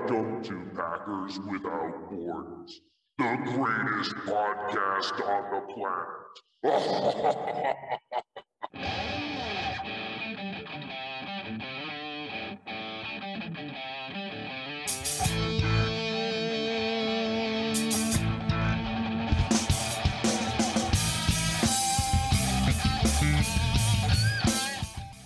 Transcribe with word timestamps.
Welcome 0.00 0.42
to 0.44 0.64
Packers 0.74 1.38
Without 1.40 2.10
Borders, 2.10 2.80
the 3.18 3.36
greatest 3.44 4.14
podcast 4.24 5.20
on 5.28 5.50
the 5.52 5.60
planet. 5.74 6.30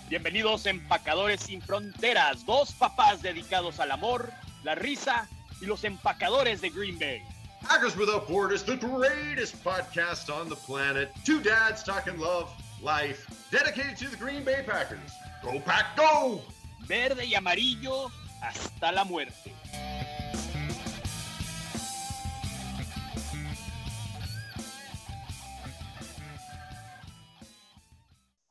Bienvenidos 0.09 0.65
empacadores 0.65 1.39
sin 1.39 1.61
fronteras, 1.61 2.45
dos 2.45 2.73
papás 2.73 3.21
dedicados 3.21 3.79
al 3.79 3.91
amor, 3.91 4.33
la 4.65 4.73
risa 4.73 5.29
y 5.61 5.67
los 5.67 5.83
empacadores 5.83 6.59
de 6.59 6.69
Green 6.69 6.97
Bay. 6.97 7.21
Packers 7.61 7.95
Without 7.95 8.27
Borders, 8.27 8.63
the 8.63 8.75
greatest 8.75 9.63
podcast 9.63 10.29
on 10.29 10.49
the 10.49 10.55
planet. 10.55 11.11
Two 11.23 11.39
dads 11.39 11.83
talking 11.83 12.17
love, 12.17 12.51
life, 12.81 13.27
dedicated 13.51 13.95
to 13.97 14.09
the 14.09 14.17
Green 14.17 14.43
Bay 14.43 14.63
Packers. 14.65 14.99
Go 15.43 15.59
Pack, 15.59 15.95
go! 15.95 16.41
Verde 16.87 17.25
y 17.25 17.35
amarillo 17.35 18.11
hasta 18.41 18.91
la 18.91 19.03
muerte. 19.05 19.53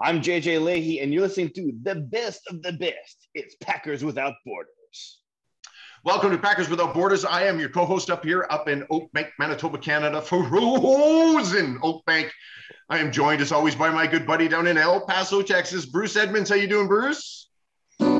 I'm 0.01 0.21
JJ 0.21 0.63
Leahy, 0.63 1.01
and 1.01 1.13
you're 1.13 1.23
listening 1.23 1.51
to 1.55 1.73
the 1.83 1.95
best 1.95 2.43
of 2.49 2.63
the 2.63 2.73
best. 2.73 3.29
It's 3.35 3.57
Packers 3.57 4.05
Without 4.05 4.35
Borders. 4.45 4.84
Welcome 6.05 6.33
to 6.33 6.39
Packers 6.39 6.69
Without 6.69 6.93
Borders. 6.93 7.25
I 7.25 7.45
am 7.45 7.59
your 7.59 7.71
co-host 7.71 8.11
up 8.11 8.23
here, 8.27 8.47
up 8.51 8.69
in 8.69 8.83
Oakbank, 8.91 9.31
Manitoba, 9.39 9.79
Canada, 9.79 10.21
frozen 10.21 11.79
Oakbank. 11.79 12.29
I 12.91 12.99
am 12.99 13.11
joined 13.11 13.41
as 13.41 13.53
always 13.53 13.75
by 13.75 13.89
my 13.89 14.07
good 14.07 14.27
buddy 14.27 14.47
down 14.47 14.67
in 14.67 14.77
El 14.77 15.07
Paso, 15.07 15.41
Texas, 15.41 15.87
Bruce 15.87 16.15
Edmonds. 16.15 16.51
How 16.51 16.57
you 16.57 16.67
doing, 16.67 16.89
Bruce? 16.89 17.49
Wow, 17.99 18.19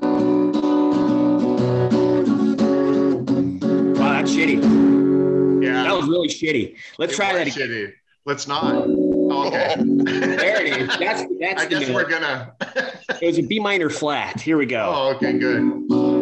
that's 3.99 4.33
shitty. 4.33 5.63
Yeah, 5.63 5.83
that 5.83 5.95
was 5.95 6.09
really 6.09 6.29
shitty. 6.29 6.77
Let's 6.97 7.13
it 7.13 7.17
try 7.17 7.35
that 7.35 7.49
again. 7.49 7.69
Shitty. 7.69 7.93
Let's 8.25 8.49
not. 8.49 8.87
Okay. 8.87 9.75
there 9.77 10.65
it 10.65 10.81
is. 10.81 10.89
That's 10.99 11.25
that's. 11.39 11.63
I 11.65 11.67
guess 11.67 11.87
note. 11.89 11.95
we're 11.95 12.09
gonna. 12.09 12.55
it 13.21 13.27
was 13.27 13.39
a 13.39 13.43
B 13.43 13.61
minor 13.61 13.91
flat. 13.91 14.41
Here 14.41 14.57
we 14.57 14.65
go. 14.65 14.91
Oh, 14.91 15.15
okay, 15.17 15.39
good. 15.39 16.14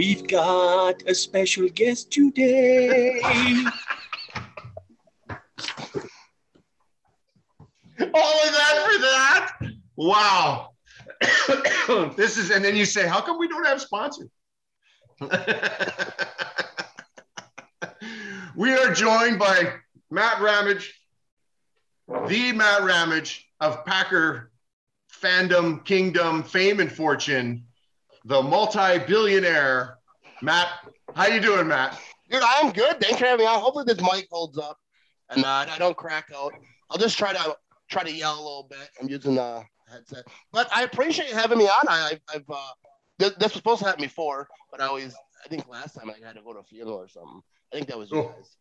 We've 0.00 0.26
got 0.26 1.02
a 1.06 1.14
special 1.14 1.68
guest 1.68 2.10
today. 2.10 3.20
Oh, 3.22 3.70
All 8.14 8.40
of 8.46 8.52
that 8.54 8.86
for 8.86 8.98
that? 9.02 9.58
Wow. 9.96 10.70
this 12.16 12.38
is, 12.38 12.50
and 12.50 12.64
then 12.64 12.76
you 12.76 12.86
say, 12.86 13.06
how 13.06 13.20
come 13.20 13.38
we 13.38 13.46
don't 13.46 13.66
have 13.66 13.82
sponsors? 13.82 14.30
we 18.56 18.72
are 18.72 18.94
joined 18.94 19.38
by 19.38 19.74
Matt 20.10 20.40
Ramage, 20.40 20.98
the 22.26 22.52
Matt 22.52 22.84
Ramage 22.84 23.46
of 23.60 23.84
Packer 23.84 24.50
fandom, 25.12 25.84
kingdom, 25.84 26.42
fame, 26.42 26.80
and 26.80 26.90
fortune, 26.90 27.66
the 28.24 28.42
multi-billionaire. 28.42 29.98
Matt, 30.42 30.68
how 31.14 31.26
you 31.26 31.40
doing, 31.40 31.68
Matt? 31.68 31.98
Dude, 32.30 32.42
I'm 32.44 32.72
good. 32.72 33.00
Thanks 33.00 33.18
for 33.18 33.26
having 33.26 33.44
me 33.44 33.50
on. 33.50 33.60
Hopefully 33.60 33.84
this 33.86 34.00
mic 34.00 34.28
holds 34.30 34.56
up 34.56 34.78
and 35.30 35.44
uh, 35.44 35.66
I 35.70 35.78
don't 35.78 35.96
crack 35.96 36.30
out. 36.36 36.52
I'll 36.90 36.98
just 36.98 37.16
try 37.16 37.32
to 37.32 37.56
try 37.88 38.02
to 38.02 38.12
yell 38.12 38.34
a 38.34 38.42
little 38.42 38.66
bit. 38.68 38.88
I'm 39.00 39.08
using 39.08 39.38
a 39.38 39.64
headset, 39.90 40.24
but 40.52 40.68
I 40.74 40.82
appreciate 40.82 41.28
you 41.28 41.34
having 41.34 41.58
me 41.58 41.66
on. 41.66 41.88
I, 41.88 42.20
have 42.32 42.44
uh, 42.48 42.56
this, 43.18 43.30
this, 43.34 43.42
was 43.44 43.52
supposed 43.54 43.80
to 43.80 43.86
happen 43.86 44.02
before, 44.02 44.48
but 44.70 44.80
I 44.80 44.86
always, 44.86 45.14
I 45.44 45.48
think 45.48 45.68
last 45.68 45.94
time 45.94 46.10
I 46.10 46.26
had 46.26 46.36
to 46.36 46.42
go 46.42 46.52
to 46.52 46.60
a 46.60 46.64
funeral 46.64 46.96
or 46.96 47.08
something. 47.08 47.40
I 47.72 47.76
think 47.76 47.88
that 47.88 47.98
was 47.98 48.10
you 48.10 48.22
guys. 48.22 48.56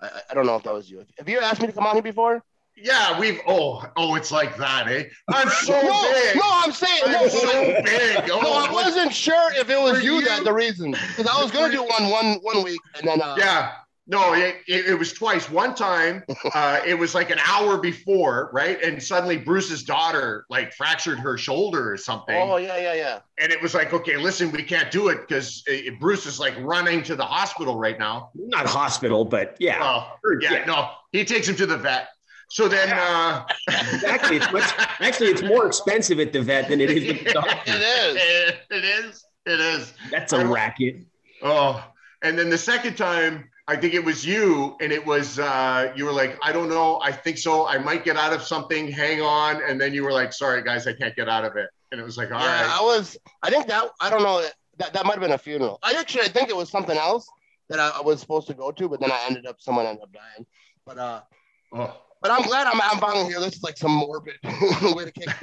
I, 0.00 0.20
I 0.30 0.34
don't 0.34 0.46
know 0.46 0.56
if 0.56 0.62
that 0.64 0.74
was 0.74 0.90
you. 0.90 1.04
Have 1.18 1.28
you 1.28 1.40
asked 1.40 1.60
me 1.60 1.66
to 1.66 1.72
come 1.72 1.86
on 1.86 1.94
here 1.94 2.02
before? 2.02 2.42
Yeah, 2.76 3.18
we've 3.18 3.40
oh 3.46 3.84
oh 3.96 4.16
it's 4.16 4.30
like 4.30 4.56
that, 4.58 4.86
eh? 4.88 5.04
I'm 5.28 5.48
so 5.48 5.72
no, 5.72 6.12
big. 6.12 6.36
No, 6.36 6.42
I'm 6.44 6.72
saying 6.72 7.02
I'm 7.06 7.12
no, 7.12 7.28
so 7.28 7.82
big. 7.84 8.30
Oh, 8.30 8.40
no, 8.40 8.52
I 8.52 8.70
wasn't 8.70 9.14
sure 9.14 9.52
if 9.54 9.70
it 9.70 9.80
was 9.80 10.04
you, 10.04 10.16
you, 10.16 10.24
that 10.26 10.44
the 10.44 10.52
reason 10.52 10.90
because 10.90 11.26
I 11.26 11.42
was 11.42 11.50
gonna 11.50 11.72
do 11.72 11.82
one 11.82 12.10
one 12.10 12.34
one 12.42 12.62
week 12.62 12.80
and 12.98 13.08
then 13.08 13.22
uh, 13.22 13.36
yeah. 13.38 13.72
No, 14.08 14.34
it, 14.34 14.58
it, 14.68 14.86
it, 14.86 14.94
was 14.96 15.12
twice. 15.12 15.50
One 15.50 15.74
time, 15.74 16.22
uh, 16.54 16.80
it 16.86 16.94
was 16.94 17.12
like 17.12 17.30
an 17.30 17.40
hour 17.44 17.76
before, 17.76 18.50
right? 18.52 18.80
And 18.80 19.02
suddenly 19.02 19.36
Bruce's 19.36 19.82
daughter 19.82 20.46
like 20.48 20.72
fractured 20.74 21.18
her 21.18 21.36
shoulder 21.36 21.92
or 21.92 21.96
something. 21.96 22.36
Oh 22.36 22.56
yeah, 22.56 22.76
yeah, 22.78 22.94
yeah. 22.94 23.18
And 23.40 23.50
it 23.50 23.60
was 23.60 23.74
like, 23.74 23.92
okay, 23.92 24.16
listen, 24.16 24.52
we 24.52 24.62
can't 24.62 24.92
do 24.92 25.08
it 25.08 25.26
because 25.26 25.64
uh, 25.68 25.90
Bruce 25.98 26.24
is 26.24 26.38
like 26.38 26.54
running 26.60 27.02
to 27.02 27.16
the 27.16 27.24
hospital 27.24 27.78
right 27.78 27.98
now. 27.98 28.30
Not 28.36 28.66
hospital, 28.66 29.24
but 29.24 29.56
yeah. 29.58 29.80
Well, 29.80 30.18
yeah, 30.40 30.52
yeah. 30.52 30.64
no, 30.66 30.90
he 31.10 31.24
takes 31.24 31.48
him 31.48 31.56
to 31.56 31.66
the 31.66 31.76
vet. 31.76 32.06
So 32.48 32.68
then, 32.68 32.90
uh, 32.90 33.44
exactly. 33.68 34.36
It's 34.36 34.52
much, 34.52 34.72
actually, 35.00 35.28
it's 35.28 35.42
more 35.42 35.66
expensive 35.66 36.20
at 36.20 36.32
the 36.32 36.42
vet 36.42 36.68
than 36.68 36.80
it 36.80 36.90
is 36.90 37.08
at 37.08 37.24
the 37.24 37.32
doctor. 37.40 37.52
it 37.66 38.16
is. 38.16 38.54
It 38.70 38.84
is. 38.84 39.24
It 39.46 39.60
is. 39.60 39.94
That's 40.10 40.32
a 40.32 40.46
racket. 40.46 41.04
Oh, 41.42 41.84
and 42.22 42.38
then 42.38 42.48
the 42.50 42.58
second 42.58 42.96
time, 42.96 43.48
I 43.68 43.76
think 43.76 43.94
it 43.94 44.04
was 44.04 44.24
you, 44.24 44.76
and 44.80 44.92
it 44.92 45.04
was 45.04 45.38
uh, 45.38 45.92
you 45.96 46.04
were 46.04 46.12
like, 46.12 46.38
I 46.42 46.52
don't 46.52 46.68
know, 46.68 47.00
I 47.02 47.10
think 47.10 47.36
so. 47.36 47.66
I 47.66 47.78
might 47.78 48.04
get 48.04 48.16
out 48.16 48.32
of 48.32 48.42
something. 48.42 48.88
Hang 48.90 49.20
on, 49.20 49.60
and 49.68 49.80
then 49.80 49.92
you 49.92 50.04
were 50.04 50.12
like, 50.12 50.32
Sorry, 50.32 50.62
guys, 50.62 50.86
I 50.86 50.92
can't 50.92 51.14
get 51.16 51.28
out 51.28 51.44
of 51.44 51.56
it. 51.56 51.68
And 51.90 52.00
it 52.00 52.04
was 52.04 52.16
like, 52.16 52.30
All 52.30 52.40
yeah, 52.40 52.62
right. 52.62 52.80
I 52.80 52.82
was. 52.82 53.16
I 53.42 53.50
think 53.50 53.66
that 53.66 53.88
I 54.00 54.08
don't 54.08 54.22
know. 54.22 54.44
That 54.78 54.92
that 54.92 55.04
might 55.04 55.14
have 55.14 55.20
been 55.20 55.32
a 55.32 55.38
funeral. 55.38 55.78
I 55.82 55.94
actually 55.98 56.22
I 56.22 56.28
think 56.28 56.48
it 56.48 56.56
was 56.56 56.70
something 56.70 56.96
else 56.96 57.28
that 57.68 57.80
I, 57.80 57.90
I 57.98 58.00
was 58.02 58.20
supposed 58.20 58.46
to 58.48 58.54
go 58.54 58.70
to, 58.70 58.88
but 58.88 59.00
then 59.00 59.10
I 59.10 59.24
ended 59.26 59.46
up 59.46 59.60
someone 59.60 59.86
ended 59.86 60.04
up 60.04 60.12
dying. 60.12 60.46
But 60.84 60.98
uh. 60.98 61.20
Oh. 61.72 61.96
But 62.26 62.40
I'm 62.40 62.42
glad 62.48 62.66
I'm, 62.66 62.80
I'm 62.80 62.98
finally 62.98 63.26
here. 63.26 63.38
This 63.38 63.54
is 63.56 63.62
like 63.62 63.76
some 63.76 63.92
morbid 63.92 64.34
way 64.44 65.04
to 65.04 65.12
kick. 65.12 65.28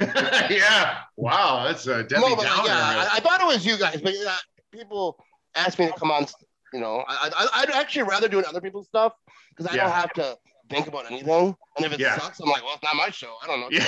yeah. 0.50 0.98
Wow. 1.16 1.64
That's 1.66 1.86
a 1.86 2.02
Debbie 2.02 2.20
no, 2.20 2.36
but, 2.36 2.42
Downer. 2.42 2.68
Yeah, 2.68 2.74
I, 2.74 3.08
I, 3.14 3.20
thought 3.20 3.40
it 3.40 3.46
was 3.46 3.64
you 3.64 3.78
guys, 3.78 4.02
but 4.02 4.12
yeah, 4.14 4.36
people 4.70 5.16
asked 5.54 5.78
me 5.78 5.86
to 5.86 5.92
come 5.94 6.10
on 6.10 6.26
you 6.74 6.80
know, 6.80 7.04
I, 7.08 7.30
I, 7.54 7.60
would 7.60 7.70
actually 7.70 8.02
rather 8.02 8.28
doing 8.28 8.44
other 8.46 8.60
people's 8.60 8.88
stuff 8.88 9.12
because 9.50 9.72
I 9.72 9.76
yeah. 9.76 9.84
don't 9.84 9.92
have 9.92 10.12
to 10.14 10.36
think 10.68 10.88
about 10.88 11.08
anything. 11.08 11.56
And 11.76 11.86
if 11.86 11.92
it 11.92 12.00
yeah. 12.00 12.18
sucks, 12.18 12.40
I'm 12.40 12.48
like, 12.48 12.64
well, 12.64 12.74
it's 12.74 12.82
not 12.82 12.96
my 12.96 13.10
show. 13.10 13.32
I 13.42 13.46
don't 13.46 13.60
know. 13.60 13.68
Yeah. 13.70 13.84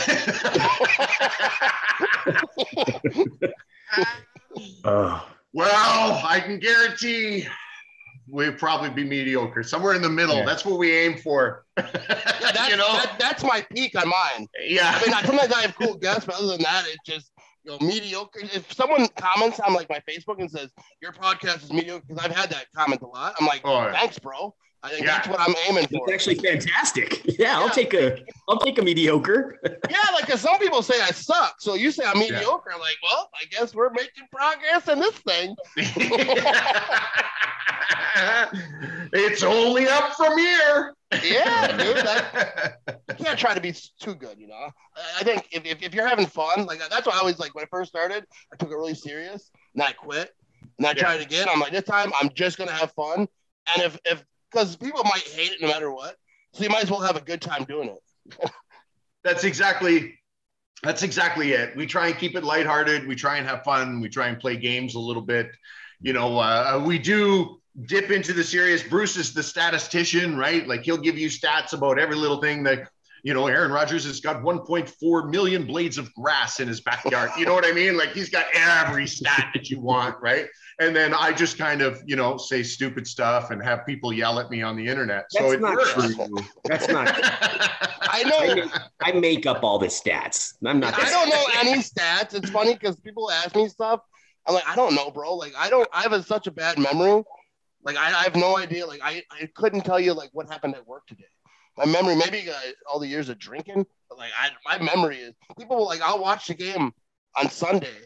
uh, 4.85 5.21
well, 5.53 6.23
I 6.25 6.41
can 6.41 6.61
guarantee 6.61 7.49
we'd 8.29 8.59
probably 8.59 8.91
be 8.91 9.05
mediocre, 9.05 9.63
somewhere 9.63 9.95
in 9.95 10.03
the 10.03 10.09
middle. 10.09 10.37
Yeah. 10.37 10.45
That's 10.45 10.65
what 10.65 10.79
we 10.79 10.93
aim 10.93 11.19
for. 11.19 11.65
yeah, 11.79 11.87
that's, 11.95 12.69
you 12.71 12.77
know? 12.77 12.93
That, 12.93 13.17
that's 13.19 13.43
my 13.43 13.65
peak 13.73 13.97
on 14.01 14.09
mine. 14.09 14.49
Yeah. 14.61 14.93
I 14.95 15.05
mean, 15.05 15.15
I, 15.15 15.23
sometimes 15.23 15.53
I 15.53 15.63
have 15.63 15.77
cool 15.77 15.95
guests, 15.95 16.27
but 16.27 16.37
other 16.37 16.49
than 16.49 16.63
that, 16.63 16.85
it's 16.87 17.05
just 17.05 17.33
you 17.65 17.73
know, 17.73 17.79
mediocre. 17.81 18.41
If 18.43 18.73
someone 18.73 19.07
comments 19.17 19.61
on 19.61 19.75
like 19.75 19.89
my 19.89 20.01
Facebook 20.09 20.41
and 20.41 20.51
says 20.51 20.71
your 21.01 21.13
podcast 21.13 21.65
is 21.65 21.73
mediocre, 21.73 22.05
because 22.07 22.25
I've 22.25 22.35
had 22.35 22.51
that 22.51 22.67
comment 22.75 23.03
a 23.03 23.07
lot, 23.07 23.35
I'm 23.41 23.47
like, 23.47 23.63
oh, 23.65 23.91
thanks, 23.93 24.19
bro. 24.19 24.55
I 24.87 24.91
think 24.91 25.05
yeah. 25.05 25.17
that's 25.17 25.27
what 25.27 25.41
I'm 25.41 25.55
aiming 25.69 25.89
for. 25.89 26.09
It's 26.09 26.13
actually 26.13 26.37
fantastic. 26.37 27.25
Yeah, 27.25 27.35
yeah, 27.39 27.59
I'll 27.59 27.71
take 27.71 27.93
a 27.93 28.23
I'll 28.49 28.59
take 28.59 28.79
a 28.79 28.83
mediocre. 28.83 29.59
yeah, 29.91 29.97
like 30.15 30.29
cause 30.29 30.41
some 30.41 30.61
people 30.61 30.81
say 30.81 31.01
I 31.01 31.11
suck. 31.11 31.57
So 31.59 31.75
you 31.75 31.91
say 31.91 32.05
I'm 32.07 32.21
mediocre. 32.21 32.71
Yeah. 32.71 32.75
I'm 32.75 32.81
like, 32.81 32.97
well, 33.03 33.29
I 33.35 33.47
guess 33.51 33.75
we're 33.75 33.91
making 33.91 34.29
progress 34.31 34.87
in 34.87 35.01
this 35.01 35.15
thing. 35.19 35.57
it's 39.13 39.43
only 39.43 39.89
up 39.89 40.13
from 40.15 40.39
here. 40.39 40.95
yeah, 41.25 41.77
dude. 41.77 41.97
That, 41.97 42.77
you 43.09 43.25
can't 43.25 43.39
try 43.39 43.55
to 43.55 43.61
be 43.61 43.75
too 44.01 44.15
good, 44.15 44.39
you 44.39 44.47
know. 44.47 44.69
I 45.19 45.25
think 45.25 45.49
if, 45.51 45.65
if, 45.65 45.83
if 45.83 45.95
you're 45.95 46.07
having 46.07 46.27
fun, 46.27 46.67
like 46.67 46.79
that's 46.79 47.09
why 47.09 47.15
I 47.15 47.19
always 47.19 47.41
like 47.41 47.57
when 47.57 47.65
I 47.65 47.69
first 47.73 47.91
started, 47.91 48.25
I 48.53 48.57
took 48.57 48.71
it 48.71 48.77
really 48.77 48.95
serious, 48.95 49.51
and 49.75 49.83
I 49.83 49.91
quit, 49.93 50.31
and 50.79 50.87
I 50.87 50.91
yeah. 50.91 51.03
tried 51.03 51.21
again. 51.23 51.49
I'm 51.51 51.59
like, 51.59 51.73
this 51.73 51.83
time 51.83 52.13
I'm 52.21 52.31
just 52.35 52.57
gonna 52.57 52.71
have 52.71 52.93
fun, 52.93 53.27
and 53.75 53.83
if 53.83 53.99
if 54.05 54.25
because 54.57 54.77
people 54.77 55.05
might 55.05 55.27
hate 55.35 55.53
it 55.53 55.61
no 55.61 55.69
matter 55.69 55.91
what. 55.91 56.17
So 56.55 56.65
you 56.65 56.71
might 56.71 56.85
as 56.85 56.91
well 56.91 57.01
have 57.01 57.17
a 57.17 57.21
good 57.21 57.43
time 57.43 57.65
doing 57.65 57.91
it. 57.91 58.51
that's 59.25 59.45
exactly 59.45 60.19
that's 60.83 61.03
exactly 61.03 61.53
it. 61.53 61.77
We 61.77 61.87
try 61.87 62.09
and 62.09 62.19
keep 62.19 62.37
it 62.37 62.45
lighthearted. 62.45 63.07
We 63.07 63.17
try 63.17 63.37
and 63.37 63.47
have 63.47 63.65
fun. 63.65 64.01
We 64.01 64.09
try 64.09 64.29
and 64.29 64.39
play 64.39 64.57
games 64.57 64.95
a 64.95 64.99
little 64.99 65.23
bit. 65.23 65.51
You 66.01 66.13
know, 66.13 66.39
uh, 66.39 66.83
we 66.85 66.99
do 66.99 67.61
dip 67.87 68.11
into 68.11 68.33
the 68.33 68.45
serious. 68.45 68.83
Bruce 68.83 69.17
is 69.17 69.35
the 69.35 69.43
statistician, 69.43 70.37
right? 70.37 70.67
Like 70.67 70.83
he'll 70.83 70.97
give 70.97 71.19
you 71.19 71.29
stats 71.29 71.73
about 71.73 71.99
every 71.99 72.17
little 72.17 72.41
thing 72.41 72.63
that 72.65 72.89
you 73.25 73.35
know. 73.35 73.47
Aaron 73.49 73.73
Rodgers 73.73 74.05
has 74.07 74.21
got 74.21 74.43
1.4 74.43 75.31
million 75.31 75.67
blades 75.67 75.99
of 75.99 76.15
grass 76.15 76.61
in 76.61 76.69
his 76.69 76.81
backyard. 76.81 77.31
You 77.39 77.45
know 77.45 77.55
what 77.55 77.67
I 77.67 77.73
mean? 77.73 77.97
Like 77.97 78.13
he's 78.13 78.31
got 78.31 78.47
every 78.55 79.07
stat 79.07 79.51
that 79.55 79.69
you 79.69 79.81
want, 79.81 80.17
right? 80.23 80.47
And 80.79 80.95
then 80.95 81.15
I 81.15 81.33
just 81.33 81.57
kind 81.57 81.81
of, 81.81 82.03
you 82.05 82.17
know, 82.17 82.37
say 82.37 82.63
stupid 82.63 83.07
stuff 83.07 83.51
and 83.51 83.63
have 83.63 83.87
people 83.87 84.13
yell 84.13 84.39
at 84.39 84.51
me 84.51 84.61
on 84.61 84.77
the 84.77 84.87
internet. 84.87 85.25
That's 85.33 85.47
so 85.47 85.53
it 85.53 85.61
not 85.61 85.77
works. 85.77 85.95
true. 85.95 86.37
That's 86.65 86.89
not. 86.89 87.09
I 87.09 87.97
I 88.17 88.23
know. 88.25 88.55
make, 88.55 88.71
I 89.01 89.13
make 89.13 89.47
up 89.47 89.65
all 89.65 89.79
the 89.79 89.87
stats. 89.87 90.55
I'm 90.65 90.79
not. 90.81 90.95
I 90.99 91.09
don't 91.09 91.31
know 91.31 91.45
any 91.61 91.83
stats. 91.83 92.35
It's 92.35 92.51
funny 92.51 92.75
because 92.75 93.01
people 93.01 93.31
ask 93.31 93.57
me 93.57 93.69
stuff. 93.69 94.01
I'm 94.47 94.55
like, 94.55 94.69
I 94.69 94.77
don't 94.77 94.95
know, 94.95 95.11
bro. 95.11 95.35
Like, 95.35 95.55
I 95.57 95.71
don't. 95.71 95.89
I 95.93 96.03
have 96.03 96.13
a, 96.13 96.23
such 96.23 96.47
a 96.47 96.51
bad 96.51 96.79
memory. 96.79 97.25
Like, 97.83 97.97
I, 97.97 98.09
I 98.09 98.23
have 98.25 98.37
no 98.37 98.59
idea. 98.59 98.87
Like, 98.87 99.01
I, 99.03 99.23
I 99.31 99.49
couldn't 99.55 99.83
tell 99.83 99.99
you 99.99 100.13
like 100.13 100.31
what 100.33 100.49
happened 100.49 100.75
at 100.75 100.87
work 100.87 101.07
today. 101.07 101.25
My 101.79 101.87
memory, 101.87 102.17
maybe 102.17 102.51
uh, 102.51 102.55
all 102.91 102.99
the 102.99 103.07
years 103.07 103.29
of 103.29 103.39
drinking, 103.39 103.87
but 104.09 104.19
like, 104.19 104.31
I 104.39 104.51
my 104.79 104.85
memory 104.85 105.19
is 105.19 105.35
people 105.59 105.77
will 105.77 105.87
like, 105.87 106.03
I'll 106.03 106.19
watch 106.19 106.49
the 106.49 106.55
game 106.55 106.93
on 107.37 107.51
Sunday 107.51 107.97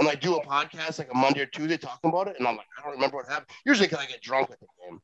and 0.00 0.08
I 0.08 0.14
do 0.16 0.34
a 0.36 0.44
podcast 0.44 0.98
like 0.98 1.10
a 1.12 1.16
Monday 1.16 1.40
or 1.42 1.46
Tuesday 1.46 1.76
talking 1.76 2.10
about 2.10 2.26
it, 2.28 2.36
and 2.38 2.46
I'm 2.48 2.56
like, 2.56 2.66
I 2.78 2.82
don't 2.82 2.92
remember 2.92 3.16
what 3.18 3.28
happened. 3.28 3.50
Usually, 3.64 3.86
because 3.86 4.04
I 4.04 4.08
get 4.08 4.20
drunk 4.20 4.50
at 4.50 4.58
the 4.60 4.66
game. 4.82 5.00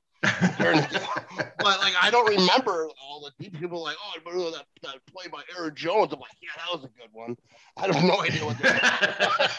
during 0.58 0.80
the 0.80 0.88
game. 0.98 1.46
but 1.58 1.78
like 1.80 1.94
I 2.02 2.10
don't 2.10 2.26
remember 2.28 2.88
all 3.02 3.20
the 3.20 3.30
deep 3.44 3.58
people 3.60 3.82
like, 3.82 3.96
oh, 4.02 4.12
I 4.14 4.18
remember 4.28 4.50
that, 4.56 4.64
that 4.82 4.96
play 5.06 5.26
by 5.30 5.42
Aaron 5.56 5.74
Jones. 5.76 6.12
I'm 6.12 6.18
like, 6.20 6.30
yeah, 6.42 6.48
that 6.56 6.72
was 6.74 6.84
a 6.84 6.88
good 6.88 7.10
one. 7.12 7.36
I 7.76 7.86
have 7.86 8.02
no 8.04 8.20
idea 8.22 8.44
what 8.44 8.58
that 8.58 9.50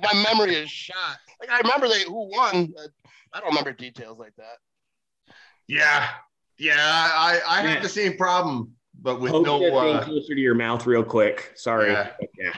my 0.02 0.14
memory 0.28 0.54
is 0.56 0.70
shot. 0.70 1.18
Like 1.40 1.50
I 1.50 1.58
remember 1.58 1.88
they 1.88 2.02
who 2.04 2.28
won. 2.30 2.72
but 2.74 2.88
I 3.32 3.40
don't 3.40 3.48
remember 3.50 3.72
details 3.72 4.18
like 4.18 4.34
that. 4.36 4.58
yeah, 5.68 6.08
yeah. 6.58 6.74
I 6.78 7.40
I 7.46 7.62
Yeah. 7.62 7.68
have 7.74 7.82
the 7.82 7.88
same 7.88 8.16
problem, 8.16 8.72
but 9.00 9.20
with 9.20 9.32
Poke 9.32 9.46
no. 9.46 9.64
Uh, 9.76 10.04
closer 10.04 10.34
to 10.34 10.40
your 10.40 10.54
mouth, 10.54 10.86
real 10.86 11.04
quick. 11.04 11.52
Sorry. 11.54 11.92
Yeah. 11.92 12.10
Yeah. 12.38 12.52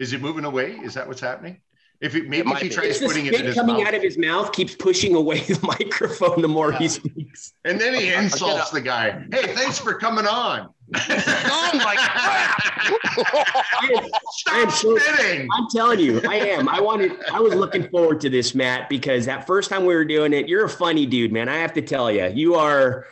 Is 0.00 0.12
it 0.12 0.20
moving 0.20 0.44
away? 0.44 0.72
Is 0.72 0.94
that 0.94 1.06
what's 1.06 1.20
happening? 1.20 1.60
If 2.00 2.14
it, 2.14 2.28
maybe 2.30 2.48
might 2.48 2.56
if 2.56 2.62
he 2.62 2.68
be. 2.70 2.74
tries 2.74 2.86
It's 2.92 3.00
the 3.00 3.06
putting 3.08 3.26
it 3.26 3.34
in 3.34 3.34
spit 3.34 3.46
his 3.48 3.54
coming 3.54 3.76
mouth, 3.76 3.86
out 3.88 3.94
of 3.94 4.02
his 4.02 4.16
mouth 4.16 4.52
keeps 4.52 4.74
pushing 4.74 5.14
away 5.14 5.40
the 5.40 5.58
microphone 5.78 6.40
the 6.40 6.48
more 6.48 6.72
he 6.72 6.88
speaks. 6.88 7.52
and 7.66 7.78
then 7.78 7.92
he 7.94 8.10
insults 8.10 8.70
the 8.70 8.80
guy. 8.80 9.10
Hey, 9.30 9.54
thanks 9.54 9.78
for 9.78 9.92
coming 9.94 10.26
on. 10.26 10.70
I'm 10.94 11.78
like, 11.78 11.98
crap. 11.98 12.58
I 12.64 13.90
am, 13.94 14.04
I 14.04 14.08
Stop 14.32 14.54
am 14.54 14.70
so- 14.70 14.96
spitting. 14.96 15.48
I'm 15.52 15.66
telling 15.70 16.00
you, 16.00 16.22
I 16.26 16.36
am. 16.36 16.68
I 16.70 16.80
wanted. 16.80 17.12
I 17.30 17.38
was 17.40 17.54
looking 17.54 17.88
forward 17.90 18.20
to 18.22 18.30
this, 18.30 18.54
Matt, 18.54 18.88
because 18.88 19.26
that 19.26 19.46
first 19.46 19.68
time 19.68 19.84
we 19.84 19.94
were 19.94 20.06
doing 20.06 20.32
it, 20.32 20.48
you're 20.48 20.64
a 20.64 20.68
funny 20.70 21.04
dude, 21.04 21.32
man. 21.32 21.50
I 21.50 21.56
have 21.58 21.74
to 21.74 21.82
tell 21.82 22.10
you, 22.10 22.26
you 22.28 22.54
are. 22.54 23.06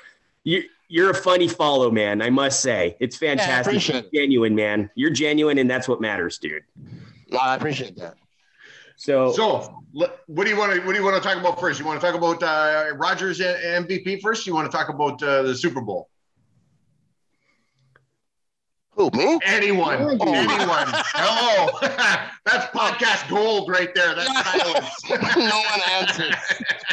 You 0.45 0.63
you're 0.89 1.11
a 1.11 1.15
funny 1.15 1.49
follow, 1.49 1.91
man. 1.91 2.21
I 2.23 2.31
must 2.31 2.61
say, 2.61 2.97
it's 3.01 3.17
fantastic. 3.17 3.73
appreciate 3.73 4.05
it. 4.05 4.09
You're 4.13 4.23
genuine, 4.25 4.55
man. 4.55 4.91
You're 4.95 5.11
genuine, 5.11 5.59
and 5.59 5.71
that's 5.71 5.87
what 5.89 6.01
matters, 6.01 6.39
dude. 6.39 6.63
no, 7.31 7.39
I 7.39 7.55
appreciate 7.57 7.97
that. 7.97 8.15
So, 8.97 9.33
So, 9.33 9.83
what 9.93 10.45
do 10.45 10.49
you 10.51 10.57
want 10.57 10.73
to 10.73 10.81
what 10.81 10.93
do 10.93 10.99
you 10.99 11.05
want 11.05 11.23
to 11.23 11.27
talk 11.27 11.39
about 11.39 11.61
first? 11.61 11.79
You 11.79 11.87
want 11.87 12.01
to 12.01 12.07
talk 12.07 12.17
about 12.17 12.43
uh, 12.43 12.97
Rodgers 12.97 13.41
and 13.41 13.87
MVP 13.89 14.21
first? 14.21 14.47
You 14.47 14.55
want 14.55 14.71
to 14.71 14.77
talk 14.77 14.89
about 14.89 15.23
uh, 15.23 15.43
the 15.43 15.55
Super 15.55 15.81
Bowl? 15.81 16.09
Who 18.93 19.11
me? 19.15 19.39
Anyone, 19.45 20.01
Yeah, 20.01 20.11
dude. 20.11 20.21
anyone. 20.51 20.87
Hello, 21.15 21.71
that's 22.45 22.67
podcast 22.77 23.29
gold 23.31 23.71
right 23.71 23.95
there. 23.95 24.17
That's 24.17 24.51
silence. 24.59 25.01
no 25.37 25.45
one 25.45 25.81
answers. 25.93 26.35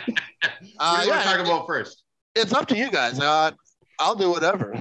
what 0.06 0.19
Uh, 0.77 1.00
do 1.00 1.06
you 1.06 1.09
want 1.12 1.24
to 1.24 1.27
talk 1.30 1.39
about 1.39 1.65
first? 1.65 2.03
it's 2.36 2.53
up 2.53 2.68
to 2.68 2.77
you 2.77 2.92
guys. 2.92 3.19
Uh, 3.19 3.50
I'll 4.00 4.15
do 4.15 4.30
whatever. 4.30 4.75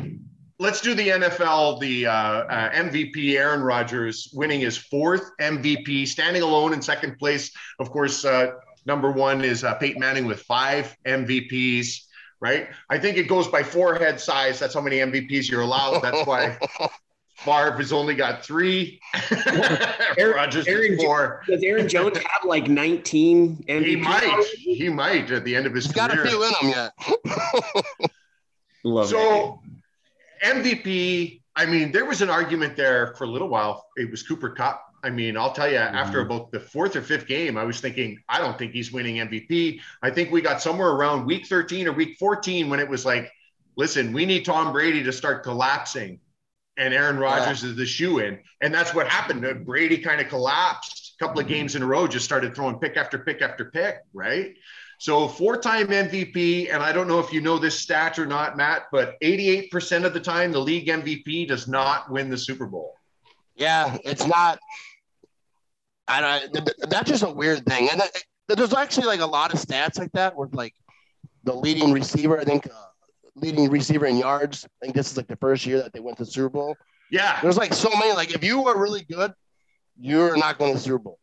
Let's 0.58 0.80
do 0.80 0.94
the 0.94 1.08
NFL. 1.08 1.80
The 1.80 2.06
uh, 2.06 2.12
uh, 2.12 2.70
MVP, 2.72 3.34
Aaron 3.34 3.60
Rodgers, 3.60 4.30
winning 4.32 4.60
his 4.60 4.76
fourth 4.76 5.30
MVP, 5.40 6.06
standing 6.06 6.42
alone 6.42 6.72
in 6.72 6.80
second 6.80 7.18
place. 7.18 7.50
Of 7.80 7.90
course, 7.90 8.24
uh, 8.24 8.52
number 8.86 9.10
one 9.10 9.44
is 9.44 9.64
uh, 9.64 9.74
Peyton 9.74 10.00
Manning 10.00 10.26
with 10.26 10.40
five 10.42 10.96
MVPs. 11.06 12.02
Right? 12.40 12.68
I 12.90 12.98
think 12.98 13.16
it 13.16 13.24
goes 13.24 13.48
by 13.48 13.62
forehead 13.62 14.20
size. 14.20 14.58
That's 14.58 14.74
how 14.74 14.80
many 14.82 14.98
MVPs 14.98 15.50
you're 15.50 15.62
allowed. 15.62 16.00
That's 16.02 16.26
why 16.26 16.58
Favre 17.36 17.72
has 17.78 17.92
only 17.92 18.14
got 18.14 18.44
three. 18.44 19.00
Aaron- 20.18 20.36
Rodgers 20.36 20.66
Aaron 20.66 20.92
is 20.92 21.02
four. 21.02 21.42
does 21.48 21.62
Aaron 21.62 21.88
Jones 21.88 22.18
have 22.18 22.44
like 22.44 22.68
19 22.68 23.64
MVPs? 23.66 23.84
He 23.84 23.96
might. 23.96 24.44
He 24.56 24.88
might 24.90 25.30
at 25.30 25.44
the 25.44 25.56
end 25.56 25.66
of 25.66 25.72
his 25.74 25.86
He's 25.86 25.94
got 25.94 26.12
a 26.12 26.16
career. 26.16 26.26
few 26.26 26.44
in 26.44 26.54
him 26.60 26.68
yet. 26.70 26.92
Love. 28.84 29.08
So 29.08 29.60
MVP, 30.42 31.40
I 31.56 31.66
mean, 31.66 31.90
there 31.92 32.04
was 32.04 32.20
an 32.22 32.30
argument 32.30 32.76
there 32.76 33.14
for 33.16 33.24
a 33.24 33.26
little 33.26 33.48
while. 33.48 33.86
It 33.96 34.10
was 34.10 34.22
Cooper 34.22 34.50
Kupp. 34.50 34.82
I 35.02 35.10
mean, 35.10 35.36
I'll 35.36 35.52
tell 35.52 35.70
you, 35.70 35.76
after 35.76 36.18
Mhm. 36.18 36.26
about 36.26 36.50
the 36.50 36.60
fourth 36.60 36.96
or 36.96 37.02
fifth 37.02 37.26
game, 37.26 37.58
I 37.58 37.64
was 37.64 37.80
thinking, 37.80 38.22
I 38.28 38.38
don't 38.38 38.58
think 38.58 38.72
he's 38.72 38.90
winning 38.90 39.20
MVP. 39.20 39.80
I 40.02 40.10
think 40.10 40.30
we 40.30 40.40
got 40.40 40.62
somewhere 40.62 40.88
around 40.90 41.26
week 41.26 41.46
13 41.46 41.86
or 41.86 41.92
week 41.92 42.16
14 42.18 42.70
when 42.70 42.80
it 42.80 42.88
was 42.88 43.04
like, 43.04 43.30
listen, 43.76 44.12
we 44.12 44.24
need 44.24 44.44
Tom 44.44 44.72
Brady 44.72 45.02
to 45.04 45.12
start 45.12 45.42
collapsing. 45.42 46.20
And 46.76 46.92
Aaron 46.92 47.18
Rodgers 47.18 47.62
is 47.62 47.76
the 47.76 47.86
shoe 47.86 48.18
in. 48.18 48.40
And 48.60 48.74
that's 48.74 48.94
what 48.94 49.06
happened. 49.06 49.64
Brady 49.64 49.98
kind 49.98 50.20
of 50.20 50.28
collapsed 50.28 51.14
a 51.20 51.24
couple 51.24 51.40
of 51.40 51.46
games 51.46 51.76
in 51.76 51.82
a 51.82 51.86
row, 51.86 52.08
just 52.08 52.24
started 52.24 52.54
throwing 52.54 52.78
pick 52.78 52.96
after 52.96 53.18
pick 53.18 53.42
after 53.42 53.66
pick, 53.66 53.98
right? 54.12 54.56
So 55.04 55.28
four 55.28 55.58
time 55.58 55.88
MVP, 55.88 56.72
and 56.72 56.82
I 56.82 56.90
don't 56.90 57.06
know 57.06 57.20
if 57.20 57.30
you 57.30 57.42
know 57.42 57.58
this 57.58 57.78
stat 57.78 58.18
or 58.18 58.24
not, 58.24 58.56
Matt, 58.56 58.84
but 58.90 59.20
88% 59.20 60.06
of 60.06 60.14
the 60.14 60.18
time 60.18 60.50
the 60.50 60.58
league 60.58 60.86
MVP 60.86 61.46
does 61.46 61.68
not 61.68 62.10
win 62.10 62.30
the 62.30 62.38
Super 62.38 62.64
Bowl. 62.64 62.94
Yeah, 63.54 63.98
it's 64.02 64.26
not. 64.26 64.58
I 66.08 66.22
don't. 66.22 66.54
th- 66.54 66.64
th- 66.64 66.88
That's 66.88 67.10
just 67.10 67.22
a 67.22 67.28
weird 67.28 67.66
thing, 67.66 67.90
and 67.90 68.00
th- 68.00 68.24
there's 68.56 68.72
actually 68.72 69.04
like 69.04 69.20
a 69.20 69.26
lot 69.26 69.52
of 69.52 69.60
stats 69.60 69.98
like 69.98 70.10
that 70.12 70.34
where 70.36 70.48
like 70.52 70.72
the 71.42 71.52
leading 71.52 71.92
receiver, 71.92 72.40
I 72.40 72.44
think, 72.44 72.66
uh, 72.66 72.70
leading 73.34 73.68
receiver 73.68 74.06
in 74.06 74.16
yards. 74.16 74.64
I 74.64 74.86
think 74.86 74.96
this 74.96 75.10
is 75.10 75.18
like 75.18 75.26
the 75.26 75.36
first 75.36 75.66
year 75.66 75.82
that 75.82 75.92
they 75.92 76.00
went 76.00 76.16
to 76.16 76.24
the 76.24 76.30
Super 76.30 76.48
Bowl. 76.48 76.76
Yeah, 77.10 77.38
There's 77.42 77.58
like 77.58 77.74
so 77.74 77.90
many. 77.90 78.14
Like 78.14 78.34
if 78.34 78.42
you 78.42 78.66
are 78.68 78.80
really 78.80 79.02
good, 79.04 79.34
you're 80.00 80.34
not 80.38 80.58
going 80.58 80.72
to 80.72 80.78
the 80.78 80.82
Super 80.82 80.98
Bowl. 80.98 81.18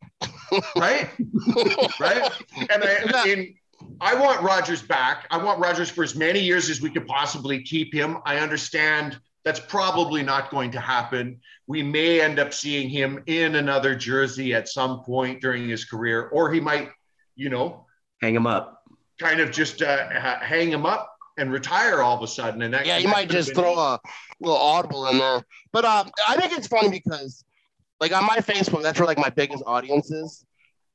right? 0.77 1.09
right? 1.99 2.31
And 2.69 2.83
I, 2.83 3.05
I 3.07 3.25
mean, 3.25 3.55
I 4.01 4.15
want 4.15 4.41
Rodgers 4.41 4.81
back. 4.81 5.27
I 5.29 5.37
want 5.37 5.59
Rodgers 5.59 5.89
for 5.89 6.03
as 6.03 6.15
many 6.15 6.39
years 6.39 6.69
as 6.71 6.81
we 6.81 6.89
could 6.89 7.05
possibly 7.05 7.61
keep 7.61 7.93
him. 7.93 8.17
I 8.25 8.37
understand 8.39 9.19
that's 9.43 9.59
probably 9.59 10.23
not 10.23 10.49
going 10.49 10.71
to 10.71 10.79
happen. 10.79 11.39
We 11.67 11.83
may 11.83 12.19
end 12.19 12.39
up 12.39 12.51
seeing 12.51 12.89
him 12.89 13.23
in 13.27 13.55
another 13.55 13.95
jersey 13.95 14.55
at 14.55 14.67
some 14.67 15.03
point 15.03 15.39
during 15.39 15.69
his 15.69 15.85
career, 15.85 16.29
or 16.29 16.51
he 16.51 16.59
might, 16.59 16.89
you 17.35 17.49
know, 17.49 17.85
Hang 18.21 18.35
him 18.35 18.47
up. 18.47 18.83
kind 19.19 19.39
of 19.39 19.51
just 19.51 19.81
uh, 19.81 20.09
hang 20.09 20.71
him 20.71 20.85
up 20.85 21.15
and 21.37 21.51
retire 21.51 22.01
all 22.01 22.17
of 22.17 22.23
a 22.23 22.27
sudden. 22.27 22.61
And 22.63 22.73
that, 22.73 22.85
Yeah, 22.85 22.97
you 22.97 23.07
might 23.07 23.29
just 23.29 23.55
throw 23.55 23.73
a 23.73 23.99
little 24.39 24.57
audible 24.57 25.07
in 25.07 25.17
there. 25.19 25.43
But 25.71 25.85
um, 25.85 26.11
I 26.27 26.35
think 26.37 26.53
it's 26.57 26.67
funny 26.67 26.89
because, 26.89 27.43
like, 27.99 28.11
on 28.11 28.25
my 28.25 28.37
Facebook, 28.37 28.83
that's 28.83 28.99
where 28.99 29.07
like 29.07 29.17
my 29.17 29.29
biggest 29.29 29.63
audience 29.65 30.11
is, 30.11 30.45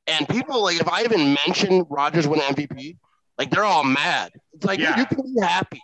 and 0.07 0.29
people 0.29 0.63
like 0.63 0.81
if 0.81 0.89
I 0.89 1.03
even 1.05 1.35
mention 1.47 1.85
Rodgers 1.89 2.27
win 2.29 2.41
MVP, 2.41 2.97
like 3.39 3.51
they're 3.51 3.65
all 3.65 3.85
mad. 3.85 4.33
It's 4.53 4.65
like 4.65 4.79
Yeah. 4.79 4.99
you 4.99 5.07
can 5.07 5.23
be 5.35 5.41
happy. 5.41 5.81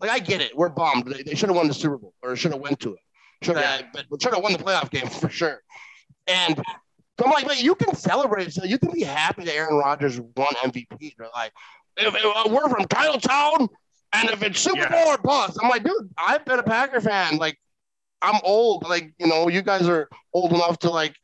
Like 0.00 0.10
I 0.10 0.18
get 0.18 0.40
it, 0.40 0.56
we're 0.56 0.68
bummed. 0.68 1.06
They, 1.06 1.22
they 1.22 1.34
should 1.34 1.48
have 1.48 1.56
won 1.56 1.68
the 1.68 1.74
Super 1.74 1.98
Bowl 1.98 2.14
or 2.22 2.36
should 2.36 2.52
have 2.52 2.60
went 2.60 2.80
to 2.80 2.94
it. 2.94 3.00
Should 3.42 3.56
have, 3.56 3.84
but 3.92 4.22
should 4.22 4.34
have 4.34 4.42
won 4.42 4.52
the 4.52 4.58
playoff 4.58 4.90
game 4.90 5.06
for 5.06 5.28
sure. 5.28 5.62
And 6.26 6.56
so 7.18 7.26
I'm 7.26 7.30
like, 7.32 7.46
but 7.46 7.62
you 7.62 7.74
can 7.74 7.94
celebrate. 7.94 8.52
So 8.52 8.64
you 8.64 8.78
can 8.78 8.90
be 8.90 9.02
happy 9.02 9.44
that 9.44 9.54
Aaron 9.54 9.76
Rodgers 9.76 10.20
won 10.20 10.54
MVP. 10.64 11.14
They're 11.16 11.28
like, 11.34 11.52
if, 11.96 12.14
if 12.14 12.24
uh, 12.24 12.48
we're 12.50 12.68
from 12.68 12.84
Titletown, 12.86 13.68
and 14.14 14.30
if 14.30 14.42
it's 14.42 14.58
Super 14.60 14.78
Yeah. 14.78 14.90
Bowl 14.90 15.12
or 15.14 15.18
bust, 15.18 15.58
I'm 15.62 15.68
like, 15.68 15.84
dude, 15.84 16.10
I've 16.16 16.44
been 16.44 16.58
a 16.58 16.62
Packer 16.62 17.00
fan. 17.00 17.36
Like, 17.36 17.58
I'm 18.22 18.40
old. 18.44 18.84
Like, 18.88 19.12
you 19.18 19.26
know, 19.26 19.48
you 19.48 19.62
guys 19.62 19.88
are 19.88 20.08
old 20.32 20.52
enough 20.52 20.78
to 20.80 20.90
like. 20.90 21.14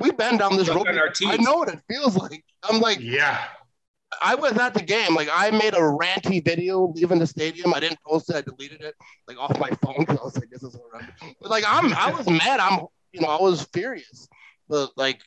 We've 0.00 0.16
been 0.16 0.36
down 0.36 0.56
this 0.56 0.68
road. 0.68 0.86
I 0.88 1.36
know 1.38 1.56
what 1.56 1.68
it 1.68 1.80
feels 1.88 2.16
like. 2.16 2.44
I'm 2.62 2.80
like, 2.80 3.00
Yeah. 3.00 3.38
I 4.20 4.34
was 4.34 4.58
at 4.58 4.74
the 4.74 4.82
game. 4.82 5.14
Like, 5.14 5.28
I 5.32 5.50
made 5.52 5.72
a 5.74 5.78
ranty 5.78 6.44
video 6.44 6.88
leaving 6.96 7.20
the 7.20 7.26
stadium. 7.26 7.72
I 7.72 7.78
didn't 7.80 8.00
post 8.04 8.28
it. 8.28 8.36
I 8.36 8.40
deleted 8.40 8.80
it 8.82 8.94
like 9.28 9.38
off 9.38 9.56
my 9.58 9.70
phone 9.82 10.00
because 10.00 10.18
I 10.18 10.24
was 10.24 10.36
like, 10.36 10.50
this 10.50 10.62
is 10.64 10.74
horrendous. 10.74 11.14
But 11.40 11.50
like, 11.50 11.64
I'm, 11.66 11.92
I 11.94 12.10
was 12.10 12.28
mad. 12.44 12.58
I'm, 12.58 12.86
you 13.12 13.20
know, 13.20 13.28
I 13.28 13.40
was 13.40 13.62
furious. 13.72 14.28
But 14.68 14.90
like, 14.96 15.20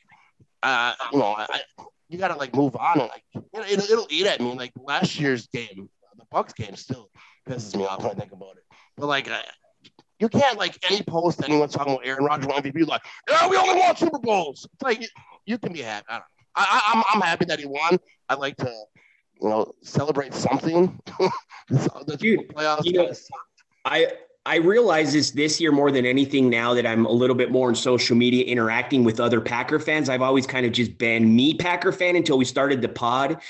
uh, 0.62 0.94
you 1.12 1.18
know, 1.18 1.34
I, 1.36 1.60
you 2.08 2.18
gotta 2.18 2.36
like 2.36 2.54
move 2.54 2.76
on 2.76 3.00
and 3.00 3.08
like, 3.08 3.24
you 3.34 3.42
know, 3.54 3.64
it'll, 3.64 3.90
it'll 3.90 4.06
eat 4.10 4.26
at 4.26 4.40
me. 4.40 4.54
Like 4.54 4.72
last 4.76 5.18
year's 5.18 5.46
game, 5.48 5.88
the 6.16 6.24
Bucks 6.30 6.52
game, 6.52 6.76
still 6.76 7.10
pisses 7.48 7.74
me 7.76 7.84
off 7.86 8.00
when 8.02 8.10
I 8.10 8.14
think 8.14 8.32
about 8.32 8.56
it. 8.56 8.64
But 8.96 9.06
like, 9.06 9.30
I, 9.30 9.42
you 10.18 10.28
can't 10.28 10.58
like 10.58 10.78
any 10.90 11.02
post 11.02 11.42
anyone's 11.44 11.72
talking 11.72 11.94
about 11.94 12.06
Aaron 12.06 12.24
Rodgers 12.24 12.46
won 12.46 12.62
MVP 12.62 12.86
like, 12.86 13.02
yeah, 13.28 13.48
we 13.48 13.56
only 13.56 13.80
won 13.80 13.96
Super 13.96 14.18
Bowls. 14.18 14.66
It's 14.72 14.82
like 14.82 15.00
you, 15.00 15.08
you 15.46 15.58
can 15.58 15.72
be 15.72 15.82
happy. 15.82 16.06
I 16.08 16.12
don't 16.14 16.20
know. 16.20 16.24
I, 16.56 16.66
I, 16.70 16.92
I'm 16.92 17.04
I'm 17.14 17.20
happy 17.20 17.44
that 17.46 17.58
he 17.58 17.66
won. 17.66 17.98
I 18.28 18.34
like 18.34 18.56
to, 18.58 18.72
you 19.40 19.48
know, 19.48 19.74
celebrate 19.82 20.34
something. 20.34 20.98
this, 21.68 21.88
this 22.06 22.16
Dude, 22.16 22.48
playoffs 22.48 22.84
you 22.84 22.92
know. 22.92 23.12
I 23.84 24.12
I 24.46 24.56
realize 24.56 25.12
this 25.14 25.30
this 25.30 25.60
year 25.60 25.72
more 25.72 25.90
than 25.90 26.06
anything 26.06 26.50
now 26.50 26.74
that 26.74 26.86
I'm 26.86 27.06
a 27.06 27.10
little 27.10 27.36
bit 27.36 27.50
more 27.50 27.68
on 27.68 27.74
social 27.74 28.14
media 28.14 28.44
interacting 28.44 29.02
with 29.02 29.18
other 29.18 29.40
Packer 29.40 29.78
fans. 29.78 30.08
I've 30.08 30.22
always 30.22 30.46
kind 30.46 30.66
of 30.66 30.72
just 30.72 30.96
been 30.98 31.34
me 31.34 31.54
Packer 31.54 31.92
fan 31.92 32.14
until 32.14 32.38
we 32.38 32.44
started 32.44 32.82
the 32.82 32.88
pod. 32.88 33.40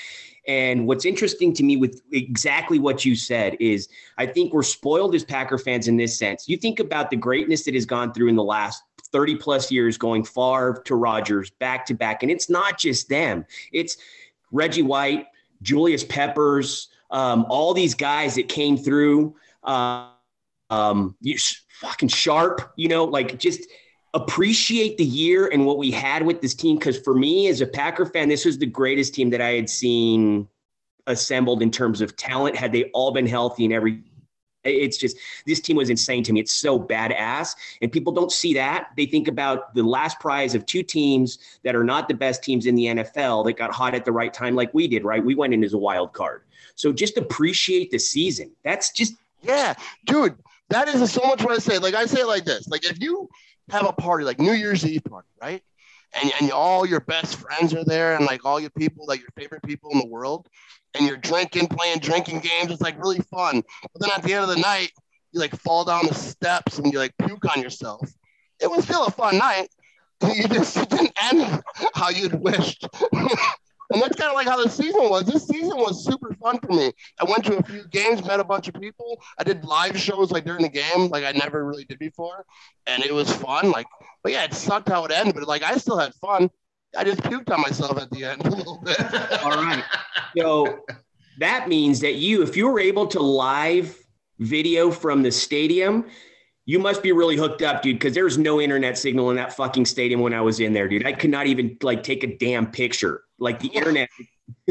And 0.47 0.85
what's 0.85 1.05
interesting 1.05 1.53
to 1.53 1.63
me 1.63 1.77
with 1.77 2.01
exactly 2.11 2.79
what 2.79 3.03
you 3.03 3.15
said 3.15 3.57
is 3.59 3.89
I 4.17 4.25
think 4.25 4.53
we're 4.53 4.63
spoiled 4.63 5.15
as 5.15 5.23
Packer 5.23 5.57
fans 5.57 5.87
in 5.87 5.97
this 5.97 6.17
sense. 6.17 6.47
You 6.47 6.57
think 6.57 6.79
about 6.79 7.09
the 7.09 7.15
greatness 7.15 7.65
that 7.65 7.73
has 7.73 7.85
gone 7.85 8.13
through 8.13 8.29
in 8.29 8.35
the 8.35 8.43
last 8.43 8.83
30 9.11 9.35
plus 9.35 9.71
years 9.71 9.97
going 9.97 10.23
Favre 10.23 10.81
to 10.85 10.95
Rodgers 10.95 11.49
back 11.49 11.85
to 11.87 11.93
back. 11.93 12.21
And 12.21 12.31
it's 12.31 12.49
not 12.49 12.77
just 12.77 13.09
them. 13.09 13.45
It's 13.71 13.97
Reggie 14.51 14.81
White, 14.81 15.27
Julius 15.61 16.03
Peppers, 16.03 16.89
um, 17.11 17.45
all 17.49 17.73
these 17.73 17.93
guys 17.93 18.35
that 18.35 18.49
came 18.49 18.77
through. 18.77 19.35
Uh, 19.63 20.09
um, 20.69 21.15
you 21.21 21.37
fucking 21.79 22.09
sharp, 22.09 22.73
you 22.75 22.87
know, 22.87 23.05
like 23.05 23.37
just 23.39 23.67
appreciate 24.15 24.97
the 24.97 25.03
year 25.03 25.47
and 25.47 25.65
what 25.65 25.77
we 25.77 25.91
had 25.91 26.25
with 26.25 26.41
this 26.41 26.55
team. 26.55 26.79
Cause 26.79 26.97
for 26.97 27.13
me 27.13 27.47
as 27.49 27.59
a 27.59 27.67
Packer 27.67 28.05
fan, 28.05 28.29
this 28.29 28.45
was 28.45 28.57
the 28.57 28.65
greatest 28.65 29.13
team 29.13 29.29
that 29.29 29.41
I 29.41 29.51
had 29.51 29.69
seen 29.69 30.47
assembled 31.05 31.61
in 31.61 31.69
terms 31.69 31.99
of 31.99 32.15
talent. 32.15 32.55
Had 32.55 32.71
they 32.71 32.85
all 32.85 33.11
been 33.11 33.27
healthy 33.27 33.65
and 33.65 33.73
every, 33.73 34.01
it's 34.63 34.97
just, 34.97 35.17
this 35.45 35.59
team 35.59 35.75
was 35.75 35.89
insane 35.89 36.23
to 36.23 36.33
me. 36.33 36.39
It's 36.39 36.53
so 36.53 36.79
badass. 36.79 37.55
And 37.81 37.91
people 37.91 38.13
don't 38.13 38.31
see 38.31 38.53
that. 38.53 38.87
They 38.95 39.05
think 39.05 39.27
about 39.27 39.75
the 39.75 39.83
last 39.83 40.17
prize 40.19 40.55
of 40.55 40.65
two 40.65 40.81
teams 40.81 41.37
that 41.63 41.75
are 41.75 41.83
not 41.83 42.07
the 42.07 42.15
best 42.15 42.41
teams 42.41 42.65
in 42.65 42.75
the 42.75 42.85
NFL 42.85 43.45
that 43.45 43.57
got 43.57 43.73
hot 43.73 43.93
at 43.93 44.05
the 44.05 44.13
right 44.13 44.33
time, 44.33 44.55
like 44.55 44.73
we 44.73 44.87
did, 44.87 45.03
right? 45.03 45.23
We 45.23 45.35
went 45.35 45.53
in 45.53 45.63
as 45.63 45.73
a 45.73 45.77
wild 45.77 46.13
card. 46.13 46.43
So 46.75 46.93
just 46.93 47.17
appreciate 47.17 47.91
the 47.91 47.99
season. 47.99 48.51
That's 48.63 48.91
just 48.91 49.15
Yeah, 49.43 49.73
dude, 50.05 50.37
that 50.69 50.87
is 50.87 51.11
so 51.11 51.21
much 51.27 51.43
what 51.43 51.53
I 51.53 51.59
say. 51.59 51.77
Like 51.77 51.93
I 51.93 52.05
say 52.05 52.21
it 52.21 52.27
like 52.27 52.45
this: 52.45 52.67
like 52.67 52.85
if 52.85 52.99
you 53.01 53.29
have 53.69 53.87
a 53.87 53.93
party, 53.93 54.25
like 54.25 54.39
New 54.39 54.53
Year's 54.53 54.85
Eve 54.85 55.03
party, 55.03 55.29
right? 55.41 55.61
And 56.13 56.31
and 56.39 56.51
all 56.51 56.85
your 56.85 57.01
best 57.01 57.35
friends 57.35 57.73
are 57.73 57.83
there, 57.83 58.15
and 58.15 58.25
like 58.25 58.45
all 58.45 58.59
your 58.59 58.69
people, 58.71 59.05
like 59.07 59.19
your 59.19 59.29
favorite 59.35 59.63
people 59.63 59.91
in 59.91 59.99
the 59.99 60.07
world, 60.07 60.47
and 60.93 61.05
you're 61.05 61.17
drinking, 61.17 61.67
playing 61.67 61.99
drinking 61.99 62.39
games. 62.39 62.71
It's 62.71 62.81
like 62.81 62.97
really 63.01 63.19
fun. 63.31 63.63
But 63.93 64.01
then 64.01 64.11
at 64.15 64.23
the 64.23 64.33
end 64.33 64.43
of 64.43 64.49
the 64.49 64.61
night, 64.61 64.91
you 65.31 65.39
like 65.39 65.55
fall 65.55 65.83
down 65.83 66.05
the 66.07 66.13
steps 66.13 66.79
and 66.79 66.91
you 66.91 66.99
like 66.99 67.13
puke 67.17 67.45
on 67.55 67.61
yourself. 67.61 68.09
It 68.61 68.71
was 68.71 68.85
still 68.85 69.05
a 69.05 69.11
fun 69.11 69.37
night. 69.37 69.69
You 70.33 70.47
just 70.47 70.75
didn't 70.89 71.11
end 71.21 71.61
how 71.93 72.09
you'd 72.09 72.35
wished. 72.35 72.87
And 73.95 74.03
that's 74.03 74.17
kind 74.17 74.29
of 74.29 74.35
like 74.35 74.45
how 74.45 74.61
the 74.61 74.69
season 74.69 75.09
was. 75.09 75.23
This 75.23 75.47
season 75.47 75.77
was 75.77 76.03
super 76.03 76.33
fun 76.33 76.59
for 76.59 76.73
me. 76.73 76.91
I 77.17 77.23
went 77.23 77.45
to 77.45 77.59
a 77.59 77.63
few 77.63 77.87
games, 77.87 78.25
met 78.25 78.41
a 78.41 78.43
bunch 78.43 78.67
of 78.67 78.73
people. 78.73 79.21
I 79.37 79.45
did 79.45 79.63
live 79.63 79.97
shows 79.97 80.31
like 80.31 80.43
during 80.43 80.63
the 80.63 80.69
game, 80.69 81.07
like 81.07 81.23
I 81.23 81.31
never 81.31 81.65
really 81.65 81.85
did 81.85 81.97
before, 81.97 82.45
and 82.87 83.01
it 83.05 83.13
was 83.13 83.31
fun. 83.31 83.71
Like, 83.71 83.87
but 84.21 84.33
yeah, 84.33 84.43
it 84.43 84.53
sucked 84.53 84.89
how 84.89 85.05
it 85.05 85.13
ended, 85.13 85.35
but 85.35 85.47
like 85.47 85.63
I 85.63 85.77
still 85.77 85.97
had 85.97 86.13
fun. 86.15 86.49
I 86.97 87.05
just 87.05 87.21
puked 87.21 87.49
on 87.49 87.61
myself 87.61 87.97
at 87.97 88.11
the 88.11 88.25
end 88.25 88.45
a 88.45 88.49
little 88.49 88.81
bit. 88.83 88.99
All 89.43 89.51
right. 89.51 89.83
So 90.37 90.79
that 91.39 91.69
means 91.69 92.01
that 92.01 92.15
you, 92.15 92.43
if 92.43 92.57
you 92.57 92.67
were 92.67 92.81
able 92.81 93.07
to 93.07 93.21
live 93.21 93.97
video 94.39 94.91
from 94.91 95.23
the 95.23 95.31
stadium, 95.31 96.03
you 96.65 96.79
must 96.79 97.03
be 97.03 97.11
really 97.11 97.37
hooked 97.37 97.61
up, 97.61 97.81
dude, 97.81 97.97
because 97.97 98.13
there's 98.13 98.37
no 98.37 98.59
internet 98.59 98.97
signal 98.97 99.29
in 99.29 99.35
that 99.35 99.53
fucking 99.55 99.85
stadium 99.85 100.19
when 100.21 100.33
I 100.33 100.41
was 100.41 100.59
in 100.59 100.73
there, 100.73 100.87
dude. 100.87 101.05
I 101.05 101.13
could 101.13 101.29
not 101.29 101.47
even 101.47 101.77
like 101.81 102.03
take 102.03 102.23
a 102.23 102.35
damn 102.37 102.69
picture. 102.71 103.23
Like 103.39 103.59
the 103.59 103.67
internet. 103.69 104.09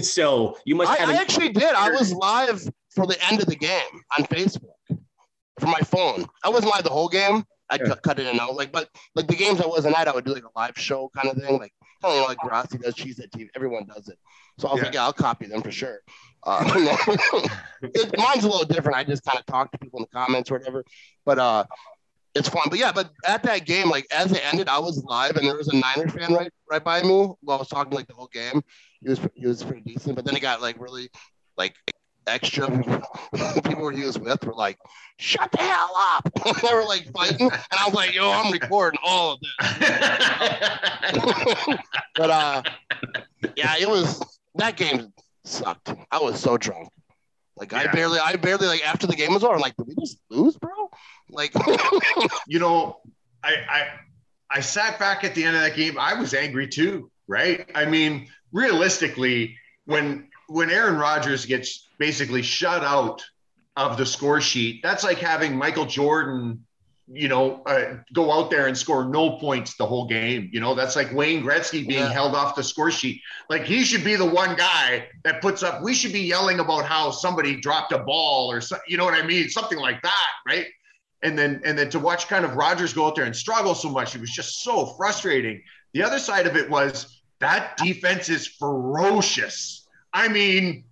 So 0.01 0.57
you 0.65 0.77
must 0.77 0.89
I, 0.93 0.97
have 0.99 1.09
I 1.09 1.15
actually 1.15 1.49
did. 1.49 1.75
I 1.75 1.91
was 1.91 2.13
live 2.13 2.63
for 2.95 3.09
the 3.09 3.17
end 3.29 3.41
of 3.41 3.47
the 3.47 3.57
game 3.57 3.81
on 4.17 4.25
Facebook 4.27 4.71
from 5.59 5.71
my 5.71 5.81
phone. 5.81 6.27
I 6.45 6.49
wasn't 6.49 6.73
live 6.73 6.85
the 6.85 6.91
whole 6.91 7.09
game. 7.09 7.45
I 7.71 7.77
Yeah. 7.77 7.87
cut, 7.89 8.03
cut 8.05 8.19
it 8.21 8.23
in 8.23 8.29
and 8.29 8.41
out. 8.41 8.55
Like, 8.55 8.71
but 8.71 8.89
like 9.17 9.27
the 9.27 9.35
games 9.35 9.61
I 9.61 9.67
wasn't 9.67 9.99
at, 9.99 10.07
I 10.07 10.15
would 10.15 10.25
do 10.25 10.33
like 10.33 10.45
a 10.45 10.49
live 10.59 10.75
show 10.77 11.11
kind 11.17 11.29
of 11.29 11.37
thing. 11.43 11.59
Like, 11.59 11.73
kind 12.03 12.13
of 12.13 12.15
you 12.15 12.21
know, 12.21 12.27
like 12.29 12.39
Grassi 12.39 12.79
does, 12.79 12.95
Cheesehead 12.95 13.31
TV. 13.31 13.49
Everyone 13.57 13.85
does 13.85 14.09
it. 14.09 14.17
So 14.61 14.69
I 14.69 14.73
was 14.75 14.79
Yeah. 14.81 14.85
like, 14.87 14.95
yeah, 14.95 15.05
I'll 15.05 15.13
copy 15.13 15.47
them 15.47 15.61
for 15.61 15.73
sure. 15.73 15.99
Uh, 16.45 16.63
it, 17.83 18.17
mine's 18.17 18.45
a 18.45 18.49
little 18.49 18.67
different. 18.67 18.97
I 18.97 19.05
just 19.05 19.25
kind 19.25 19.39
of 19.39 19.47
talk 19.47 19.73
to 19.73 19.79
people 19.79 20.01
in 20.01 20.07
the 20.11 20.19
comments 20.19 20.51
or 20.51 20.59
whatever. 20.59 20.85
But 21.25 21.39
uh, 21.39 21.65
it's 22.35 22.49
fun. 22.49 22.65
But 22.69 22.79
yeah, 22.79 22.93
but 22.93 23.11
at 23.27 23.43
that 23.45 23.65
game, 23.65 23.89
like 23.89 24.07
as 24.11 24.33
it 24.33 24.45
ended, 24.45 24.69
I 24.69 24.79
was 24.79 25.03
live 25.05 25.37
and 25.37 25.47
there 25.47 25.57
was 25.57 25.69
a 25.69 25.77
Niner 25.77 26.09
fan 26.09 26.35
right 26.35 26.53
right 26.71 26.83
by 26.85 27.03
me 27.03 27.33
while 27.41 27.57
I 27.57 27.61
was 27.61 27.69
talking 27.69 27.93
like 27.93 28.09
the 28.09 28.15
whole 28.15 28.31
game. 28.33 28.63
He 29.01 29.09
was 29.09 29.21
he 29.35 29.47
was 29.47 29.63
pretty 29.63 29.83
decent, 29.83 30.17
but 30.17 30.25
then 30.25 30.37
it 30.37 30.41
got 30.41 30.61
like 30.61 30.81
really 30.81 31.11
like 31.57 31.75
extra 32.27 32.67
people 33.65 33.91
he 33.91 34.05
was 34.05 34.19
with 34.19 34.45
were 34.45 34.55
like, 34.55 34.79
shut 35.19 35.51
the 35.53 35.59
hell 35.59 35.93
up. 35.97 36.29
they 36.63 36.75
were 36.75 36.85
like 36.85 37.11
fighting. 37.13 37.51
And 37.51 37.63
I 37.71 37.85
was 37.87 37.95
like, 37.95 38.15
yo, 38.15 38.31
I'm 38.31 38.51
recording 38.51 38.99
all 39.05 39.33
of 39.33 39.41
this. 39.41 39.51
But 42.17 42.31
uh 42.31 42.63
yeah, 43.57 43.75
it 43.79 43.89
was 43.89 44.23
that 44.57 44.77
game 44.77 45.13
sucked. 45.45 45.95
I 46.11 46.19
was 46.19 46.41
so 46.41 46.57
drunk. 46.57 46.89
Like 47.57 47.73
I 47.73 47.87
barely 47.87 48.19
I 48.19 48.37
barely 48.37 48.67
like 48.67 48.87
after 48.87 49.07
the 49.07 49.15
game 49.15 49.33
was 49.33 49.45
over, 49.45 49.55
I'm 49.55 49.61
like, 49.61 49.77
did 49.77 49.87
we 49.87 49.95
just 49.95 50.19
lose, 50.29 50.57
bro? 50.57 50.91
Like 51.31 51.53
you 52.49 52.59
know, 52.59 52.99
I, 53.45 53.55
I 53.69 53.89
I 54.51 54.61
sat 54.61 54.99
back 54.99 55.23
at 55.23 55.35
the 55.35 55.45
end 55.45 55.57
of 55.57 55.63
that 55.63 55.77
game. 55.77 55.97
I 55.99 56.15
was 56.15 56.35
angry 56.35 56.67
too, 56.67 57.11
right? 57.29 57.71
I 57.75 57.85
mean, 57.85 58.29
realistically, 58.53 59.57
when 59.85 60.29
when 60.49 60.71
Aaron 60.71 60.97
Rodgers 60.97 61.47
gets 61.47 61.89
basically 61.99 62.43
shut 62.43 62.83
out 62.83 63.25
of 63.77 63.97
the 63.97 64.07
score 64.07 64.41
sheet, 64.41 64.81
that's 64.83 65.05
like 65.05 65.19
having 65.19 65.57
Michael 65.57 65.87
Jordan, 65.87 66.67
you 67.07 67.29
know, 67.29 67.63
uh, 67.67 67.97
go 68.15 68.33
out 68.33 68.51
there 68.51 68.67
and 68.67 68.77
score 68.77 69.05
no 69.05 69.37
points 69.39 69.77
the 69.77 69.85
whole 69.85 70.07
game. 70.07 70.49
You 70.53 70.61
know, 70.61 70.75
that's 70.75 70.97
like 70.97 71.13
Wayne 71.13 71.43
Gretzky 71.43 71.87
being 71.87 72.01
Yeah. 72.01 72.13
held 72.13 72.35
off 72.35 72.55
the 72.57 72.65
score 72.65 72.91
sheet. 72.91 73.21
Like 73.51 73.65
he 73.65 73.85
should 73.85 74.03
be 74.05 74.17
the 74.17 74.25
one 74.25 74.57
guy 74.57 75.09
that 75.23 75.43
puts 75.43 75.63
up. 75.63 75.83
We 75.83 75.95
should 75.95 76.13
be 76.13 76.21
yelling 76.23 76.61
about 76.61 76.87
how 76.87 77.11
somebody 77.11 77.61
dropped 77.61 77.93
a 77.93 77.99
ball 77.99 78.51
or 78.51 78.61
so, 78.63 78.79
you 78.89 78.97
know 78.97 79.05
what 79.05 79.15
I 79.15 79.27
mean, 79.27 79.49
something 79.51 79.79
like 79.79 80.01
that, 80.03 80.29
right? 80.49 80.67
and 81.23 81.39
then 81.39 81.59
and 81.65 81.79
then 81.79 81.89
to 81.89 81.99
watch 81.99 82.29
kind 82.29 82.45
of 82.45 82.55
Rodgers 82.55 82.93
go 82.93 83.07
out 83.07 83.15
there 83.17 83.25
and 83.25 83.35
struggle 83.35 83.75
so 83.75 83.89
much, 83.89 84.15
it 84.15 84.21
was 84.21 84.31
just 84.31 84.63
so 84.63 84.85
frustrating. 84.97 85.63
The 85.95 86.03
other 86.03 86.19
side 86.19 86.47
of 86.47 86.55
it 86.55 86.69
was 86.69 87.23
that 87.41 87.79
defense 87.79 88.29
is 88.29 88.47
ferocious. 88.47 89.87
I 90.13 90.29
mean, 90.29 90.85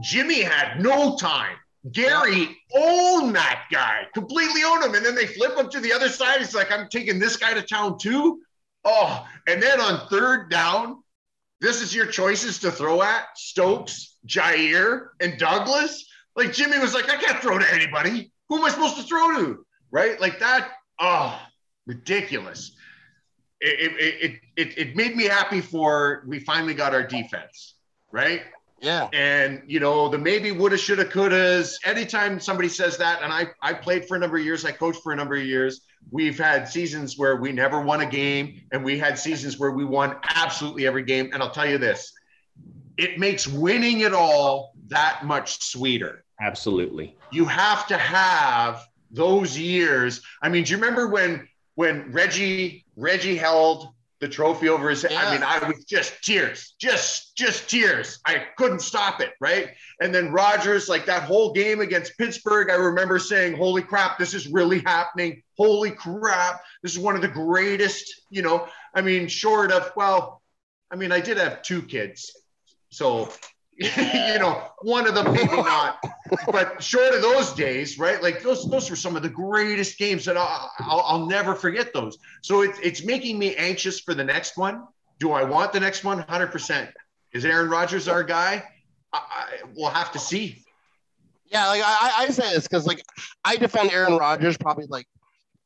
Jimmy 0.00 0.42
had 0.42 0.82
no 0.82 1.16
time. 1.16 1.56
Gary 1.92 2.56
owned 2.74 3.34
that 3.34 3.64
guy, 3.70 4.06
completely 4.14 4.62
owned 4.64 4.84
him, 4.84 4.94
and 4.94 5.04
then 5.04 5.14
they 5.14 5.26
flip 5.26 5.56
him 5.56 5.68
to 5.70 5.80
the 5.80 5.92
other 5.92 6.08
side. 6.08 6.40
He's 6.40 6.54
like, 6.54 6.72
"I'm 6.72 6.88
taking 6.88 7.18
this 7.18 7.36
guy 7.36 7.54
to 7.54 7.62
town 7.62 7.98
too." 7.98 8.40
Oh, 8.84 9.26
and 9.46 9.62
then 9.62 9.80
on 9.80 10.08
third 10.08 10.50
down, 10.50 11.02
this 11.60 11.82
is 11.82 11.94
your 11.94 12.06
choices 12.06 12.60
to 12.60 12.70
throw 12.70 13.02
at 13.02 13.26
Stokes, 13.36 14.16
Jaire, 14.26 15.08
and 15.20 15.38
Douglas. 15.38 16.06
Like 16.36 16.52
Jimmy 16.52 16.78
was 16.78 16.94
like, 16.94 17.10
I 17.10 17.16
can't 17.16 17.40
throw 17.42 17.58
to 17.58 17.74
anybody. 17.74 18.32
Who 18.48 18.58
am 18.58 18.64
I 18.64 18.70
supposed 18.70 18.96
to 18.96 19.02
throw 19.02 19.34
to? 19.36 19.66
Right? 19.90 20.20
Like 20.20 20.38
that. 20.38 20.70
Oh, 21.00 21.40
ridiculous. 21.86 22.72
It, 23.60 23.92
it, 23.92 24.14
it, 24.22 24.40
it, 24.56 24.78
it 24.78 24.96
made 24.96 25.16
me 25.16 25.24
happy 25.24 25.60
for 25.60 26.22
we 26.26 26.38
finally 26.38 26.74
got 26.74 26.94
our 26.94 27.02
defense, 27.02 27.74
right? 28.12 28.42
Yeah. 28.80 29.08
And 29.12 29.62
you 29.66 29.80
know, 29.80 30.08
the 30.08 30.18
maybe 30.18 30.52
woulda, 30.52 30.78
shoulda, 30.78 31.04
couldas. 31.04 31.74
Anytime 31.84 32.40
somebody 32.40 32.68
says 32.68 32.96
that, 32.98 33.22
and 33.22 33.32
I 33.32 33.48
I 33.62 33.72
played 33.74 34.06
for 34.06 34.16
a 34.16 34.20
number 34.20 34.36
of 34.36 34.44
years, 34.44 34.64
I 34.64 34.72
coached 34.72 35.02
for 35.02 35.12
a 35.12 35.16
number 35.16 35.34
of 35.34 35.42
years. 35.44 35.80
We've 36.10 36.38
had 36.38 36.68
seasons 36.68 37.18
where 37.18 37.36
we 37.36 37.52
never 37.52 37.80
won 37.80 38.00
a 38.00 38.06
game, 38.06 38.62
and 38.72 38.84
we 38.84 38.98
had 38.98 39.18
seasons 39.18 39.58
where 39.58 39.72
we 39.72 39.84
won 39.84 40.16
absolutely 40.34 40.86
every 40.86 41.02
game. 41.02 41.30
And 41.32 41.42
I'll 41.42 41.50
tell 41.50 41.68
you 41.68 41.78
this, 41.78 42.12
it 42.96 43.18
makes 43.18 43.46
winning 43.46 44.00
it 44.00 44.14
all 44.14 44.72
that 44.88 45.24
much 45.24 45.62
sweeter. 45.62 46.24
absolutely. 46.40 47.16
You 47.32 47.44
have 47.44 47.86
to 47.88 47.96
have 47.98 48.86
those 49.10 49.58
years. 49.58 50.22
I 50.42 50.48
mean, 50.48 50.64
do 50.64 50.70
you 50.72 50.76
remember 50.78 51.08
when 51.08 51.48
when 51.74 52.10
Reggie 52.12 52.84
Reggie 52.96 53.36
held 53.36 53.88
the 54.20 54.28
trophy 54.28 54.68
over 54.68 54.90
his 54.90 55.02
head? 55.02 55.12
I 55.12 55.32
mean, 55.32 55.42
I 55.42 55.66
was 55.66 55.84
just 55.84 56.22
tears, 56.22 56.74
just 56.78 57.36
just 57.36 57.68
tears. 57.70 58.18
I 58.26 58.46
couldn't 58.56 58.80
stop 58.80 59.20
it, 59.20 59.32
right? 59.40 59.70
And 60.00 60.14
then 60.14 60.32
Rodgers, 60.32 60.88
like 60.88 61.06
that 61.06 61.24
whole 61.24 61.52
game 61.52 61.80
against 61.80 62.18
Pittsburgh, 62.18 62.70
I 62.70 62.74
remember 62.74 63.18
saying, 63.18 63.56
"Holy 63.56 63.82
crap, 63.82 64.18
this 64.18 64.34
is 64.34 64.48
really 64.48 64.80
happening! 64.80 65.42
Holy 65.56 65.90
crap, 65.90 66.62
this 66.82 66.92
is 66.92 66.98
one 66.98 67.16
of 67.16 67.22
the 67.22 67.28
greatest." 67.28 68.22
You 68.30 68.42
know, 68.42 68.68
I 68.94 69.02
mean, 69.02 69.28
short 69.28 69.70
of 69.72 69.92
well, 69.96 70.42
I 70.90 70.96
mean, 70.96 71.12
I 71.12 71.20
did 71.20 71.36
have 71.36 71.62
two 71.62 71.82
kids, 71.82 72.32
so 72.90 73.32
you 74.32 74.38
know, 74.38 74.70
one 74.82 75.06
of 75.06 75.14
them 75.14 75.32
maybe 75.32 75.56
not 75.56 76.02
but 76.50 76.82
short 76.82 77.14
of 77.14 77.22
those 77.22 77.52
days, 77.52 77.98
right? 77.98 78.22
Like 78.22 78.42
those, 78.42 78.68
those 78.68 78.90
were 78.90 78.96
some 78.96 79.16
of 79.16 79.22
the 79.22 79.28
greatest 79.28 79.98
games 79.98 80.24
that 80.24 80.36
I'll, 80.36 80.70
I'll, 80.80 81.00
I'll 81.00 81.26
never 81.26 81.54
forget 81.54 81.92
those. 81.92 82.18
So 82.42 82.62
it's 82.62 82.78
it's 82.80 83.04
making 83.04 83.38
me 83.38 83.54
anxious 83.56 84.00
for 84.00 84.14
the 84.14 84.24
next 84.24 84.56
one. 84.56 84.84
Do 85.18 85.32
I 85.32 85.44
want 85.44 85.72
the 85.72 85.80
next 85.80 86.04
one? 86.04 86.20
Hundred 86.20 86.48
percent. 86.48 86.90
Is 87.32 87.44
Aaron 87.44 87.68
Rodgers 87.68 88.08
our 88.08 88.22
guy? 88.22 88.64
I, 89.12 89.18
I, 89.18 89.46
we'll 89.74 89.90
have 89.90 90.12
to 90.12 90.18
see. 90.18 90.64
Yeah, 91.46 91.66
like 91.68 91.82
I, 91.84 92.12
I 92.18 92.28
say 92.28 92.52
this 92.54 92.64
because 92.64 92.86
like 92.86 93.02
I 93.44 93.56
defend 93.56 93.92
Aaron 93.92 94.16
Rodgers 94.16 94.56
probably 94.56 94.86
like 94.86 95.06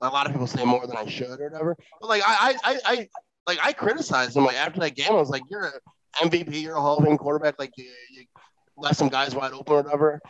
a 0.01 0.09
lot 0.09 0.27
of 0.27 0.33
people 0.33 0.47
say 0.47 0.65
more 0.65 0.87
than 0.87 0.97
I 0.97 1.07
should 1.07 1.41
or 1.41 1.51
whatever. 1.51 1.77
But 2.01 2.09
like 2.09 2.23
I 2.25 2.57
I 2.65 2.79
I 2.85 3.09
like 3.47 3.59
I 3.63 3.73
criticized 3.73 4.37
him 4.37 4.45
like 4.45 4.57
after 4.57 4.81
that 4.81 4.95
game. 4.95 5.09
I 5.11 5.15
was 5.15 5.31
like, 5.31 5.43
you're 5.51 5.65
an 5.65 5.73
MVP, 6.17 6.63
you're 6.63 6.77
a 6.77 6.81
Hall 6.81 6.99
of 6.99 7.05
Fame 7.05 7.19
quarterback. 7.19 7.59
Like 7.59 7.73
you, 7.77 7.91
you 8.11 8.25
left 8.77 8.97
some 8.97 9.09
guys 9.09 9.35
wide 9.35 9.53
open 9.53 9.75
or 9.75 9.83
whatever. 9.83 10.21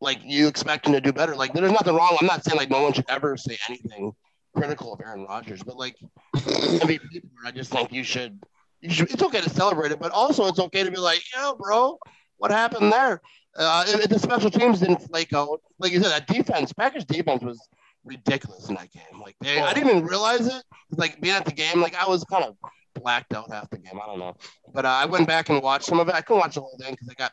Like 0.00 0.20
you 0.24 0.46
expect 0.46 0.86
him 0.86 0.92
to 0.92 1.00
do 1.00 1.12
better. 1.12 1.34
Like 1.34 1.52
there's 1.52 1.72
nothing 1.72 1.94
wrong. 1.94 2.16
I'm 2.20 2.26
not 2.26 2.44
saying 2.44 2.56
like 2.56 2.70
no 2.70 2.82
one 2.82 2.92
should 2.92 3.08
ever 3.08 3.36
say 3.36 3.58
anything 3.68 4.12
critical 4.56 4.92
of 4.92 5.00
Aaron 5.00 5.24
Rodgers, 5.24 5.62
but 5.62 5.76
like 5.76 5.96
MVP, 6.36 7.22
I 7.44 7.50
just 7.50 7.70
think 7.70 7.92
you 7.92 8.04
should. 8.04 8.40
You 8.80 8.90
should. 8.90 9.10
It's 9.10 9.22
okay 9.22 9.40
to 9.40 9.50
celebrate 9.50 9.92
it, 9.92 9.98
but 9.98 10.12
also 10.12 10.46
it's 10.46 10.60
okay 10.60 10.84
to 10.84 10.90
be 10.90 10.98
like, 10.98 11.20
yo, 11.34 11.54
bro, 11.56 11.98
what 12.36 12.50
happened 12.50 12.92
there? 12.92 13.20
Uh, 13.56 13.84
the 14.06 14.18
special 14.18 14.50
teams 14.50 14.80
didn't 14.80 15.02
flake 15.02 15.32
out, 15.32 15.60
like 15.80 15.90
you 15.90 16.00
said, 16.00 16.10
that 16.10 16.28
defense, 16.28 16.72
Packers 16.72 17.04
defense 17.04 17.42
was 17.42 17.58
ridiculous 18.04 18.68
in 18.68 18.76
that 18.76 18.92
game. 18.92 19.20
Like 19.20 19.34
they, 19.40 19.60
I 19.60 19.72
didn't 19.72 19.90
even 19.90 20.04
realize 20.04 20.46
it. 20.46 20.62
Like 20.92 21.20
being 21.20 21.34
at 21.34 21.44
the 21.44 21.52
game, 21.52 21.80
like 21.80 21.96
I 21.96 22.08
was 22.08 22.22
kind 22.24 22.44
of 22.44 22.56
blacked 23.00 23.34
out 23.34 23.50
half 23.52 23.68
the 23.70 23.78
game. 23.78 23.98
I 24.02 24.06
don't 24.06 24.18
know, 24.18 24.36
but 24.72 24.84
uh, 24.84 24.88
I 24.88 25.06
went 25.06 25.26
back 25.26 25.48
and 25.48 25.62
watched 25.62 25.86
some 25.86 26.00
of 26.00 26.08
it. 26.08 26.14
I 26.14 26.20
couldn't 26.20 26.40
watch 26.40 26.54
the 26.54 26.60
whole 26.60 26.76
thing 26.80 26.92
because 26.92 27.08
I 27.08 27.14
got 27.14 27.32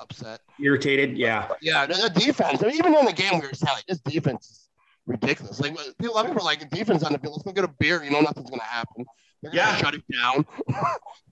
upset. 0.00 0.40
Irritated, 0.60 1.16
yeah. 1.18 1.48
Yeah, 1.60 1.86
the, 1.86 1.94
the 1.94 2.20
defense. 2.20 2.62
I 2.62 2.66
mean, 2.66 2.76
even 2.76 2.94
in 2.94 3.04
the 3.04 3.12
game, 3.12 3.40
we 3.40 3.46
were 3.46 3.54
saying 3.54 3.74
like 3.74 3.86
this 3.86 4.00
defense 4.00 4.48
is 4.50 4.68
ridiculous. 5.06 5.60
Like 5.60 5.76
people, 5.98 6.14
a 6.14 6.16
lot 6.16 6.24
of 6.24 6.30
people 6.32 6.42
are 6.42 6.44
like 6.44 6.68
defense 6.70 7.02
on 7.02 7.12
the 7.12 7.18
field. 7.18 7.34
Let's 7.34 7.42
go 7.44 7.52
get 7.52 7.64
a 7.64 7.74
beer. 7.78 8.02
You 8.02 8.10
know, 8.10 8.20
nothing's 8.20 8.48
gonna 8.50 8.62
happen. 8.62 9.04
They're 9.42 9.52
gonna 9.52 9.62
Yeah. 9.62 9.76
shut 9.76 9.94
it 9.94 10.04
down. 10.12 10.46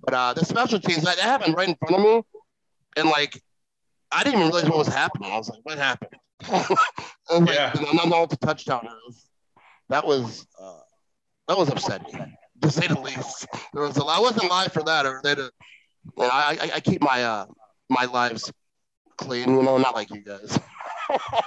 but 0.05 0.15
uh, 0.15 0.35
the 0.35 0.45
special 0.45 0.79
teams 0.81 1.05
that 1.05 1.19
happened 1.19 1.57
right 1.57 1.69
in 1.69 1.77
front 1.77 1.95
of 1.97 2.01
me, 2.03 2.23
and 2.97 3.09
like 3.09 3.41
I 4.11 4.25
didn't 4.25 4.41
even 4.41 4.51
realize 4.53 4.69
what 4.69 4.79
was 4.79 4.89
happening. 4.89 5.31
I 5.31 5.37
was 5.39 5.49
like, 5.51 5.61
what 5.65 5.79
happened? 5.79 6.13
and 6.51 7.47
like, 7.47 7.55
Yeah. 7.55 7.73
and 7.77 7.99
then 7.99 8.09
no, 8.09 8.23
it's 8.23 8.35
a 8.35 8.39
touchdown. 8.39 8.87
It 8.87 8.93
was, 9.07 9.29
that 9.91 10.07
was 10.07 10.47
uh, 10.61 10.79
that 11.49 11.59
was 11.59 11.69
upsetting 11.69 12.37
to 12.63 12.71
say 12.71 12.87
the 12.87 13.01
least. 13.01 13.47
There 13.73 13.83
was 13.83 13.97
a 13.97 14.05
lot. 14.05 14.19
I 14.19 14.21
wasn't 14.21 14.51
live 14.51 14.73
for 14.73 14.83
that, 14.85 15.07
or 15.07 15.21
they'd. 15.23 15.39
I, 16.19 16.59
I 16.61 16.71
I 16.77 16.81
keep 16.81 17.03
my 17.03 17.23
uh 17.23 17.47
my 17.89 18.05
lives 18.07 18.53
clean. 19.17 19.49
You 19.49 19.63
know, 19.63 19.79
not 19.79 19.95
like 19.95 20.11
you 20.11 20.21
guys. 20.21 20.59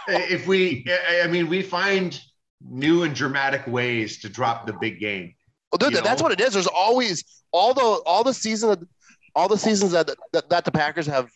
If 0.07 0.47
we, 0.47 0.83
I 0.89 1.21
I 1.21 1.27
mean, 1.27 1.47
we 1.47 1.61
find 1.61 2.19
new 2.67 3.03
and 3.03 3.13
dramatic 3.13 3.67
ways 3.67 4.19
to 4.21 4.29
drop 4.29 4.65
the 4.65 4.73
big 4.73 4.99
game. 4.99 5.35
Well, 5.71 5.77
dude, 5.77 6.03
that's 6.03 6.19
know? 6.19 6.23
what 6.23 6.31
it 6.31 6.41
is. 6.41 6.53
There's 6.53 6.65
always 6.65 7.23
all 7.51 7.75
the 7.75 8.01
all 8.07 8.23
the 8.23 8.33
season 8.33 8.87
all 9.35 9.47
the 9.47 9.57
seasons 9.57 9.91
that 9.91 10.09
that, 10.33 10.49
that 10.49 10.65
the 10.65 10.71
Packers 10.71 11.05
have 11.05 11.29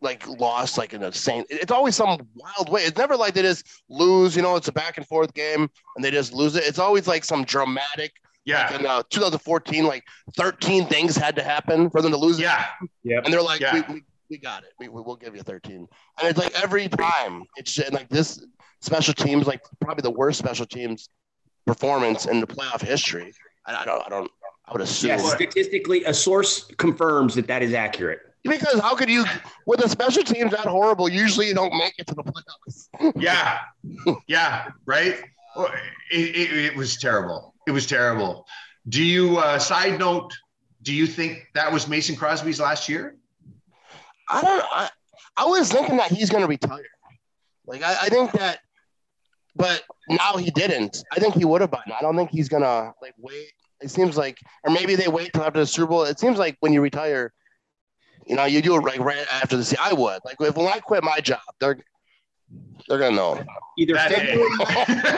like 0.00 0.26
lost 0.26 0.78
like 0.78 0.94
in 0.94 1.02
a 1.02 1.12
same. 1.12 1.44
It's 1.48 1.70
always 1.70 1.94
some 1.94 2.26
wild 2.34 2.68
way. 2.68 2.82
It's 2.82 2.98
never 2.98 3.16
like 3.16 3.34
they 3.34 3.42
just 3.42 3.66
lose. 3.88 4.34
You 4.34 4.42
know, 4.42 4.56
it's 4.56 4.68
a 4.68 4.72
back 4.72 4.98
and 4.98 5.06
forth 5.06 5.32
game 5.32 5.70
and 5.96 6.04
they 6.04 6.10
just 6.10 6.32
lose 6.32 6.56
it. 6.56 6.64
It's 6.66 6.78
always 6.78 7.06
like 7.06 7.24
some 7.24 7.44
dramatic. 7.44 8.12
Yeah. 8.44 8.76
In 8.76 8.86
uh, 8.86 9.02
2014, 9.10 9.84
like 9.84 10.04
13 10.36 10.86
things 10.86 11.16
had 11.16 11.36
to 11.36 11.42
happen 11.42 11.90
for 11.90 12.02
them 12.02 12.10
to 12.10 12.16
lose 12.16 12.40
Yeah. 12.40 12.66
Yeah. 13.02 13.20
And 13.24 13.32
they're 13.32 13.42
like, 13.42 13.60
Yeah. 13.60 13.82
we, 13.88 13.94
we, 13.94 14.02
we 14.30 14.38
got 14.38 14.64
it. 14.64 14.70
We, 14.78 14.88
we, 14.88 15.00
will 15.02 15.16
give 15.16 15.36
you 15.36 15.42
13. 15.42 15.76
And 15.76 15.88
it's 16.22 16.38
like 16.38 16.52
every 16.60 16.88
time, 16.88 17.44
it's 17.56 17.72
just, 17.72 17.92
like 17.92 18.08
this 18.08 18.44
special 18.80 19.14
teams, 19.14 19.46
like 19.46 19.62
probably 19.80 20.02
the 20.02 20.10
worst 20.10 20.38
special 20.38 20.66
teams 20.66 21.08
performance 21.66 22.26
in 22.26 22.40
the 22.40 22.46
playoff 22.46 22.80
history. 22.80 23.32
I, 23.66 23.76
I 23.76 23.84
don't, 23.84 24.06
I 24.06 24.08
don't, 24.08 24.30
I 24.66 24.72
would 24.72 24.80
assume. 24.80 25.10
Yes, 25.10 25.32
statistically, 25.32 26.04
a 26.04 26.14
source 26.14 26.64
confirms 26.78 27.34
that 27.34 27.46
that 27.46 27.62
is 27.62 27.74
accurate. 27.74 28.20
Because 28.44 28.80
how 28.80 28.96
could 28.96 29.08
you, 29.08 29.24
with 29.66 29.80
the 29.80 29.88
special 29.88 30.24
teams 30.24 30.50
that 30.50 30.60
horrible, 30.60 31.08
usually 31.08 31.46
you 31.46 31.54
don't 31.54 31.76
make 31.76 31.94
it 31.98 32.08
to 32.08 32.14
the 32.14 32.24
playoffs. 32.24 33.12
Yeah. 33.16 33.60
Yeah. 34.26 34.70
Right. 34.84 35.22
It, 36.10 36.36
it, 36.36 36.64
it 36.66 36.76
was 36.76 36.96
terrible. 36.96 37.54
It 37.66 37.70
was 37.70 37.86
terrible. 37.86 38.46
Do 38.88 39.02
you, 39.02 39.38
uh, 39.38 39.58
side 39.58 39.98
note, 39.98 40.32
do 40.82 40.92
you 40.92 41.06
think 41.06 41.46
that 41.54 41.72
was 41.72 41.86
Mason 41.88 42.16
Crosby's 42.16 42.58
last 42.58 42.88
year? 42.88 43.16
I 44.28 44.40
don't, 44.40 44.64
I, 44.70 44.90
I 45.36 45.46
was 45.46 45.70
thinking 45.70 45.96
that 45.98 46.10
he's 46.10 46.30
going 46.30 46.42
to 46.42 46.48
retire. 46.48 46.84
Like, 47.66 47.82
I, 47.82 47.96
I 48.02 48.08
think 48.08 48.32
that, 48.32 48.58
but 49.54 49.84
now 50.08 50.36
he 50.36 50.50
didn't. 50.50 51.04
I 51.12 51.20
think 51.20 51.34
he 51.34 51.44
would 51.44 51.60
have 51.60 51.70
been. 51.70 51.80
I 51.96 52.00
don't 52.00 52.16
think 52.16 52.30
he's 52.30 52.48
going 52.48 52.62
to, 52.62 52.92
like, 53.00 53.14
wait. 53.18 53.52
It 53.80 53.90
seems 53.90 54.16
like, 54.16 54.38
or 54.64 54.72
maybe 54.72 54.94
they 54.94 55.08
wait 55.08 55.32
till 55.32 55.42
after 55.42 55.60
the 55.60 55.66
Super 55.66 55.88
Bowl. 55.88 56.04
It 56.04 56.18
seems 56.18 56.38
like 56.38 56.56
when 56.60 56.72
you 56.72 56.80
retire, 56.80 57.32
you 58.26 58.36
know, 58.36 58.44
you 58.44 58.62
do 58.62 58.76
it 58.76 58.84
like 58.84 59.00
right 59.00 59.26
after 59.30 59.56
the 59.56 59.64
season. 59.64 59.84
I 59.84 59.92
would. 59.92 60.20
Like, 60.24 60.36
if 60.40 60.56
when 60.56 60.66
I 60.66 60.78
quit 60.78 61.04
my 61.04 61.20
job, 61.20 61.40
they're, 61.60 61.78
they're 62.88 62.98
going 62.98 63.12
to 63.12 63.16
know. 63.16 63.44
Either 63.78 63.94
That 63.94 64.12
February, 64.12 64.48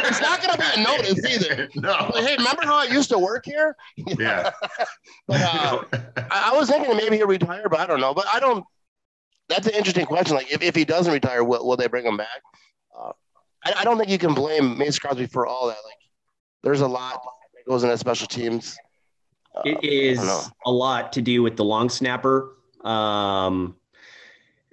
it's 0.06 0.20
not 0.20 0.40
gonna 0.40 0.56
be 0.56 0.80
a 0.80 0.84
notice 0.84 1.24
either. 1.28 1.68
No. 1.74 2.10
Like, 2.14 2.24
hey, 2.24 2.36
remember 2.36 2.62
how 2.62 2.78
I 2.78 2.84
used 2.84 3.08
to 3.10 3.18
work 3.18 3.44
here? 3.44 3.74
Yeah. 3.96 4.50
But 5.26 5.40
uh, 5.40 5.82
I, 6.30 6.52
I 6.52 6.56
was 6.56 6.70
thinking 6.70 6.96
maybe 6.96 7.16
he'll 7.16 7.26
retire, 7.26 7.68
but 7.68 7.80
I 7.80 7.86
don't 7.86 7.98
know. 8.00 8.14
But 8.14 8.26
I 8.32 8.38
don't. 8.38 8.64
That's 9.48 9.66
an 9.66 9.74
interesting 9.74 10.06
question. 10.06 10.36
Like, 10.36 10.52
if, 10.52 10.62
if 10.62 10.76
he 10.76 10.84
doesn't 10.84 11.12
retire, 11.12 11.42
will, 11.42 11.66
will 11.66 11.76
they 11.76 11.88
bring 11.88 12.06
him 12.06 12.16
back? 12.16 12.42
Uh, 12.96 13.10
I, 13.64 13.72
I 13.78 13.84
don't 13.84 13.98
think 13.98 14.08
you 14.08 14.18
can 14.18 14.34
blame 14.34 14.78
Mace 14.78 14.98
Crosby 14.98 15.26
for 15.26 15.44
all 15.46 15.66
that. 15.66 15.78
Like, 15.84 15.98
there's 16.62 16.80
a 16.80 16.86
lot 16.88 17.22
that 17.54 17.68
goes 17.68 17.82
into 17.82 17.98
special 17.98 18.28
teams. 18.28 18.76
Uh, 19.54 19.62
it 19.64 19.68
I 19.70 19.72
don't 19.72 19.84
is 19.84 20.18
know. 20.24 20.42
a 20.66 20.70
lot 20.70 21.12
to 21.14 21.22
do 21.22 21.42
with 21.42 21.56
the 21.56 21.64
long 21.64 21.88
snapper 21.88 22.56
um, 22.84 23.74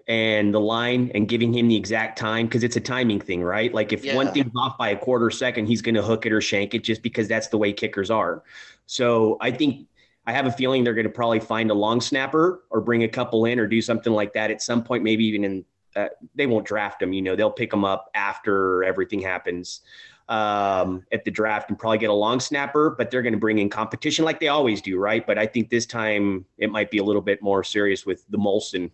and 0.07 0.53
the 0.53 0.59
line 0.59 1.11
and 1.13 1.27
giving 1.27 1.53
him 1.53 1.67
the 1.67 1.75
exact 1.75 2.17
time 2.17 2.47
because 2.47 2.63
it's 2.63 2.75
a 2.75 2.81
timing 2.81 3.19
thing, 3.19 3.43
right? 3.43 3.73
Like 3.73 3.93
if 3.93 4.03
one 4.13 4.27
Yeah. 4.27 4.33
thing's 4.33 4.51
off 4.55 4.77
by 4.77 4.89
a 4.89 4.97
quarter 4.97 5.29
second, 5.29 5.67
he's 5.67 5.81
going 5.81 5.95
to 5.95 6.01
hook 6.01 6.25
it 6.25 6.33
or 6.33 6.41
shank 6.41 6.73
it 6.73 6.83
just 6.83 7.01
because 7.01 7.27
that's 7.27 7.47
the 7.47 7.57
way 7.57 7.73
kickers 7.73 8.09
are. 8.11 8.43
So 8.85 9.37
I 9.39 9.51
think 9.51 9.87
I 10.25 10.33
have 10.33 10.45
a 10.45 10.51
feeling 10.51 10.83
they're 10.83 10.93
going 10.93 11.05
to 11.05 11.11
probably 11.11 11.39
find 11.39 11.71
a 11.71 11.73
long 11.73 12.01
snapper 12.01 12.63
or 12.69 12.81
bring 12.81 13.03
a 13.03 13.07
couple 13.07 13.45
in 13.45 13.59
or 13.59 13.67
do 13.67 13.81
something 13.81 14.13
like 14.13 14.33
that 14.33 14.51
at 14.51 14.61
some 14.61 14.83
point, 14.83 15.03
maybe 15.03 15.25
even 15.25 15.43
in. 15.43 15.65
Uh, 15.93 16.07
they 16.35 16.47
won't 16.47 16.65
draft 16.65 17.01
them, 17.01 17.11
you 17.11 17.21
know. 17.21 17.35
They'll 17.35 17.51
pick 17.51 17.69
them 17.69 17.83
up 17.83 18.09
after 18.15 18.81
everything 18.85 19.19
happens 19.19 19.81
um, 20.29 21.03
at 21.11 21.25
the 21.25 21.31
draft 21.31 21.69
and 21.69 21.77
probably 21.77 21.97
get 21.97 22.09
a 22.09 22.13
long 22.13 22.39
snapper, 22.39 22.91
but 22.91 23.11
they're 23.11 23.21
going 23.21 23.33
to 23.33 23.39
bring 23.39 23.57
in 23.57 23.69
competition 23.69 24.23
like 24.23 24.39
they 24.39 24.47
always 24.47 24.81
do, 24.81 24.97
right? 24.97 25.27
But 25.27 25.37
I 25.37 25.45
think 25.45 25.69
this 25.69 25.85
time 25.85 26.45
it 26.57 26.71
might 26.71 26.89
be 26.89 26.99
a 26.99 27.03
little 27.03 27.21
bit 27.21 27.41
more 27.41 27.65
serious 27.65 28.05
with 28.05 28.25
the 28.29 28.37
Molson. 28.37 28.89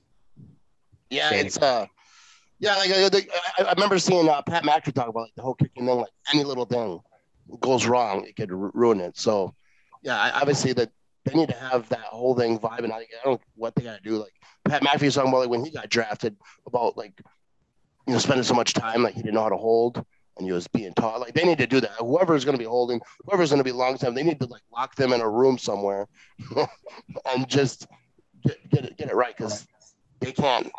Yeah, 1.10 1.32
it's 1.34 1.58
uh, 1.58 1.86
yeah. 2.60 2.76
Like 2.76 2.91
uh, 2.91 3.10
I, 3.60 3.63
I 3.63 3.74
remember 3.74 4.00
seeing 4.00 4.28
uh, 4.28 4.41
Pat 4.41 4.63
McAfee 4.63 4.93
talk 4.93 5.08
about 5.08 5.22
like 5.22 5.36
the 5.36 5.41
whole 5.41 5.56
kicking 5.56 5.86
thing. 5.86 5.98
Like 5.98 6.12
any 6.34 6.43
little 6.43 6.65
thing 6.65 7.00
goes 7.60 7.86
wrong, 7.86 8.26
it 8.26 8.36
could 8.36 8.52
ru- 8.52 8.72
ruin 8.74 9.00
it. 9.00 9.17
So, 9.17 9.56
yeah, 10.02 10.20
I, 10.20 10.32
obviously 10.32 10.74
that 10.74 10.91
they 11.26 11.34
need 11.34 11.50
to 11.50 11.56
have 11.56 11.88
that 11.89 12.00
whole 12.00 12.36
thing 12.36 12.60
vibing. 12.60 12.91
I, 12.91 13.00
I 13.00 13.06
don't 13.24 13.34
know 13.34 13.39
what 13.56 13.76
they 13.76 13.84
got 13.84 13.98
to 13.98 14.10
do. 14.10 14.17
Like 14.17 14.34
Pat 14.65 14.82
McAfee 14.82 15.04
was 15.04 15.15
talking 15.15 15.30
about 15.30 15.41
like 15.41 15.50
when 15.50 15.63
he 15.63 15.72
got 15.72 15.89
drafted 15.89 16.36
about 16.65 16.98
like 16.98 17.13
you 18.06 18.13
know 18.13 18.20
spending 18.20 18.43
so 18.43 18.54
much 18.54 18.74
time 18.74 19.04
like 19.04 19.13
he 19.13 19.22
didn't 19.22 19.36
know 19.36 19.43
how 19.43 19.50
to 19.50 19.58
hold 19.58 20.04
and 20.38 20.46
he 20.46 20.52
was 20.52 20.67
being 20.67 20.93
taught. 20.93 21.20
Like 21.20 21.34
they 21.34 21.43
need 21.43 21.58
to 21.58 21.67
do 21.67 21.82
that. 21.82 21.91
Whoever's 22.00 22.46
going 22.46 22.58
to 22.58 22.62
be 22.62 22.67
holding, 22.67 23.02
whoever's 23.26 23.50
going 23.50 23.60
to 23.60 23.63
be 23.63 23.72
long 23.72 23.98
time, 23.98 24.13
they 24.13 24.24
need 24.24 24.39
to 24.39 24.46
like 24.48 24.62
lock 24.72 24.96
them 24.96 25.13
in 25.13 25.22
a 25.22 25.30
room 25.30 25.58
somewhere 25.58 26.08
and 27.26 27.48
just 27.48 27.88
get, 28.43 28.70
get 28.70 28.86
it 28.86 28.98
get 28.98 29.10
it 29.10 29.15
right 29.15 29.36
because 29.36 29.67
they 30.20 30.32
can't 30.32 30.72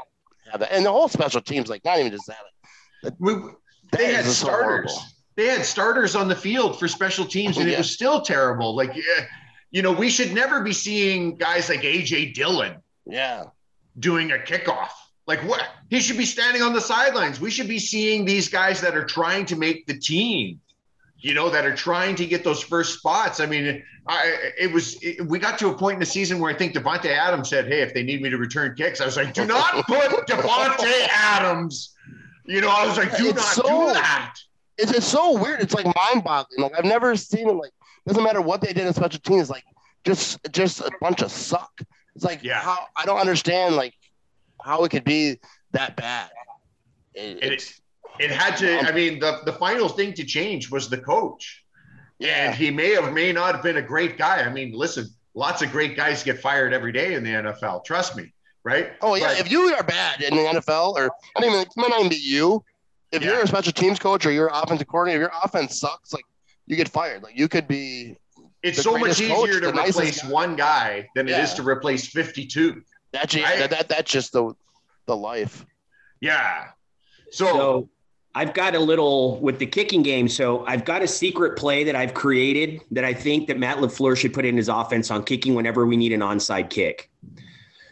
have 0.51 0.61
that. 0.61 0.73
And 0.73 0.85
the 0.85 0.93
whole 0.93 1.09
special 1.09 1.41
teams, 1.41 1.69
like 1.69 1.85
not 1.85 1.99
even 1.99 2.13
just 2.13 2.27
that. 2.27 3.15
We, 3.19 3.35
they 3.93 4.07
That 4.07 4.15
had 4.15 4.27
is 4.27 4.37
so 4.37 4.47
starters. 4.47 5.15
They 5.37 5.47
had 5.47 5.65
starters 5.65 6.17
on 6.17 6.29
the 6.29 6.35
field 6.35 6.79
for 6.79 6.89
special 6.89 7.25
teams, 7.25 7.59
oh, 7.59 7.61
and 7.61 7.71
it 7.71 7.79
was 7.79 7.91
still 7.91 8.21
terrible. 8.23 8.75
Like, 8.75 8.99
you 9.71 9.83
know, 9.83 9.93
we 9.93 10.11
should 10.11 10.33
never 10.33 10.63
be 10.63 10.73
seeing 10.73 11.37
guys 11.37 11.69
like 11.69 11.83
AJ 11.83 12.35
Dillon 12.35 12.83
Yeah, 13.07 13.45
doing 13.99 14.33
a 14.33 14.37
kickoff. 14.37 14.89
Like, 15.29 15.41
what? 15.41 15.63
He 15.91 16.01
should 16.01 16.17
be 16.17 16.25
standing 16.25 16.63
on 16.63 16.73
the 16.73 16.81
sidelines. 16.81 17.39
We 17.39 17.51
should 17.51 17.69
be 17.69 17.79
seeing 17.79 18.25
these 18.25 18.49
guys 18.49 18.81
that 18.81 18.97
are 18.97 19.05
trying 19.05 19.45
to 19.47 19.57
make 19.57 19.87
the 19.87 19.99
team. 19.99 20.61
You 21.21 21.35
know, 21.35 21.51
that 21.51 21.65
are 21.67 21.75
trying 21.75 22.15
to 22.17 22.27
get 22.27 22.45
those 22.45 22.63
first 22.63 22.99
spots. 22.99 23.41
I 23.41 23.47
mean, 23.47 23.83
I 24.07 24.53
it 24.59 24.73
was 24.73 24.97
it, 25.03 25.27
we 25.27 25.39
got 25.41 25.59
to 25.59 25.69
a 25.69 25.75
point 25.77 25.95
in 25.95 26.01
the 26.01 26.07
season 26.07 26.39
where 26.39 26.53
I 26.53 26.57
think 26.57 26.75
Davante 26.75 27.07
Adams 27.07 27.49
said, 27.49 27.67
"Hey, 27.67 27.81
if 27.81 27.93
they 27.93 28.05
need 28.05 28.23
me 28.23 28.31
to 28.31 28.37
return 28.39 28.75
kicks," 28.77 29.01
I 29.01 29.05
was 29.07 29.17
like, 29.17 29.35
"Do 29.35 29.45
not 29.45 29.73
put 29.87 30.27
Davante 30.29 31.09
Adams." 31.13 31.95
You 32.45 32.61
know, 32.61 32.71
I 32.71 32.87
was 32.87 32.97
like, 32.97 33.17
"Do 33.17 33.29
It's 33.31 33.37
not 33.37 33.45
so- 33.47 33.63
do 33.89 33.93
that." 33.95 34.35
it's 34.79 34.93
it's 34.93 35.07
so 35.07 35.37
weird. 35.37 35.61
It's 35.61 35.75
like 35.75 35.87
mind 35.87 36.23
boggling. 36.23 36.63
Like 36.63 36.79
I've 36.79 36.85
never 36.85 37.17
seen 37.17 37.49
it. 37.49 37.53
Like 37.53 37.73
doesn't 38.07 38.23
matter 38.23 38.41
what 38.41 38.61
they 38.61 38.73
did 38.73 38.87
in 38.87 38.95
special 38.95 39.19
teams. 39.21 39.51
Like 39.51 39.65
just 40.05 40.39
just 40.53 40.81
a 40.81 40.91
bunch 41.01 41.21
of 41.21 41.33
suck. 41.33 41.73
It's 42.15 42.25
like 42.25 42.45
Yeah. 42.45 42.61
how 42.61 42.87
I 42.97 43.05
don't 43.07 43.19
understand 43.19 43.75
like 43.75 43.95
how 44.65 44.85
it 44.85 44.91
could 44.91 45.03
be 45.05 45.41
that 45.73 45.97
bad. 45.97 46.31
It- 47.15 47.43
it's 47.43 47.81
It 48.21 48.31
had 48.31 48.57
to. 48.59 48.79
Um, 48.81 48.87
I 48.87 48.93
mean, 48.93 49.19
the 49.19 49.41
the 49.45 49.53
final 49.53 49.89
thing 49.89 50.13
to 50.15 50.25
change 50.25 50.71
was 50.71 50.89
the 50.89 50.99
coach, 50.99 51.65
yeah. 52.19 52.47
and 52.51 52.55
he 52.55 52.71
may 52.71 52.91
have 52.95 53.13
may 53.13 53.33
not 53.33 53.55
have 53.55 53.63
been 53.65 53.77
a 53.79 53.83
great 53.83 54.19
guy. 54.19 54.41
I 54.43 54.49
mean, 54.53 54.73
listen, 54.73 55.07
lots 55.35 55.63
of 55.63 55.71
great 55.71 55.97
guys 55.97 56.23
get 56.23 56.41
fired 56.41 56.73
every 56.73 56.93
day 56.93 57.15
in 57.15 57.23
the 57.25 57.31
NFL. 57.31 57.85
Trust 57.85 58.17
me. 58.17 58.33
right? 58.65 58.91
Oh 59.01 59.15
yeah, 59.15 59.29
But- 59.29 59.41
if 59.41 59.51
you 59.51 59.61
are 59.75 59.83
bad 59.83 60.21
in 60.21 60.35
the 60.37 60.43
NFL, 60.43 60.95
or 60.97 61.11
I 61.37 61.41
mean, 61.41 61.53
it 61.55 61.69
might 61.77 61.89
not 61.89 61.99
even 62.01 62.11
be 62.11 62.17
you. 62.17 62.63
If 63.13 63.23
Yeah. 63.23 63.31
you're 63.31 63.43
a 63.43 63.47
special 63.47 63.73
teams 63.73 63.99
coach 63.99 64.27
or 64.27 64.31
you're 64.33 64.51
offensive 64.53 64.87
coordinator, 64.89 65.21
your 65.21 65.33
offense 65.43 65.81
sucks. 65.81 66.13
Like 66.13 66.25
you 66.67 66.77
get 66.77 66.89
fired. 66.89 67.23
Like 67.23 67.39
you 67.39 67.49
could 67.49 67.67
be. 67.67 68.17
it's 68.63 68.83
so 68.83 68.93
much 68.93 69.01
greatest 69.03 69.23
coach, 69.23 69.49
easier 69.49 69.61
to 69.61 69.69
replace 69.69 70.21
guy. 70.23 70.29
one 70.29 70.57
guy 70.57 71.09
than 71.15 71.29
it 71.29 71.39
is 71.39 71.55
to 71.55 71.63
replace 71.63 72.09
52. 72.09 72.83
That's 73.13 73.33
just, 73.33 73.45
Right. 73.45 73.59
that, 73.61 73.71
that 73.71 73.89
that's 73.89 74.11
just 74.13 74.33
the 74.33 74.53
the 75.07 75.17
life. 75.17 75.65
Yeah. 76.21 76.65
So, 77.31 77.47
So 77.47 77.89
I've 78.39 78.55
got 78.55 78.77
a 78.77 78.79
little 78.79 79.41
with 79.41 79.59
the 79.59 79.67
kicking 79.67 80.05
game. 80.05 80.29
So 80.29 80.65
I've 80.65 80.85
got 80.85 81.03
a 81.03 81.09
secret 81.09 81.59
play 81.59 81.83
that 81.83 81.97
I've 81.97 82.15
created 82.15 82.81
that 82.93 83.05
I 83.05 83.13
think 83.13 83.49
that 83.49 83.59
Matt 83.59 83.79
LaFleur 83.79 84.17
should 84.17 84.33
put 84.33 84.45
in 84.45 84.57
his 84.57 84.69
offense 84.69 85.11
on 85.11 85.25
kicking 85.25 85.57
whenever 85.57 85.87
we 85.87 85.97
need 85.97 86.13
an 86.13 86.21
onside 86.21 86.71
kick. 86.71 87.11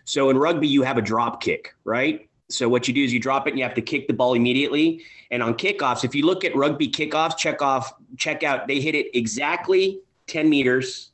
So 0.05 0.31
in 0.31 0.39
rugby, 0.39 0.69
you 0.69 0.83
have 0.83 0.99
a 0.99 1.03
drop 1.03 1.43
kick, 1.43 1.75
right? 1.83 2.29
So 2.49 2.69
what 2.69 2.87
you 2.87 2.95
do 2.95 3.03
is 3.03 3.13
you 3.13 3.19
drop 3.19 3.49
it 3.49 3.51
and 3.51 3.59
you 3.59 3.65
have 3.65 3.75
to 3.75 3.83
kick 3.83 4.07
the 4.07 4.15
ball 4.15 4.35
immediately. 4.35 5.03
And 5.33 5.43
on 5.43 5.55
kickoffs, 5.55 6.05
if 6.05 6.15
you 6.15 6.25
look 6.25 6.45
at 6.45 6.55
rugby 6.55 6.87
kickoffs, 6.87 7.37
check 7.37 7.61
off, 7.61 7.95
check 8.17 8.45
out, 8.45 8.69
they 8.69 8.81
hit 8.81 8.95
it 8.95 9.19
exactly 9.19 9.99
10 10.29 10.49
meters 10.49 11.11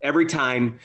every 0.00 0.24
time, 0.24 0.78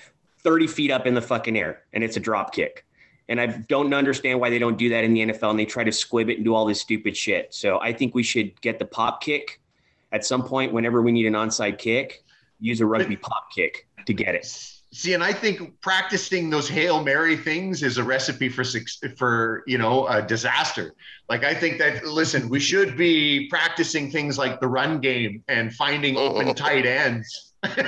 30 0.43 0.67
feet 0.67 0.91
up 0.91 1.07
in 1.07 1.13
the 1.13 1.21
fucking 1.21 1.57
air, 1.57 1.83
and 1.93 2.03
it's 2.03 2.17
a 2.17 2.19
drop 2.19 2.53
kick. 2.53 2.85
And 3.29 3.39
I 3.39 3.45
don't 3.45 3.93
understand 3.93 4.39
why 4.39 4.49
they 4.49 4.57
don't 4.57 4.77
do 4.77 4.89
that 4.89 5.03
in 5.03 5.13
the 5.13 5.21
NFL 5.21 5.51
and 5.51 5.59
they 5.59 5.65
try 5.65 5.83
to 5.83 5.91
squib 5.91 6.29
it 6.29 6.37
and 6.37 6.43
do 6.43 6.55
all 6.55 6.65
this 6.65 6.81
stupid 6.81 7.15
shit. 7.15 7.53
So 7.53 7.79
I 7.79 7.93
think 7.93 8.15
we 8.15 8.23
should 8.23 8.59
get 8.61 8.79
the 8.79 8.85
pop 8.85 9.21
kick 9.21 9.61
at 10.11 10.25
some 10.25 10.43
point 10.43 10.73
whenever 10.73 11.03
we 11.03 11.11
need 11.11 11.27
an 11.27 11.33
onside 11.33 11.77
kick, 11.77 12.23
use 12.59 12.81
a 12.81 12.85
rugby 12.87 13.15
pop 13.15 13.51
kick 13.53 13.87
to 14.07 14.13
get 14.13 14.33
it. 14.33 14.45
see, 14.91 15.13
and 15.13 15.23
I 15.23 15.31
think 15.31 15.79
practicing 15.81 16.49
those 16.49 16.67
Hail 16.67 17.03
Mary 17.03 17.37
things 17.37 17.83
is 17.83 17.99
a 17.99 18.03
recipe 18.03 18.49
for, 18.49 18.63
for, 19.15 19.63
you 19.67 19.77
know, 19.77 20.07
a 20.07 20.23
disaster. 20.23 20.95
Like, 21.29 21.43
I 21.43 21.53
think 21.53 21.77
that, 21.77 22.03
listen, 22.05 22.49
we 22.49 22.59
should 22.59 22.97
be 22.97 23.47
practicing 23.49 24.09
things 24.09 24.39
like 24.39 24.59
the 24.59 24.67
run 24.67 24.99
game 24.99 25.43
and 25.47 25.71
finding 25.73 26.17
oh. 26.17 26.33
open 26.33 26.55
tight 26.55 26.87
ends, 26.87 27.53
you 27.77 27.83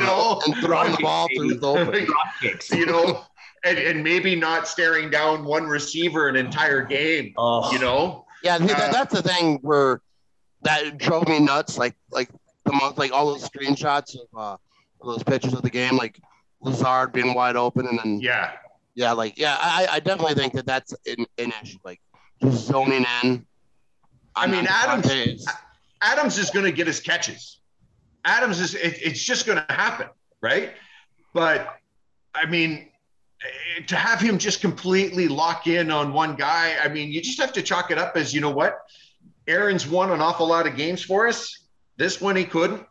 know, 0.00 0.40
and 0.46 0.56
throwing 0.58 0.92
the 0.92 0.98
ball 1.02 1.26
through 1.34 1.54
the 1.54 1.66
open. 1.66 2.04
Drop 2.04 2.26
kicks. 2.40 2.70
you 2.70 2.86
know, 2.86 3.24
and, 3.64 3.78
and 3.78 4.02
maybe 4.04 4.34
not 4.34 4.66
staring 4.68 5.10
down 5.10 5.44
one 5.44 5.64
receiver 5.66 6.28
an 6.28 6.36
entire 6.36 6.82
game, 6.82 7.34
Oh, 7.36 7.70
you 7.72 7.78
know? 7.78 8.24
Yeah, 8.42 8.54
Uh, 8.56 8.66
that, 8.66 8.92
that's 8.92 9.14
the 9.14 9.22
thing 9.22 9.58
where 9.62 10.00
that 10.62 10.98
drove 10.98 11.28
me 11.28 11.38
nuts. 11.40 11.76
Like 11.78 11.94
like 12.10 12.30
the 12.64 12.72
month, 12.72 12.96
like 12.98 13.12
all 13.12 13.26
those 13.26 13.46
screenshots 13.48 14.14
of 14.16 14.26
uh, 14.38 14.56
those 15.04 15.22
pictures 15.22 15.52
of 15.54 15.62
the 15.62 15.70
game, 15.70 15.96
like 15.96 16.18
Lazard 16.62 17.12
being 17.12 17.34
wide 17.34 17.56
open, 17.56 17.86
and 17.86 17.98
then 17.98 18.20
Yeah. 18.20 18.52
yeah, 18.94 19.12
like 19.12 19.38
yeah, 19.38 19.56
I, 19.60 19.86
I 19.92 20.00
definitely 20.00 20.34
think 20.34 20.54
that 20.54 20.64
that's 20.66 20.94
an, 21.06 21.26
an 21.38 21.52
issue. 21.62 21.78
Like 21.84 22.00
just 22.42 22.66
zoning 22.66 23.04
in. 23.22 23.46
I 24.36 24.46
mean, 24.46 24.66
Adams- 24.68 25.06
plays. 25.06 25.46
Adams 26.02 26.38
is 26.38 26.48
going 26.50 26.64
to 26.64 26.72
get 26.72 26.86
his 26.86 27.00
catches. 27.00 27.60
Adams 28.24 28.60
is, 28.60 28.74
it, 28.74 28.98
it's 29.02 29.22
just 29.22 29.44
going 29.46 29.62
to 29.66 29.72
happen, 29.74 30.08
right? 30.40 30.72
But 31.34 31.76
I 32.34 32.46
mean, 32.46 32.88
to 33.86 33.96
have 33.96 34.20
him 34.20 34.38
just 34.38 34.60
completely 34.60 35.28
lock 35.28 35.66
in 35.66 35.90
on 35.90 36.12
one 36.12 36.36
guy, 36.36 36.76
I 36.82 36.88
mean, 36.88 37.10
you 37.10 37.20
just 37.20 37.40
have 37.40 37.52
to 37.54 37.62
chalk 37.62 37.90
it 37.90 37.98
up 37.98 38.16
as 38.16 38.34
you 38.34 38.40
know 38.40 38.50
what? 38.50 38.78
Aaron's 39.46 39.86
won 39.86 40.10
an 40.10 40.20
awful 40.20 40.46
lot 40.46 40.66
of 40.66 40.76
games 40.76 41.02
for 41.02 41.26
us. 41.28 41.66
This 41.96 42.20
one 42.20 42.36
he 42.36 42.44
couldn't. 42.44 42.84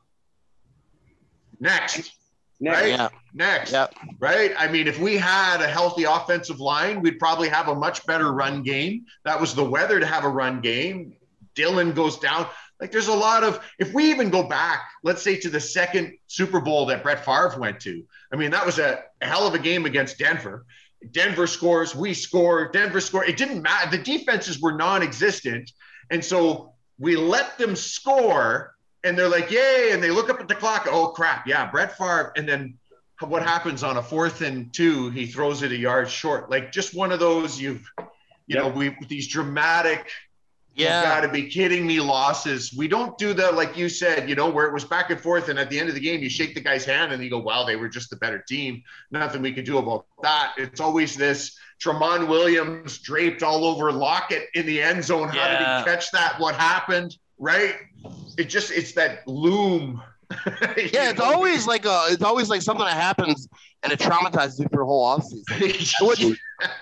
Next, 1.60 2.12
next. 2.60 2.82
right? 2.82 2.90
Yeah, 2.90 3.10
next, 3.34 3.72
yeah. 3.74 3.88
right? 4.20 4.54
I 4.58 4.68
mean, 4.70 4.88
if 4.88 5.00
we 5.00 5.18
had 5.18 5.62
a 5.62 5.68
healthy 5.68 6.04
offensive 6.04 6.60
line, 6.60 7.02
we'd 7.02 7.20
probably 7.20 7.50
have 7.50 7.68
a 7.68 7.76
much 7.76 8.06
better 8.06 8.32
run 8.32 8.64
game. 8.64 9.06
That 9.26 9.40
was 9.42 9.56
the 9.56 9.64
weather 9.64 10.00
to 10.00 10.06
have 10.06 10.24
a 10.24 10.30
run 10.30 10.62
game. 10.62 11.14
Dillon 11.56 11.94
goes 11.94 12.18
down. 12.18 12.48
Like 12.80 12.92
there's 12.92 13.08
a 13.08 13.14
lot 13.14 13.44
of 13.44 13.60
if 13.78 13.94
we 13.94 14.10
even 14.10 14.30
go 14.30 14.44
back, 14.44 14.82
let's 15.04 15.22
say 15.22 15.36
to 15.38 15.50
the 15.50 15.60
second 15.60 16.18
Super 16.28 16.62
Bowl 16.62 16.86
that 16.88 17.04
Brett 17.04 17.26
Favre 17.26 17.56
went 17.60 17.80
to. 17.82 18.04
I 18.32 18.36
mean, 18.36 18.52
that 18.52 18.66
was 18.66 18.80
a, 18.80 19.04
a 19.22 19.26
hell 19.26 19.48
of 19.48 19.54
a 19.54 19.60
game 19.60 19.86
against 19.86 20.18
Denver. 20.18 20.66
Denver 21.12 21.48
scores, 21.48 21.96
we 21.96 22.14
score, 22.14 22.70
Denver 22.72 23.02
score. 23.02 23.24
It 23.26 23.38
didn't 23.38 23.62
matter. 23.62 23.92
The 23.96 24.04
defenses 24.04 24.60
were 24.62 24.74
non-existent. 24.74 25.72
And 26.10 26.24
so 26.24 26.74
we 26.98 27.16
let 27.16 27.58
them 27.58 27.76
score 27.76 28.76
and 29.04 29.18
they're 29.18 29.30
like, 29.30 29.50
yay. 29.52 29.90
And 29.92 30.04
they 30.04 30.12
look 30.12 30.30
up 30.30 30.40
at 30.40 30.48
the 30.48 30.56
clock. 30.56 30.88
Oh 30.90 31.10
crap. 31.10 31.48
Yeah, 31.48 31.70
Brett 31.70 31.98
Favre. 31.98 32.34
And 32.36 32.48
then 32.48 32.78
what 33.22 33.44
happens 33.44 33.84
on 33.84 33.98
a 33.98 34.04
fourth 34.04 34.42
and 34.42 34.74
two, 34.74 35.10
he 35.10 35.26
throws 35.26 35.62
it 35.64 35.72
a 35.72 35.78
yard 35.78 36.10
short. 36.10 36.50
Like 36.50 36.72
just 36.72 36.96
one 36.96 37.12
of 37.12 37.20
those 37.20 37.60
you've 37.60 37.86
you 38.48 38.56
Yep. 38.56 38.64
know, 38.64 38.70
we 38.72 38.98
these 39.08 39.28
dramatic 39.28 40.10
Yeah. 40.80 41.02
you 41.02 41.08
got 41.08 41.22
to 41.22 41.30
be 41.30 41.50
kidding 41.50 41.86
me 41.86 42.00
losses. 42.00 42.74
We 42.74 42.88
don't 42.88 43.18
do 43.18 43.34
that 43.34 43.56
like 43.56 43.78
you 43.78 43.90
said, 43.90 44.30
you 44.30 44.36
know, 44.36 44.50
where 44.50 44.66
it 44.66 44.74
was 44.74 44.86
back 44.86 45.10
and 45.10 45.20
forth, 45.20 45.50
and 45.50 45.60
at 45.60 45.70
the 45.70 45.80
end 45.80 45.90
of 45.90 45.96
the 45.96 46.02
game, 46.02 46.22
you 46.22 46.30
shake 46.30 46.56
the 46.56 46.62
guy's 46.62 46.86
hand 46.86 47.12
and 47.12 47.24
you 47.24 47.30
go, 47.30 47.40
"Wow, 47.40 47.66
they 47.66 47.76
were 47.76 47.90
just 47.90 48.10
the 48.10 48.16
better 48.16 48.40
team. 48.40 48.84
Nothing 49.12 49.42
we 49.42 49.52
could 49.54 49.66
do 49.66 49.78
about 49.78 50.06
that." 50.24 50.54
It's 50.58 50.80
always 50.80 51.16
this 51.16 51.58
Tramon 51.80 52.28
Williams 52.28 52.98
draped 53.00 53.44
all 53.44 53.66
over 53.66 53.92
Lockett 53.92 54.48
in 54.54 54.66
the 54.66 54.82
end 54.82 55.04
zone. 55.04 55.30
How 55.30 55.48
did 55.48 55.60
he 55.60 55.92
catch 55.92 56.12
that? 56.12 56.40
What 56.40 56.56
happened? 56.56 57.18
Right? 57.38 57.76
It 58.38 58.50
just 58.50 58.72
it's 58.72 58.94
that 58.94 59.28
loom. 59.28 60.02
You 60.30 60.38
Yeah, 60.94 61.10
it's 61.10 61.20
always 61.20 61.66
like 61.68 61.86
a, 61.86 62.06
it's 62.10 62.24
always 62.24 62.50
like 62.50 62.62
something 62.62 62.86
that 62.86 62.96
happens 62.96 63.48
and 63.84 63.92
it 63.92 64.00
traumatizes 64.00 64.60
you 64.60 64.68
for 64.72 64.82
a 64.82 64.86
whole 64.86 65.06
offseason. 65.18 66.08
Which, 66.08 66.40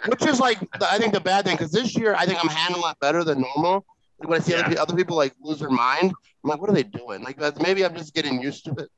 which 0.08 0.26
is 0.26 0.40
like 0.40 0.60
the- 0.80 0.92
I 0.92 0.98
think 0.98 1.14
the 1.14 1.20
bad 1.22 1.46
thing 1.46 1.56
because 1.56 1.72
this 1.72 1.96
year 1.96 2.16
I 2.16 2.26
think 2.26 2.44
I'm 2.44 2.50
handling 2.50 2.92
it 2.92 3.00
better 3.00 3.24
than 3.24 3.42
normal. 3.42 3.86
Like, 4.20 4.30
when 4.30 4.40
I 4.42 4.44
see 4.44 4.54
other, 4.56 4.64
Yeah. 4.64 4.70
pe- 4.70 4.78
other 4.82 4.96
people 4.96 5.16
like 5.16 5.34
lose 5.40 5.60
their 5.60 5.70
mind, 5.70 6.12
I'm 6.44 6.50
like, 6.50 6.60
what 6.60 6.70
are 6.70 6.74
they 6.74 6.84
doing? 6.84 7.24
Like 7.24 7.38
that's- 7.38 7.62
maybe 7.62 7.86
I'm 7.86 7.96
just 7.96 8.14
getting 8.14 8.42
used 8.42 8.66
to 8.66 8.72
it. 8.72 8.90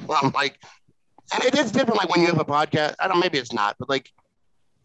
I'm 0.10 0.30
like, 0.32 0.58
and 1.34 1.42
it 1.44 1.58
is 1.58 1.72
different. 1.72 1.96
Like 1.96 2.10
when 2.10 2.20
you 2.20 2.26
have 2.26 2.38
a 2.40 2.44
podcast, 2.44 2.94
I 2.98 3.08
don't. 3.08 3.20
Maybe 3.20 3.38
it's 3.38 3.52
not, 3.52 3.76
but 3.78 3.88
like 3.88 4.10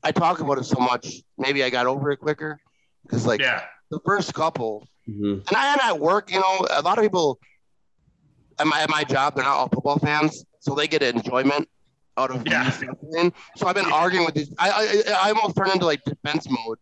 I 0.03 0.11
talk 0.11 0.39
about 0.39 0.57
it 0.57 0.65
so 0.65 0.79
much. 0.79 1.21
Maybe 1.37 1.63
I 1.63 1.69
got 1.69 1.85
over 1.87 2.11
it 2.11 2.17
quicker 2.17 2.59
because 3.03 3.25
like 3.25 3.39
yeah, 3.41 3.63
the 3.91 3.99
first 4.05 4.33
couple, 4.33 4.87
Mhm. 5.09 5.45
and 5.47 5.55
I 5.57 5.71
and 5.73 5.81
at 5.81 5.99
work, 5.99 6.31
you 6.31 6.39
know, 6.39 6.67
a 6.71 6.81
lot 6.81 6.97
of 6.97 7.03
people 7.03 7.39
at 8.59 8.67
my 8.67 8.81
at 8.81 8.89
my 8.89 9.03
job, 9.03 9.35
they're 9.35 9.43
not 9.43 9.55
all 9.55 9.69
football 9.69 9.99
fans, 9.99 10.45
so 10.59 10.75
they 10.75 10.87
get 10.87 11.01
enjoyment 11.03 11.67
out 12.17 12.31
of 12.31 12.47
Yeah. 12.47 12.71
me. 13.01 13.31
So 13.57 13.67
I've 13.67 13.75
been 13.75 13.91
arguing 13.91 14.25
with 14.25 14.35
these. 14.35 14.53
I 14.59 15.03
I, 15.07 15.27
I 15.27 15.29
almost 15.31 15.55
turn 15.57 15.69
into 15.71 15.85
like 15.85 16.03
defense 16.03 16.47
mode 16.49 16.77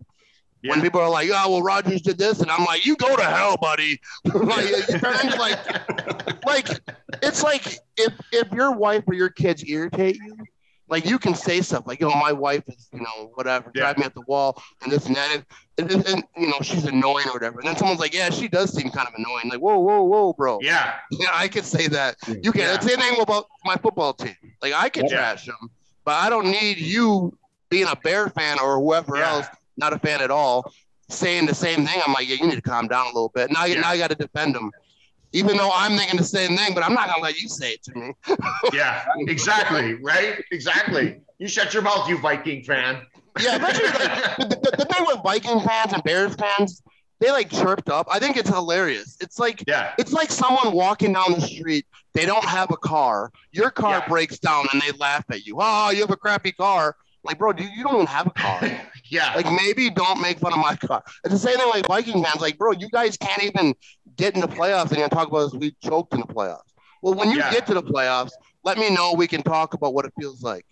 when 0.64 0.82
people 0.82 1.02
are 1.02 1.10
like, 1.10 1.30
"Oh, 1.34 1.50
well, 1.52 1.62
Rodgers 1.64 2.02
did 2.02 2.18
this," 2.18 2.42
and 2.42 2.52
I'm 2.52 2.66
like, 2.66 2.86
"You 2.86 2.96
go 2.98 3.16
to 3.16 3.24
hell, 3.24 3.58
buddy." 3.58 4.00
like, 4.34 4.70
you 4.70 5.00
turn 5.00 5.16
into 5.24 5.38
like, 5.38 6.46
like 6.46 6.68
it's 7.24 7.44
like 7.44 7.66
if 7.98 8.14
if 8.32 8.52
your 8.52 8.72
wife 8.72 9.04
or 9.08 9.14
your 9.14 9.30
kids 9.30 9.64
irritate 9.64 10.18
you. 10.18 10.38
Like 10.92 11.06
you 11.06 11.18
can 11.18 11.34
say 11.34 11.62
stuff 11.62 11.88
like, 11.88 12.02
you 12.02 12.10
know, 12.10 12.16
my 12.16 12.34
wife 12.34 12.64
is, 12.68 12.90
you 12.94 13.00
know, 13.00 13.32
whatever, 13.36 13.72
Yeah. 13.74 13.84
drive 13.84 13.98
me 13.98 14.04
at 14.04 14.14
the 14.14 14.22
wall 14.28 14.62
and 14.84 14.92
this 14.92 15.06
and 15.08 15.16
that, 15.16 15.42
and, 15.78 15.90
and, 15.90 16.06
and, 16.08 16.24
you 16.38 16.48
know, 16.48 16.60
she's 16.62 16.84
annoying 16.84 17.28
or 17.30 17.32
whatever. 17.34 17.60
And 17.60 17.68
then 17.70 17.78
someone's 17.78 18.02
like, 18.02 18.14
yeah, 18.14 18.30
she 18.30 18.50
does 18.50 18.74
seem 18.76 18.92
kind 18.92 19.08
of 19.08 19.14
annoying. 19.18 19.50
Like, 19.50 19.60
whoa, 19.62 19.80
whoa, 19.80 20.04
whoa, 20.04 20.34
bro. 20.34 20.60
yeah, 20.62 20.96
Yeah, 21.10 21.30
I 21.34 21.48
could 21.48 21.64
say 21.64 21.88
that. 21.88 22.18
You 22.28 22.52
can. 22.52 22.62
Yeah. 22.64 22.76
It's 22.76 22.84
the 22.84 22.90
same 22.92 23.00
thing 23.00 23.22
about 23.22 23.46
my 23.64 23.78
football 23.78 24.14
team. 24.14 24.36
Like 24.62 24.74
I 24.74 24.90
can 24.90 25.06
Yeah. 25.08 25.16
trash 25.16 25.46
them, 25.46 25.72
but 26.04 26.16
I 26.16 26.30
don't 26.30 26.48
need 26.52 26.78
you 26.78 27.38
being 27.70 27.88
a 27.88 27.96
Bear 27.96 28.28
fan 28.28 28.60
or 28.60 28.78
whoever 28.78 29.16
Yeah. 29.16 29.30
else, 29.30 29.48
not 29.78 29.94
a 29.94 30.00
fan 30.00 30.22
at 30.22 30.30
all, 30.30 30.74
saying 31.10 31.46
the 31.46 31.56
same 31.56 31.86
thing. 31.88 32.02
I'm 32.06 32.12
like, 32.12 32.28
yeah, 32.28 32.36
you 32.36 32.48
need 32.48 32.56
to 32.56 32.62
calm 32.62 32.90
down 32.90 33.06
a 33.06 33.14
little 33.14 33.32
bit. 33.34 33.50
Now, 33.50 33.64
you 33.64 33.76
Yeah. 33.76 33.82
now 33.82 33.90
I 33.92 33.98
got 33.98 34.10
to 34.10 34.16
defend 34.16 34.56
them, 34.56 34.72
even 35.34 35.58
though 35.58 35.72
I'm 35.74 35.98
thinking 35.98 36.18
the 36.18 36.24
same 36.24 36.58
thing. 36.58 36.74
But 36.74 36.84
I'm 36.84 36.94
not 36.94 37.08
gonna 37.08 37.22
let 37.22 37.40
you 37.40 37.48
say 37.48 37.72
it 37.74 37.84
to 37.84 37.96
me. 37.96 38.14
yeah. 38.74 39.04
Exactly. 39.28 39.96
Right. 39.96 40.44
Exactly. 40.52 41.22
You 41.40 41.48
shut 41.48 41.74
your 41.74 41.84
mouth, 41.84 42.08
you 42.10 42.18
Viking 42.20 42.64
fan. 42.64 43.02
Yeah, 43.40 43.56
especially 43.56 43.88
like 43.88 44.38
the, 44.38 44.46
the, 44.62 44.78
the 44.78 44.86
thing 44.86 45.06
with 45.08 45.20
Viking 45.24 45.60
fans 45.62 45.94
and 45.94 46.04
Bears 46.04 46.36
fans, 46.36 46.84
they 47.20 47.32
like 47.32 47.50
chirped 47.50 47.90
up. 47.90 48.08
I 48.12 48.20
think 48.20 48.36
it's 48.38 48.50
hilarious. 48.50 49.18
It's 49.22 49.40
like 49.40 49.64
Yeah. 49.68 49.94
It's 49.98 50.12
like 50.12 50.32
someone 50.32 50.74
walking 50.74 51.14
down 51.14 51.32
the 51.34 51.42
street. 51.42 51.86
They 52.14 52.26
don't 52.26 52.44
have 52.44 52.72
a 52.72 52.78
car. 52.78 53.32
Your 53.54 53.70
car 53.72 54.00
Yeah. 54.00 54.08
breaks 54.08 54.38
down 54.38 54.66
and 54.74 54.82
they 54.82 54.92
laugh 54.98 55.24
at 55.32 55.46
you. 55.46 55.56
Oh, 55.60 55.92
you 55.92 56.02
have 56.02 56.12
a 56.12 56.18
crappy 56.18 56.52
car. 56.52 56.96
Like, 57.24 57.38
bro, 57.38 57.54
you, 57.56 57.70
you 57.76 57.84
don't 57.84 57.94
even 57.96 58.08
have 58.08 58.28
a 58.28 58.32
car. 58.32 58.60
Yeah. 59.12 59.34
like, 59.36 59.46
maybe 59.52 59.90
don't 59.90 60.22
make 60.22 60.40
fun 60.40 60.54
of 60.54 60.60
my 60.60 60.74
car. 60.78 61.04
It's 61.26 61.34
the 61.34 61.38
same 61.40 61.58
thing 61.58 61.68
like 61.70 61.86
Viking 61.86 62.24
fans. 62.24 62.40
Like, 62.40 62.58
bro, 62.58 62.72
you 62.72 62.88
guys 62.90 63.18
can't 63.18 63.44
even 63.44 63.76
get 64.18 64.36
in 64.36 64.42
the 64.42 64.48
playoffs 64.48 64.92
and 64.92 65.12
talk 65.12 65.28
about 65.28 65.46
us. 65.46 65.54
We 65.54 65.76
choked 65.84 66.14
in 66.14 66.22
the 66.22 66.28
playoffs. 66.28 66.62
Well, 67.02 67.16
when 67.16 67.32
you 67.32 67.38
Yeah. 67.38 67.52
get 67.52 67.66
to 67.68 67.74
the 67.74 67.84
playoffs, 67.84 68.32
let 68.64 68.78
me 68.78 68.90
know. 68.90 69.14
We 69.14 69.28
can 69.28 69.42
talk 69.42 69.74
about 69.74 69.94
what 69.94 70.06
it 70.06 70.14
feels 70.20 70.44
like. 70.44 70.66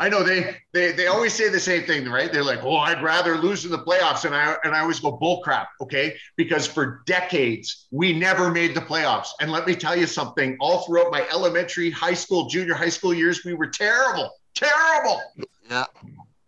I 0.00 0.08
know 0.08 0.22
they, 0.22 0.56
they 0.72 0.92
they 0.92 1.06
always 1.08 1.34
say 1.34 1.50
the 1.50 1.60
same 1.60 1.84
thing, 1.84 2.08
right? 2.08 2.32
They're 2.32 2.42
like, 2.42 2.60
"Oh, 2.62 2.76
I'd 2.78 3.02
rather 3.02 3.36
lose 3.36 3.66
in 3.66 3.70
the 3.70 3.78
playoffs," 3.78 4.24
and 4.24 4.34
I 4.34 4.56
and 4.64 4.74
I 4.74 4.80
always 4.80 5.00
go 5.00 5.12
bull 5.12 5.42
crap, 5.42 5.68
okay? 5.82 6.16
Because 6.36 6.66
for 6.66 7.02
decades 7.04 7.86
we 7.90 8.14
never 8.14 8.50
made 8.50 8.74
the 8.74 8.80
playoffs, 8.80 9.28
and 9.38 9.52
let 9.52 9.66
me 9.66 9.74
tell 9.74 9.94
you 9.94 10.06
something. 10.06 10.56
All 10.60 10.86
throughout 10.86 11.12
my 11.12 11.26
elementary, 11.30 11.90
high 11.90 12.14
school, 12.14 12.48
junior 12.48 12.72
high 12.72 12.88
school 12.88 13.12
years, 13.12 13.44
we 13.44 13.52
were 13.52 13.66
terrible, 13.66 14.30
terrible. 14.54 15.20
Yeah. 15.68 15.84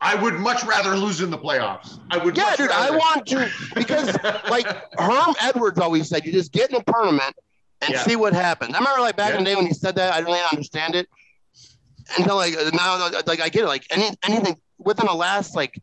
I 0.05 0.17
would 0.17 0.35
much 0.35 0.65
rather 0.65 0.97
lose 0.97 1.21
in 1.21 1.31
the 1.31 1.39
playoffs. 1.39 1.99
I 2.11 2.19
would. 2.19 2.37
Yeah, 2.37 2.43
much 2.45 2.57
dude, 2.59 2.71
I 2.71 2.91
want 2.91 3.25
to 3.29 3.49
because 3.77 4.13
like 4.51 4.67
Herm 4.99 5.35
Edwards 5.41 5.79
always 5.79 6.09
said, 6.09 6.27
you 6.27 6.33
just 6.33 6.53
get 6.53 6.71
in 6.71 6.77
a 6.77 6.83
tournament 6.93 7.35
and 7.83 7.95
Yeah. 7.95 8.03
see 8.03 8.17
what 8.17 8.33
happens. 8.33 8.75
I 8.75 8.79
remember 8.79 9.01
like 9.01 9.17
back 9.17 9.33
in 9.33 9.39
the 9.39 9.45
day 9.45 9.55
when 9.55 9.67
he 9.67 9.73
said 9.75 9.95
that, 9.95 10.13
I 10.13 10.17
didn't 10.17 10.33
really 10.35 10.45
understand 10.51 10.97
it 10.97 11.09
until 12.19 12.35
like 12.35 12.55
now, 12.75 12.99
like 13.27 13.41
I 13.41 13.49
get 13.49 13.63
it. 13.63 13.67
Like 13.69 13.87
any 13.91 14.11
anything 14.25 14.57
within 14.79 15.07
the 15.07 15.15
last 15.15 15.55
like 15.55 15.81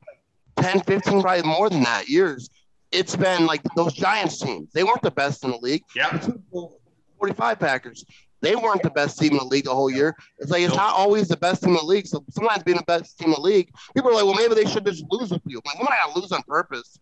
10, 0.58 0.82
15, 0.82 1.21
probably 1.21 1.43
more 1.49 1.69
than 1.69 1.84
that 1.84 2.10
years, 2.10 2.49
it's 2.91 3.15
been 3.15 3.45
like 3.45 3.62
those 3.77 3.93
Giants 3.93 4.39
teams. 4.41 4.69
They 4.73 4.84
weren't 4.84 5.01
the 5.01 5.12
best 5.12 5.45
in 5.45 5.51
the 5.51 5.58
league. 5.58 5.84
Yeah. 5.95 6.10
The 6.17 6.25
Super 6.25 6.39
Bowl 6.51 6.82
45 7.19 7.60
Packers. 7.60 8.03
They 8.41 8.56
weren't 8.56 8.84
the 8.84 8.89
best 8.89 9.19
team 9.19 9.32
in 9.34 9.38
the 9.38 9.43
league 9.45 9.65
the 9.65 9.75
whole 9.75 9.89
year. 9.89 10.15
It's 10.38 10.49
like 10.52 10.62
it's 10.62 10.69
Nope. 10.69 10.78
not 10.78 10.95
always 10.95 11.28
the 11.28 11.38
best 11.38 11.62
team 11.63 11.71
in 11.71 11.78
the 11.78 11.84
league. 11.86 12.08
So 12.08 12.23
sometimes 12.30 12.63
being 12.63 12.78
the 12.78 12.84
best 12.84 13.17
team 13.17 13.28
in 13.30 13.34
the 13.34 13.41
league, 13.41 13.69
people 13.95 14.10
are 14.12 14.13
like, 14.13 14.23
well, 14.23 14.36
maybe 14.36 14.56
they 14.56 14.69
should 14.69 14.86
just 14.86 15.04
lose 15.10 15.32
with 15.32 15.41
you. 15.45 15.62
I'm 15.65 15.80
like, 15.80 15.89
why 15.89 15.97
not 16.06 16.15
lose 16.15 16.32
on 16.32 16.41
purpose? 16.43 16.97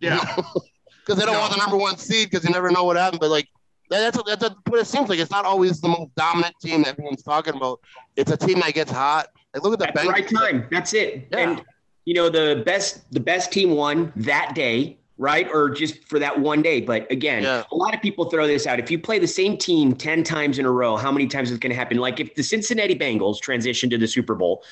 Yeah. 0.00 0.18
because 0.26 0.64
they 1.18 1.24
don't 1.24 1.34
No. 1.34 1.40
want 1.40 1.52
the 1.52 1.58
number 1.58 1.76
one 1.76 1.96
seed 1.96 2.30
because 2.30 2.44
you 2.46 2.52
never 2.52 2.70
know 2.70 2.84
what 2.84 2.96
happens. 2.96 3.20
But 3.20 3.30
like 3.30 3.48
that, 3.90 4.12
that's, 4.14 4.36
that's 4.40 4.54
what 4.68 4.80
it 4.80 4.86
seems 4.86 5.08
like. 5.08 5.18
It's 5.18 5.30
not 5.30 5.44
always 5.44 5.80
the 5.80 5.88
most 5.88 6.14
dominant 6.14 6.54
team 6.60 6.82
that 6.82 6.90
everyone's 6.90 7.22
talking 7.22 7.54
about. 7.54 7.80
It's 8.16 8.30
a 8.30 8.36
team 8.36 8.60
that 8.60 8.74
gets 8.74 8.90
hot. 8.92 9.28
Like 9.54 9.62
look 9.62 9.72
at 9.74 9.78
the 9.78 9.88
At 9.88 9.94
the 9.94 10.00
Bengals. 10.00 10.12
right 10.12 10.28
time. 10.28 10.66
That's 10.70 10.92
it. 10.94 11.28
Yeah. 11.32 11.38
And 11.38 11.64
you 12.04 12.14
know, 12.14 12.28
the 12.28 12.62
best 12.66 13.10
the 13.12 13.20
best 13.20 13.52
team 13.52 13.70
won 13.76 14.12
that 14.16 14.54
day, 14.54 14.98
right? 15.18 15.48
Or 15.52 15.70
just 15.70 16.04
for 16.08 16.18
that 16.18 16.38
one 16.40 16.62
day. 16.62 16.80
But 16.80 17.10
again, 17.10 17.42
Yeah. 17.42 17.64
a 17.70 17.76
lot 17.76 17.94
of 17.94 18.00
people 18.00 18.24
throw 18.30 18.46
this 18.46 18.66
out. 18.66 18.78
If 18.80 18.90
you 18.90 18.98
play 18.98 19.18
the 19.18 19.26
same 19.26 19.56
team 19.56 19.94
10 19.94 20.24
times 20.24 20.58
in 20.58 20.64
a 20.66 20.70
row, 20.70 20.96
how 20.96 21.12
many 21.12 21.26
times 21.26 21.50
is 21.50 21.56
it 21.56 21.60
going 21.60 21.70
to 21.70 21.76
happen? 21.76 21.98
Like 21.98 22.18
if 22.18 22.34
the 22.34 22.42
Cincinnati 22.42 22.94
Bengals 22.94 23.38
transitioned 23.40 23.90
to 23.90 23.98
the 23.98 24.08
Super 24.08 24.34
Bowl, 24.34 24.64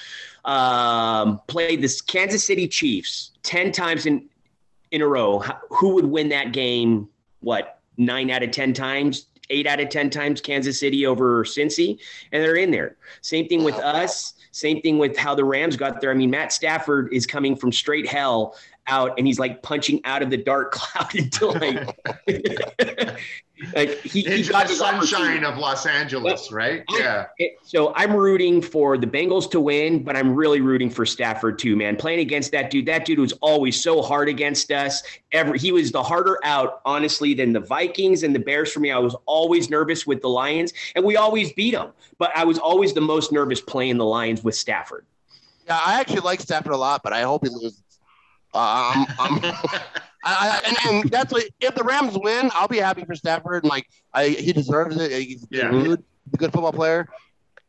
um, 0.44 1.40
played 1.46 1.82
the 1.82 2.02
Kansas 2.06 2.44
City 2.44 2.66
Chiefs 2.66 3.32
10 3.42 3.72
times 3.72 4.06
in 4.06 4.26
in 4.90 5.02
a 5.02 5.06
row, 5.06 5.38
who 5.68 5.90
would 5.94 6.06
win 6.06 6.30
that 6.30 6.52
game? 6.52 7.08
What, 7.40 7.78
nine 7.96 8.28
out 8.28 8.42
of 8.42 8.50
10 8.50 8.72
times? 8.72 9.26
Eight 9.48 9.66
out 9.66 9.78
of 9.78 9.88
10 9.88 10.10
times 10.10 10.40
Kansas 10.40 10.80
City 10.80 11.06
over 11.06 11.44
Cincy, 11.44 11.98
and 12.32 12.42
they're 12.42 12.56
in 12.56 12.70
there. 12.72 12.96
Same 13.20 13.46
thing 13.46 13.62
with 13.62 13.76
us. 13.76 14.34
Same 14.52 14.80
thing 14.80 14.98
with 14.98 15.16
how 15.16 15.34
the 15.36 15.44
Rams 15.44 15.76
got 15.76 16.00
there. 16.00 16.10
I 16.10 16.14
mean, 16.14 16.30
Matt 16.30 16.52
Stafford 16.52 17.12
is 17.12 17.24
coming 17.26 17.54
from 17.54 17.70
straight 17.72 18.06
hell 18.08 18.56
out, 18.90 19.14
and 19.16 19.26
he's 19.26 19.38
like 19.38 19.62
punching 19.62 20.00
out 20.04 20.22
of 20.22 20.30
the 20.30 20.36
dark 20.36 20.72
cloud 20.72 21.14
until 21.14 21.52
like, 21.52 21.86
like 23.74 24.00
he, 24.02 24.22
he 24.22 24.42
got 24.42 24.68
the 24.68 24.74
sunshine 24.74 25.44
of 25.44 25.58
Los 25.58 25.84
Angeles, 25.86 26.50
right? 26.50 26.82
Yeah. 26.90 27.26
It- 27.38 27.58
So 27.62 27.92
I'm 27.94 28.14
rooting 28.14 28.60
for 28.62 28.96
the 28.98 29.06
Bengals 29.06 29.50
to 29.52 29.60
win, 29.60 30.02
but 30.02 30.16
I'm 30.16 30.34
really 30.34 30.60
rooting 30.60 30.90
for 30.90 31.04
Stafford 31.06 31.58
too, 31.58 31.76
man. 31.76 31.96
Playing 31.96 32.20
against 32.20 32.52
that 32.52 32.70
dude, 32.70 32.86
that 32.86 33.04
dude 33.04 33.18
was 33.18 33.32
always 33.40 33.80
so 33.80 34.02
hard 34.02 34.28
against 34.28 34.70
us. 34.72 35.02
Ever 35.32 35.54
he 35.54 35.72
was 35.72 35.92
the 35.92 36.02
harder 36.02 36.38
out, 36.44 36.80
honestly, 36.84 37.34
than 37.34 37.52
the 37.52 37.60
Vikings 37.60 38.22
and 38.22 38.34
the 38.34 38.40
Bears 38.40 38.72
for 38.72 38.80
me. 38.80 38.90
I 38.90 38.98
was 38.98 39.14
always 39.26 39.70
nervous 39.70 40.06
with 40.06 40.20
the 40.22 40.28
Lions, 40.28 40.72
and 40.96 41.04
we 41.04 41.16
always 41.16 41.52
beat 41.52 41.72
them. 41.72 41.92
But 42.18 42.32
I 42.36 42.44
was 42.44 42.58
always 42.58 42.92
the 42.94 43.00
most 43.00 43.30
nervous 43.32 43.60
playing 43.60 43.98
the 43.98 44.04
Lions 44.06 44.42
with 44.42 44.54
Stafford. 44.54 45.04
Yeah, 45.66 45.78
I 45.84 46.00
actually 46.00 46.20
like 46.20 46.40
Stafford 46.40 46.72
a 46.72 46.76
lot, 46.76 47.02
but 47.04 47.12
I 47.12 47.22
hope 47.22 47.44
he 47.44 47.50
loses. 47.50 47.80
Uh, 48.54 49.06
I'm, 49.18 49.42
I'm, 49.42 49.54
I, 50.24 50.60
and, 50.66 50.76
and 51.02 51.10
that's 51.10 51.32
what, 51.32 51.44
if 51.60 51.74
the 51.74 51.84
Rams 51.84 52.16
win, 52.18 52.50
I'll 52.54 52.68
be 52.68 52.78
happy 52.78 53.04
for 53.04 53.14
Stafford. 53.14 53.64
And 53.64 53.70
like, 53.70 53.86
I, 54.12 54.28
he 54.28 54.52
deserves 54.52 54.96
it. 55.00 55.10
He's 55.12 55.44
a 55.44 55.46
good 55.46 55.60
Yeah. 55.60 55.94
a 56.34 56.36
good 56.36 56.52
football 56.52 56.72
player. 56.72 57.08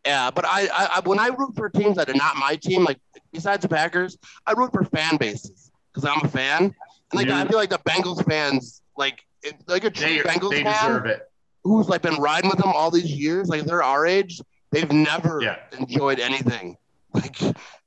Yeah, 0.06 0.32
but 0.32 0.46
I, 0.46 0.68
I, 0.96 1.00
when 1.02 1.20
I 1.20 1.28
root 1.28 1.56
for 1.56 1.70
teams 1.70 1.96
that 1.98 2.10
are 2.10 2.16
not 2.16 2.36
my 2.36 2.56
team, 2.56 2.84
like 2.84 3.00
besides 3.32 3.62
the 3.62 3.70
Packers, 3.70 4.18
I 4.48 4.54
root 4.54 4.72
for 4.74 4.84
fan 4.84 5.18
bases 5.18 5.72
because 5.94 6.10
I'm 6.10 6.26
a 6.26 6.28
fan. 6.28 6.64
And 6.64 6.74
like, 7.14 7.28
Yeah. 7.28 7.40
I 7.40 7.48
feel 7.48 7.58
like 7.58 7.70
the 7.70 7.78
Bengals 7.80 8.26
fans, 8.28 8.82
like, 8.98 9.24
if, 9.44 9.54
like 9.68 9.84
a 9.84 9.92
true 9.92 10.08
They, 10.08 10.20
Bengals 10.20 10.50
they 10.52 10.64
fan 10.64 10.88
deserve 10.88 11.06
it. 11.06 11.30
who's 11.64 11.88
like 11.88 12.02
been 12.02 12.16
riding 12.16 12.50
with 12.50 12.58
them 12.60 12.72
all 12.74 12.90
these 12.92 13.12
years, 13.12 13.48
like 13.48 13.64
they're 13.66 13.84
our 13.84 14.06
age, 14.08 14.42
they've 14.72 14.92
never 14.92 15.42
Yeah. 15.42 15.58
enjoyed 15.80 16.20
anything. 16.20 16.78
Like, 17.14 17.38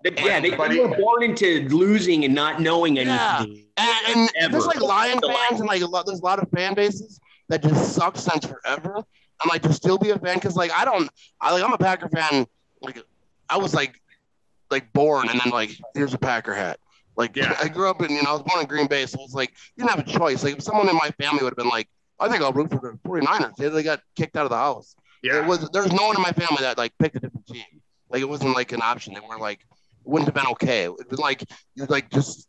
But 0.02 0.20
yeah, 0.20 0.40
they, 0.40 0.50
they 0.50 0.80
were 0.80 0.96
born 0.96 1.22
into 1.22 1.66
losing 1.68 2.24
and 2.24 2.34
not 2.34 2.60
knowing 2.60 2.96
Yeah. 2.96 3.38
anything. 3.40 3.64
And, 3.76 4.30
and 4.38 4.52
there's 4.52 4.66
like 4.66 4.80
Lion 4.80 5.18
The 5.20 5.28
fans 5.28 5.60
and 5.60 5.68
like 5.68 5.82
a 5.82 5.87
lot, 5.87 6.06
there's 6.06 6.20
a 6.20 6.24
lot 6.24 6.38
of 6.38 6.48
fan 6.50 6.74
bases 6.74 7.20
that 7.48 7.62
just 7.62 7.94
suck 7.94 8.16
since 8.16 8.44
forever. 8.44 8.96
I'm 9.40 9.48
like 9.48 9.62
to 9.62 9.72
still 9.72 9.98
be 9.98 10.10
a 10.10 10.18
fan 10.18 10.34
because 10.37 10.56
like 10.56 10.70
I 10.72 10.84
don't, 10.84 11.10
I 11.40 11.52
like 11.52 11.62
I'm 11.64 11.72
a 11.72 11.78
Packer 11.78 12.08
fan. 12.08 12.46
Like 12.82 13.02
I 13.48 13.56
was 13.56 13.74
like, 13.74 14.00
like 14.70 14.92
born 14.92 15.28
and 15.28 15.40
then 15.40 15.50
like 15.50 15.70
here's 15.94 16.14
a 16.14 16.18
Packer 16.18 16.54
hat. 16.54 16.78
Like 17.16 17.34
Yeah. 17.37 17.56
I 17.60 17.68
grew 17.68 17.88
up 17.88 18.02
in 18.02 18.10
you 18.10 18.22
know 18.22 18.30
I 18.30 18.32
was 18.32 18.42
born 18.42 18.60
in 18.60 18.66
Green 18.66 18.87
Bay, 18.87 19.06
so 19.06 19.18
it's 19.24 19.34
like 19.34 19.50
you 19.76 19.84
didn't 19.84 19.96
have 19.96 20.06
a 20.08 20.18
choice. 20.18 20.44
Like 20.44 20.56
if 20.58 20.62
someone 20.62 20.88
in 20.88 20.96
my 20.96 21.10
family 21.20 21.42
would 21.42 21.50
have 21.50 21.56
been 21.56 21.68
like, 21.68 21.88
I 22.20 22.28
think 22.28 22.42
I'll 22.42 22.52
root 22.52 22.70
for 22.70 22.76
the 22.78 22.98
49ers. 23.08 23.56
They, 23.56 23.68
they 23.68 23.82
got 23.82 24.00
kicked 24.16 24.37
out 24.37 24.44
of 24.44 24.50
the 24.50 24.56
house. 24.56 24.94
Yeah. 25.22 25.38
It 25.42 25.46
was 25.46 25.68
there's 25.70 25.92
no 25.92 26.06
one 26.06 26.16
in 26.16 26.22
my 26.22 26.32
family 26.32 26.60
that 26.60 26.76
like 26.78 26.92
picked 26.98 27.16
a 27.16 27.20
different 27.20 27.46
team. 27.46 27.64
Like 28.14 28.22
it 28.22 28.29
wasn't 28.29 28.55
like 28.55 28.70
an 28.70 28.81
option. 28.81 29.12
They 29.12 29.18
weren't 29.29 29.40
like 29.40 29.59
it 29.62 29.66
wouldn't 30.09 30.29
have 30.29 30.35
been 30.37 30.46
okay. 30.53 30.85
It 30.85 31.11
was 31.11 31.18
like 31.18 31.42
you 31.74 31.85
like 31.87 32.09
just 32.11 32.46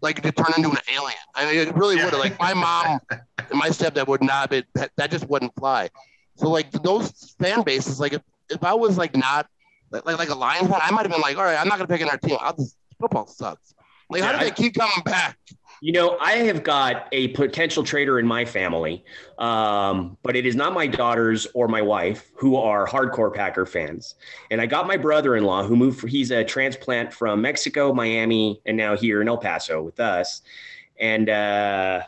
like 0.00 0.22
to 0.22 0.32
turn 0.32 0.46
into 0.56 0.70
an 0.70 0.78
alien. 0.90 1.18
I 1.34 1.44
mean, 1.44 1.68
it 1.68 1.76
really 1.76 1.96
would 1.96 2.04
have. 2.14 2.18
Like 2.18 2.40
my 2.40 2.54
mom 2.54 2.98
and 3.10 3.20
my 3.52 3.68
stepdad 3.68 4.06
would 4.08 4.22
not. 4.22 4.48
Be, 4.48 4.64
that, 4.76 4.90
that 4.96 5.10
just 5.10 5.28
wouldn't 5.28 5.54
fly. 5.56 5.90
So 6.36 6.48
like 6.48 6.70
those 6.72 7.10
fan 7.38 7.60
bases, 7.64 8.00
like 8.00 8.14
if, 8.14 8.22
if 8.48 8.64
I 8.64 8.72
was 8.72 8.96
like 8.96 9.14
not 9.14 9.46
like 9.90 10.06
like, 10.06 10.16
like 10.16 10.30
a 10.30 10.34
Lions 10.34 10.68
fan, 10.70 10.80
I 10.82 10.90
might 10.90 11.02
have 11.02 11.12
been 11.12 11.20
like, 11.20 11.36
all 11.36 11.44
right, 11.44 11.58
I'm 11.60 11.68
not 11.68 11.76
gonna 11.76 11.86
pick 11.88 12.00
another 12.00 12.16
team. 12.16 12.38
I'll 12.40 12.56
just 12.56 12.74
football 12.98 13.26
sucks. 13.26 13.74
Like 14.08 14.22
how 14.22 14.30
Yeah, 14.30 14.38
do 14.38 14.38
I- 14.38 14.48
they 14.48 14.50
keep 14.52 14.74
coming 14.74 15.04
back? 15.04 15.36
You 15.84 15.90
know, 15.90 16.16
I 16.20 16.34
have 16.34 16.62
got 16.62 17.08
a 17.10 17.28
potential 17.28 17.82
traitor 17.82 18.20
in 18.20 18.26
my 18.26 18.44
family, 18.44 19.04
um, 19.38 20.16
but 20.22 20.36
it 20.36 20.46
is 20.46 20.54
not 20.54 20.72
my 20.72 20.86
daughters 20.86 21.48
or 21.54 21.66
my 21.66 21.82
wife 21.82 22.30
who 22.36 22.54
are 22.54 22.86
hardcore 22.86 23.34
Packer 23.34 23.66
fans. 23.66 24.14
And 24.52 24.60
I 24.60 24.66
got 24.66 24.86
my 24.86 24.96
brother-in-law 24.96 25.64
who 25.64 25.74
moved. 25.74 25.98
for, 25.98 26.06
He's 26.06 26.30
a 26.30 26.44
transplant 26.44 27.12
from 27.12 27.42
Mexico, 27.42 27.92
Miami, 27.92 28.62
and 28.64 28.76
now 28.76 28.96
here 28.96 29.20
in 29.22 29.26
El 29.26 29.38
Paso 29.38 29.82
with 29.82 29.98
us. 29.98 30.42
And 31.00 31.28
uh, 31.28 32.02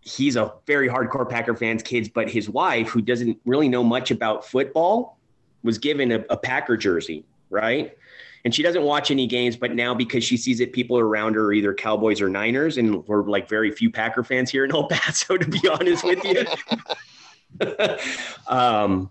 he's 0.00 0.34
a 0.34 0.52
very 0.66 0.88
hardcore 0.88 1.30
Packer 1.30 1.54
fans 1.54 1.84
kids. 1.84 2.08
But 2.08 2.28
his 2.28 2.50
wife, 2.50 2.88
who 2.88 3.00
doesn't 3.00 3.38
really 3.44 3.68
know 3.68 3.84
much 3.84 4.10
about 4.10 4.44
football, 4.44 5.20
was 5.62 5.78
given 5.78 6.10
a, 6.10 6.24
a 6.30 6.36
Packer 6.36 6.76
jersey, 6.76 7.26
right? 7.48 7.96
And 8.46 8.54
she 8.54 8.62
doesn't 8.62 8.84
watch 8.84 9.10
any 9.10 9.26
games 9.26 9.56
but 9.56 9.74
now 9.74 9.92
because 9.92 10.22
she 10.22 10.36
sees 10.36 10.60
it, 10.60 10.72
people 10.72 10.96
around 11.00 11.34
her 11.34 11.46
are 11.46 11.52
either 11.52 11.74
cowboys 11.74 12.20
or 12.20 12.28
niners 12.28 12.78
and 12.78 13.04
we're 13.08 13.24
like 13.24 13.48
very 13.48 13.72
few 13.72 13.90
packer 13.90 14.22
fans 14.22 14.48
here 14.48 14.64
in 14.64 14.70
el 14.70 14.86
paso 14.86 15.36
to 15.42 15.48
be 15.48 15.68
honest 15.68 16.04
with 16.04 16.24
you. 16.24 16.46
Um, 18.46 19.10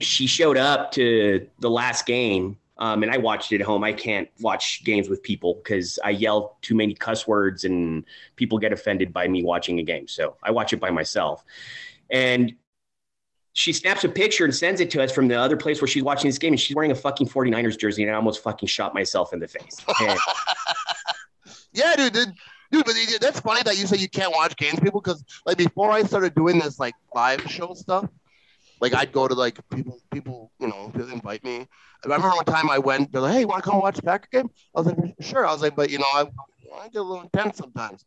she 0.00 0.26
showed 0.26 0.56
up 0.56 0.90
to 0.92 1.46
the 1.60 1.70
last 1.70 2.06
game 2.06 2.56
um, 2.78 3.04
and 3.04 3.12
i 3.12 3.18
watched 3.18 3.52
it 3.52 3.60
at 3.60 3.66
home. 3.66 3.84
I 3.84 3.92
can't 3.92 4.28
watch 4.40 4.82
games 4.84 5.08
with 5.08 5.22
people 5.22 5.60
because 5.62 6.00
i 6.02 6.10
yell 6.10 6.58
too 6.60 6.74
many 6.74 6.94
cuss 6.94 7.28
words 7.28 7.64
and 7.64 8.04
people 8.34 8.58
get 8.58 8.72
offended 8.72 9.12
by 9.12 9.28
me 9.28 9.44
watching 9.44 9.78
a 9.78 9.84
game. 9.84 10.08
So 10.08 10.36
i 10.42 10.50
watch 10.50 10.72
it 10.72 10.80
by 10.80 10.90
myself. 10.90 11.44
And 12.10 12.54
she 13.54 13.72
snaps 13.72 14.02
a 14.02 14.08
picture 14.08 14.44
and 14.44 14.54
sends 14.54 14.80
it 14.80 14.90
to 14.90 15.02
us 15.02 15.12
from 15.12 15.28
the 15.28 15.34
other 15.34 15.56
place 15.56 15.80
where 15.80 15.88
she's 15.88 16.02
watching 16.02 16.28
this 16.28 16.38
game 16.38 16.52
and 16.52 16.60
she's 16.60 16.74
wearing 16.74 16.90
a 16.90 16.94
fucking 16.94 17.28
49ers 17.28 17.78
jersey 17.78 18.02
and 18.02 18.10
I 18.10 18.14
almost 18.16 18.42
fucking 18.42 18.66
shot 18.66 18.92
myself 18.94 19.32
in 19.32 19.38
the 19.40 19.48
face. 19.48 19.76
And 20.00 20.18
Yeah, 21.72 21.94
dude, 21.96 22.12
dude, 22.12 22.32
dude. 22.72 22.84
But 22.84 22.94
that's 23.20 23.40
funny 23.40 23.62
that 23.62 23.78
you 23.78 23.86
say 23.86 23.96
you 23.96 24.08
can't 24.08 24.32
watch 24.32 24.56
games, 24.56 24.80
people, 24.80 25.00
because 25.00 25.24
like 25.46 25.56
before 25.56 25.90
I 25.92 26.02
started 26.02 26.34
doing 26.34 26.58
this 26.58 26.78
like 26.78 26.94
live 27.14 27.42
show 27.50 27.74
stuff, 27.74 28.08
like 28.80 28.92
I'd 28.94 29.12
go 29.12 29.28
to 29.28 29.34
like 29.34 29.58
people, 29.70 30.00
people, 30.12 30.50
you 30.58 30.68
know, 30.68 30.92
invite 30.94 31.44
me. 31.44 31.60
I 31.60 31.66
remember 32.04 32.28
one 32.30 32.44
time 32.44 32.70
I 32.70 32.78
went, 32.78 33.12
they're 33.12 33.22
like, 33.22 33.34
"Hey, 33.34 33.40
you 33.40 33.48
want 33.48 33.64
to 33.64 33.70
come 33.70 33.80
watch 33.80 33.96
the 33.96 34.02
Packer 34.02 34.28
game?" 34.30 34.50
I 34.74 34.80
was 34.80 34.86
like, 34.88 35.14
"Sure." 35.20 35.46
I 35.46 35.52
was 35.52 35.62
like, 35.62 35.74
"But 35.74 35.90
you 35.90 35.98
know, 35.98 36.10
I, 36.12 36.26
I 36.80 36.88
get 36.88 36.98
a 36.98 37.02
little 37.02 37.22
intense 37.22 37.56
sometimes." 37.56 38.04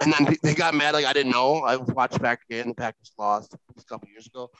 And 0.00 0.12
then 0.12 0.36
they- 0.42 0.54
got 0.54 0.74
mad, 0.74 0.94
like 0.94 1.04
I 1.04 1.12
didn't 1.12 1.30
know. 1.32 1.58
I 1.58 1.76
was 1.76 1.88
watching 1.90 2.18
Packer 2.20 2.42
game, 2.50 2.68
the 2.68 2.74
Packers 2.74 3.12
lost 3.18 3.54
a 3.54 3.84
couple 3.84 4.08
years 4.08 4.26
ago, 4.26 4.50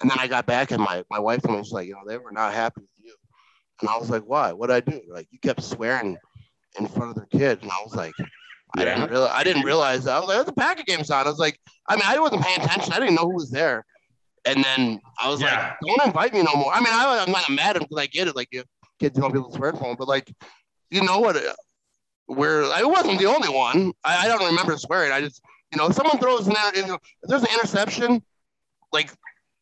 and 0.00 0.10
then 0.10 0.18
I 0.18 0.26
got 0.26 0.46
back, 0.46 0.70
and 0.70 0.82
my 0.82 1.04
my 1.10 1.18
wife 1.18 1.44
me 1.44 1.62
she's 1.62 1.72
like, 1.72 1.86
"You 1.86 1.94
know, 1.94 2.02
they 2.06 2.18
were 2.18 2.32
not 2.32 2.52
happy 2.52 2.80
with 2.80 2.90
you." 3.04 3.14
And 3.80 3.90
I 3.90 3.96
was 3.98 4.10
like, 4.10 4.22
"Why? 4.22 4.52
What 4.52 4.68
did 4.68 4.76
I 4.76 4.80
do?" 4.80 5.00
Like 5.08 5.28
you 5.30 5.38
kept 5.38 5.62
swearing 5.62 6.16
in 6.78 6.86
front 6.88 7.10
of 7.10 7.16
their 7.16 7.26
kids, 7.26 7.62
and 7.62 7.70
I 7.70 7.82
was 7.84 7.94
like. 7.94 8.14
I 8.76 8.84
didn't 8.84 9.08
realize. 9.08 9.30
I 9.32 9.44
didn't 9.44 9.62
realize. 9.62 10.02
That. 10.04 10.16
I 10.16 10.18
was 10.18 10.26
like, 10.26 10.36
"There's 10.38 10.48
a 10.48 10.52
Packer 10.52 10.82
game's 10.84 11.08
on." 11.08 11.24
I 11.26 11.30
was 11.30 11.38
like, 11.38 11.60
I 11.86 11.94
mean, 11.94 12.02
I 12.06 12.18
wasn't 12.18 12.42
paying 12.42 12.60
attention. 12.60 12.92
I 12.92 12.98
didn't 12.98 13.14
know 13.14 13.22
who 13.22 13.34
was 13.36 13.48
there. 13.52 13.84
And 14.46 14.64
then 14.64 15.00
I 15.22 15.28
was 15.28 15.40
Yeah. 15.40 15.76
like, 15.80 15.96
"Don't 15.96 16.04
invite 16.08 16.32
me 16.34 16.42
no 16.42 16.54
more." 16.56 16.72
I 16.74 16.80
mean, 16.80 16.88
I, 16.92 17.22
I'm 17.24 17.30
not 17.30 17.48
mad 17.50 17.76
at 17.76 17.82
him 17.82 17.82
because 17.88 18.02
I 18.02 18.06
get 18.06 18.26
it. 18.26 18.34
Like, 18.34 18.48
if 18.50 18.64
kids 18.98 19.16
don't 19.16 19.32
be 19.32 19.38
able 19.38 19.50
to 19.50 19.56
swear 19.56 19.68
at 19.68 19.76
home, 19.76 19.94
but 19.96 20.08
like, 20.08 20.28
you 20.90 21.04
know 21.04 21.20
what? 21.20 21.36
uh, 21.36 21.52
Where 22.26 22.64
I 22.64 22.82
wasn't 22.82 23.20
the 23.20 23.26
only 23.26 23.48
one. 23.48 23.92
I, 24.02 24.24
I 24.24 24.28
don't 24.28 24.44
remember 24.44 24.76
swearing. 24.76 25.12
I 25.12 25.20
just, 25.20 25.40
you 25.70 25.78
know, 25.78 25.86
if 25.86 25.94
someone 25.94 26.18
throws 26.18 26.48
an, 26.48 26.56
if 26.74 26.98
there's 27.28 27.42
an 27.42 27.48
interception, 27.54 28.24
like, 28.92 29.12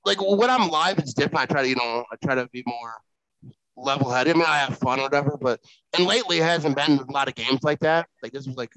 like 0.05 0.19
when 0.21 0.51
I'm 0.51 0.69
live, 0.69 0.99
it's 0.99 1.15
different. 1.15 1.51
I 1.51 1.53
try 1.53 1.63
to, 1.63 1.69
you 1.69 1.77
know, 1.77 2.05
I 2.11 2.17
try 2.25 2.35
to 2.35 2.49
be 2.49 2.63
more 2.67 2.95
level 3.77 4.11
headed. 4.11 4.35
I 4.35 4.39
mean, 4.39 4.47
I 4.47 4.59
have 4.59 4.79
fun 4.79 5.01
or 5.01 5.05
whatever, 5.05 5.37
but 5.41 5.61
and 5.97 6.07
lately 6.07 6.39
it 6.39 6.45
hasn't 6.45 6.77
been 6.77 6.99
a 6.99 7.13
lot 7.13 7.29
of 7.29 7.35
games 7.35 7.63
like 7.63 7.81
that. 7.81 8.09
Like 8.23 8.33
this 8.33 8.47
was 8.47 8.57
like 8.57 8.73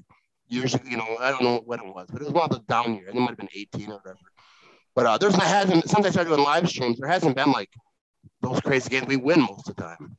years 0.48 0.76
you 0.88 0.96
know, 0.96 1.16
I 1.20 1.30
don't 1.30 1.42
know 1.42 1.62
what 1.64 1.80
it 1.80 1.86
was, 1.86 2.06
but 2.10 2.22
it 2.22 2.24
was 2.24 2.32
one 2.32 2.44
of 2.44 2.50
the 2.50 2.60
down 2.68 2.94
years. 2.94 3.08
It 3.08 3.14
might 3.14 3.30
have 3.30 3.38
been 3.38 3.48
18 3.54 3.90
or 3.90 3.96
whatever. 3.96 4.18
But 4.94 5.06
uh, 5.06 5.18
there's 5.18 5.34
hasn't 5.34 5.88
since 5.88 6.06
I 6.06 6.10
started 6.10 6.30
doing 6.30 6.42
live 6.42 6.68
streams, 6.68 6.98
there 6.98 7.08
hasn't 7.08 7.36
been 7.36 7.52
like 7.52 7.70
those 8.40 8.60
crazy 8.60 8.88
games. 8.88 9.06
We 9.06 9.16
win 9.16 9.40
most 9.40 9.68
of 9.68 9.76
the 9.76 9.82
time. 9.82 10.16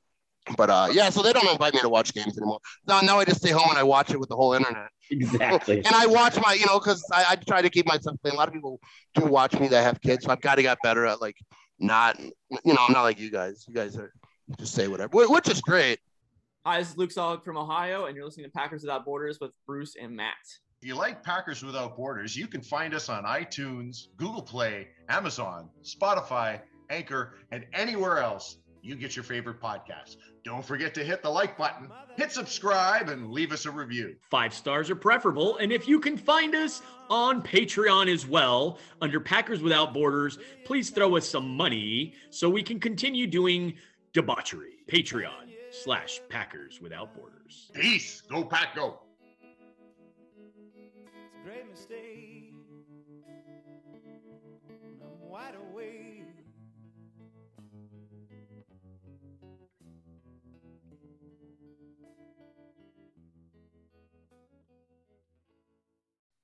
But 0.56 0.70
uh, 0.70 0.88
yeah, 0.92 1.10
so 1.10 1.22
they 1.22 1.34
don't 1.34 1.50
invite 1.50 1.74
me 1.74 1.82
to 1.82 1.90
watch 1.90 2.14
games 2.14 2.38
anymore. 2.38 2.60
Now, 2.88 3.02
now 3.02 3.20
I 3.20 3.26
just 3.26 3.42
stay 3.42 3.52
home 3.52 3.70
and 3.70 3.78
I 3.78 3.84
watch 3.84 4.12
it 4.12 4.20
with 4.20 4.30
the 4.30 4.36
whole 4.36 4.54
internet. 4.54 4.90
Exactly. 5.10 5.78
And 5.86 5.96
I 5.96 6.06
watch 6.06 6.40
my, 6.42 6.54
you 6.54 6.66
know, 6.66 6.80
because 6.80 7.04
I, 7.14 7.26
I 7.30 7.36
try 7.36 7.62
to 7.62 7.70
keep 7.70 7.86
myself 7.86 8.18
clean. 8.22 8.34
A 8.34 8.38
lot 8.38 8.48
of 8.48 8.54
people 8.54 8.80
do 9.16 9.26
watch 9.26 9.60
me 9.60 9.68
that 9.70 9.84
have 9.84 10.02
kids, 10.02 10.26
so 10.26 10.32
I've 10.32 10.42
got 10.42 10.56
to 10.56 10.62
get 10.62 10.78
better 10.84 11.06
at 11.06 11.22
like 11.22 11.36
not, 11.80 12.20
you 12.20 12.32
know, 12.66 12.86
I'm 12.88 12.94
not 12.94 13.04
like 13.04 13.20
you 13.20 13.32
guys. 13.32 13.66
You 13.68 13.74
guys 13.74 13.98
are 13.98 14.12
just 14.58 14.74
say 14.74 14.88
whatever, 14.88 15.28
which 15.28 15.50
is 15.50 15.62
great. 15.62 16.00
Hi, 16.66 16.80
this 16.80 16.92
is 16.92 16.98
Luke 16.98 17.12
Solid 17.12 17.44
from 17.44 17.58
Ohio, 17.58 18.06
and 18.06 18.16
you're 18.16 18.26
listening 18.26 18.46
to 18.46 18.52
Packers 18.52 18.82
Without 18.82 19.06
Borders 19.06 19.40
with 19.40 19.52
Bruce 19.66 19.96
and 20.02 20.14
Matt. 20.14 20.34
If 20.82 20.88
you 20.88 20.96
like 20.96 21.24
Packers 21.24 21.64
Without 21.64 21.96
Borders, 21.96 22.36
you 22.36 22.48
can 22.48 22.62
find 22.62 22.94
us 22.94 23.10
on 23.10 23.24
iTunes, 23.24 24.08
Google 24.18 24.42
Play, 24.42 24.90
Amazon, 25.10 25.70
Spotify, 25.84 26.60
Anchor, 26.90 27.36
and 27.52 27.66
anywhere 27.74 28.20
else 28.20 28.58
you 28.88 28.96
get 28.96 29.16
your 29.16 29.24
favorite 29.24 29.60
podcast. 29.60 30.16
Don't 30.44 30.66
forget 30.66 30.94
to 30.94 31.04
hit 31.04 31.22
the 31.22 31.30
like 31.30 31.58
button, 31.58 31.90
hit 32.16 32.32
subscribe, 32.32 33.10
and 33.10 33.32
leave 33.32 33.52
us 33.52 33.66
a 33.66 33.72
review. 33.72 34.16
Five 34.32 34.54
stars 34.54 34.90
are 34.90 34.96
preferable. 34.96 35.58
And 35.58 35.74
if 35.74 35.88
you 35.90 36.00
can 36.00 36.18
find 36.18 36.56
us 36.56 36.82
on 37.10 37.42
Patreon 37.42 38.08
as 38.12 38.26
well, 38.26 38.80
under 39.02 39.20
Packers 39.20 39.62
Without 39.62 39.94
Borders, 39.94 40.40
please 40.64 40.90
throw 40.90 41.18
us 41.18 41.28
some 41.28 41.50
money 41.50 42.14
so 42.30 42.50
we 42.50 42.64
can 42.64 42.80
continue 42.80 43.28
doing 43.28 43.74
debauchery. 44.14 44.76
Patreon 44.90 45.52
slash 45.72 46.22
Packers 46.30 46.80
Without 46.82 47.14
Borders. 47.14 47.70
Peace. 47.74 48.22
Go, 48.22 48.46
Pack, 48.46 48.74
go. 48.74 49.00
It's 49.42 51.34
a 51.36 51.46
great 51.46 51.70
mistake. 51.70 52.54
I'm 55.04 55.30
wide 55.30 55.56
awake. 55.56 55.67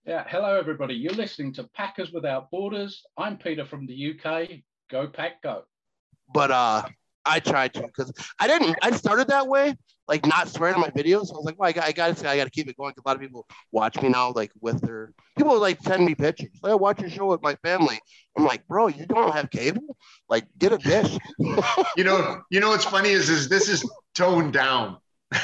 Yeah, 0.05 0.25
hello 0.27 0.59
everybody. 0.59 0.95
You're 0.95 1.13
listening 1.13 1.53
to 1.53 1.63
Packers 1.63 2.11
Without 2.11 2.51
Borders. 2.51 3.03
I'm 3.17 3.37
Peter 3.37 3.63
from 3.65 3.85
the 3.85 3.93
UK. 3.93 4.49
Go 4.91 5.07
Pack 5.07 5.41
Go. 5.41 5.63
But 6.33 6.51
uh, 6.51 6.81
I 7.25 7.39
tried 7.39 7.73
to 7.75 7.83
because 7.83 8.11
I 8.37 8.47
didn't. 8.47 8.77
I 8.81 8.91
started 8.91 9.29
that 9.29 9.47
way, 9.47 9.75
like 10.09 10.25
not 10.25 10.49
swearing 10.49 10.75
in 10.75 10.81
my 10.81 10.89
videos. 10.89 11.31
I 11.31 11.37
was 11.37 11.43
like, 11.45 11.57
well, 11.57 11.69
I 11.69 11.71
got, 11.71 11.85
I 11.85 11.91
got 11.93 12.17
to, 12.17 12.29
I 12.29 12.35
got 12.35 12.43
to 12.43 12.49
keep 12.49 12.67
it 12.67 12.75
going. 12.75 12.91
'cause 12.93 13.01
a 13.05 13.07
lot 13.07 13.15
of 13.15 13.21
people 13.21 13.47
watch 13.71 14.01
me 14.01 14.09
now, 14.09 14.33
like 14.35 14.51
with 14.59 14.81
their 14.81 15.13
people 15.37 15.57
like 15.57 15.79
send 15.83 16.03
me 16.05 16.15
pictures. 16.15 16.49
Like, 16.61 16.73
I 16.73 16.75
watch 16.75 16.99
your 16.99 17.09
show 17.09 17.27
with 17.27 17.41
my 17.41 17.55
family. 17.63 17.97
I'm 18.37 18.43
like, 18.43 18.67
bro, 18.67 18.87
you 18.87 19.05
don't 19.05 19.33
have 19.33 19.49
cable? 19.51 19.95
Like, 20.27 20.45
get 20.57 20.73
a 20.73 20.77
dish. 20.79 21.17
You 21.95 22.03
know, 22.03 22.41
you 22.49 22.59
know 22.59 22.69
what's 22.69 22.83
funny 22.85 23.09
is, 23.09 23.29
is 23.29 23.47
this 23.47 23.69
is 23.69 23.89
toned 24.15 24.51
down. 24.51 24.97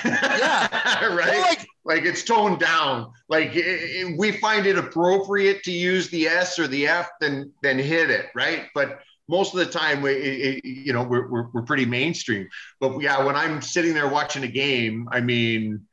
Yeah. 0.06 0.68
right. 1.16 1.28
Well, 1.28 1.42
like, 1.42 1.68
like 1.86 2.04
it's 2.06 2.24
toned 2.24 2.60
down. 2.60 3.12
Like 3.28 3.56
i- 3.56 4.04
i- 4.06 4.16
we 4.18 4.32
find 4.34 4.66
it 4.66 4.78
appropriate 4.78 5.64
to 5.64 5.72
use 5.72 6.10
the 6.10 6.28
S 6.28 6.60
or 6.60 6.68
the 6.68 6.88
F, 6.88 7.10
then 7.22 7.52
then 7.64 7.78
hit 7.80 8.10
it, 8.10 8.28
right? 8.36 8.68
But 8.76 9.00
most 9.28 9.54
of 9.54 9.60
the 9.60 9.66
time, 9.68 10.02
we, 10.02 10.12
i- 10.12 10.50
i- 10.56 10.62
you 10.64 10.94
know, 10.94 11.04
we're, 11.04 11.28
we're 11.30 11.48
we're 11.54 11.62
pretty 11.64 11.86
mainstream. 11.86 12.48
But 12.80 13.00
yeah, 13.02 13.24
when 13.24 13.36
I'm 13.36 13.62
sitting 13.62 13.94
there 13.94 14.08
watching 14.08 14.44
a 14.44 14.48
game, 14.48 15.08
I 15.12 15.22
mean, 15.22 15.86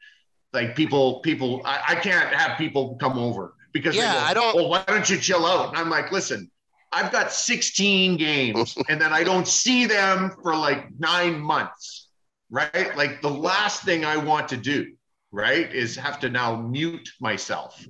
like 0.52 0.74
people 0.76 1.20
people, 1.20 1.62
I, 1.64 1.82
I 1.88 1.94
can't 1.96 2.32
have 2.34 2.56
people 2.58 2.96
come 3.00 3.18
over 3.18 3.54
because 3.72 3.94
Yeah, 3.96 4.12
go, 4.14 4.20
I 4.20 4.34
don't- 4.34 4.56
Well, 4.56 4.68
why 4.70 4.84
don't 4.86 5.08
you 5.08 5.18
chill 5.18 5.44
out? 5.46 5.68
And 5.70 5.78
I'm 5.78 5.90
like, 5.90 6.12
listen. 6.12 6.50
I've 6.92 7.10
got 7.12 7.32
16 7.32 8.16
games 8.16 8.78
and 8.88 8.98
then 9.00 9.12
I 9.12 9.22
don't 9.24 9.46
see 9.46 9.84
them 9.86 10.30
for 10.42 10.56
like 10.56 10.86
nine 10.98 11.38
months, 11.38 12.05
right? 12.50 12.96
Like 12.96 13.22
the 13.22 13.30
last 13.30 13.82
thing 13.82 14.04
I 14.04 14.16
want 14.16 14.48
to 14.48 14.56
do, 14.56 14.92
right, 15.32 15.72
is 15.72 15.96
have 15.96 16.20
to 16.20 16.28
now 16.30 16.56
mute 16.56 17.08
myself. 17.20 17.84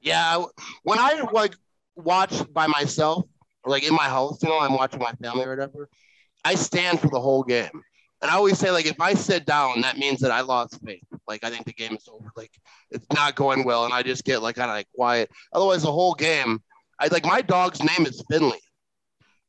Yeah, 0.00 0.44
when 0.82 0.98
I 0.98 1.22
like 1.32 1.54
watch 1.96 2.42
by 2.52 2.66
myself, 2.66 3.24
like 3.64 3.84
in 3.84 3.94
my 3.94 4.04
house, 4.04 4.42
you 4.42 4.48
know, 4.48 4.58
I'm 4.58 4.74
watching 4.74 5.00
my 5.00 5.12
family 5.12 5.44
or 5.44 5.50
whatever. 5.50 5.88
I 6.44 6.56
stand 6.56 7.00
for 7.00 7.08
the 7.08 7.20
whole 7.20 7.42
game, 7.42 7.70
and 8.20 8.30
I 8.30 8.34
always 8.34 8.58
say 8.58 8.70
like, 8.70 8.86
if 8.86 9.00
I 9.00 9.14
sit 9.14 9.46
down, 9.46 9.80
that 9.80 9.96
means 9.96 10.20
that 10.20 10.30
I 10.30 10.42
lost 10.42 10.78
faith. 10.84 11.04
Like 11.26 11.44
I 11.44 11.50
think 11.50 11.64
the 11.64 11.72
game 11.72 11.94
is 11.94 12.08
over. 12.08 12.30
Like 12.36 12.52
it's 12.90 13.06
not 13.14 13.34
going 13.34 13.64
well, 13.64 13.84
and 13.84 13.94
I 13.94 14.02
just 14.02 14.24
get 14.24 14.42
like 14.42 14.56
kind 14.56 14.70
of 14.70 14.76
like 14.76 14.88
quiet. 14.94 15.30
Otherwise, 15.52 15.82
the 15.82 15.92
whole 15.92 16.14
game, 16.14 16.62
I 16.98 17.06
like 17.06 17.24
my 17.24 17.40
dog's 17.40 17.80
name 17.80 18.06
is 18.06 18.22
Finley. 18.30 18.60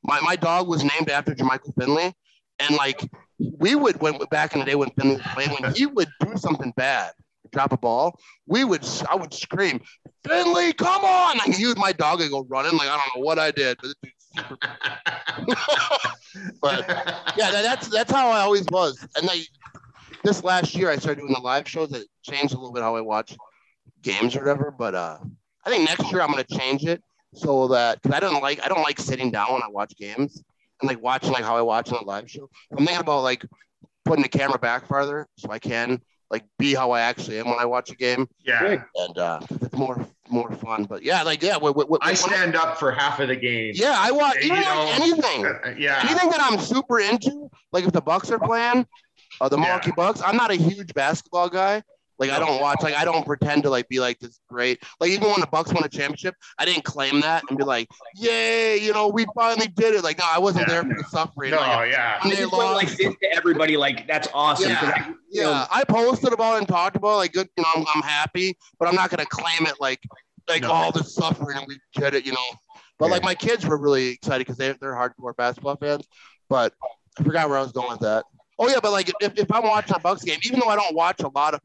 My 0.03 0.19
my 0.21 0.35
dog 0.35 0.67
was 0.67 0.83
named 0.83 1.09
after 1.09 1.35
Jermichael 1.35 1.73
Finley, 1.77 2.13
and 2.59 2.75
like 2.77 3.01
we 3.39 3.75
would 3.75 3.99
when 4.01 4.17
back 4.31 4.53
in 4.53 4.59
the 4.59 4.65
day 4.65 4.75
when 4.75 4.89
Finley 4.91 5.15
was 5.15 5.25
playing, 5.33 5.51
when 5.59 5.73
he 5.73 5.85
would 5.85 6.07
do 6.19 6.37
something 6.37 6.71
bad, 6.77 7.11
drop 7.51 7.71
a 7.71 7.77
ball, 7.77 8.19
we 8.47 8.63
would 8.63 8.87
I 9.09 9.15
would 9.15 9.33
scream, 9.33 9.81
Finley, 10.23 10.73
come 10.73 11.03
on! 11.03 11.37
Like 11.37 11.57
you, 11.57 11.73
my 11.75 11.91
dog 11.91 12.19
would 12.19 12.29
go 12.29 12.45
running. 12.49 12.77
Like 12.77 12.89
I 12.89 12.97
don't 12.97 13.19
know 13.19 13.25
what 13.25 13.39
I 13.39 13.51
did, 13.51 13.77
but, 13.81 13.95
but 16.61 16.87
yeah, 17.37 17.51
that, 17.51 17.61
that's 17.61 17.87
that's 17.89 18.11
how 18.11 18.29
I 18.29 18.41
always 18.41 18.65
was. 18.71 19.05
And 19.17 19.27
like 19.27 19.47
this 20.23 20.43
last 20.43 20.75
year, 20.75 20.89
I 20.89 20.97
started 20.97 21.21
doing 21.21 21.33
the 21.33 21.39
live 21.39 21.67
shows. 21.67 21.91
It 21.93 22.07
changed 22.23 22.53
a 22.53 22.57
little 22.57 22.73
bit 22.73 22.83
how 22.83 22.95
I 22.95 23.01
watch 23.01 23.35
games 24.01 24.35
or 24.35 24.39
whatever. 24.39 24.73
But 24.77 24.95
uh, 24.95 25.17
I 25.65 25.69
think 25.69 25.89
next 25.89 26.11
year 26.11 26.21
I'm 26.21 26.31
gonna 26.31 26.43
change 26.43 26.85
it 26.85 27.01
so 27.33 27.67
that 27.69 28.01
because 28.01 28.15
I 28.15 28.19
don't 28.19 28.41
like 28.41 28.63
I 28.63 28.69
don't 28.69 28.83
like 28.83 28.99
sitting 28.99 29.31
down 29.31 29.53
when 29.53 29.61
I 29.61 29.67
watch 29.67 29.95
games 29.97 30.41
and 30.81 30.89
like 30.89 31.01
watching 31.01 31.31
like 31.31 31.43
how 31.43 31.57
I 31.57 31.61
watch 31.61 31.91
on 31.91 31.99
a 31.99 32.05
live 32.05 32.29
show. 32.29 32.49
I'm 32.71 32.85
thinking 32.85 32.97
about 32.97 33.21
like 33.21 33.45
putting 34.03 34.23
the 34.23 34.29
camera 34.29 34.59
back 34.59 34.87
farther 34.87 35.27
so 35.37 35.51
I 35.51 35.59
can 35.59 36.01
like 36.31 36.43
be 36.57 36.73
how 36.73 36.91
I 36.91 37.01
actually 37.01 37.39
am 37.39 37.47
when 37.47 37.59
I 37.59 37.65
watch 37.65 37.91
a 37.91 37.95
game, 37.95 38.27
yeah. 38.43 38.83
and 38.95 39.17
uh, 39.17 39.39
it's 39.61 39.75
more 39.75 40.05
more 40.29 40.51
fun. 40.53 40.85
But 40.85 41.03
yeah, 41.03 41.21
like 41.23 41.41
yeah, 41.43 41.57
what, 41.57 41.75
what, 41.75 41.99
I 42.01 42.13
stand 42.13 42.55
up 42.55 42.77
for 42.77 42.91
half 42.91 43.19
of 43.19 43.27
the 43.27 43.35
game. 43.35 43.73
yeah, 43.75 43.95
I 43.97 44.11
watch 44.11 44.37
You 44.37 44.45
even 44.45 44.61
know, 44.61 44.85
like 44.85 44.99
anything. 44.99 45.45
Uh, 45.45 45.75
yeah. 45.77 45.99
anything 46.03 46.29
that 46.31 46.41
I'm 46.41 46.59
super 46.59 46.99
into, 46.99 47.49
like 47.71 47.85
if 47.85 47.91
the 47.91 48.01
Bucks 48.01 48.31
are 48.31 48.39
playing, 48.39 48.87
uh, 49.39 49.49
the 49.49 49.57
Yeah. 49.57 49.63
Milwaukee 49.63 49.91
Bucks, 49.95 50.21
I'm 50.25 50.35
not 50.35 50.51
a 50.51 50.55
huge 50.55 50.93
basketball 50.93 51.49
guy. 51.49 51.83
Like 52.17 52.29
I 52.31 52.39
don't 52.39 52.61
watch, 52.61 52.77
like 52.81 52.95
I 52.95 53.03
don't 53.03 53.25
pretend 53.25 53.63
to 53.63 53.69
like 53.69 53.87
be 53.89 53.99
like 53.99 54.19
this 54.19 54.39
great. 54.49 54.81
Like 54.99 55.09
even 55.11 55.27
when 55.27 55.41
the 55.41 55.47
Bucks 55.47 55.73
won 55.73 55.83
a 55.83 55.89
championship, 55.89 56.35
I 56.57 56.65
didn't 56.65 56.83
claim 56.85 57.19
that 57.21 57.43
and 57.49 57.57
be 57.57 57.63
like, 57.65 57.89
"Yay, 58.15 58.77
you 58.77 58.93
know, 58.93 59.09
we 59.09 59.25
finally 59.35 59.67
did 59.67 59.93
it." 59.95 60.03
Like 60.03 60.19
no, 60.19 60.25
I 60.31 60.39
wasn't 60.39 60.67
Yeah. 60.67 60.81
there 60.81 60.83
for 60.83 61.01
the 61.01 61.09
suffering. 61.09 61.51
No, 61.51 61.57
Like, 61.57 61.91
yeah. 61.91 62.19
I 62.23 62.29
they 62.29 62.35
just 62.37 62.51
want 62.53 62.67
to 62.69 62.73
like 62.73 62.87
lost- 62.87 62.97
say 62.97 63.03
to 63.13 63.35
everybody, 63.35 63.75
like 63.77 64.07
that's 64.07 64.27
awesome. 64.33 64.73
'cause 64.75 64.89
I- 64.95 65.13
you 65.29 65.41
know, 65.43 65.49
yeah, 65.51 65.67
I 65.69 65.83
posted 65.83 66.31
about 66.31 66.55
it 66.55 66.57
and 66.59 66.67
talked 66.69 66.95
about 66.95 67.13
it, 67.13 67.17
like 67.17 67.33
good, 67.33 67.49
you 67.57 67.63
know, 67.63 67.69
I'm, 67.75 67.85
I'm 67.95 68.01
happy, 68.01 68.57
but 68.79 68.87
I'm 68.87 68.95
not 68.95 69.09
gonna 69.09 69.25
claim 69.25 69.67
it 69.67 69.75
like 69.81 69.99
like 70.47 70.61
No. 70.61 70.69
Oh, 70.69 70.73
all 70.73 70.91
the 70.93 71.03
suffering 71.03 71.57
we 71.67 71.79
did 71.95 72.13
it, 72.13 72.25
you 72.25 72.31
know. 72.31 72.45
But 72.97 73.09
like 73.09 73.23
my 73.23 73.35
kids 73.35 73.65
were 73.65 73.77
really 73.77 74.09
excited 74.09 74.45
because 74.47 74.57
they 74.57 74.71
they're 74.79 74.93
hardcore 74.93 75.35
basketball 75.35 75.75
fans. 75.75 76.07
But 76.47 76.73
I 77.19 77.23
forgot 77.23 77.49
where 77.49 77.57
I 77.57 77.61
was 77.61 77.73
going 77.73 77.89
with 77.91 77.99
that. 78.01 78.23
Oh 78.57 78.69
yeah, 78.69 78.79
but 78.81 78.93
like 78.93 79.11
if, 79.19 79.37
if 79.37 79.51
I'm 79.51 79.63
watching 79.63 79.97
a 79.97 79.99
Bucks 79.99 80.23
game, 80.23 80.39
even 80.45 80.61
though 80.61 80.69
I 80.69 80.77
don't 80.77 80.95
watch 80.95 81.19
a 81.21 81.27
lot 81.27 81.53
of 81.55 81.59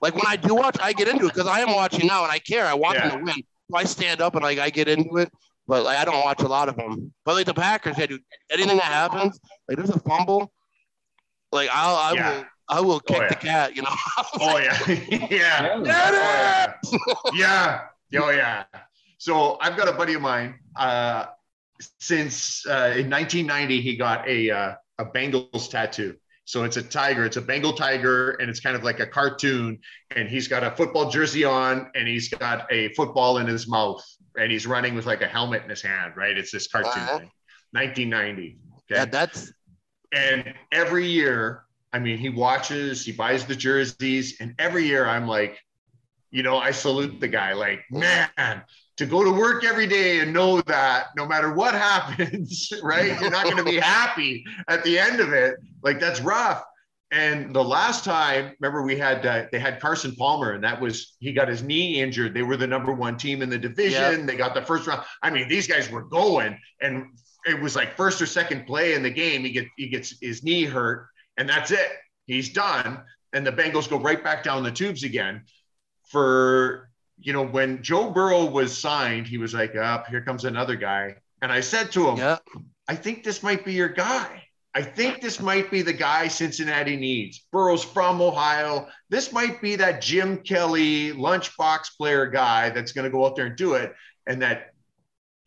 like 0.00 0.14
when 0.14 0.24
I 0.26 0.36
do 0.36 0.54
watch, 0.54 0.76
I 0.80 0.92
get 0.92 1.08
into 1.08 1.26
it 1.26 1.34
because 1.34 1.46
I 1.46 1.60
am 1.60 1.74
watching 1.74 2.06
now 2.06 2.22
and 2.22 2.32
I 2.32 2.38
care. 2.38 2.66
I 2.66 2.74
want 2.74 2.98
them 2.98 3.10
to 3.10 3.24
win. 3.24 3.34
So 3.70 3.76
I 3.76 3.84
stand 3.84 4.20
up 4.20 4.34
and 4.34 4.42
like 4.42 4.58
I 4.58 4.70
get 4.70 4.88
into 4.88 5.18
it. 5.18 5.30
But 5.66 5.84
like 5.84 5.98
I 5.98 6.04
don't 6.04 6.24
watch 6.24 6.40
a 6.42 6.48
lot 6.48 6.68
of 6.68 6.76
them. 6.76 7.12
But 7.24 7.34
like 7.34 7.46
the 7.46 7.54
Packers, 7.54 7.96
yeah, 7.98 8.06
dude. 8.06 8.22
Anything 8.50 8.76
that 8.76 8.84
happens, 8.84 9.38
like 9.68 9.76
there's 9.76 9.90
a 9.90 10.00
fumble, 10.00 10.52
like 11.52 11.68
I'll 11.72 11.96
I 11.96 12.12
Yeah. 12.14 12.36
will 12.36 12.44
I 12.68 12.80
will 12.80 13.00
kick 13.00 13.18
yeah. 13.18 13.28
the 13.28 13.34
cat, 13.34 13.76
you 13.76 13.82
know. 13.82 13.94
Oh 14.40 14.58
yeah. 14.58 14.78
yeah. 15.30 15.78
Get 15.78 15.86
yeah. 17.34 17.80
yeah. 18.10 18.20
Oh 18.20 18.30
yeah. 18.30 18.64
So 19.18 19.58
I've 19.60 19.76
got 19.76 19.88
a 19.88 19.92
buddy 19.92 20.14
of 20.14 20.22
mine. 20.22 20.54
Uh, 20.74 21.26
since 21.98 22.66
uh, 22.66 22.94
in 22.96 23.10
1990, 23.10 23.80
he 23.80 23.96
got 23.96 24.26
a 24.28 24.50
uh, 24.50 24.74
a 24.98 25.04
Bengals 25.04 25.68
tattoo. 25.70 26.16
So 26.50 26.64
it's 26.64 26.76
a 26.76 26.82
tiger. 26.82 27.24
It's 27.24 27.36
a 27.36 27.40
Bengal 27.40 27.72
tiger, 27.72 28.32
and 28.32 28.50
it's 28.50 28.58
kind 28.58 28.74
of 28.74 28.82
like 28.82 28.98
a 28.98 29.06
cartoon. 29.06 29.78
And 30.16 30.28
he's 30.28 30.48
got 30.48 30.64
a 30.64 30.72
football 30.72 31.08
jersey 31.08 31.44
on, 31.44 31.90
and 31.94 32.08
he's 32.08 32.28
got 32.28 32.66
a 32.72 32.92
football 32.94 33.38
in 33.38 33.46
his 33.46 33.68
mouth, 33.68 34.04
and 34.36 34.50
he's 34.50 34.66
running 34.66 34.96
with 34.96 35.06
like 35.06 35.22
a 35.22 35.28
helmet 35.28 35.62
in 35.62 35.70
his 35.70 35.80
hand. 35.82 36.14
Right? 36.16 36.36
It's 36.36 36.50
this 36.50 36.66
cartoon 36.66 36.90
Uh-huh. 37.02 37.18
thing. 37.18 37.30
1990. 37.72 38.58
Okay. 38.90 38.98
Yeah, 38.98 39.04
that's 39.04 39.52
And 40.12 40.52
every 40.72 41.06
year, 41.06 41.62
I 41.92 42.00
mean, 42.00 42.18
he 42.18 42.28
watches, 42.30 43.04
he 43.04 43.12
buys 43.12 43.44
the 43.46 43.54
jerseys, 43.54 44.40
and 44.40 44.54
every 44.58 44.84
year 44.86 45.06
I'm 45.06 45.28
like, 45.28 45.60
you 46.32 46.42
know, 46.42 46.58
I 46.58 46.72
salute 46.72 47.20
the 47.20 47.28
guy, 47.28 47.52
like, 47.52 47.80
man, 47.92 48.62
to 49.00 49.06
go 49.06 49.24
to 49.24 49.32
work 49.32 49.64
every 49.64 49.86
day 49.86 50.20
and 50.20 50.30
know 50.30 50.60
that 50.60 51.06
no 51.16 51.26
matter 51.26 51.54
what 51.54 51.72
happens, 51.90 52.70
right, 52.82 53.18
you're 53.18 53.30
not 53.30 53.44
going 53.44 53.56
to 53.56 53.64
be 53.64 53.76
happy 53.80 54.44
at 54.68 54.84
the 54.84 54.98
end 54.98 55.20
of 55.20 55.32
it. 55.32 55.56
Like 55.82 55.98
that's 55.98 56.20
rough. 56.20 56.62
And 57.10 57.54
the 57.54 57.64
last 57.64 58.04
time, 58.04 58.52
remember, 58.60 58.82
we 58.82 58.96
had 58.96 59.24
uh, 59.24 59.46
they 59.50 59.58
had 59.58 59.80
Carson 59.80 60.14
Palmer, 60.14 60.52
and 60.52 60.62
that 60.62 60.78
was 60.78 61.16
he 61.18 61.32
got 61.32 61.48
his 61.48 61.62
knee 61.62 62.00
injured. 62.00 62.34
They 62.34 62.42
were 62.42 62.58
the 62.58 62.66
number 62.66 62.92
one 62.92 63.16
team 63.16 63.40
in 63.40 63.48
the 63.48 63.58
division. 63.58 64.18
Yep. 64.18 64.26
They 64.26 64.36
got 64.36 64.54
the 64.54 64.62
first 64.62 64.86
round. 64.86 65.02
I 65.22 65.30
mean, 65.30 65.48
these 65.48 65.66
guys 65.66 65.90
were 65.90 66.04
going, 66.04 66.58
and 66.82 67.06
it 67.46 67.58
was 67.58 67.74
like 67.74 67.96
first 67.96 68.20
or 68.20 68.26
second 68.26 68.66
play 68.66 68.92
in 68.92 69.02
the 69.02 69.10
game. 69.10 69.42
He 69.44 69.50
get 69.50 69.66
he 69.78 69.88
gets 69.88 70.14
his 70.20 70.44
knee 70.44 70.64
hurt, 70.64 71.08
and 71.38 71.48
that's 71.48 71.70
it. 71.70 71.90
He's 72.26 72.52
done, 72.52 73.02
and 73.32 73.46
the 73.46 73.50
Bengals 73.50 73.88
go 73.88 73.98
right 73.98 74.22
back 74.22 74.44
down 74.44 74.62
the 74.62 74.70
tubes 74.70 75.02
again. 75.02 75.44
For 76.10 76.89
you 77.20 77.32
know, 77.32 77.46
when 77.46 77.82
Joe 77.82 78.10
Burrow 78.10 78.44
was 78.46 78.76
signed, 78.76 79.26
he 79.26 79.38
was 79.38 79.54
like, 79.54 79.76
"Up, 79.76 80.06
here 80.08 80.22
comes 80.22 80.44
another 80.44 80.76
guy." 80.76 81.16
And 81.42 81.50
I 81.52 81.60
said 81.60 81.92
to 81.92 82.08
him, 82.08 82.18
Yeah. 82.18 82.38
I 82.88 82.96
think 82.96 83.24
this 83.24 83.42
might 83.42 83.64
be 83.64 83.72
your 83.72 83.88
guy. 83.88 84.44
I 84.74 84.82
think 84.82 85.20
this 85.20 85.40
might 85.40 85.70
be 85.70 85.82
the 85.82 85.92
guy 85.92 86.28
Cincinnati 86.28 86.96
needs. 86.96 87.44
Burrow's 87.50 87.84
from 87.84 88.20
Ohio. 88.20 88.88
This 89.08 89.32
might 89.32 89.60
be 89.60 89.76
that 89.76 90.00
Jim 90.00 90.38
Kelly 90.38 91.12
lunchbox 91.12 91.96
player 91.96 92.26
guy 92.26 92.70
that's 92.70 92.92
going 92.92 93.04
to 93.04 93.10
go 93.10 93.26
out 93.26 93.36
there 93.36 93.46
and 93.46 93.56
do 93.56 93.74
it. 93.74 93.92
And 94.26 94.42
that 94.42 94.70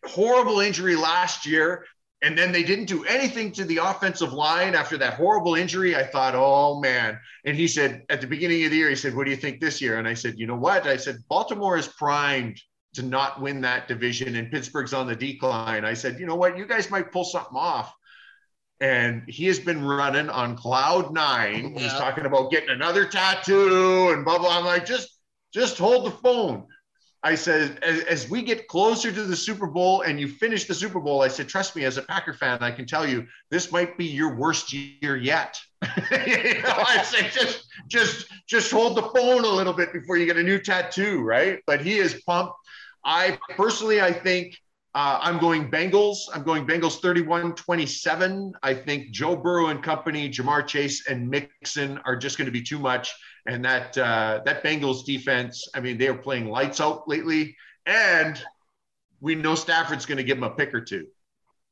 horrible 0.05 0.59
injury 0.59 0.95
last 0.95 1.45
year. 1.45 1.86
And 2.24 2.38
then 2.38 2.53
they 2.53 2.63
didn't 2.63 2.86
do 2.86 3.03
anything 3.03 3.51
to 3.51 3.65
the 3.65 3.78
offensive 3.78 4.32
line 4.32 4.76
after 4.76 4.97
that 4.97 5.15
horrible 5.15 5.55
injury. 5.55 5.93
I 5.95 6.05
thought, 6.05 6.36
oh 6.36 6.80
man. 6.80 7.19
And 7.45 7.55
he 7.55 7.67
said 7.67 8.03
at 8.09 8.21
the 8.21 8.28
beginning 8.28 8.63
of 8.63 8.71
the 8.71 8.78
year, 8.78 8.89
he 8.89 8.95
said, 8.95 9.13
What 9.13 9.26
do 9.26 9.32
you 9.32 9.38
think 9.38 9.59
this 9.59 9.82
year? 9.82 9.99
And 9.99 10.07
I 10.07 10.13
said, 10.13 10.39
You 10.39 10.47
know 10.47 10.55
what? 10.55 10.88
I 10.88 10.95
said, 10.95 11.17
Baltimore 11.30 11.78
is 11.78 11.88
primed 11.88 12.61
to 12.93 13.03
not 13.03 13.41
win 13.41 13.59
that 13.61 13.89
division 13.89 14.38
and 14.38 14.49
Pittsburgh's 14.49 14.93
on 14.93 15.05
the 15.05 15.15
decline. 15.15 15.84
I 15.84 15.93
said, 15.93 16.17
You 16.17 16.26
know 16.26 16.36
what? 16.36 16.57
You 16.57 16.65
guys 16.65 16.89
might 16.89 17.11
pull 17.11 17.26
something 17.26 17.57
off. 17.57 17.93
And 18.80 19.24
he 19.28 19.45
has 19.47 19.59
been 19.59 19.84
running 19.84 20.30
on 20.30 20.55
cloud 20.55 21.13
nine. 21.13 21.76
He's 21.78 21.93
talking 21.93 22.26
about 22.26 22.51
getting 22.51 22.69
another 22.69 23.05
tattoo 23.05 24.11
and 24.13 24.24
blah, 24.26 24.39
blah. 24.39 24.59
I'm 24.59 24.65
like, 24.65 24.86
just, 24.86 25.09
just 25.53 25.78
hold 25.78 26.05
the 26.05 26.11
phone. 26.11 26.67
I 27.24 27.36
said, 27.36 27.80
as, 27.82 28.01
as 28.01 28.30
we 28.30 28.41
get 28.41 28.67
closer 28.67 29.09
to 29.09 29.24
the 29.24 29.36
Super 29.36 29.65
Bowl 29.65 30.01
and 30.01 30.19
you 30.19 30.28
finish 30.28 30.65
the 30.65 30.74
Super 30.74 30.99
Bowl, 30.99 31.21
I 31.21 31.30
said, 31.30 31.47
trust 31.47 31.74
me, 31.74 31.86
as 31.86 31.97
a 31.97 32.01
Packer 32.01 32.34
fan, 32.34 32.57
I 32.61 32.71
can 32.71 32.86
tell 32.86 33.07
you 33.07 33.26
this 33.49 33.71
might 33.71 33.97
be 33.97 34.05
your 34.05 34.36
worst 34.36 34.74
year 34.74 35.15
yet. 35.15 35.59
You 36.11 36.61
know, 36.61 36.76
I 36.78 37.03
said, 37.03 37.32
just, 37.32 37.65
just, 37.88 38.26
just 38.47 38.71
hold 38.71 38.95
the 38.95 39.03
phone 39.03 39.43
a 39.43 39.49
little 39.49 39.74
bit 39.74 39.91
before 39.91 40.17
you 40.17 40.26
get 40.26 40.38
a 40.38 40.43
new 40.43 40.59
tattoo, 40.59 41.21
right? 41.21 41.59
But 41.65 41.82
he 41.82 41.97
is 41.97 42.21
pumped. 42.26 42.53
I 43.05 43.38
personally, 43.55 44.01
I 44.01 44.13
think 44.13 44.57
uh, 44.96 45.20
I'm 45.22 45.39
going 45.39 45.72
Bengals. 45.72 46.18
I'm 46.34 46.44
going 46.44 46.68
Bengals 46.68 47.00
31 47.00 47.56
27. 47.56 48.54
I 48.62 48.74
think 48.74 49.10
Joe 49.10 49.36
Burrow 49.36 49.68
and 49.68 49.82
company, 49.82 50.30
Ja'Marr 50.30 50.68
Chase 50.68 51.08
and 51.08 51.28
Mixon 51.28 52.00
are 52.06 52.16
just 52.16 52.38
going 52.38 52.46
to 52.46 52.52
be 52.52 52.62
too 52.62 52.78
much. 52.78 53.14
And 53.48 53.66
that 53.66 53.98
uh, 53.98 54.41
that 54.46 54.64
Bengals 54.64 55.04
defense, 55.04 55.68
I 55.74 55.80
mean, 55.80 55.98
they 55.98 56.08
are 56.08 56.18
playing 56.18 56.48
lights 56.48 56.80
out 56.80 57.08
lately. 57.08 57.56
And 57.88 58.41
we 59.20 59.34
know 59.36 59.56
Stafford's 59.56 60.06
going 60.06 60.18
to 60.18 60.24
give 60.24 60.38
them 60.38 60.44
a 60.44 60.56
pick 60.56 60.74
or 60.74 60.82
two. 60.82 61.08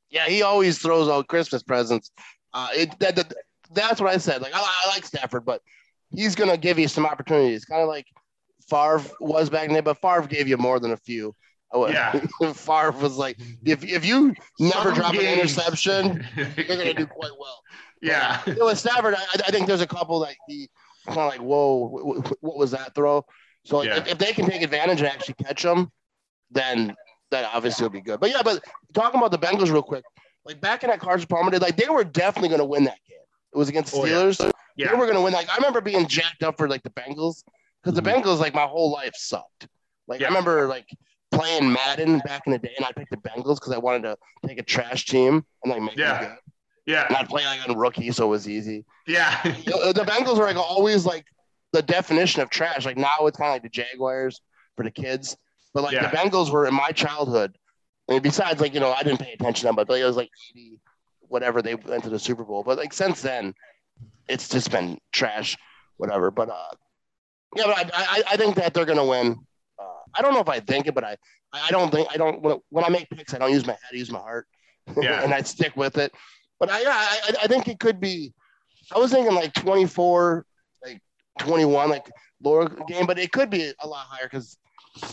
Yeah, 0.09 0.26
he 0.26 0.41
always 0.41 0.80
throws 0.80 1.07
out 1.07 1.28
Christmas 1.28 1.61
presents. 1.61 2.11
Uh, 2.53 2.69
it 2.74 2.99
that, 2.99 3.15
that 3.15 3.34
that's 3.72 4.01
what 4.01 4.09
I 4.09 4.17
said. 4.17 4.41
Like 4.41 4.53
I, 4.55 4.59
I 4.59 4.89
like 4.89 5.05
Stafford, 5.05 5.45
but 5.45 5.61
he's 6.09 6.36
gonna 6.36 6.57
give 6.57 6.80
you 6.80 6.88
some 6.88 7.05
opportunities, 7.05 7.65
kind 7.65 7.82
of 7.82 7.88
like 7.88 8.07
Favre 8.67 9.01
was 9.19 9.49
back 9.49 9.69
then. 9.69 9.84
But 9.84 10.01
Favre 10.01 10.28
gave 10.28 10.47
you 10.47 10.57
more 10.57 10.80
than 10.80 10.91
a 10.91 10.97
few. 10.97 11.36
Oh, 11.74 11.88
Yeah. 11.88 12.19
Favre 12.53 12.91
was 12.91 13.17
like, 13.17 13.38
if 13.63 13.84
if 13.84 14.05
you 14.05 14.34
never 14.59 14.89
Some 14.89 14.93
drop 14.93 15.13
an 15.13 15.22
interception, 15.22 16.26
you're 16.36 16.67
gonna 16.67 16.93
do 16.93 17.05
quite 17.07 17.32
well. 17.39 17.61
yeah. 18.01 18.41
You 18.45 18.55
know, 18.55 18.65
with 18.65 18.80
Stafford, 18.80 19.15
I, 19.15 19.24
I 19.47 19.51
think 19.51 19.67
there's 19.67 19.82
a 19.82 19.88
couple 19.88 20.19
that 20.22 20.36
he 20.47 20.69
kind 21.07 21.19
of 21.19 21.28
like, 21.30 21.39
whoa, 21.41 21.88
wh- 22.22 22.28
wh- 22.28 22.43
what 22.43 22.57
was 22.57 22.72
that 22.72 22.93
throw? 22.95 23.26
So 23.63 23.84
Yeah. 23.84 23.97
if, 23.97 24.07
if 24.07 24.17
they 24.17 24.34
can 24.34 24.49
take 24.49 24.61
advantage 24.61 24.99
and 24.99 25.07
actually 25.07 25.36
catch 25.36 25.63
them, 25.63 25.89
then 26.51 26.95
that 27.32 27.49
obviously 27.53 27.84
will 27.86 27.91
be 27.91 28.01
good. 28.01 28.19
But 28.19 28.32
yeah, 28.32 28.41
but 28.43 28.63
talking 28.93 29.19
about 29.19 29.32
the 29.32 29.38
Bengals 29.39 29.72
real 29.72 29.82
quick, 29.84 30.03
like 30.45 30.59
back 30.59 30.84
in 30.84 30.89
that 30.89 30.99
Carson 30.99 31.28
Palmer 31.28 31.57
like 31.59 31.78
they 31.78 31.88
were 31.88 32.03
definitely 32.03 32.49
going 32.49 32.59
to 32.59 32.65
win 32.65 32.84
that 32.86 32.97
game. 33.07 33.17
It 33.53 33.57
was 33.57 33.69
against 33.69 33.93
the 33.93 33.99
Oh, 33.99 34.05
yeah. 34.05 34.15
Steelers. 34.15 34.51
They 34.78 34.86
were 34.86 35.05
going 35.05 35.13
to 35.15 35.22
win. 35.22 35.34
Like 35.34 35.49
I 35.49 35.55
remember 35.57 35.80
being 35.82 36.07
jacked 36.07 36.43
up 36.43 36.57
for 36.57 36.67
like 36.67 36.84
the 36.84 36.89
Bengals 36.89 37.43
because 37.84 37.95
the 37.95 38.01
mm-hmm. 38.01 38.22
Bengals, 38.28 38.39
like 38.39 38.53
my 38.53 38.65
whole 38.65 38.91
life 38.91 39.13
sucked. 39.15 39.67
Like 40.07 40.19
Yeah. 40.19 40.28
I 40.28 40.30
remember 40.30 40.67
like 40.67 40.88
playing 41.32 41.71
Madden 41.71 42.19
back 42.19 42.43
in 42.45 42.51
the 42.51 42.59
day, 42.59 42.73
and 42.77 42.86
I 42.86 42.91
picked 42.91 43.11
the 43.11 43.17
Bengals 43.17 43.55
because 43.55 43.71
I 43.73 43.77
wanted 43.77 44.03
to 44.03 44.17
take 44.47 44.59
a 44.59 44.63
trash 44.63 45.05
team 45.05 45.45
and 45.63 45.71
like 45.71 45.82
make 45.82 45.97
Yeah. 45.97 46.19
them 46.19 46.29
good. 46.29 46.38
Yeah. 46.93 47.05
And 47.07 47.15
I'd 47.15 47.29
play 47.29 47.45
like 47.45 47.67
on 47.69 47.77
rookie, 47.77 48.11
so 48.11 48.25
it 48.25 48.29
was 48.29 48.49
easy. 48.49 48.86
Yeah. 49.07 49.39
The 49.43 49.93
the 49.95 50.03
Bengals 50.03 50.38
were 50.38 50.45
like 50.45 50.57
always 50.57 51.05
like 51.05 51.25
the 51.73 51.82
definition 51.82 52.41
of 52.41 52.49
trash. 52.49 52.86
Like 52.86 52.97
now 52.97 53.13
it's 53.27 53.38
kind 53.38 53.49
of 53.49 53.53
like 53.55 53.63
the 53.63 53.69
Jaguars 53.69 54.41
for 54.75 54.84
the 54.84 54.91
kids, 54.91 55.38
but 55.73 55.84
like 55.84 55.93
Yeah. 55.93 56.09
the 56.09 56.15
Bengals 56.17 56.51
were 56.51 56.65
in 56.65 56.73
my 56.73 56.91
childhood. 56.91 57.55
And 58.09 58.21
besides, 58.21 58.59
like 58.59 58.73
you 58.73 58.79
know, 58.79 58.91
I 58.91 59.03
didn't 59.03 59.19
pay 59.21 59.32
attention 59.32 59.61
to 59.61 59.65
them, 59.67 59.75
but 59.75 59.88
like, 59.89 60.01
it 60.01 60.05
was 60.05 60.17
like 60.17 60.29
eighty, 60.49 60.79
whatever 61.21 61.61
they 61.61 61.75
went 61.75 62.03
to 62.03 62.09
the 62.09 62.19
Super 62.19 62.43
Bowl. 62.43 62.63
But 62.63 62.77
like 62.77 62.91
since 62.93 63.21
then, 63.21 63.53
it's 64.27 64.49
just 64.49 64.69
been 64.71 64.97
trash, 65.13 65.57
whatever. 65.97 66.29
But 66.32 66.49
uh, 66.49 66.75
yeah, 67.55 67.63
but 67.67 67.77
I 67.77 67.89
I, 67.93 68.23
I 68.32 68.38
think 68.38 68.55
that 68.55 68.73
they're 68.73 68.86
gonna 68.86 69.05
win. 69.05 69.38
I 70.16 70.22
don't 70.22 70.34
know 70.34 70.39
if 70.41 70.49
I 70.49 70.59
think 70.59 70.88
it, 70.88 70.93
but 70.95 71.03
I 71.03 71.18
I 71.53 71.70
don't 71.72 71.91
think 71.91 72.07
I 72.12 72.18
don't 72.18 72.41
when, 72.41 72.57
when 72.70 72.84
I 72.86 72.89
make 72.89 73.09
picks, 73.09 73.34
I 73.34 73.38
don't 73.39 73.51
use 73.51 73.66
my 73.66 73.74
head, 73.74 73.91
I 73.93 73.95
use 73.95 74.12
my 74.12 74.20
heart, 74.20 74.47
Yeah. 75.01 75.24
and 75.24 75.34
I 75.34 75.41
stick 75.41 75.76
with 75.76 75.97
it. 75.97 76.14
But 76.59 76.70
I, 76.72 76.82
yeah, 76.82 76.89
I 76.93 77.20
I- 77.30 77.43
I 77.43 77.47
think 77.47 77.68
it 77.68 77.80
could 77.80 77.99
be. 77.99 78.34
I 78.93 78.99
was 78.99 79.12
thinking 79.12 79.34
like 79.34 79.53
24, 79.53 80.45
like 80.86 81.01
21, 81.39 81.89
like 81.89 82.09
lower 82.43 82.68
game, 82.88 83.05
but 83.05 83.18
it 83.18 83.32
could 83.32 83.49
be 83.49 83.72
a 83.80 83.88
lot 83.88 84.05
higher 84.09 84.26
because 84.30 84.57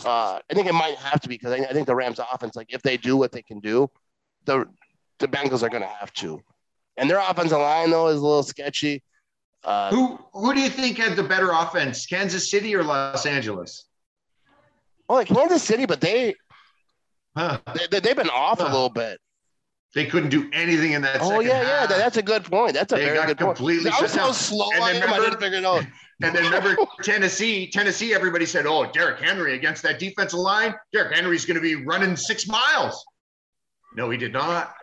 uh, 0.05 0.39
I 0.49 0.53
think 0.53 0.67
it 0.67 0.73
might 0.73 0.95
have 0.97 1.21
to 1.21 1.29
be 1.29 1.35
because 1.35 1.53
I, 1.53 1.63
I 1.63 1.71
think 1.73 1.87
the 1.87 1.95
Rams 1.95 2.19
offense, 2.19 2.55
like 2.57 2.73
if 2.73 2.81
they 2.81 2.97
do 2.97 3.15
what 3.15 3.31
they 3.31 3.41
can 3.41 3.59
do, 3.59 3.89
the 4.45 4.65
the 5.19 5.27
Bengals 5.27 5.63
are 5.63 5.69
going 5.69 5.83
to 5.83 5.87
have 5.89 6.11
to. 6.13 6.41
And 6.97 7.09
their 7.09 7.19
offensive 7.19 7.57
line 7.59 7.89
though 7.91 8.07
is 8.09 8.19
a 8.19 8.25
little 8.25 8.43
sketchy. 8.43 9.01
Uh, 9.63 9.89
Who 9.91 10.19
who 10.33 10.53
do 10.53 10.59
you 10.61 10.69
think 10.69 10.97
had 10.97 11.15
the 11.15 11.23
better 11.23 11.51
offense, 11.51 12.05
Kansas 12.05 12.49
City 12.51 12.75
or 12.75 12.83
Los 12.83 13.25
Angeles? 13.25 13.85
Well, 15.09 15.17
like 15.17 15.27
Kansas 15.27 15.63
City, 15.63 15.85
but 15.85 15.99
they, 15.99 16.35
Huh. 17.35 17.59
they 17.75 17.87
they- 17.87 17.99
they've 17.99 18.15
been 18.15 18.29
off 18.29 18.59
a 18.59 18.63
little 18.63 18.89
bit. 18.89 19.19
They 19.95 20.05
couldn't 20.05 20.29
do 20.29 20.47
anything 20.53 20.91
in 20.91 21.01
that. 21.01 21.17
Oh 21.19 21.39
yeah, 21.39 21.61
yeah, 21.61 21.79
half. 21.79 21.89
that, 21.89 21.97
that's 21.97 22.17
a 22.17 22.21
good 22.21 22.43
point. 22.45 22.73
That's 22.75 22.93
a 22.93 22.95
They 22.95 23.05
very 23.05 23.17
got 23.17 23.27
good 23.27 23.37
point. 23.39 23.57
completely 23.57 23.89
was 23.89 23.95
shut 24.11 24.13
down. 24.13 24.33
slow 24.35 24.67
And 24.75 24.83
I 24.83 24.93
then 24.93 25.03
am. 25.03 25.13
I 25.13 25.17
didn't 25.19 25.39
figure 25.39 25.57
it 25.57 25.65
out. 25.65 25.85
And 26.21 26.35
then 26.35 26.43
remember 26.43 26.75
Tennessee, 27.01 27.71
Tennessee, 27.71 28.13
everybody 28.13 28.45
said, 28.45 28.65
oh, 28.65 28.85
Derrick 28.91 29.21
Henry 29.21 29.55
against 29.55 29.81
that 29.83 29.99
defensive 29.99 30.37
line. 30.39 30.75
Derrick 30.91 31.15
Henry's 31.15 31.45
going 31.45 31.55
to 31.55 31.61
be 31.61 31.75
running 31.85 32.17
six 32.17 32.45
miles. 32.45 33.05
No, 33.95 34.09
he 34.09 34.17
did 34.17 34.33
not. 34.33 34.75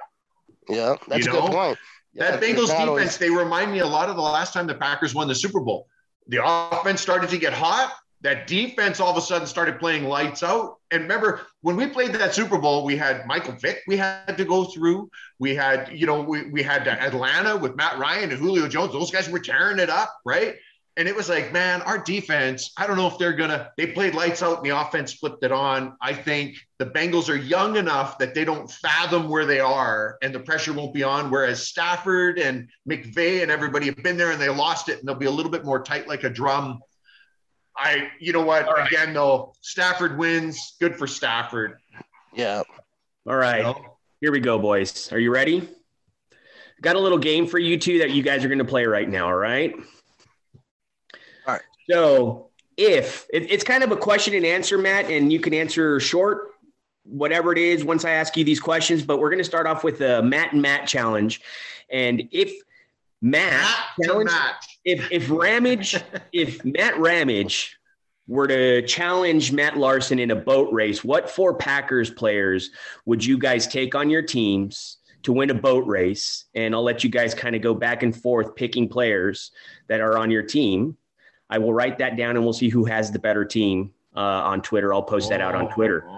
Yeah, 0.66 0.96
that's 1.08 1.26
You 1.26 1.32
a 1.32 1.40
good 1.42 1.50
point. 1.52 1.78
Yeah, 2.14 2.30
that 2.30 2.40
Bengals 2.42 2.68
defense, 2.68 2.88
always- 2.88 3.18
they 3.18 3.28
remind 3.28 3.70
me 3.70 3.80
a 3.80 3.86
lot 3.86 4.08
of 4.08 4.16
the 4.16 4.22
last 4.22 4.54
time 4.54 4.66
the 4.66 4.74
Packers 4.76 5.14
won 5.14 5.28
the 5.28 5.34
Super 5.34 5.60
Bowl. 5.60 5.86
The 6.28 6.40
offense 6.42 7.02
started 7.02 7.28
to 7.28 7.36
get 7.36 7.52
hot. 7.52 7.92
That 8.26 8.48
defense 8.48 8.98
all 8.98 9.12
of 9.12 9.16
a 9.16 9.20
sudden 9.20 9.46
started 9.46 9.78
playing 9.78 10.02
lights 10.02 10.42
out. 10.42 10.78
And 10.90 11.02
remember, 11.02 11.42
when 11.60 11.76
we 11.76 11.86
played 11.86 12.12
that 12.14 12.34
Super 12.34 12.58
Bowl, 12.58 12.84
we 12.84 12.96
had 12.96 13.24
Michael 13.24 13.52
Vick 13.52 13.82
we 13.86 13.96
had 13.96 14.36
to 14.36 14.44
go 14.44 14.64
through. 14.64 15.10
We 15.38 15.54
had, 15.54 15.92
you 15.92 16.06
know, 16.06 16.22
we, 16.22 16.50
we 16.50 16.60
had 16.60 16.88
Atlanta 16.88 17.56
with 17.56 17.76
Matt 17.76 18.00
Ryan 18.00 18.32
and 18.32 18.40
Julio 18.40 18.66
Jones. 18.66 18.92
Those 18.92 19.12
guys 19.12 19.28
were 19.28 19.38
tearing 19.38 19.78
it 19.78 19.90
up, 19.90 20.12
right? 20.24 20.56
And 20.96 21.06
it 21.06 21.14
was 21.14 21.28
like, 21.28 21.52
man, 21.52 21.82
our 21.82 21.98
defense, 21.98 22.72
I 22.76 22.88
don't 22.88 22.96
know 22.96 23.06
if 23.06 23.16
they're 23.16 23.32
going 23.32 23.50
to, 23.50 23.70
they 23.76 23.86
played 23.86 24.16
lights 24.16 24.42
out 24.42 24.56
and 24.56 24.66
the 24.66 24.76
offense 24.76 25.12
flipped 25.12 25.44
it 25.44 25.52
on. 25.52 25.96
I 26.00 26.12
think 26.12 26.56
the 26.80 26.86
Bengals 26.86 27.28
are 27.28 27.36
young 27.36 27.76
enough 27.76 28.18
that 28.18 28.34
they 28.34 28.44
don't 28.44 28.68
fathom 28.68 29.28
where 29.28 29.46
they 29.46 29.60
are 29.60 30.18
and 30.20 30.34
the 30.34 30.40
pressure 30.40 30.72
won't 30.72 30.94
be 30.94 31.04
on. 31.04 31.30
Whereas 31.30 31.68
Stafford 31.68 32.40
and 32.40 32.70
McVay 32.90 33.42
and 33.42 33.52
everybody 33.52 33.86
have 33.86 34.02
been 34.02 34.16
there 34.16 34.32
and 34.32 34.42
they 34.42 34.48
lost 34.48 34.88
it 34.88 34.98
and 34.98 35.06
they'll 35.06 35.14
be 35.14 35.26
a 35.26 35.30
little 35.30 35.52
bit 35.52 35.64
more 35.64 35.80
tight 35.80 36.08
like 36.08 36.24
a 36.24 36.28
drum. 36.28 36.80
I, 37.76 38.10
you 38.18 38.32
know 38.32 38.42
what? 38.42 38.66
right. 38.66 38.86
Again, 38.86 39.12
though, 39.12 39.52
Stafford 39.60 40.18
wins. 40.18 40.76
Good 40.80 40.96
for 40.96 41.06
Stafford. 41.06 41.78
Yeah. 42.34 42.62
All 43.26 43.36
right. 43.36 43.58
You 43.58 43.62
know? 43.64 43.96
Here 44.20 44.32
we 44.32 44.40
go, 44.40 44.58
boys. 44.58 45.12
Are 45.12 45.18
you 45.18 45.32
ready? 45.32 45.68
Got 46.80 46.96
a 46.96 46.98
little 46.98 47.18
game 47.18 47.46
for 47.46 47.58
you 47.58 47.78
two 47.78 47.98
that 48.00 48.10
you 48.10 48.22
guys 48.22 48.44
are 48.44 48.48
going 48.48 48.58
to 48.58 48.64
play 48.64 48.86
right 48.86 49.08
now. 49.08 49.26
All 49.26 49.36
right. 49.36 49.74
All 51.46 51.54
right. 51.54 51.62
So, 51.90 52.50
if 52.76 53.26
it, 53.32 53.50
it's 53.50 53.64
kind 53.64 53.82
of 53.82 53.92
a 53.92 53.96
question 53.96 54.34
and 54.34 54.44
answer, 54.44 54.76
Matt, 54.78 55.10
and 55.10 55.32
you 55.32 55.40
can 55.40 55.54
answer 55.54 55.98
short, 56.00 56.50
whatever 57.04 57.52
it 57.52 57.58
is, 57.58 57.84
once 57.84 58.04
I 58.04 58.10
ask 58.10 58.36
you 58.36 58.44
these 58.44 58.60
questions. 58.60 59.02
But 59.02 59.18
we're 59.18 59.30
going 59.30 59.38
to 59.38 59.44
start 59.44 59.66
off 59.66 59.84
with 59.84 59.98
the 59.98 60.22
Matt 60.22 60.52
and 60.52 60.60
Matt 60.60 60.86
challenge. 60.86 61.40
And 61.90 62.28
if 62.32 62.52
Matt, 63.22 63.66
challenge, 64.02 64.30
if 64.84 65.10
if 65.10 65.30
Ramage, 65.30 65.96
if 66.32 66.64
Matt 66.64 66.98
Ramage 66.98 67.76
were 68.28 68.46
to 68.48 68.82
challenge 68.82 69.52
Matt 69.52 69.76
Larson 69.76 70.18
in 70.18 70.30
a 70.30 70.36
boat 70.36 70.72
race, 70.72 71.04
what 71.04 71.30
four 71.30 71.54
Packers 71.54 72.10
players 72.10 72.70
would 73.04 73.24
you 73.24 73.38
guys 73.38 73.66
take 73.66 73.94
on 73.94 74.10
your 74.10 74.22
teams 74.22 74.98
to 75.22 75.32
win 75.32 75.50
a 75.50 75.54
boat 75.54 75.86
race? 75.86 76.44
And 76.54 76.74
I'll 76.74 76.82
let 76.82 77.04
you 77.04 77.10
guys 77.10 77.34
kind 77.34 77.54
of 77.56 77.62
go 77.62 77.74
back 77.74 78.02
and 78.02 78.14
forth 78.14 78.54
picking 78.54 78.88
players 78.88 79.52
that 79.88 80.00
are 80.00 80.18
on 80.18 80.30
your 80.30 80.42
team. 80.42 80.96
I 81.48 81.58
will 81.58 81.72
write 81.72 81.98
that 81.98 82.16
down 82.16 82.36
and 82.36 82.44
we'll 82.44 82.52
see 82.52 82.68
who 82.68 82.84
has 82.84 83.12
the 83.12 83.20
better 83.20 83.44
team 83.44 83.92
uh, 84.16 84.20
on 84.20 84.60
Twitter. 84.60 84.92
I'll 84.92 85.02
post 85.02 85.28
that 85.30 85.40
out 85.40 85.54
on 85.54 85.68
Twitter. 85.68 86.08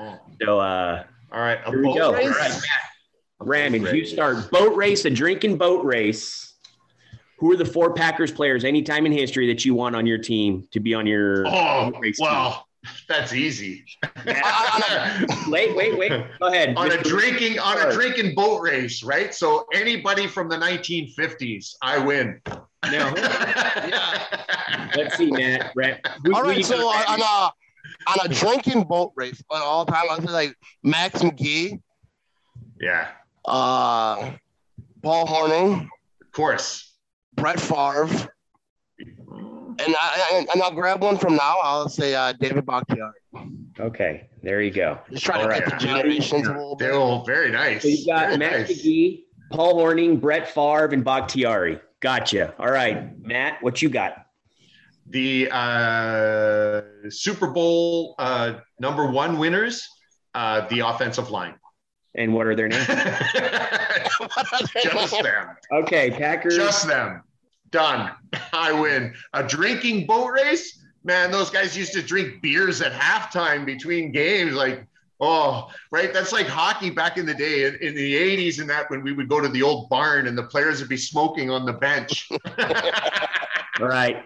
So, 0.43 0.59
uh, 0.59 1.05
All 1.31 1.41
right. 1.41 1.59
here 1.67 1.83
we 1.83 1.95
go. 1.95 2.13
race? 2.15 2.27
All 2.27 2.33
right, 2.33 2.51
Matt. 2.51 2.63
Ramage, 3.41 3.93
you 3.93 4.05
start 4.07 4.51
boat 4.51 4.75
race, 4.75 5.05
a 5.05 5.11
drinking 5.11 5.59
boat 5.59 5.85
race. 5.85 6.48
Who 7.39 7.53
are 7.53 7.57
the 7.57 7.65
four 7.65 7.93
Packers 7.95 8.33
players 8.33 8.65
anytime 8.65 9.07
in 9.07 9.13
history 9.13 9.47
that 9.49 9.65
you 9.65 9.75
want 9.75 9.95
on 9.95 10.07
your 10.07 10.19
team 10.19 10.67
to 10.73 10.81
be 10.81 10.95
on 10.95 11.07
your 11.07 11.47
Oh, 11.47 11.91
boat 11.91 12.01
race 12.01 12.17
team? 12.19 12.27
well, 12.27 12.67
that's 13.09 13.33
easy. 13.33 13.85
Wait, 15.49 15.75
wait, 15.77 15.99
wait. 15.99 16.11
Go 16.41 16.47
ahead. 16.49 16.77
on 16.77 16.91
a 16.93 17.03
drinking 17.03 17.59
on 17.59 17.79
a 17.81 17.93
drinking 17.93 18.35
boat 18.35 18.61
race, 18.61 19.03
right? 19.03 19.35
So 19.35 19.67
anybody 19.73 20.27
from 20.27 20.49
the 20.49 20.57
1950s, 20.57 21.75
I 21.83 21.99
win. 21.99 22.41
No. 22.47 22.59
Yeah. 23.17 24.91
Let's 24.97 25.17
see, 25.17 25.31
Matt. 25.31 25.75
Brett. 25.75 26.05
Who- 26.25 26.35
All 26.35 26.43
who 26.43 26.49
right, 26.49 26.59
you 26.59 26.63
so 26.65 26.77
got? 26.79 27.09
on 27.09 27.21
a 27.21 28.11
on 28.21 28.27
a 28.31 28.35
drinking 28.35 28.85
boat 28.85 29.13
race, 29.17 29.43
but 29.49 29.61
all 29.63 29.85
time 29.87 30.05
I'd 30.11 30.23
say 30.23 30.31
like 30.31 30.55
Max 30.83 31.21
McGee, 31.21 31.81
yeah, 32.81 33.09
uh, 33.45 34.33
Paul 35.03 35.27
Hornung, 35.27 35.89
of 36.23 36.33
course. 36.33 36.88
Brett 37.39 37.61
Favre, 37.61 38.09
and 39.01 39.97
I 39.99 40.47
and 40.53 40.63
I'll 40.63 40.73
grab 40.75 41.03
one 41.03 41.19
from 41.19 41.37
now. 41.37 41.57
I'll 41.63 41.89
say 41.89 42.15
uh, 42.15 42.33
David 42.33 42.67
Bakhtiari. 42.67 43.13
Okay, 43.79 44.29
there 44.43 44.61
you 44.61 44.71
go. 44.71 44.99
Just 45.11 45.25
trying 45.25 45.39
All 45.43 45.45
to 45.45 45.51
right. 45.51 45.65
get 45.65 45.79
the 45.79 45.87
generations 45.87 46.49
a 46.49 46.53
little 46.53 46.77
They're 46.77 46.93
bit. 46.93 46.99
all 46.99 47.25
very 47.25 47.51
nice. 47.53 47.83
So 47.83 47.89
you 47.89 48.07
got 48.07 48.27
Very 48.27 48.37
Matt 48.39 48.53
nice. 48.61 48.73
McGee, 48.83 49.25
Paul 49.53 49.77
Hornung, 49.77 50.21
Brett 50.21 50.53
Favre, 50.53 50.87
and 50.93 51.05
Bakhtiari. 51.05 51.81
Gotcha. 52.01 52.55
All 52.59 52.71
right, 52.71 53.17
Matt, 53.25 53.63
what 53.63 53.81
you 53.83 53.89
got? 53.89 54.25
The 55.11 55.49
uh, 55.51 56.83
Super 57.11 57.47
Bowl 57.49 58.15
uh, 58.19 58.55
number 58.79 59.07
one 59.11 59.39
winners, 59.39 59.89
uh, 60.35 60.67
the 60.69 60.81
offensive 60.81 61.31
line. 61.31 61.55
And 62.15 62.35
what 62.35 62.47
are 62.47 62.55
their 62.57 62.69
names? 62.69 62.87
Just 64.83 65.23
them. 65.23 65.49
Okay, 65.73 66.11
Packers. 66.11 66.57
Just 66.57 66.87
them. 66.87 67.23
Done. 67.71 68.13
I 68.53 68.73
win. 68.73 69.15
A 69.33 69.43
drinking 69.43 70.07
boat 70.07 70.29
race? 70.29 70.85
Man, 71.05 71.31
those 71.31 71.51
guys 71.51 71.77
used 71.77 71.93
to 71.95 72.03
drink 72.03 72.43
beers 72.43 72.83
at 72.83 72.93
halftime 72.93 73.65
between 73.65 74.13
games. 74.13 74.55
Like, 74.55 74.87
oh, 75.21 75.71
right. 75.91 76.13
That's 76.13 76.33
like 76.33 76.47
hockey 76.47 76.91
back 76.91 77.17
in 77.17 77.25
the 77.25 77.35
day 77.35 77.65
in, 77.65 77.77
in 77.77 77.95
the 77.95 78.15
80s 78.15 78.61
and 78.61 78.69
that 78.69 78.91
when 78.91 79.03
we 79.03 79.13
would 79.13 79.29
go 79.29 79.41
to 79.41 79.49
the 79.49 79.63
old 79.63 79.89
barn 79.89 80.27
and 80.27 80.37
the 80.37 80.43
players 80.43 80.81
would 80.81 80.89
be 80.89 80.97
smoking 80.97 81.51
on 81.51 81.65
the 81.65 81.73
bench. 81.73 82.29
All 83.81 83.87
right, 83.87 84.25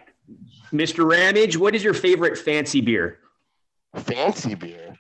Mr. 0.73 1.09
Ramage, 1.09 1.59
what 1.59 1.75
is 1.75 1.85
your 1.85 1.93
favorite 1.93 2.39
fancy 2.39 2.81
beer? 2.81 3.19
Fancy 3.95 4.55
beer. 4.55 4.97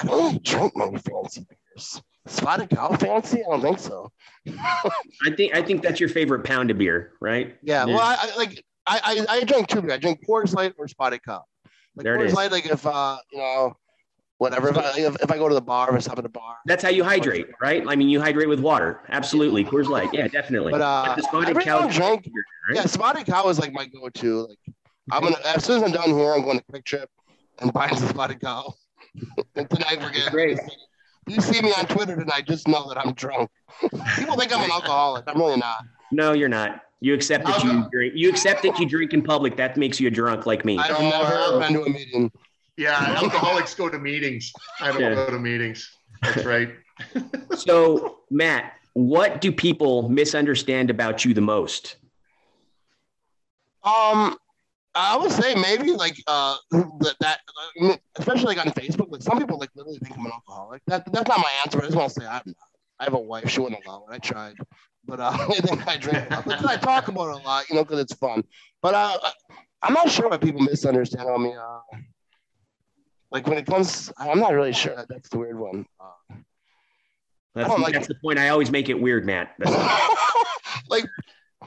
I 0.00 0.04
don't 0.04 0.24
really 0.24 0.38
drink 0.40 0.76
many 0.76 0.98
fancy 0.98 1.46
beers. 1.48 2.02
Spotted 2.26 2.70
cow 2.70 2.94
fancy? 2.96 3.42
I 3.44 3.50
don't 3.50 3.62
think 3.62 3.78
so. 3.78 4.10
I 4.48 5.30
think 5.36 5.54
I 5.54 5.62
think 5.62 5.82
that's 5.82 6.00
your 6.00 6.08
favorite 6.08 6.44
pound 6.44 6.70
of 6.70 6.78
beer, 6.78 7.12
right? 7.20 7.56
Yeah, 7.62 7.84
well, 7.84 8.00
I, 8.00 8.16
I 8.20 8.36
like 8.36 8.64
I, 8.86 9.00
I 9.28 9.36
I 9.36 9.44
drink 9.44 9.68
two 9.68 9.82
beer. 9.82 9.92
I 9.92 9.96
drink 9.98 10.20
Coors 10.28 10.54
Light 10.54 10.74
or 10.78 10.88
Spotted 10.88 11.22
Cow. 11.24 11.44
Like 11.94 12.04
There 12.04 12.14
it 12.16 12.20
Coors 12.20 12.26
is. 12.26 12.34
Light, 12.34 12.52
like 12.52 12.66
if 12.66 12.86
uh 12.86 13.18
you 13.32 13.38
know 13.38 13.76
whatever 14.38 14.68
if 14.68 14.76
I 14.78 14.92
if, 14.98 15.22
if 15.22 15.30
I 15.30 15.36
go 15.36 15.48
to 15.48 15.54
the 15.54 15.60
bar, 15.60 15.88
if 15.88 15.96
I 15.96 15.98
stop 15.98 16.18
at 16.18 16.24
a 16.24 16.28
bar. 16.28 16.56
That's 16.66 16.82
how 16.82 16.90
you 16.90 17.04
hydrate, 17.04 17.46
right? 17.60 17.84
I 17.86 17.96
mean, 17.96 18.08
you 18.08 18.20
hydrate 18.20 18.48
with 18.48 18.60
water. 18.60 19.00
Absolutely, 19.08 19.64
Coors 19.64 19.88
Light. 19.88 20.10
Yeah, 20.12 20.28
definitely. 20.28 20.72
But 20.72 20.82
uh, 20.82 21.14
the 21.16 21.22
I 21.22 21.26
spotted 21.28 21.60
cow. 21.60 21.80
don't 21.80 21.92
drink. 21.92 22.28
right? 22.68 22.76
Yeah, 22.76 22.86
Spotted 22.86 23.26
Cow 23.26 23.48
is 23.48 23.58
like 23.58 23.72
my 23.72 23.86
go-to. 23.86 24.46
Like 24.48 24.58
I'm 25.10 25.22
gonna 25.22 25.36
as 25.44 25.64
soon 25.64 25.76
as 25.76 25.82
I'm 25.84 25.92
done 25.92 26.10
here, 26.10 26.34
I'm 26.34 26.42
going 26.42 26.58
to 26.58 26.64
Kwik 26.64 26.84
Trip 26.84 27.08
and 27.60 27.72
buying 27.72 27.96
some 27.96 28.08
Spotted 28.08 28.40
Cow. 28.40 28.74
and 29.54 29.70
tonight 29.70 29.98
we're 30.00 30.10
getting 30.10 30.30
Great. 30.30 30.58
You 31.28 31.40
see 31.40 31.60
me 31.60 31.72
on 31.72 31.86
Twitter 31.86 32.14
tonight, 32.16 32.46
just 32.46 32.68
know 32.68 32.88
that 32.88 32.98
I'm 32.98 33.12
drunk. 33.14 33.50
People 33.80 34.36
think 34.36 34.54
I'm 34.54 34.62
an 34.64 34.70
alcoholic. 34.70 35.24
I'm 35.26 35.38
really 35.38 35.56
not. 35.56 35.84
No, 36.12 36.32
you're 36.32 36.48
not. 36.48 36.82
You 37.00 37.14
accept 37.14 37.44
that 37.46 37.62
you 37.64 37.86
drink. 37.92 38.14
You 38.16 38.28
accept 38.30 38.62
that 38.62 38.78
you 38.78 38.86
drink 38.88 39.12
in 39.12 39.22
public. 39.22 39.56
That 39.56 39.76
makes 39.76 39.98
you 40.00 40.06
a 40.08 40.10
drunk 40.10 40.46
like 40.46 40.64
me. 40.64 40.78
I've 40.78 40.96
Oh. 40.96 41.10
never 41.10 41.58
been 41.60 41.72
to 41.74 41.82
a 41.82 41.90
meeting. 41.90 42.30
yeah, 42.76 43.14
alcoholics 43.16 43.74
go 43.74 43.88
to 43.88 43.98
meetings. 43.98 44.52
I 44.80 44.92
don't 44.92 45.00
Yeah. 45.00 45.14
go 45.14 45.30
to 45.30 45.38
meetings. 45.38 45.90
That's 46.22 46.44
right. 46.44 46.70
So, 47.56 48.20
Matt, 48.30 48.72
what 48.94 49.40
do 49.42 49.52
people 49.52 50.08
misunderstand 50.08 50.88
about 50.90 51.24
you 51.26 51.34
the 51.34 51.40
most? 51.42 51.96
Um, 53.84 54.36
I 54.98 55.16
would 55.16 55.30
say 55.30 55.54
maybe 55.54 55.92
like 55.92 56.16
uh 56.26 56.56
that, 56.72 57.16
that 57.20 57.40
especially 58.18 58.54
like 58.56 58.64
on 58.64 58.72
Facebook, 58.72 59.10
like 59.10 59.22
some 59.22 59.38
people 59.38 59.58
like 59.58 59.70
literally 59.74 59.98
think 59.98 60.18
I'm 60.18 60.24
an 60.26 60.32
alcoholic. 60.32 60.82
That 60.86 61.10
that's 61.12 61.28
not 61.28 61.38
my 61.38 61.52
answer. 61.64 61.78
I 61.78 61.84
just 61.84 61.96
want 61.96 62.12
to 62.14 62.20
say 62.20 62.26
I'm 62.26 62.42
not. 62.46 62.56
I 62.98 63.04
have 63.04 63.12
a 63.14 63.18
wife. 63.18 63.50
She 63.50 63.60
wouldn't 63.60 63.84
allow 63.84 64.06
it. 64.10 64.14
I 64.14 64.18
tried, 64.18 64.54
but 65.04 65.20
uh, 65.20 65.36
I 65.48 65.60
think 65.60 65.86
I 65.86 65.98
drink. 65.98 66.26
Because 66.30 66.64
I 66.64 66.76
talk 66.76 67.08
about 67.08 67.28
it 67.28 67.42
a 67.42 67.46
lot, 67.46 67.68
you 67.68 67.76
know, 67.76 67.84
because 67.84 68.00
it's 68.00 68.14
fun. 68.14 68.42
But 68.80 68.94
uh, 68.94 69.18
I- 69.22 69.32
I'm 69.82 69.92
not 69.92 70.10
sure 70.10 70.28
what 70.30 70.40
people 70.40 70.62
misunderstand 70.62 71.28
on 71.28 71.42
me. 71.42 71.54
Uh, 71.54 71.98
like 73.30 73.46
when 73.46 73.58
it 73.58 73.66
comes, 73.66 74.10
I'm 74.18 74.38
not 74.40 74.54
really 74.54 74.72
sure. 74.72 74.96
That, 74.96 75.08
that's 75.10 75.28
the 75.28 75.38
weird 75.38 75.58
one. 75.58 75.84
Uh, 76.00 76.36
That's, 77.54 77.66
I 77.66 77.68
don't 77.68 77.82
like 77.82 77.92
that's 77.92 78.08
the 78.08 78.14
point. 78.14 78.38
I 78.38 78.48
always 78.48 78.70
make 78.70 78.88
it 78.88 78.98
weird, 78.98 79.26
Matt. 79.26 79.54
Like 80.88 81.04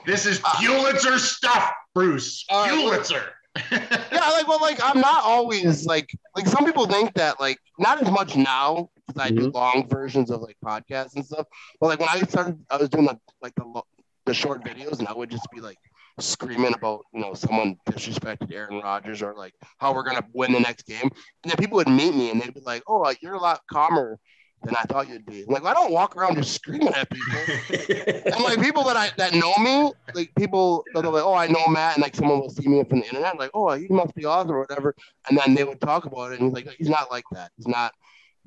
This 0.09 0.25
is 0.25 0.41
ah. 0.43 0.57
Pulitzer 0.59 1.19
stuff, 1.19 1.71
Bruce. 1.93 2.43
Well- 2.49 2.67
Pulitzer. 2.67 3.33
yeah, 3.71 4.29
like 4.31 4.47
well, 4.47 4.61
like 4.61 4.79
I'm 4.81 5.01
not 5.01 5.23
always 5.23 5.85
like 5.85 6.09
like 6.35 6.47
some 6.47 6.65
people 6.65 6.85
think 6.85 7.13
that 7.15 7.39
like 7.39 7.57
not 7.79 8.01
as 8.01 8.09
much 8.09 8.35
now 8.35 8.89
because 9.07 9.21
I 9.21 9.29
do 9.29 9.47
mm-hmm. 9.47 9.57
long 9.57 9.87
versions 9.89 10.29
of 10.29 10.41
like 10.41 10.55
podcasts 10.63 11.15
and 11.15 11.25
stuff. 11.25 11.47
But 11.81 11.87
like 11.87 11.99
when 11.99 12.09
I 12.09 12.19
started, 12.21 12.63
I 12.69 12.77
was 12.77 12.89
doing 12.89 13.05
like 13.05 13.17
like 13.41 13.55
the 13.55 13.81
the 14.27 14.33
short 14.33 14.63
videos, 14.63 14.99
and 14.99 15.07
I 15.07 15.13
would 15.13 15.31
just 15.31 15.47
be 15.51 15.61
like 15.61 15.77
screaming 16.19 16.73
about 16.73 17.01
you 17.11 17.21
know 17.21 17.33
someone 17.33 17.75
disrespected 17.89 18.53
Aaron 18.53 18.81
Rodgers 18.81 19.21
or 19.21 19.33
like 19.35 19.55
how 19.79 19.93
we're 19.93 20.03
gonna 20.03 20.25
win 20.33 20.53
the 20.53 20.59
next 20.59 20.85
game, 20.85 21.09
and 21.43 21.51
then 21.51 21.57
people 21.57 21.77
would 21.77 21.89
meet 21.89 22.15
me 22.15 22.29
and 22.29 22.39
they'd 22.39 22.53
be 22.53 22.61
like, 22.61 22.83
"Oh, 22.87 22.99
like, 22.99 23.21
you're 23.21 23.33
a 23.33 23.41
lot 23.41 23.61
calmer." 23.69 24.19
Than 24.63 24.75
I 24.75 24.81
thought 24.83 25.07
you'd 25.07 25.25
be. 25.25 25.45
Like 25.47 25.63
I 25.63 25.73
don't 25.73 25.91
walk 25.91 26.17
around 26.17 26.35
just 26.35 26.53
screaming 26.53 26.89
at 26.89 27.09
people. 27.09 27.39
and 28.33 28.43
like 28.43 28.61
people 28.61 28.83
that 28.83 28.97
I 28.97 29.09
that 29.17 29.33
know 29.33 29.53
me, 29.57 29.93
like 30.13 30.31
people 30.37 30.83
that 30.93 31.05
are 31.05 31.11
like, 31.11 31.23
oh, 31.23 31.33
I 31.33 31.47
know 31.47 31.65
Matt, 31.67 31.95
and 31.95 32.01
like 32.01 32.13
someone 32.13 32.41
will 32.41 32.49
see 32.49 32.67
me 32.67 32.83
from 32.83 32.99
the 32.99 33.05
internet, 33.05 33.39
like, 33.39 33.51
oh, 33.53 33.71
he 33.71 33.87
must 33.87 34.13
be 34.15 34.25
awesome 34.25 34.51
or 34.51 34.59
whatever, 34.59 34.95
and 35.29 35.37
then 35.37 35.55
they 35.55 35.63
would 35.63 35.79
talk 35.79 36.05
about 36.05 36.33
it, 36.33 36.41
and 36.41 36.49
he's 36.49 36.53
like, 36.53 36.75
he's 36.77 36.89
not 36.89 37.09
like 37.09 37.23
that. 37.31 37.51
He's 37.55 37.67
not 37.67 37.93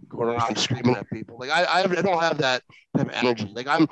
going 0.09 0.29
around 0.29 0.59
screaming 0.59 0.97
at 0.97 1.09
people. 1.11 1.39
Like 1.39 1.51
I, 1.51 1.65
I, 1.65 1.81
I 1.81 2.03
don't 2.03 2.21
have 2.21 2.39
that 2.39 2.63
type 2.97 3.07
of 3.07 3.13
energy. 3.15 3.51
Like 3.55 3.67
I'm, 3.67 3.89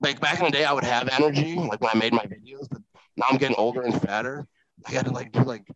like 0.00 0.20
back 0.20 0.38
in 0.38 0.44
the 0.44 0.50
day, 0.50 0.64
I 0.64 0.72
would 0.72 0.84
have 0.84 1.08
energy, 1.08 1.56
like 1.56 1.80
when 1.80 1.90
I 1.92 1.98
made 1.98 2.12
my 2.12 2.24
videos, 2.24 2.68
but 2.70 2.80
now 3.16 3.26
I'm 3.30 3.38
getting 3.38 3.56
older 3.56 3.82
and 3.82 4.00
fatter. 4.00 4.46
I 4.86 4.92
got 4.92 5.06
to 5.06 5.12
like 5.12 5.32
do 5.32 5.42
like, 5.42 5.66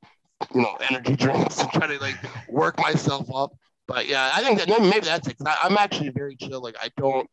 you 0.55 0.63
know, 0.63 0.77
energy 0.89 1.17
drinks 1.25 1.61
and 1.61 1.71
try 1.73 1.87
to 1.87 1.99
like 1.99 2.17
work 2.49 2.79
myself 2.79 3.29
up. 3.35 3.53
But 3.91 4.07
yeah, 4.07 4.31
I 4.33 4.41
think 4.45 4.61
that 4.61 4.69
maybe 4.69 5.01
that's 5.01 5.27
it. 5.27 5.37
I, 5.45 5.59
I'm 5.65 5.77
actually 5.77 6.11
very 6.11 6.37
chill. 6.37 6.61
Like 6.63 6.77
I 6.81 6.91
don't 6.97 7.29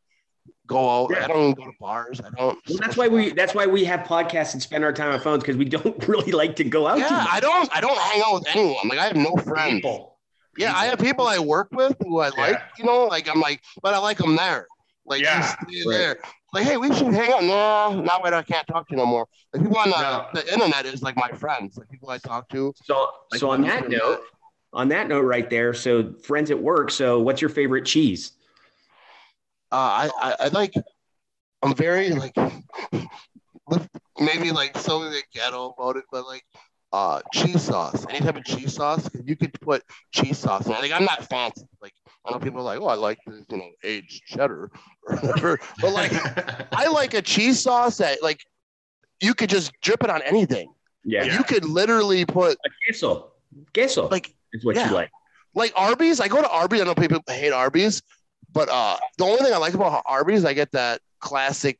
go 0.66 0.90
out. 1.04 1.16
I 1.16 1.28
don't 1.28 1.38
even 1.38 1.54
go 1.54 1.66
to 1.66 1.72
bars. 1.80 2.20
I 2.20 2.32
don't. 2.36 2.58
Well, 2.68 2.80
that's 2.80 2.98
why 2.98 3.08
we 3.08 3.32
that's 3.32 3.54
why 3.54 3.68
we 3.68 3.86
have 3.86 4.00
podcasts 4.08 4.54
and 4.54 4.62
spend 4.62 4.84
our 4.84 4.92
time 4.92 5.12
on 5.12 5.20
phones 5.20 5.44
because 5.44 5.56
we 5.56 5.66
don't 5.66 6.08
really 6.08 6.32
like 6.32 6.56
to 6.56 6.64
go 6.64 6.88
out. 6.88 6.96
too 6.96 7.02
Yeah, 7.04 7.12
much. 7.12 7.28
I 7.32 7.40
don't. 7.42 7.70
I 7.78 7.80
don't 7.80 7.98
hang 8.00 8.24
out 8.26 8.34
with 8.40 8.48
anyone. 8.48 8.88
Like 8.90 8.98
I 8.98 9.06
have 9.06 9.16
no 9.16 9.36
friends. 9.36 9.86
Yeah, 10.58 10.74
I 10.76 10.86
have 10.88 10.98
people 10.98 11.28
I 11.28 11.38
work 11.38 11.68
with 11.72 11.96
who 12.02 12.22
I 12.22 12.30
like. 12.30 12.60
You 12.80 12.86
know, 12.86 13.06
like 13.06 13.30
I'm 13.30 13.40
like, 13.40 13.62
but 13.84 13.94
I 13.94 14.00
like 14.00 14.18
them 14.18 14.36
there. 14.36 14.66
Like 15.06 15.22
Yeah, 15.22 15.42
just 15.42 15.58
stay 15.62 15.84
right. 15.86 15.96
there. 15.96 16.18
Like, 16.54 16.64
hey, 16.64 16.78
we 16.78 16.92
should 16.96 17.14
hang 17.14 17.32
out. 17.34 17.44
No, 17.44 18.02
now 18.02 18.20
I 18.24 18.42
can't 18.42 18.66
talk 18.66 18.88
to 18.88 18.96
you 18.96 18.98
no 18.98 19.06
more. 19.06 19.28
Like 19.54 19.62
people 19.62 19.78
on 19.78 19.92
the, 19.92 20.42
the 20.42 20.54
internet 20.54 20.88
is 20.88 21.04
like 21.04 21.16
my 21.18 21.30
friends, 21.30 21.78
like 21.78 21.88
people 21.90 22.10
I 22.10 22.18
talk 22.18 22.50
to. 22.50 22.74
So 22.84 23.10
Like, 23.32 23.40
so 23.40 23.52
on 23.52 23.62
that 23.62 23.90
note, 23.90 24.22
on 24.78 24.90
that 24.90 25.10
note 25.10 25.24
right 25.24 25.50
there, 25.50 25.74
so 25.74 26.14
friends 26.24 26.52
at 26.52 26.60
work. 26.62 26.92
So 26.92 27.20
what's 27.20 27.42
your 27.42 27.50
favorite 27.50 27.86
cheese? 27.86 28.34
uh, 29.72 29.76
I, 29.76 30.10
I 30.22 30.36
I 30.42 30.48
like 30.50 30.74
I'm 31.64 31.76
very 31.76 32.12
like 32.12 32.36
maybe 34.20 34.52
like 34.52 34.78
so 34.78 35.00
like 35.00 35.28
ghetto 35.34 35.74
about 35.78 35.98
it, 35.98 36.06
but 36.12 36.26
like 36.26 36.46
uh 36.94 37.22
cheese 37.34 37.64
sauce. 37.64 38.06
Any 38.10 38.20
type 38.20 38.38
of 38.38 38.46
cheese 38.46 38.74
sauce, 38.76 39.10
you 39.26 39.36
could 39.36 39.54
put 39.62 39.84
cheese 40.14 40.38
sauce 40.38 40.66
in 40.68 40.74
it. 40.74 40.82
Like 40.82 40.92
I'm 40.92 41.06
not 41.06 41.28
fancy. 41.30 41.68
Like 41.82 41.94
I 42.26 42.32
know 42.32 42.40
people 42.40 42.62
are 42.62 42.64
like, 42.64 42.80
oh, 42.80 42.88
I 42.88 42.96
like 42.96 43.20
this, 43.28 43.46
you 43.50 43.58
know, 43.58 43.70
aged 43.84 44.26
cheddar 44.26 44.72
or 45.10 45.18
whatever. 45.18 45.60
But 45.82 45.92
like 45.92 46.14
I 46.76 46.88
like 46.88 47.14
a 47.14 47.22
cheese 47.22 47.62
sauce 47.62 47.98
that 47.98 48.24
like 48.24 48.42
you 49.22 49.34
could 49.34 49.50
just 49.50 49.74
drip 49.82 50.04
it 50.04 50.10
on 50.10 50.22
anything. 50.24 50.74
Yeah, 51.04 51.24
You 51.24 51.44
could 51.44 51.66
literally 51.66 52.26
put 52.26 52.58
a 52.66 52.70
queso, 52.86 53.32
queso. 53.74 54.10
like 54.12 54.34
What 54.64 54.76
Yeah. 54.76 54.90
you 54.90 54.96
like. 54.96 55.12
like 55.56 55.74
Arby's. 55.76 56.20
I 56.20 56.28
go 56.28 56.42
to 56.42 56.50
Arby's. 56.50 56.82
I 56.82 56.84
know 56.86 56.96
people 56.96 57.20
hate 57.28 57.52
Arby's, 57.52 58.02
but 58.54 58.70
uh, 58.70 58.98
the 59.18 59.24
only 59.26 59.44
thing 59.44 59.54
I 59.54 59.58
like 59.58 59.74
about 59.74 60.04
Arby's, 60.06 60.46
I 60.46 60.54
get 60.54 60.72
that 60.72 61.02
classic 61.20 61.78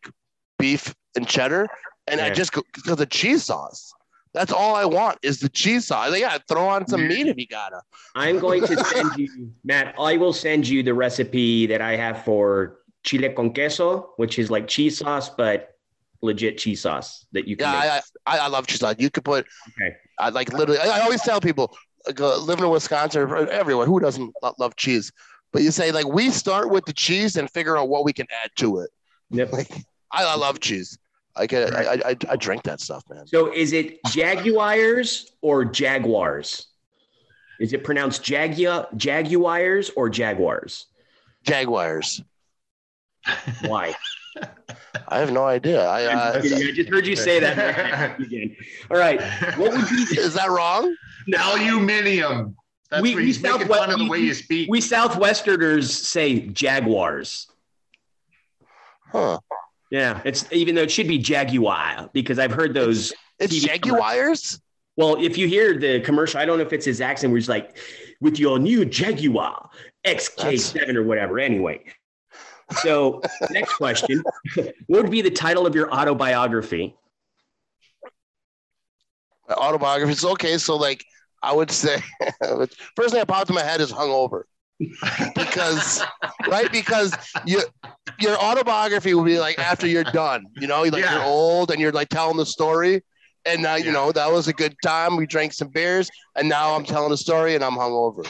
beef 0.60 0.94
and 1.16 1.28
cheddar, 1.28 1.68
and 2.08 2.20
I 2.22 2.30
just 2.32 2.52
go 2.52 2.62
because 2.74 2.98
the 2.98 3.06
cheese 3.06 3.44
sauce. 3.46 3.94
That's 4.34 4.52
all 4.52 4.76
I 4.76 4.86
want 4.86 5.18
is 5.24 5.40
the 5.40 5.50
cheese 5.50 5.88
sauce. 5.88 6.12
Like, 6.12 6.22
yeah, 6.22 6.38
throw 6.48 6.68
on 6.68 6.88
some 6.88 7.08
meat 7.08 7.26
if 7.28 7.38
you 7.38 7.48
gotta. 7.48 7.82
I'm 8.14 8.38
going 8.40 8.62
to 8.68 8.84
send 8.86 9.12
you, 9.18 9.52
Matt. 9.64 9.96
I 10.00 10.18
will 10.18 10.34
send 10.34 10.68
you 10.68 10.84
the 10.84 10.94
recipe 10.94 11.66
that 11.68 11.82
I 11.82 11.96
have 11.96 12.24
for 12.24 12.80
chile 13.04 13.30
con 13.30 13.52
queso, 13.54 14.14
which 14.18 14.38
is 14.38 14.52
like 14.52 14.68
cheese 14.68 15.00
sauce, 15.00 15.30
but 15.30 15.70
legit 16.22 16.58
cheese 16.60 16.82
sauce 16.82 17.26
that 17.32 17.48
you 17.48 17.56
can. 17.56 17.74
Yeah. 17.74 18.02
I, 18.28 18.36
I 18.36 18.40
I 18.46 18.48
love 18.48 18.68
cheese 18.68 18.80
sauce. 18.82 18.96
You 19.00 19.10
could 19.10 19.24
put, 19.26 19.48
Okay. 19.70 19.96
I 20.20 20.30
like 20.30 20.52
literally. 20.54 20.80
I, 20.82 20.98
I 20.98 21.02
always 21.02 21.22
tell 21.22 21.40
people, 21.42 21.76
like, 22.08 22.20
uh, 22.20 22.38
living 22.38 22.66
in 22.66 22.72
Wisconsin, 22.72 23.22
or 23.22 23.48
everyone 23.50 23.88
who 23.88 24.00
doesn't 24.00 24.34
love 24.58 24.76
cheese, 24.76 25.12
but 25.52 25.62
you 25.62 25.72
say 25.72 25.92
like 25.92 26.08
we 26.08 26.30
start 26.30 26.70
with 26.70 26.86
the 26.86 26.94
cheese 26.94 27.36
and 27.38 27.50
figure 27.52 27.78
out 27.78 27.90
what 27.90 28.04
we 28.04 28.14
can 28.14 28.28
add 28.44 28.52
to 28.58 28.80
it. 28.80 28.90
Yep. 29.30 29.54
Like 29.54 29.72
I, 30.12 30.24
I 30.24 30.36
love 30.36 30.60
cheese. 30.60 30.98
I 31.36 31.46
can 31.48 31.74
I, 31.76 31.84
I 31.84 31.94
I 31.94 32.18
I 32.30 32.36
drink 32.36 32.64
that 32.64 32.82
stuff, 32.82 33.04
man. 33.10 33.28
So 33.28 33.54
is 33.54 33.74
it 33.74 34.00
Jaguars 34.08 35.32
or 35.42 35.66
Jaguars? 35.66 36.68
Is 37.60 37.74
it 37.74 37.84
pronounced 37.84 38.24
Jaguar 38.24 38.88
Jaguars 38.96 39.92
or 39.96 40.10
Jaguars? 40.10 40.88
Jaguars. 41.44 42.24
Why? 43.66 43.96
I 45.08 45.20
have 45.20 45.32
no 45.32 45.46
idea. 45.46 45.86
I 45.86 46.06
uh, 46.06 46.42
just. 46.42 46.56
I 46.56 46.72
just 46.72 46.90
heard 46.90 47.06
you 47.06 47.16
say 47.16 47.40
that 47.40 48.20
again. 48.20 48.56
All 48.92 48.98
right. 48.98 49.22
What 49.58 49.72
would 49.72 49.88
be 49.90 50.20
is 50.20 50.34
that 50.34 50.50
wrong? 50.50 50.96
Aluminium. 51.38 52.56
That's 52.90 53.02
we, 53.02 53.12
what 53.12 53.18
we 53.18 53.26
he's 53.26 53.42
making 53.42 53.62
Southwest- 53.62 53.92
of 53.92 53.98
the 54.00 54.04
we- 54.06 54.10
way 54.10 54.20
you 54.20 54.34
speak. 54.34 54.70
We 54.70 54.80
Southwesterners 54.80 55.90
say 55.90 56.40
Jaguars. 56.40 57.48
Huh? 59.12 59.40
Yeah, 59.90 60.22
it's 60.26 60.46
even 60.52 60.76
though 60.76 60.82
it 60.82 60.92
should 60.92 61.08
be 61.08 61.18
Jaguar 61.18 62.10
because 62.14 62.40
I've 62.40 62.52
heard 62.52 62.74
those. 62.74 63.14
It's 63.40 63.54
TV 63.54 63.68
Jaguars. 63.68 64.60
Well, 64.98 65.16
if 65.24 65.38
you 65.38 65.48
hear 65.48 65.78
the 65.78 66.02
commercial, 66.02 66.40
I 66.40 66.46
don't 66.46 66.58
know 66.58 66.66
if 66.66 66.74
it's 66.74 66.86
his 66.86 67.02
accent 67.02 67.32
where 67.32 67.38
he's 67.38 67.48
like, 67.48 67.78
with 68.20 68.40
your 68.40 68.58
new 68.58 68.84
Jaguar 68.84 69.70
XK7 70.06 70.96
or 70.96 71.04
whatever. 71.04 71.40
Anyway. 71.40 71.84
So, 72.72 73.22
next 73.50 73.74
question 73.76 74.24
What 74.88 75.04
would 75.04 75.12
be 75.12 75.22
the 75.22 75.32
title 75.32 75.66
of 75.66 75.76
your 75.76 75.92
autobiography? 75.94 76.96
Autobiography. 79.50 80.12
It's 80.12 80.26
okay. 80.26 80.58
So 80.58 80.76
like 80.76 81.04
I 81.42 81.54
would 81.54 81.72
say, 81.72 81.98
first 82.44 83.12
thing 83.12 83.20
that 83.20 83.28
popped 83.28 83.50
in 83.50 83.56
my 83.56 83.64
head 83.64 83.80
is 83.80 83.92
hungover. 83.92 84.44
because 85.36 86.04
right 86.50 86.72
because 86.72 87.16
you 87.46 87.62
your 88.20 88.38
autobiography 88.38 89.14
will 89.16 89.24
be 89.24 89.40
like 89.40 89.58
after 89.58 89.88
you're 89.88 90.04
done 90.04 90.46
you 90.56 90.68
know 90.68 90.84
like 90.84 91.02
Yeah. 91.02 91.14
you're 91.16 91.24
old 91.24 91.72
and 91.72 91.80
you're 91.82 91.92
like 91.92 92.10
telling 92.10 92.38
the 92.38 92.46
story 92.46 93.02
and 93.46 93.64
now 93.64 93.74
you 93.74 93.92
know 93.92 94.12
that 94.12 94.32
was 94.32 94.48
a 94.48 94.54
good 94.54 94.76
time 94.84 95.16
we 95.16 95.26
drank 95.26 95.54
some 95.54 95.70
beers 95.70 96.12
and 96.36 96.48
now 96.48 96.76
i'm 96.76 96.84
telling 96.86 97.10
the 97.10 97.18
story 97.18 97.56
and 97.56 97.64
i'm 97.64 97.74
hungover 97.74 98.24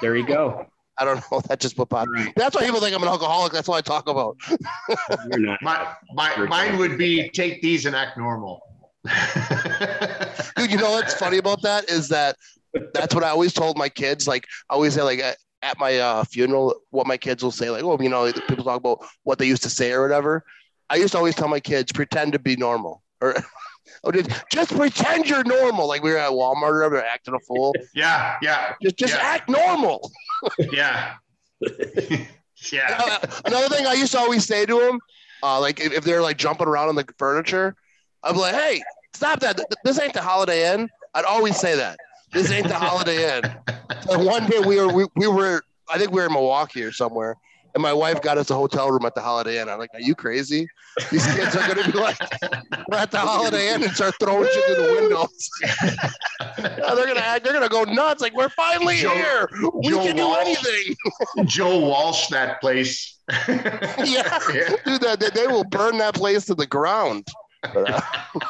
There 0.00 0.16
you 0.16 0.26
go. 0.26 0.66
I 0.98 1.04
don't 1.04 1.22
know 1.30 1.40
that 1.48 1.60
just 1.60 1.78
what 1.78 1.88
popped 1.88 2.10
that's 2.36 2.54
why 2.56 2.64
people 2.64 2.80
think 2.80 2.94
i'm 2.94 3.02
an 3.02 3.08
alcoholic 3.08 3.52
that's 3.52 3.68
what 3.68 3.76
i 3.76 3.80
talk 3.80 4.08
about. 4.08 4.36
You're 5.30 5.38
not. 5.38 5.62
My, 5.62 5.94
my, 6.12 6.36
mine 6.46 6.78
would 6.78 6.98
be 6.98 7.28
take 7.30 7.62
these 7.62 7.86
and 7.86 7.94
act 7.94 8.16
normal. 8.16 8.60
dude 10.56 10.70
you 10.70 10.78
know 10.78 10.92
what's 10.92 11.14
funny 11.14 11.38
about 11.38 11.60
that 11.62 11.90
is 11.90 12.08
that 12.08 12.36
that's 12.94 13.14
what 13.14 13.22
i 13.22 13.28
always 13.28 13.52
told 13.52 13.76
my 13.76 13.88
kids 13.88 14.26
like 14.26 14.46
i 14.70 14.74
always 14.74 14.94
say 14.94 15.02
like 15.02 15.18
at, 15.18 15.36
at 15.62 15.78
my 15.78 15.98
uh, 15.98 16.24
funeral 16.24 16.74
what 16.90 17.06
my 17.06 17.16
kids 17.16 17.42
will 17.42 17.50
say 17.50 17.70
like 17.70 17.82
oh 17.82 18.00
you 18.00 18.08
know 18.08 18.30
people 18.48 18.64
talk 18.64 18.78
about 18.78 19.04
what 19.24 19.38
they 19.38 19.46
used 19.46 19.62
to 19.62 19.70
say 19.70 19.92
or 19.92 20.02
whatever. 20.02 20.44
I 20.90 20.96
used 20.96 21.12
to 21.12 21.18
always 21.18 21.34
tell 21.34 21.48
my 21.48 21.60
kids 21.60 21.92
pretend 21.92 22.32
to 22.34 22.38
be 22.38 22.56
normal 22.56 23.02
or 23.20 23.34
or 24.02 24.12
just, 24.12 24.30
just 24.50 24.76
pretend 24.76 25.28
you're 25.28 25.44
normal 25.44 25.86
like 25.86 26.02
we 26.02 26.10
were 26.10 26.18
at 26.18 26.30
walmart 26.30 26.70
or 26.70 26.76
whatever 26.78 27.04
acting 27.04 27.34
a 27.34 27.40
fool 27.40 27.74
yeah, 27.94 28.36
yeah, 28.42 28.74
just 28.82 28.96
just 28.96 29.14
Yeah. 29.14 29.20
act 29.22 29.48
normal 29.48 30.10
yeah. 30.72 31.14
yeah. 32.72 32.98
Uh, 32.98 33.26
another 33.44 33.74
thing 33.74 33.86
I 33.86 33.94
used 33.94 34.12
to 34.12 34.18
always 34.18 34.44
say 34.44 34.66
to 34.66 34.78
them, 34.80 34.98
uh, 35.42 35.60
like 35.60 35.80
if, 35.80 35.92
if 35.92 36.04
they're 36.04 36.22
like 36.22 36.36
jumping 36.36 36.66
around 36.66 36.88
on 36.88 36.94
the 36.94 37.06
furniture, 37.18 37.74
I'd 38.22 38.32
be 38.32 38.38
like, 38.38 38.54
"Hey, 38.54 38.82
stop 39.14 39.40
that! 39.40 39.58
This 39.84 39.98
ain't 40.00 40.12
the 40.14 40.22
Holiday 40.22 40.72
Inn." 40.74 40.88
I'd 41.14 41.24
always 41.24 41.56
say 41.56 41.76
that. 41.76 41.98
This 42.32 42.50
ain't 42.50 42.66
the 42.68 42.74
Holiday 42.74 43.36
Inn. 43.38 43.42
So 44.08 44.18
one 44.22 44.46
day 44.46 44.58
we 44.60 44.76
were 44.76 44.92
we, 44.92 45.06
we 45.16 45.26
were 45.28 45.62
I 45.88 45.98
think 45.98 46.10
we 46.10 46.20
were 46.20 46.26
in 46.26 46.32
Milwaukee 46.32 46.82
or 46.82 46.92
somewhere, 46.92 47.36
and 47.74 47.82
my 47.82 47.92
wife 47.92 48.22
got 48.22 48.38
us 48.38 48.50
a 48.50 48.54
hotel 48.54 48.90
room 48.90 49.04
at 49.04 49.14
the 49.14 49.20
Holiday 49.20 49.60
Inn. 49.60 49.68
I'm 49.68 49.78
like, 49.78 49.90
"Are 49.94 50.00
you 50.00 50.14
crazy? 50.14 50.68
These 51.10 51.26
kids 51.34 51.56
are 51.56 51.66
gonna 51.74 51.90
be 51.90 51.98
like, 51.98 52.16
we're 52.88 52.98
at 52.98 53.10
the 53.10 53.18
Holiday 53.18 53.74
Inn 53.74 53.82
and 53.82 53.92
start 53.92 54.14
throwing 54.20 54.48
shit 54.52 54.64
through 54.64 54.86
the 54.86 54.92
windows. 55.00 55.50
Yeah, 56.56 56.94
they're 56.94 57.06
gonna 57.06 57.40
they're 57.42 57.52
gonna 57.52 57.68
go 57.68 57.84
nuts. 57.84 58.20
Like 58.22 58.34
we're 58.34 58.48
finally 58.48 58.96
Joe- 58.98 59.10
here. 59.14 59.48
We 59.74 59.88
Joe 59.90 60.04
can 60.04 60.16
do 60.16 60.26
Walsh. 60.26 60.46
anything." 60.46 60.96
Joe 61.46 61.78
Walsh, 61.80 62.28
that 62.28 62.60
place. 62.60 63.18
yeah, 63.48 64.38
dude, 64.84 65.00
that 65.00 65.16
they, 65.20 65.30
they 65.30 65.46
will 65.46 65.64
burn 65.64 65.98
that 65.98 66.14
place 66.14 66.44
to 66.46 66.54
the 66.54 66.66
ground. 66.66 67.26
Uh, 67.62 68.00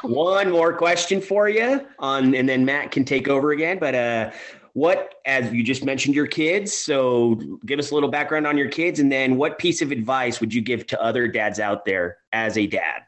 One 0.02 0.50
more 0.50 0.72
question 0.72 1.20
for 1.20 1.48
you 1.48 1.86
on, 1.98 2.34
and 2.34 2.48
then 2.48 2.64
Matt 2.64 2.90
can 2.90 3.04
take 3.04 3.28
over 3.28 3.52
again. 3.52 3.78
But 3.78 3.94
uh, 3.94 4.30
what, 4.74 5.14
as 5.24 5.52
you 5.52 5.62
just 5.62 5.84
mentioned, 5.84 6.14
your 6.14 6.26
kids. 6.26 6.72
So 6.72 7.36
give 7.64 7.78
us 7.78 7.92
a 7.92 7.94
little 7.94 8.10
background 8.10 8.46
on 8.46 8.58
your 8.58 8.68
kids, 8.68 9.00
and 9.00 9.10
then 9.10 9.36
what 9.36 9.58
piece 9.58 9.80
of 9.80 9.90
advice 9.90 10.40
would 10.40 10.52
you 10.52 10.60
give 10.60 10.86
to 10.88 11.00
other 11.00 11.26
dads 11.26 11.58
out 11.58 11.84
there 11.84 12.18
as 12.32 12.58
a 12.58 12.66
dad? 12.66 13.02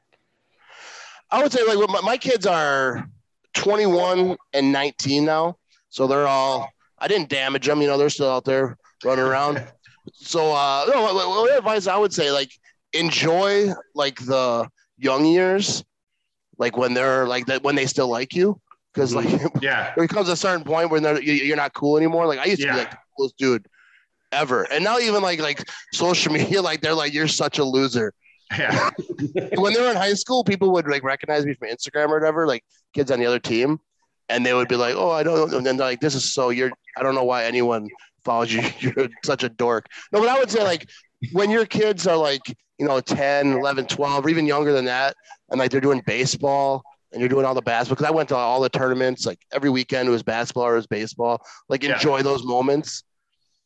I 1.30 1.42
would 1.42 1.52
say 1.52 1.66
like 1.66 1.90
my, 1.90 2.00
my 2.02 2.16
kids 2.16 2.46
are 2.46 3.08
21 3.54 4.36
and 4.52 4.72
19 4.72 5.24
now, 5.24 5.58
so 5.90 6.06
they're 6.06 6.26
all. 6.26 6.70
I 6.98 7.08
didn't 7.08 7.28
damage 7.28 7.66
them, 7.66 7.82
you 7.82 7.88
know. 7.88 7.98
They're 7.98 8.08
still 8.08 8.30
out 8.30 8.44
there 8.44 8.78
running 9.04 9.24
around. 9.24 9.62
So, 10.14 10.52
uh, 10.52 10.84
no, 10.88 11.02
what 11.02 11.58
advice 11.58 11.88
I 11.88 11.96
would 11.96 12.12
say 12.12 12.30
like 12.30 12.52
enjoy 12.92 13.72
like 13.92 14.24
the 14.24 14.68
young 14.98 15.26
years, 15.26 15.84
like 16.58 16.76
when 16.76 16.94
they're 16.94 17.26
like 17.26 17.46
that 17.46 17.64
when 17.64 17.74
they 17.74 17.86
still 17.86 18.06
like 18.06 18.32
you, 18.32 18.60
because 18.96 19.14
like 19.14 19.26
mm-hmm. 19.28 19.58
Yeah. 19.62 19.92
there 19.94 20.08
comes 20.08 20.28
a 20.30 20.36
certain 20.36 20.64
point 20.64 20.90
where 20.90 21.20
you- 21.20 21.32
you're 21.34 21.56
not 21.56 21.74
cool 21.74 21.98
anymore. 21.98 22.26
Like 22.26 22.38
I 22.38 22.46
used 22.46 22.62
to 22.62 22.66
Yeah. 22.66 22.72
be 22.72 22.78
like 22.80 22.90
the 22.92 22.96
coolest 23.16 23.36
dude 23.36 23.66
ever, 24.32 24.62
and 24.72 24.82
now 24.82 24.98
even 24.98 25.22
like 25.22 25.38
like 25.40 25.68
social 25.92 26.32
media, 26.38 26.62
like 26.62 26.80
they're 26.80 26.94
like 26.94 27.12
you're 27.12 27.28
such 27.28 27.58
a 27.58 27.64
loser. 27.64 28.12
Yeah. 28.56 28.90
when 29.56 29.74
they 29.74 29.80
were 29.80 29.90
in 29.90 29.96
high 29.96 30.14
school, 30.14 30.42
people 30.44 30.72
would 30.72 30.86
like 30.88 31.02
recognize 31.02 31.44
me 31.44 31.52
from 31.54 31.68
Instagram 31.68 32.08
or 32.08 32.18
whatever, 32.18 32.46
like 32.46 32.64
kids 32.94 33.10
on 33.10 33.18
the 33.20 33.26
other 33.26 33.38
team, 33.40 33.78
and 34.30 34.46
they 34.46 34.54
would 34.54 34.68
be 34.68 34.76
like, 34.76 34.94
"Oh, 34.96 35.10
I 35.10 35.22
don't," 35.22 35.50
know. 35.50 35.56
and 35.58 35.66
then 35.66 35.76
they're 35.76 35.86
like, 35.88 36.00
"This 36.00 36.14
is 36.14 36.32
so 36.32 36.48
you're." 36.50 36.72
I 36.96 37.02
don't 37.02 37.14
know 37.14 37.24
why 37.24 37.44
anyone 37.44 37.88
follows 38.24 38.50
you. 38.52 38.62
You're 38.80 39.08
such 39.24 39.44
a 39.44 39.50
dork. 39.50 39.86
No, 40.12 40.20
but 40.20 40.28
I 40.30 40.38
would 40.38 40.50
say 40.50 40.62
like 40.62 40.88
when 41.32 41.50
your 41.50 41.66
kids 41.66 42.06
are 42.06 42.16
like 42.16 42.40
you 42.78 42.86
know 42.86 43.00
10, 43.00 43.52
11, 43.52 43.86
12, 43.86 44.24
or 44.24 44.28
even 44.30 44.46
younger 44.46 44.72
than 44.72 44.86
that, 44.86 45.14
and 45.50 45.58
like 45.58 45.70
they're 45.70 45.80
doing 45.80 46.02
baseball 46.06 46.82
and 47.12 47.20
you're 47.20 47.28
doing 47.28 47.44
all 47.44 47.54
the 47.54 47.62
basketball. 47.62 47.96
Because 47.96 48.12
I 48.12 48.14
went 48.14 48.28
to 48.30 48.36
all 48.36 48.60
the 48.60 48.68
tournaments, 48.68 49.26
like 49.26 49.38
every 49.52 49.70
weekend 49.70 50.08
it 50.08 50.12
was 50.12 50.22
basketball 50.22 50.64
or 50.64 50.72
it 50.72 50.76
was 50.76 50.86
baseball. 50.86 51.44
Like 51.68 51.82
Yeah. 51.82 51.94
enjoy 51.94 52.22
those 52.22 52.44
moments. 52.44 53.04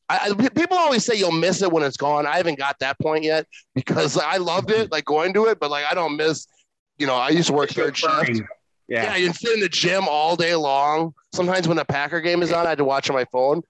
I, 0.08 0.30
I, 0.30 0.48
people 0.48 0.76
always 0.76 1.04
say 1.04 1.14
you'll 1.14 1.30
miss 1.30 1.62
it 1.62 1.70
when 1.70 1.84
it's 1.84 1.96
gone. 1.96 2.26
I 2.26 2.36
haven't 2.36 2.58
got 2.58 2.78
that 2.80 2.98
point 2.98 3.22
yet 3.24 3.46
because 3.74 4.16
I 4.18 4.38
loved 4.38 4.70
it, 4.70 4.90
like 4.90 5.04
going 5.04 5.32
to 5.34 5.46
it, 5.46 5.60
but 5.60 5.70
like 5.70 5.84
I 5.90 5.94
don't 5.94 6.16
miss. 6.16 6.46
You 6.98 7.06
know, 7.06 7.14
I 7.14 7.30
used 7.30 7.48
to 7.48 7.54
work 7.54 7.70
third 7.70 7.96
shift. 7.96 8.42
Yeah. 8.88 9.04
Yeah, 9.04 9.16
you 9.16 9.32
sit 9.32 9.54
in 9.54 9.60
the 9.60 9.68
gym 9.68 10.04
all 10.08 10.34
day 10.34 10.54
long. 10.56 11.14
Sometimes 11.32 11.68
when 11.68 11.76
the 11.76 11.84
Packer 11.84 12.20
game 12.20 12.42
is 12.42 12.52
on, 12.52 12.66
I 12.66 12.70
had 12.70 12.78
to 12.78 12.84
watch 12.84 13.08
on 13.08 13.14
my 13.14 13.24
phone. 13.26 13.62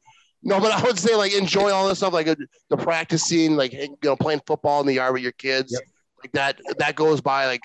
No, 0.42 0.58
but 0.58 0.72
I 0.72 0.82
would 0.82 0.98
say 0.98 1.14
like 1.14 1.34
enjoy 1.34 1.70
all 1.70 1.86
this 1.86 1.98
stuff, 1.98 2.14
like 2.14 2.26
uh, 2.26 2.34
the 2.70 2.78
practicing, 2.78 3.54
like 3.56 3.74
you 3.74 3.96
know, 4.02 4.16
playing 4.16 4.40
football 4.46 4.80
in 4.80 4.86
the 4.86 4.94
yard 4.94 5.12
with 5.12 5.22
your 5.22 5.32
kids. 5.32 5.78
Like 6.22 6.32
that, 6.32 6.58
that 6.78 6.94
goes 6.96 7.20
by 7.20 7.44
like 7.46 7.60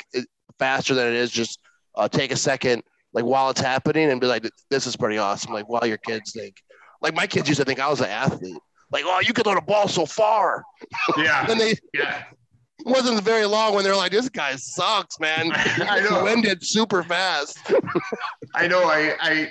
faster 0.60 0.94
than 0.94 1.08
it 1.08 1.14
is 1.14 1.32
just 1.32 1.60
uh, 1.98 2.08
take 2.08 2.32
a 2.32 2.36
second, 2.36 2.84
like 3.14 3.26
while 3.26 3.50
it's 3.50 3.62
happening, 3.62 4.10
and 4.12 4.20
be 4.22 4.28
like, 4.28 4.46
"This 4.70 4.88
is 4.88 4.96
pretty 4.96 5.18
awesome." 5.18 5.54
Like 5.54 5.68
while 5.70 5.86
your 5.86 5.98
kids 5.98 6.32
think, 6.34 6.56
like 7.02 7.14
my 7.16 7.28
kids 7.28 7.48
used 7.48 7.60
to 7.60 7.66
think 7.66 7.80
I 7.80 7.90
was 7.90 8.02
an 8.02 8.08
athlete. 8.10 8.58
Like, 8.92 9.04
oh, 9.06 9.20
you 9.26 9.34
could 9.34 9.46
throw 9.46 9.56
the 9.56 9.62
ball 9.62 9.88
so 9.88 10.06
far. 10.06 10.64
Yeah. 11.18 11.46
and 11.50 11.60
they 11.60 11.74
Yeah. 11.94 12.24
it 12.80 12.86
wasn't 12.86 13.22
very 13.24 13.46
long 13.46 13.74
when 13.74 13.84
they're 13.84 13.96
like, 13.96 14.12
"This 14.12 14.30
guy 14.30 14.56
sucks, 14.58 15.20
man." 15.20 15.52
I 15.54 16.02
know. 16.10 16.24
Winded 16.24 16.66
super 16.66 17.04
fast. 17.04 17.58
I 18.54 18.68
know. 18.68 18.84
I, 18.84 19.16
I, 19.20 19.50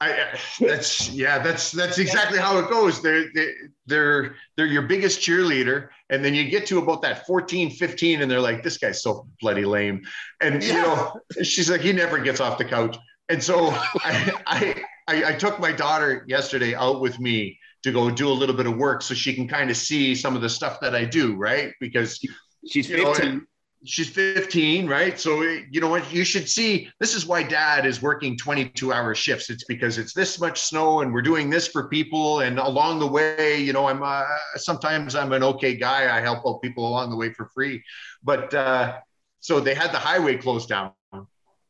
I, 0.00 0.38
that's 0.60 1.10
yeah. 1.10 1.38
That's 1.38 1.72
that's 1.72 1.98
exactly 1.98 2.38
how 2.38 2.58
it 2.58 2.68
goes. 2.68 3.00
They're 3.00 3.32
they, 3.34 3.52
they're 3.86 4.36
they're 4.56 4.66
your 4.66 4.82
biggest 4.82 5.20
cheerleader, 5.20 5.88
and 6.10 6.24
then 6.24 6.34
you 6.34 6.48
get 6.48 6.66
to 6.66 6.78
about 6.78 7.02
that 7.02 7.26
14, 7.26 7.70
15, 7.70 8.20
and 8.20 8.30
they're 8.30 8.40
like, 8.40 8.62
"This 8.62 8.76
guy's 8.76 9.02
so 9.02 9.26
bloody 9.40 9.64
lame," 9.64 10.02
and 10.40 10.62
you 10.62 10.74
know, 10.74 11.18
she's 11.42 11.70
like, 11.70 11.80
"He 11.80 11.92
never 11.92 12.18
gets 12.18 12.40
off 12.40 12.58
the 12.58 12.64
couch." 12.64 12.96
And 13.28 13.42
so 13.42 13.70
I, 13.70 14.32
I, 14.46 14.84
I, 15.08 15.24
I 15.24 15.32
took 15.32 15.58
my 15.58 15.72
daughter 15.72 16.24
yesterday 16.28 16.74
out 16.74 17.00
with 17.00 17.18
me 17.18 17.58
to 17.82 17.90
go 17.90 18.10
do 18.10 18.28
a 18.28 18.32
little 18.32 18.54
bit 18.54 18.66
of 18.66 18.76
work 18.76 19.02
so 19.02 19.14
she 19.14 19.34
can 19.34 19.48
kind 19.48 19.70
of 19.70 19.76
see 19.76 20.14
some 20.14 20.36
of 20.36 20.42
the 20.42 20.48
stuff 20.48 20.78
that 20.80 20.94
I 20.94 21.04
do, 21.04 21.36
right? 21.36 21.72
Because 21.80 22.20
She's 22.66 22.88
you 22.88 22.98
know, 22.98 23.14
15. 23.14 23.46
She's 23.84 24.08
15, 24.08 24.86
right? 24.86 25.18
So 25.18 25.42
you 25.42 25.80
know 25.80 25.88
what? 25.88 26.12
You 26.12 26.24
should 26.24 26.48
see. 26.48 26.90
This 27.00 27.14
is 27.14 27.26
why 27.26 27.42
Dad 27.42 27.86
is 27.86 28.02
working 28.02 28.36
22 28.36 28.92
hour 28.92 29.14
shifts. 29.14 29.50
It's 29.50 29.64
because 29.64 29.98
it's 29.98 30.12
this 30.12 30.40
much 30.40 30.60
snow, 30.60 31.00
and 31.00 31.12
we're 31.12 31.22
doing 31.22 31.50
this 31.50 31.68
for 31.68 31.88
people. 31.88 32.40
And 32.40 32.58
along 32.58 32.98
the 32.98 33.06
way, 33.06 33.58
you 33.60 33.72
know, 33.72 33.88
I'm 33.88 34.02
uh, 34.02 34.24
sometimes 34.56 35.14
I'm 35.14 35.32
an 35.32 35.42
okay 35.42 35.76
guy. 35.76 36.16
I 36.16 36.20
help 36.20 36.46
out 36.46 36.62
people 36.62 36.86
along 36.88 37.10
the 37.10 37.16
way 37.16 37.32
for 37.32 37.48
free. 37.54 37.82
But 38.22 38.52
uh, 38.54 38.98
so 39.40 39.60
they 39.60 39.74
had 39.74 39.92
the 39.92 39.98
highway 39.98 40.36
closed 40.36 40.68
down, 40.68 40.92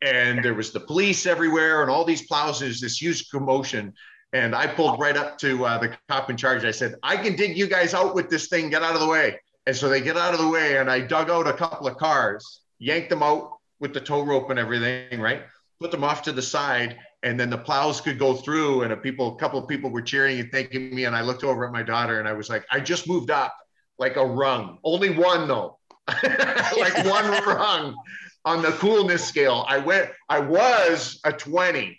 and 0.02 0.44
there 0.44 0.54
was 0.54 0.72
the 0.72 0.80
police 0.80 1.26
everywhere, 1.26 1.82
and 1.82 1.90
all 1.90 2.04
these 2.04 2.26
plows. 2.26 2.60
There's 2.60 2.80
this 2.80 3.00
huge 3.00 3.30
commotion. 3.30 3.92
And 4.32 4.54
I 4.54 4.66
pulled 4.66 5.00
right 5.00 5.16
up 5.16 5.38
to 5.38 5.64
uh, 5.64 5.78
the 5.78 5.96
cop 6.08 6.28
in 6.30 6.36
charge. 6.36 6.64
I 6.64 6.72
said, 6.72 6.96
I 7.02 7.16
can 7.16 7.36
dig 7.36 7.56
you 7.56 7.68
guys 7.68 7.94
out 7.94 8.14
with 8.14 8.28
this 8.28 8.48
thing. 8.48 8.68
Get 8.70 8.82
out 8.82 8.94
of 8.94 9.00
the 9.00 9.06
way. 9.06 9.38
And 9.66 9.74
so 9.74 9.88
they 9.88 10.00
get 10.00 10.16
out 10.16 10.32
of 10.32 10.40
the 10.40 10.48
way, 10.48 10.78
and 10.78 10.90
I 10.90 11.00
dug 11.00 11.30
out 11.30 11.48
a 11.48 11.52
couple 11.52 11.88
of 11.88 11.96
cars, 11.96 12.60
yanked 12.78 13.10
them 13.10 13.22
out 13.22 13.50
with 13.80 13.92
the 13.92 14.00
tow 14.00 14.22
rope 14.22 14.50
and 14.50 14.58
everything, 14.58 15.20
right? 15.20 15.42
Put 15.80 15.90
them 15.90 16.04
off 16.04 16.22
to 16.22 16.32
the 16.32 16.42
side, 16.42 16.98
and 17.22 17.38
then 17.38 17.50
the 17.50 17.58
plows 17.58 18.00
could 18.00 18.18
go 18.18 18.34
through. 18.34 18.82
And 18.82 18.92
a 18.92 18.96
people, 18.96 19.34
a 19.34 19.38
couple 19.38 19.58
of 19.58 19.68
people 19.68 19.90
were 19.90 20.02
cheering 20.02 20.38
and 20.38 20.50
thanking 20.52 20.94
me. 20.94 21.04
And 21.04 21.16
I 21.16 21.22
looked 21.22 21.44
over 21.44 21.66
at 21.66 21.72
my 21.72 21.82
daughter, 21.82 22.20
and 22.20 22.28
I 22.28 22.32
was 22.32 22.48
like, 22.48 22.64
I 22.70 22.80
just 22.80 23.08
moved 23.08 23.30
up 23.30 23.54
like 23.98 24.16
a 24.16 24.24
rung, 24.24 24.78
only 24.84 25.10
one 25.10 25.48
though, 25.48 25.78
like 26.22 26.96
one 27.04 27.30
rung 27.44 27.96
on 28.44 28.62
the 28.62 28.72
coolness 28.72 29.24
scale. 29.24 29.64
I 29.68 29.78
went, 29.78 30.10
I 30.28 30.40
was 30.40 31.20
a 31.24 31.32
20. 31.32 31.98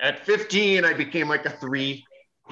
At 0.00 0.26
15, 0.26 0.84
I 0.84 0.94
became 0.94 1.28
like 1.28 1.46
a 1.46 1.50
three. 1.50 2.04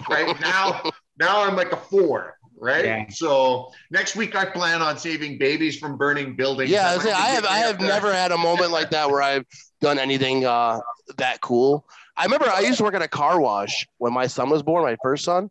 Right 0.08 0.40
now, 0.40 0.82
now 1.18 1.42
I'm 1.42 1.56
like 1.56 1.72
a 1.72 1.76
four. 1.76 2.36
Right. 2.60 2.84
Yeah. 2.84 3.06
So 3.08 3.72
next 3.90 4.16
week 4.16 4.36
I 4.36 4.44
plan 4.44 4.82
on 4.82 4.98
saving 4.98 5.38
babies 5.38 5.78
from 5.78 5.96
burning 5.96 6.36
buildings. 6.36 6.70
Yeah, 6.70 6.88
I, 6.88 6.90
I'd 6.90 6.94
was 6.96 7.04
saying, 7.04 7.14
like 7.14 7.24
to 7.24 7.30
I 7.30 7.34
have 7.34 7.44
I 7.46 7.56
have 7.58 7.78
there. 7.78 7.88
never 7.88 8.12
had 8.12 8.32
a 8.32 8.38
moment 8.38 8.70
like 8.70 8.90
that 8.90 9.10
where 9.10 9.22
I've 9.22 9.46
done 9.80 9.98
anything 9.98 10.44
uh, 10.44 10.80
that 11.16 11.40
cool. 11.40 11.86
I 12.16 12.24
remember 12.24 12.46
I 12.50 12.60
used 12.60 12.78
to 12.78 12.84
work 12.84 12.94
at 12.94 13.02
a 13.02 13.08
car 13.08 13.40
wash 13.40 13.86
when 13.98 14.12
my 14.12 14.26
son 14.26 14.50
was 14.50 14.62
born, 14.62 14.82
my 14.84 14.96
first 15.02 15.24
son. 15.24 15.50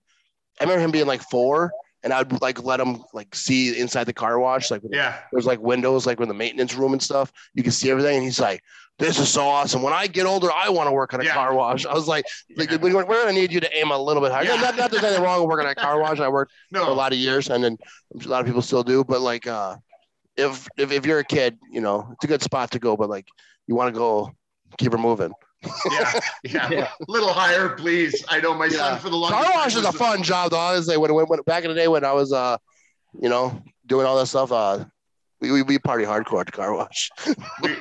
I 0.59 0.65
remember 0.65 0.83
him 0.83 0.91
being 0.91 1.07
like 1.07 1.21
four, 1.23 1.71
and 2.03 2.13
I'd 2.13 2.41
like 2.41 2.61
let 2.63 2.79
him 2.79 3.03
like 3.13 3.33
see 3.33 3.79
inside 3.79 4.03
the 4.03 4.13
car 4.13 4.37
wash, 4.39 4.69
like 4.69 4.81
Yeah. 4.91 5.19
there's 5.31 5.45
like 5.47 5.59
windows, 5.61 6.05
like 6.05 6.19
in 6.19 6.27
the 6.27 6.33
maintenance 6.35 6.75
room 6.75 6.93
and 6.93 7.01
stuff. 7.01 7.31
You 7.55 7.63
can 7.63 7.71
see 7.71 7.89
everything, 7.89 8.17
and 8.17 8.23
he's 8.23 8.39
like, 8.39 8.61
"This 8.99 9.17
is 9.17 9.29
so 9.29 9.47
awesome. 9.47 9.81
When 9.81 9.93
I 9.93 10.05
get 10.07 10.25
older, 10.27 10.51
I 10.51 10.69
want 10.69 10.87
to 10.87 10.91
work 10.91 11.13
at 11.13 11.21
a 11.21 11.25
Yeah. 11.25 11.33
car 11.33 11.53
wash." 11.55 11.85
I 11.85 11.93
was 11.93 12.07
like, 12.07 12.25
like 12.57 12.69
Yeah. 12.69 12.77
we- 12.77 12.93
"We're 12.93 13.03
gonna 13.05 13.33
need 13.33 13.51
you 13.51 13.59
to 13.61 13.77
aim 13.77 13.89
a 13.91 13.97
little 13.97 14.21
bit 14.21 14.31
higher." 14.31 14.43
Yeah. 14.43 14.55
Not, 14.61 14.75
not 14.77 14.91
there's 14.91 15.03
anything 15.03 15.23
wrong 15.23 15.39
with 15.41 15.49
working 15.49 15.65
at 15.67 15.71
a 15.77 15.81
car 15.81 15.99
wash. 15.99 16.19
I 16.19 16.27
worked 16.27 16.51
for 16.71 16.79
a 16.79 16.93
lot 16.93 17.11
of 17.13 17.17
years, 17.17 17.49
and 17.49 17.63
then 17.63 17.77
a 18.23 18.27
lot 18.27 18.41
of 18.41 18.45
people 18.45 18.61
still 18.61 18.83
do. 18.83 19.03
But 19.03 19.21
like, 19.21 19.47
uh, 19.47 19.77
if 20.37 20.67
if, 20.77 20.91
if 20.91 21.05
you're 21.05 21.19
a 21.19 21.23
kid, 21.25 21.57
you 21.71 21.81
know, 21.81 22.09
it's 22.11 22.23
a 22.23 22.27
good 22.27 22.43
spot 22.43 22.71
to 22.71 22.79
go. 22.79 22.95
But 22.95 23.09
like, 23.09 23.27
you 23.67 23.75
want 23.75 23.93
to 23.93 23.97
go, 23.97 24.31
keep 24.77 24.91
her 24.91 24.97
moving. 24.97 25.31
Yeah. 25.91 26.19
Yeah. 26.43 26.69
Yeah. 26.69 26.89
little 27.09 27.33
higher, 27.33 27.69
please. 27.69 28.23
I 28.29 28.39
know 28.39 28.53
my 28.53 28.65
Yeah. 28.65 28.77
son 28.77 28.99
for 28.99 29.09
the 29.09 29.15
longest 29.17 29.43
Car 29.43 29.53
wash 29.55 29.75
is 29.75 29.83
a 29.85 29.91
fun 29.91 30.23
job, 30.23 30.51
though. 30.51 30.57
Honestly, 30.57 30.95
when, 30.97 31.13
when, 31.13 31.25
when 31.25 31.41
back 31.41 31.63
in 31.65 31.69
the 31.69 31.75
day 31.75 31.87
when 31.89 32.05
I 32.05 32.13
was, 32.13 32.31
uh, 32.31 32.57
you 33.21 33.27
know, 33.27 33.61
doing 33.85 34.05
all 34.05 34.17
that 34.17 34.27
stuff, 34.27 34.51
uh, 34.53 34.85
we 35.41 35.51
we, 35.51 35.61
we 35.63 35.77
party 35.79 36.05
hardcore 36.05 36.39
at 36.41 36.45
the 36.45 36.51
car 36.53 36.73
wash. 36.73 37.09
we, 37.61 37.75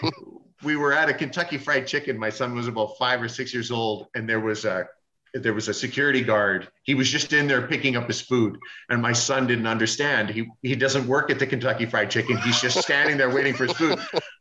we 0.68 0.76
were 0.76 0.92
at 0.92 1.08
a 1.08 1.14
Kentucky 1.14 1.56
Fried 1.56 1.86
Chicken. 1.86 2.18
My 2.18 2.28
son 2.28 2.54
was 2.54 2.68
about 2.68 2.98
five 2.98 3.22
or 3.22 3.28
six 3.28 3.54
years 3.54 3.70
old, 3.70 4.08
and 4.14 4.28
there 4.28 4.38
was 4.38 4.66
a 4.66 4.86
there 5.32 5.54
was 5.54 5.68
a 5.68 5.72
security 5.72 6.20
guard. 6.22 6.68
He 6.82 6.94
was 6.94 7.08
just 7.10 7.32
in 7.32 7.46
there 7.46 7.66
picking 7.66 7.96
up 7.96 8.06
his 8.06 8.20
food, 8.20 8.58
and 8.90 9.00
my 9.00 9.14
son 9.14 9.46
didn't 9.46 9.66
understand. 9.66 10.28
He 10.28 10.46
he 10.60 10.76
doesn't 10.76 11.06
work 11.06 11.30
at 11.30 11.38
the 11.38 11.46
Kentucky 11.46 11.86
Fried 11.86 12.10
Chicken. 12.10 12.36
He's 12.36 12.60
just 12.60 12.82
standing 12.82 13.16
there 13.16 13.30
waiting 13.30 13.54
for 13.54 13.64
his 13.64 13.76
food. 13.78 13.98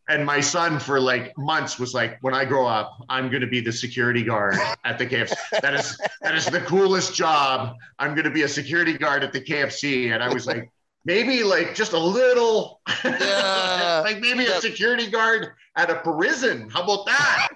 And 0.09 0.25
my 0.25 0.41
son, 0.41 0.80
for 0.80 0.99
like 0.99 1.32
months, 1.38 1.80
was 1.80 1.93
like, 1.93 2.17
"When 2.19 2.34
I 2.34 2.43
grow 2.43 2.67
up, 2.67 2.97
I'm 3.07 3.30
going 3.30 3.45
to 3.47 3.47
be 3.47 3.61
the 3.61 3.71
security 3.71 4.23
guard 4.23 4.57
at 4.84 4.97
the 4.97 5.05
KFC. 5.05 5.34
That 5.61 5.75
is 5.75 5.97
that 6.21 6.36
is 6.36 6.45
the 6.45 6.59
coolest 6.61 7.15
job. 7.15 7.75
I'm 7.99 8.15
going 8.15 8.25
to 8.25 8.36
be 8.39 8.43
a 8.43 8.49
security 8.49 8.97
guard 8.97 9.23
at 9.23 9.32
the 9.32 9.39
KFC." 9.39 10.11
And 10.13 10.21
I 10.21 10.34
was 10.34 10.45
like. 10.45 10.69
Maybe 11.06 11.43
like 11.43 11.74
just 11.74 11.93
a 11.93 12.00
little, 12.00 12.82
Yeah. 13.04 14.02
like 14.06 14.20
maybe 14.20 14.43
Yeah. 14.43 14.58
a 14.58 14.62
security 14.62 15.10
guard 15.10 15.50
at 15.76 15.89
a 15.89 15.95
prison. 15.95 16.70
How 16.70 16.84
about 16.84 17.06
that? 17.06 17.50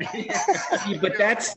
But 1.01 1.17
that's 1.17 1.55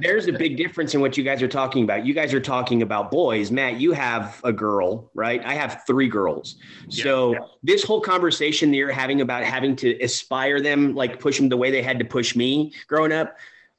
there's 0.00 0.26
a 0.26 0.32
big 0.32 0.56
difference 0.56 0.92
in 0.94 1.00
what 1.00 1.16
you 1.16 1.22
guys 1.22 1.40
are 1.40 1.46
talking 1.48 1.84
about. 1.84 2.04
You 2.04 2.14
guys 2.14 2.34
are 2.34 2.40
talking 2.40 2.82
about 2.82 3.12
boys. 3.12 3.52
Matt, 3.52 3.78
you 3.80 3.92
have 3.92 4.40
a 4.42 4.52
girl, 4.52 5.10
right? 5.14 5.40
I 5.44 5.54
have 5.54 5.82
three 5.86 6.08
girls. 6.08 6.56
So 6.88 7.36
this 7.62 7.84
whole 7.84 8.00
conversation 8.00 8.72
that 8.72 8.76
you're 8.76 8.90
having 8.90 9.20
about 9.20 9.44
having 9.44 9.76
to 9.76 9.96
aspire 10.02 10.60
them, 10.60 10.94
like 10.96 11.20
push 11.20 11.38
them 11.38 11.48
the 11.48 11.56
way 11.56 11.70
they 11.70 11.82
had 11.82 11.98
to 12.00 12.04
push 12.04 12.34
me 12.34 12.72
growing 12.88 13.12
up, 13.12 13.36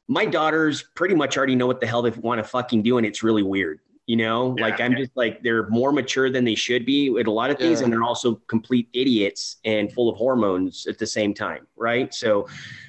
my 0.07 0.25
daughters 0.25 0.85
pretty 0.95 1.15
much 1.15 1.37
already 1.37 1.55
know 1.55 1.67
what 1.67 1.81
the 1.81 1.87
hell 1.87 2.01
they 2.01 2.11
want 2.11 2.39
to 2.39 2.43
fucking 2.45 2.83
do, 2.83 2.97
and 2.97 3.05
it's 3.05 3.21
really 3.21 3.43
weird. 3.43 3.79
You 4.05 4.17
know, 4.17 4.53
Yeah. 4.57 4.65
like 4.65 4.81
I'm 4.81 4.95
just 4.97 5.11
like 5.15 5.41
they're 5.43 5.69
more 5.69 5.91
mature 5.93 6.29
than 6.29 6.43
they 6.43 6.55
should 6.55 6.85
be 6.85 7.09
with 7.09 7.27
a 7.27 7.31
lot 7.31 7.49
of 7.51 7.57
things, 7.57 7.79
Yeah. 7.79 7.85
and 7.85 7.93
they're 7.93 8.03
also 8.03 8.35
complete 8.47 8.89
idiots 8.93 9.57
and 9.63 9.91
full 9.91 10.09
of 10.09 10.17
hormones 10.17 10.87
at 10.87 10.97
the 10.97 11.07
same 11.07 11.33
time, 11.33 11.67
right? 11.77 12.13
So 12.13 12.47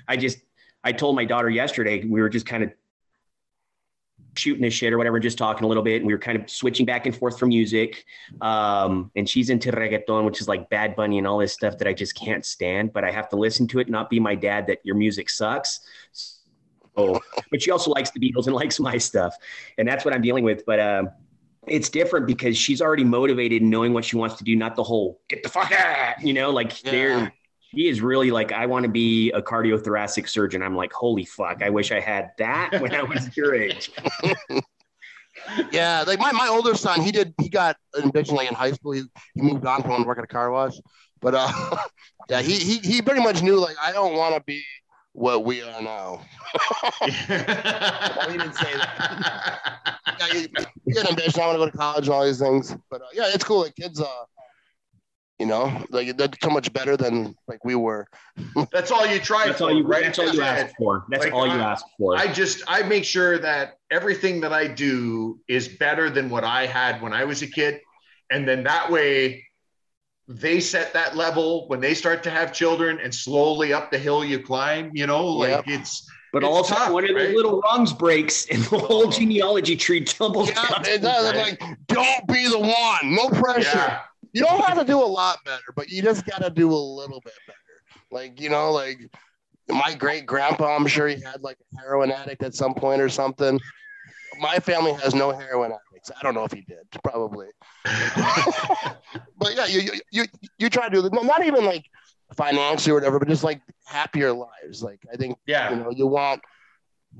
I 0.09 0.17
just 0.17 0.39
I 0.83 0.93
told 0.93 1.15
my 1.17 1.25
daughter 1.25 1.49
yesterday, 1.49 2.05
we 2.05 2.21
were 2.21 2.29
just 2.29 2.47
kind 2.47 2.65
of 2.65 2.73
shooting 4.37 4.63
the 4.63 4.71
shit 4.71 4.93
or 4.93 4.99
whatever, 4.99 5.21
just 5.21 5.39
talking 5.39 5.65
a 5.65 5.69
little 5.69 5.83
bit. 5.83 5.99
And 5.99 6.07
we 6.07 6.13
were 6.13 6.19
kind 6.19 6.37
of 6.37 6.51
switching 6.51 6.85
back 6.85 7.07
and 7.07 7.17
forth 7.17 7.39
from 7.39 7.51
music. 7.51 8.05
Um, 8.41 9.13
and 9.15 9.29
she's 9.29 9.49
into 9.49 9.71
reggaeton, 9.71 10.25
which 10.25 10.41
is 10.41 10.49
like 10.49 10.69
Bad 10.71 10.97
Bunny 10.97 11.19
and 11.19 11.27
all 11.27 11.39
this 11.39 11.53
stuff 11.53 11.79
that 11.79 11.87
I 11.87 11.93
just 11.93 12.17
can't 12.17 12.45
stand, 12.45 12.93
but 12.93 13.05
I 13.05 13.13
have 13.13 13.29
to 13.29 13.37
listen 13.37 13.69
to 13.69 13.79
it, 13.79 13.89
not 13.89 14.11
be 14.11 14.19
my 14.19 14.35
dad 14.35 14.67
that 14.67 14.81
your 14.83 14.97
music 14.97 15.31
sucks. 15.31 15.81
So, 16.97 17.21
but 17.51 17.63
she 17.63 17.71
also 17.71 17.91
likes 17.91 18.11
the 18.11 18.21
Beatles 18.21 18.47
and 18.47 18.55
likes 18.63 18.79
my 18.81 18.99
stuff. 18.99 19.35
And 19.79 19.87
that's 19.89 20.05
what 20.05 20.15
I'm 20.15 20.23
dealing 20.23 20.45
with. 20.45 20.65
But, 20.67 20.81
um, 20.81 21.11
it's 21.67 21.89
different 21.89 22.27
because 22.27 22.59
she's 22.59 22.83
already 22.83 23.05
motivated 23.05 23.63
and 23.63 23.71
knowing 23.71 23.95
what 23.95 24.05
she 24.05 24.17
wants 24.17 24.37
to 24.37 24.45
do, 24.45 24.55
not 24.55 24.77
the 24.77 24.83
whole 24.83 25.21
get 25.29 25.43
the 25.43 25.49
fuck 25.49 25.73
out, 25.73 26.21
you 26.21 26.35
know, 26.35 26.51
like 26.51 26.85
Yeah. 26.85 26.91
they're, 26.91 27.33
she 27.71 27.89
is 27.89 28.03
really 28.03 28.31
like, 28.31 28.53
I 28.53 28.67
want 28.67 28.85
to 28.85 28.91
be 28.91 29.31
a 29.33 29.41
cardiothoracic 29.41 30.29
surgeon. 30.29 30.63
I'm 30.63 30.77
like, 30.77 30.93
holy 30.93 31.25
fuck, 31.25 31.63
I 31.63 31.71
wish 31.71 31.91
I 31.91 32.01
had 32.01 32.33
that 32.39 32.81
when 32.81 32.95
I 32.95 33.03
was 33.03 33.35
your 33.37 33.55
age. 33.55 33.91
yeah, 35.73 36.05
like 36.07 36.19
my, 36.19 36.33
my 36.33 36.49
older 36.49 36.75
son, 36.75 37.01
he 37.01 37.11
did 37.11 37.35
he 37.41 37.49
got 37.49 37.77
eventually 37.95 38.47
in 38.47 38.55
high 38.55 38.73
school. 38.73 38.93
He, 38.93 39.03
he 39.35 39.43
moved 39.43 39.67
on 39.67 39.83
from 39.83 40.05
working 40.05 40.23
at 40.23 40.31
a 40.31 40.33
car 40.33 40.51
wash, 40.51 40.75
but 41.21 41.35
uh, 41.35 41.51
yeah, 42.29 42.43
he, 42.43 42.55
he 42.59 42.79
he 42.79 43.03
pretty 43.03 43.23
much 43.23 43.43
knew 43.43 43.57
like 43.59 43.77
I 43.83 43.93
don't 43.93 44.15
want 44.15 44.35
to 44.37 44.43
be 44.45 44.63
what 45.15 45.45
we 45.45 45.63
are 45.63 45.81
now. 45.81 46.21
he 47.05 47.11
didn't 47.11 48.55
say 48.55 48.73
that. 48.77 49.99
Yeah, 50.21 50.27
he, 50.33 50.49
he 50.87 50.97
had 50.99 51.09
ambition. 51.09 51.41
I 51.41 51.47
want 51.47 51.55
to 51.57 51.65
go 51.65 51.71
to 51.71 51.77
college 51.77 52.07
and 52.07 52.15
all 52.15 52.25
these 52.25 52.39
things, 52.41 52.77
but 52.91 53.01
uh, 53.01 53.07
yeah, 53.15 53.31
it's 53.33 53.45
cool. 53.45 53.63
Like 53.63 53.77
kids, 53.77 54.01
uh, 54.01 54.07
you 55.39 55.47
know, 55.47 55.85
like 55.91 56.17
they're 56.17 56.29
so 56.43 56.51
much 56.51 56.73
better 56.73 56.97
than 56.97 57.35
like 57.49 57.65
we 57.65 57.75
were. 57.77 58.07
That's 58.73 58.91
all 58.91 59.07
you 59.07 59.21
try 59.21 59.47
That's 59.47 59.59
for, 59.59 59.65
all 59.65 59.77
you, 59.77 59.85
right? 59.87 60.03
that's 60.03 60.19
all 60.19 60.27
you 60.27 60.41
That's 60.41 60.65
ask 60.65 60.77
for. 60.77 61.05
That's 61.11 61.25
Like, 61.25 61.33
all 61.35 61.47
you 61.47 61.53
I- 61.55 61.73
ask 61.73 61.85
for. 61.97 62.17
I 62.17 62.33
just 62.33 62.63
I 62.67 62.83
make 62.83 63.05
sure 63.05 63.39
that 63.39 63.79
everything 63.91 64.41
that 64.43 64.53
I 64.53 64.67
do 64.67 65.39
is 65.49 65.69
better 65.69 66.11
than 66.11 66.29
what 66.29 66.43
I 66.45 66.67
had 66.67 67.01
when 67.03 67.13
I 67.13 67.25
was 67.25 67.43
a 67.43 67.47
kid, 67.47 67.81
and 68.31 68.47
then 68.49 68.65
that 68.65 68.91
way 68.91 69.45
they 70.29 70.61
set 70.61 70.93
that 70.95 71.17
level 71.17 71.69
when 71.69 71.81
they 71.81 71.95
start 71.95 72.23
to 72.25 72.31
have 72.31 72.53
children, 72.53 72.99
and 73.03 73.15
slowly 73.15 73.73
up 73.73 73.91
the 73.91 73.99
hill 73.99 74.25
you 74.25 74.39
climb. 74.41 74.91
You 74.95 75.07
know, 75.07 75.27
like 75.27 75.51
Yep. 75.51 75.65
it's 75.67 76.09
but 76.33 76.43
it's 76.43 76.51
also 76.51 76.75
tough, 76.75 76.93
one 76.93 77.05
of 77.05 77.11
those 77.15 77.27
right? 77.29 77.37
little 77.37 77.61
rungs 77.61 77.93
breaks 77.93 78.47
and 78.51 78.63
the 78.65 78.77
oh. 78.77 78.79
whole 78.81 79.09
genealogy 79.09 79.77
tree 79.77 80.03
tumbles 80.03 80.49
Yeah, 80.49 80.55
down. 80.69 80.85
it 80.87 81.01
does. 81.03 81.27
I'm 81.27 81.37
like, 81.37 81.63
don't 81.87 82.27
be 82.27 82.49
the 82.49 82.59
one. 82.59 83.15
No 83.15 83.29
pressure. 83.29 83.71
yeah. 83.77 84.01
You 84.33 84.43
don't 84.43 84.65
have 84.65 84.77
to 84.79 84.85
do 84.85 84.99
a 84.99 85.05
lot 85.07 85.39
better, 85.45 85.63
but 85.77 85.91
you 85.91 86.03
just 86.03 86.27
got 86.27 86.43
to 86.43 86.51
do 86.51 86.73
a 86.73 86.75
little 86.75 87.21
bit 87.21 87.35
better. 87.47 87.59
Like, 88.11 88.41
you 88.41 88.51
know, 88.51 88.73
like 88.73 88.99
my 89.69 89.95
great 89.95 90.27
grandpa, 90.27 90.75
I'm 90.75 90.89
sure 90.89 91.07
he 91.07 91.21
had 91.23 91.41
like 91.43 91.57
a 91.73 91.81
heroin 91.81 92.11
addict 92.11 92.43
at 92.43 92.53
some 92.55 92.75
point 92.75 93.01
or 93.01 93.09
something. 93.09 93.61
My 94.41 94.59
family 94.59 94.93
has 94.95 95.15
no 95.15 95.31
heroin 95.31 95.71
addicts. 95.71 95.84
I 96.11 96.23
don't 96.23 96.35
know 96.35 96.45
if 96.45 96.53
he 96.53 96.63
did, 96.63 96.79
probably. 97.03 97.47
but 97.85 99.55
yeah, 99.55 99.67
you, 99.67 99.81
you, 99.81 99.93
you, 100.11 100.25
you 100.59 100.71
try 100.71 100.89
to 100.89 100.95
do 100.95 101.03
the, 101.03 101.11
not 101.11 101.45
even 101.45 101.65
like 101.65 101.85
financially 102.37 102.93
or 102.93 102.95
whatever, 102.95 103.19
but 103.19 103.29
just 103.29 103.45
like 103.45 103.61
happier 103.87 104.33
lives. 104.33 104.83
Like, 104.83 105.01
I 105.13 105.17
think, 105.17 105.37
yeah, 105.47 105.71
you 105.71 105.77
know, 105.77 105.91
you 105.91 106.07
want, 106.07 106.41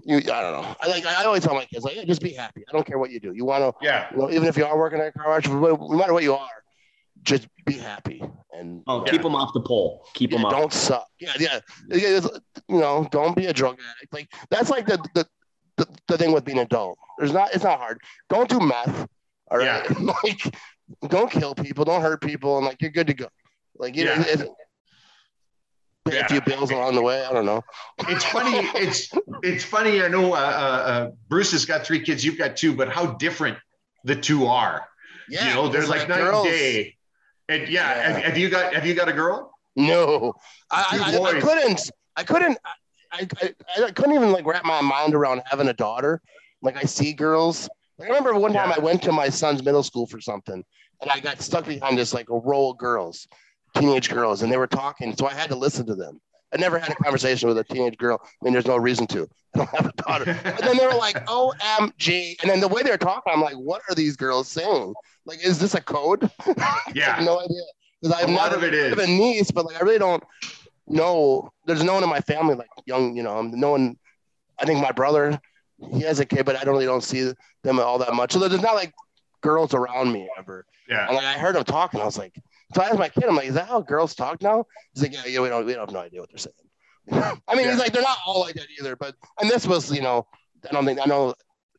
you, 0.05 0.17
I 0.19 0.21
don't 0.43 0.63
know. 0.63 0.77
I 0.81 0.87
like, 0.89 1.07
I 1.07 1.25
always 1.25 1.43
tell 1.45 1.55
my 1.55 1.65
kids, 1.67 1.85
like, 1.85 1.97
yeah, 1.97 2.05
just 2.05 2.23
be 2.23 2.33
happy. 2.33 2.65
I 2.69 2.73
don't 2.73 2.87
care 2.87 2.99
what 2.99 3.11
you 3.11 3.21
do. 3.21 3.33
You 3.33 3.45
want 3.45 3.63
to, 3.63 3.85
Yeah. 3.85 4.09
you 4.11 4.19
know, 4.19 4.31
even 4.31 4.45
if 4.49 4.57
you 4.57 4.65
are 4.65 4.77
working 4.77 5.01
at 5.01 5.09
a 5.09 5.13
car 5.13 5.29
wash, 5.29 5.47
no 5.47 5.77
matter 5.97 6.13
what 6.13 6.23
you 6.23 6.35
are, 6.35 6.49
just 7.23 7.47
be 7.65 7.75
happy 7.75 8.23
and 8.53 8.83
Oh, 8.87 9.05
Yeah. 9.05 9.13
keep 9.13 9.23
them 9.23 9.35
off 9.35 9.53
the 9.55 9.61
pole. 9.61 10.05
Keep 10.15 10.33
yeah, 10.33 10.39
them 10.39 10.45
off. 10.47 10.53
don't 10.53 10.73
suck. 10.73 11.07
Yeah, 11.21 11.33
yeah, 11.39 11.61
Yeah, 11.89 12.21
You 12.69 12.79
know, 12.81 13.09
don't 13.11 13.35
be 13.35 13.47
a 13.47 13.53
drug 13.53 13.79
addict. 13.79 14.13
Like 14.13 14.29
that's 14.51 14.69
like 14.69 14.87
the 14.87 14.99
the 15.15 15.27
the, 15.77 15.87
the 16.09 16.19
thing 16.19 16.33
with 16.33 16.45
being 16.45 16.59
adult. 16.59 16.99
There's 17.19 17.33
not. 17.33 17.55
It's 17.55 17.65
not 17.65 17.79
hard. 17.79 17.99
Don't 18.29 18.49
do 18.49 18.61
meth. 18.61 19.09
All 19.51 19.59
right. 19.59 19.85
like, 20.25 20.55
don't 21.09 21.31
kill 21.31 21.55
people. 21.55 21.85
Don't 21.85 22.03
hurt 22.03 22.21
people, 22.21 22.57
and 22.59 22.67
like 22.67 22.81
you're 22.81 22.91
good 22.91 23.07
to 23.09 23.15
go. 23.15 23.29
Like 23.79 23.97
you 23.97 24.05
know, 24.05 24.15
Yeah. 24.15 24.25
it, 24.29 24.49
pay 26.05 26.19
a 26.21 26.29
few 26.29 26.41
bills 26.43 26.71
along 26.71 26.95
the 26.95 27.03
way. 27.03 27.25
I 27.25 27.33
don't 27.33 27.47
know. 27.47 27.63
It's 28.09 28.25
funny. 28.25 28.57
It's 28.75 29.11
it's 29.43 29.65
funny. 29.65 30.03
I 30.03 30.09
know 30.09 30.33
uh, 30.35 30.37
uh, 30.37 30.41
uh, 30.41 31.11
Bruce 31.29 31.53
has 31.53 31.65
got 31.65 31.85
three 31.85 32.01
kids. 32.01 32.25
You've 32.25 32.39
got 32.39 32.57
two, 32.57 32.75
but 32.75 32.89
how 32.89 33.07
different 33.15 33.59
the 34.05 34.15
two 34.17 34.47
are. 34.47 34.87
Yeah, 35.29 35.49
you 35.49 35.55
know, 35.55 35.69
they're 35.69 35.87
like, 35.87 36.01
like 36.01 36.09
night 36.11 36.19
girls. 36.19 36.47
and 36.47 36.55
day. 36.55 36.97
And 37.49 37.69
yeah, 37.69 37.95
Yeah. 37.95 38.13
Have, 38.13 38.23
have 38.25 38.39
you 38.39 38.51
got 38.51 38.75
have 38.75 38.87
you 38.87 38.95
got 38.95 39.09
a 39.09 39.13
girl? 39.13 39.51
No, 39.77 40.35
I, 40.71 41.17
I, 41.19 41.37
I 41.37 41.41
couldn't. 41.41 41.91
I 42.17 42.23
couldn't. 42.23 42.59
I, 43.15 43.29
I, 43.77 43.85
I 43.85 43.91
couldn't 43.93 44.15
even 44.15 44.33
like 44.33 44.47
wrap 44.47 44.65
my 44.65 44.81
mind 44.81 45.15
around 45.15 45.43
having 45.47 45.69
a 45.69 45.73
daughter. 45.73 46.21
Like 46.63 46.77
I 46.77 46.83
see 46.83 47.13
girls. 47.13 47.69
Like, 47.99 48.09
I 48.11 48.13
remember 48.13 48.35
one 48.39 48.53
time 48.53 48.71
Yeah. 48.71 48.77
I 48.77 48.81
went 48.81 49.03
to 49.03 49.13
my 49.13 49.29
son's 49.29 49.63
middle 49.63 49.83
school 49.83 50.07
for 50.07 50.21
something, 50.21 50.65
and 51.01 51.11
I 51.11 51.21
got 51.21 51.41
stuck 51.41 51.67
behind 51.67 51.97
this 51.97 52.13
like 52.13 52.29
a 52.31 52.37
row 52.39 52.71
of 52.71 52.79
girls, 52.79 53.27
teenage 53.77 54.11
girls, 54.11 54.43
and 54.43 54.51
they 54.51 54.57
were 54.57 54.67
talking, 54.67 55.15
so 55.17 55.27
I 55.27 55.33
had 55.35 55.49
to 55.51 55.57
listen 55.57 55.87
to 55.87 55.95
them. 55.95 56.21
I 56.53 56.57
never 56.57 56.79
had 56.79 56.91
a 56.91 56.95
conversation 56.97 57.49
with 57.49 57.59
a 57.59 57.65
teenage 57.65 57.97
girl. 57.99 58.21
I 58.23 58.29
mean, 58.45 58.53
there's 58.53 58.67
no 58.67 58.77
reason 58.77 59.07
to. 59.09 59.29
I 59.55 59.59
don't 59.59 59.69
have 59.71 59.87
a 59.87 59.93
daughter. 60.03 60.25
And 60.45 60.59
then 60.59 60.77
they 60.77 60.87
were 60.87 60.95
like, 60.95 61.17
"OMG!" 61.27 62.37
And 62.43 62.51
then 62.51 62.61
the 62.61 62.69
way 62.69 62.83
they're 62.83 62.99
talking, 62.99 63.33
I'm 63.33 63.41
like, 63.41 63.55
"What 63.57 63.83
are 63.89 63.95
these 63.95 64.17
girls 64.17 64.49
saying? 64.49 64.95
Like, 65.27 65.45
is 65.45 65.59
this 65.59 65.75
a 65.75 65.81
code?" 65.81 66.31
I 66.47 66.79
Yeah. 66.95 67.17
have 67.17 67.25
no 67.25 67.41
idea. 67.41 67.63
Because 68.03 68.17
I've 68.17 68.29
A 68.29 68.33
lot 68.33 68.53
never 68.53 68.67
of 68.67 68.75
it 68.75 68.87
I 68.87 68.89
have 68.91 68.99
a 68.99 69.07
niece, 69.07 69.51
but 69.51 69.65
like 69.67 69.77
I 69.77 69.81
really 69.81 69.99
don't 69.99 70.23
know. 70.87 71.51
There's 71.67 71.83
no 71.85 71.95
one 71.95 72.03
in 72.03 72.09
my 72.09 72.21
family 72.21 72.55
like 72.55 72.69
young. 72.87 73.17
You 73.17 73.23
know, 73.23 73.39
I'm 73.39 73.59
no 73.59 73.71
one. 73.71 73.97
I 74.59 74.65
think 74.65 74.81
my 74.81 74.93
brother, 74.93 75.41
he 75.93 76.01
has 76.03 76.21
a 76.21 76.25
kid, 76.25 76.47
but 76.47 76.57
I 76.57 76.65
don't 76.65 76.75
really 76.75 76.87
don't 76.87 77.03
see 77.03 77.33
them 77.63 77.81
all 77.81 77.99
that 77.99 78.15
much. 78.15 78.33
So 78.33 78.39
there's 78.39 78.63
not 78.63 78.75
like 78.77 78.93
girls 79.41 79.75
around 79.75 80.13
me 80.13 80.29
ever. 80.39 80.65
Yeah. 80.89 81.07
And 81.07 81.17
like 81.17 81.25
I 81.25 81.35
heard 81.35 81.57
him 81.57 81.65
talking, 81.65 82.01
I 82.01 82.05
was 82.05 82.19
like, 82.19 82.35
so 82.75 82.83
I 82.83 82.87
asked 82.87 82.99
my 82.99 83.09
kid, 83.09 83.25
I'm 83.25 83.35
like, 83.37 83.49
is 83.49 83.55
that 83.55 83.67
how 83.69 83.81
girls 83.81 84.15
talk 84.15 84.41
now? 84.43 84.65
He's 84.93 85.03
like, 85.03 85.13
yeah, 85.13 85.23
yeah, 85.27 85.41
we 85.41 85.49
don't, 85.49 85.67
we 85.67 85.73
don't 85.73 85.81
have 85.81 85.93
no 85.93 86.01
idea 86.01 86.21
what 86.21 86.31
they're 86.31 86.39
saying. 86.39 86.55
I 87.49 87.55
mean, 87.55 87.65
Yeah. 87.65 87.71
he's 87.73 87.81
like, 87.81 87.93
they're 87.93 88.03
not 88.03 88.19
all 88.27 88.41
like 88.41 88.55
that 88.55 88.67
either, 88.79 88.95
but 88.97 89.15
and 89.41 89.51
this 89.51 89.67
was, 89.67 89.91
you 89.93 90.03
know, 90.03 90.27
I 90.69 90.73
don't 90.73 90.85
think 90.85 91.01
I 91.01 91.05
know 91.07 91.35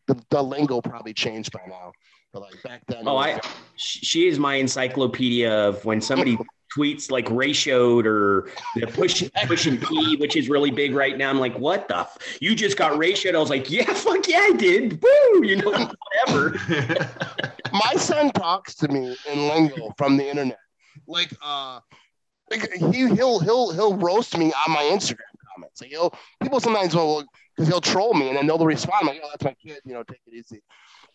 the, 0.07 0.21
the 0.29 0.43
lingo 0.43 0.81
probably 0.81 1.13
changed 1.13 1.51
by 1.51 1.61
now, 1.67 1.91
but 2.33 2.41
like 2.41 2.61
back 2.63 2.81
then. 2.87 3.07
Oh, 3.07 3.17
I 3.17 3.39
she 3.75 4.27
is 4.27 4.37
my 4.37 4.55
encyclopedia 4.55 5.51
of 5.51 5.83
when 5.85 6.01
somebody 6.01 6.37
tweets 6.75 7.09
like 7.09 7.25
ratioed 7.27 8.05
or 8.05 8.49
the 8.75 8.87
push 8.87 9.23
push 9.47 9.65
and 9.65 9.81
P, 9.81 10.17
which 10.17 10.35
is 10.35 10.49
really 10.49 10.71
big 10.71 10.93
right 10.93 11.17
now. 11.17 11.29
I'm 11.29 11.39
like, 11.39 11.57
what 11.57 11.87
the? 11.87 11.99
F- 11.99 12.37
you 12.41 12.55
just 12.55 12.77
got 12.77 12.93
ratioed. 12.93 13.35
I 13.35 13.39
was 13.39 13.49
like, 13.49 13.69
yeah, 13.69 13.85
fuck 13.93 14.27
yeah, 14.27 14.39
I 14.39 14.53
did. 14.57 15.01
Woo, 15.01 15.43
you 15.45 15.57
know, 15.57 15.71
whatever. 15.71 16.57
my 17.71 17.93
son 17.95 18.31
talks 18.31 18.75
to 18.75 18.87
me 18.87 19.15
in 19.31 19.47
lingo 19.47 19.93
from 19.97 20.17
the 20.17 20.27
internet. 20.27 20.59
Like 21.07 21.31
uh 21.43 21.79
like 22.49 22.71
he 22.73 23.07
he'll 23.09 23.39
he'll 23.39 23.71
he'll 23.73 23.95
roast 23.95 24.37
me 24.37 24.53
on 24.67 24.73
my 24.73 24.83
Instagram 24.83 25.19
comments. 25.53 25.81
Like 25.81 25.91
he'll 25.91 26.13
people 26.41 26.59
sometimes 26.59 26.95
will 26.95 27.23
because 27.55 27.67
he'll 27.67 27.81
troll 27.81 28.13
me 28.13 28.29
and 28.29 28.37
then 28.37 28.47
they'll 28.47 28.57
respond 28.59 29.07
like, 29.07 29.21
oh, 29.23 29.29
that's 29.31 29.43
my 29.43 29.53
kid, 29.53 29.79
you 29.85 29.93
know, 29.93 30.03
take 30.03 30.19
it 30.27 30.33
easy. 30.33 30.61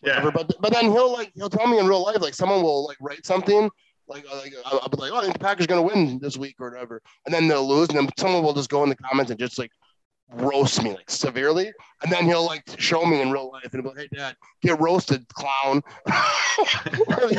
Whatever. 0.00 0.26
yeah. 0.26 0.30
But 0.34 0.52
but 0.61 0.72
then 0.72 0.86
he'll 0.86 1.12
like 1.12 1.32
he'll 1.34 1.50
tell 1.50 1.66
me 1.66 1.78
in 1.78 1.86
real 1.86 2.02
life, 2.02 2.20
like 2.20 2.34
someone 2.34 2.62
will 2.62 2.86
like 2.86 2.96
write 3.00 3.24
something. 3.26 3.70
Like, 4.11 4.24
uh, 4.30 4.36
like 4.38 4.52
I'll 4.66 4.80
I'll 4.82 4.88
be 4.88 4.96
like, 4.98 5.12
oh, 5.12 5.18
I 5.18 5.22
think 5.22 5.34
the 5.34 5.38
Packers 5.38 5.66
gonna 5.66 5.82
win 5.82 6.18
this 6.18 6.36
week 6.36 6.56
or 6.61 6.70
whatever, 6.70 7.00
and 7.24 7.34
then 7.34 7.48
they'll 7.48 7.66
lose, 7.66 7.88
and 7.90 7.96
then 7.98 8.08
someone 8.18 8.42
will 8.42 8.52
just 8.54 8.68
go 8.68 8.82
in 8.82 8.88
the 8.88 8.96
comments 8.96 9.30
and 9.30 9.38
just 9.40 9.58
like 9.58 9.70
roast 10.32 10.82
me 10.82 10.90
like 10.90 11.11
severely, 11.11 11.72
and 12.02 12.12
then 12.12 12.24
he'll 12.24 12.44
like 12.46 12.62
show 12.78 13.04
me 13.04 13.20
in 13.20 13.30
real 13.30 13.50
life 13.52 13.72
and 13.72 13.82
be 13.82 13.88
like, 13.88 13.98
hey, 13.98 14.08
dad, 14.12 14.36
get 14.62 14.78
roasted, 14.80 15.24
clown. 15.32 15.82
he 17.30 17.36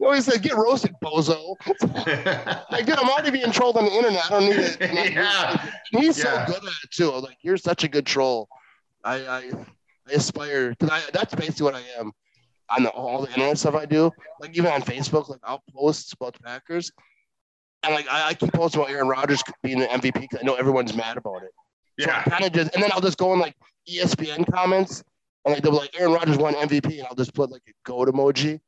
always 0.00 0.24
said, 0.24 0.42
get 0.42 0.56
roasted, 0.56 0.94
bozo. 1.02 1.54
Like, 2.70 2.86
dude, 2.86 2.96
I'm 2.98 3.08
already 3.08 3.30
being 3.30 3.50
trolled 3.50 3.76
on 3.76 3.84
the 3.84 3.92
internet. 3.92 4.24
I 4.26 4.28
don't 4.30 4.44
need 4.44 4.56
it. 4.58 4.76
Yeah. 5.12 5.70
And 5.92 6.02
he's 6.02 6.18
Yeah. 6.18 6.46
so 6.46 6.52
good 6.52 6.62
at 6.64 6.74
it 6.84 6.90
too. 6.90 7.10
I'm 7.12 7.22
Like, 7.22 7.36
you're 7.42 7.56
such 7.56 7.84
a 7.84 7.88
good 7.88 8.06
troll. 8.06 8.48
I 9.04 9.14
I, 9.26 9.38
I 10.08 10.12
aspire 10.12 10.70
because 10.70 10.90
I 10.90 11.02
that's 11.12 11.34
basically 11.34 11.64
what 11.64 11.74
I 11.74 11.82
am 11.98 12.12
on 12.70 12.82
the, 12.84 12.90
all 12.90 13.22
the 13.22 13.28
internet 13.28 13.58
stuff 13.58 13.74
I 13.74 13.86
do. 13.86 14.10
Like 14.40 14.56
even 14.56 14.70
on 14.72 14.82
Facebook, 14.82 15.28
like 15.28 15.40
I'll 15.44 15.62
post 15.74 16.12
about 16.14 16.34
the 16.34 16.40
Packers, 16.40 16.90
and 17.82 17.94
like 17.94 18.08
I, 18.10 18.28
I 18.28 18.34
keep 18.34 18.52
posting 18.52 18.80
about 18.80 18.92
Aaron 18.92 19.08
Rodgers 19.08 19.42
being 19.62 19.82
an 19.82 19.88
MVP 19.88 20.20
because 20.20 20.38
I 20.42 20.46
know 20.46 20.54
everyone's 20.54 20.94
mad 20.94 21.16
about 21.16 21.42
it. 21.42 21.50
Yeah. 21.98 22.22
I 22.24 22.30
kind 22.30 22.44
of 22.44 22.52
just, 22.52 22.74
and 22.74 22.82
then 22.82 22.90
I'll 22.92 23.00
just 23.00 23.18
go 23.18 23.32
in 23.34 23.38
like 23.40 23.54
ESPN 23.90 24.50
comments, 24.52 25.02
and 25.44 25.54
like 25.54 25.62
they'll 25.62 25.72
be 25.72 25.78
like 25.78 25.98
Aaron 26.00 26.12
Rodgers 26.12 26.36
won 26.38 26.54
MVP, 26.54 26.98
and 26.98 27.06
I'll 27.08 27.14
just 27.14 27.34
put 27.34 27.50
like 27.50 27.62
a 27.68 27.72
goat 27.84 28.08
emoji. 28.08 28.60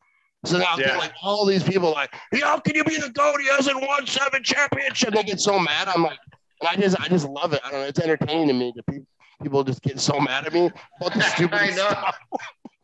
So 0.45 0.59
now 0.59 0.77
Yeah. 0.77 0.97
like 0.99 1.13
all 1.23 1.47
these 1.47 1.63
people 1.63 1.93
like, 1.93 2.13
"Hey, 2.33 2.41
how 2.41 2.59
can 2.59 2.75
you 2.75 2.83
be 2.85 2.97
the 2.97 3.11
goat? 3.11 3.41
He 3.41 3.47
hasn't 3.49 3.81
won 3.81 4.07
seven 4.09 4.43
championships. 4.43 5.05
And 5.05 5.15
they 5.17 5.23
get 5.23 5.39
so 5.41 5.57
mad. 5.59 5.87
I'm 5.89 6.03
like, 6.03 6.19
and 6.61 6.69
I 6.69 6.75
just, 6.75 7.01
I 7.01 7.07
just 7.09 7.29
love 7.29 7.53
it. 7.53 7.61
I 7.65 7.71
don't 7.71 7.81
know. 7.81 7.87
It's 7.87 8.01
entertaining 8.01 8.49
to 8.49 8.53
me. 8.55 8.73
The 8.75 8.83
people, 8.83 9.07
people 9.41 9.63
just 9.65 9.83
get 9.83 10.01
so 10.01 10.19
mad 10.19 10.45
at 10.47 10.53
me 10.53 10.71
about 11.01 11.15
the 11.15 11.21
stupid 11.23 11.55
I 11.61 11.69
know. 11.69 11.75
stuff. 11.75 12.19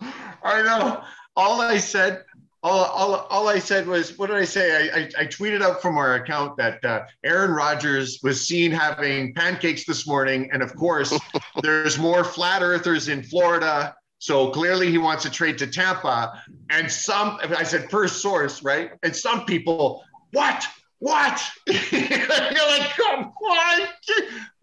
I 0.01 0.63
know. 0.63 1.03
All 1.37 1.61
I 1.61 1.79
said, 1.79 2.25
all, 2.63 2.85
all, 2.85 3.15
all 3.31 3.49
I 3.49 3.59
said 3.59 3.87
was, 3.87 4.19
what 4.19 4.29
did 4.29 4.37
I 4.37 4.45
say? 4.45 4.91
I, 4.91 4.99
I, 4.99 5.11
I 5.19 5.27
tweeted 5.27 5.63
out 5.63 5.81
from 5.81 5.97
our 5.97 6.15
account 6.15 6.57
that 6.57 6.85
uh, 6.85 7.05
Aaron 7.25 7.53
Rodgers 7.53 8.19
was 8.23 8.47
seen 8.47 8.73
having 8.73 9.33
pancakes 9.35 9.85
this 9.85 10.07
morning. 10.07 10.51
And 10.53 10.63
of 10.63 10.75
course, 10.75 11.17
there's 11.63 11.99
more 11.99 12.25
flat 12.25 12.63
earthers 12.63 13.09
in 13.09 13.23
Florida. 13.23 13.95
So 14.19 14.51
clearly 14.51 14.91
he 14.91 14.99
wants 14.99 15.23
to 15.23 15.31
trade 15.31 15.59
to 15.59 15.69
Tampa. 15.69 16.43
And 16.71 16.91
some, 16.91 17.39
I 17.43 17.63
said, 17.63 17.89
per 17.89 18.09
source, 18.09 18.65
right? 18.65 18.91
And 19.05 19.15
some 19.15 19.45
people, 19.45 20.03
what? 20.33 20.67
What? 20.99 21.41
You're 21.67 22.09
like, 22.11 22.91
come 22.97 23.27
on. 23.27 23.89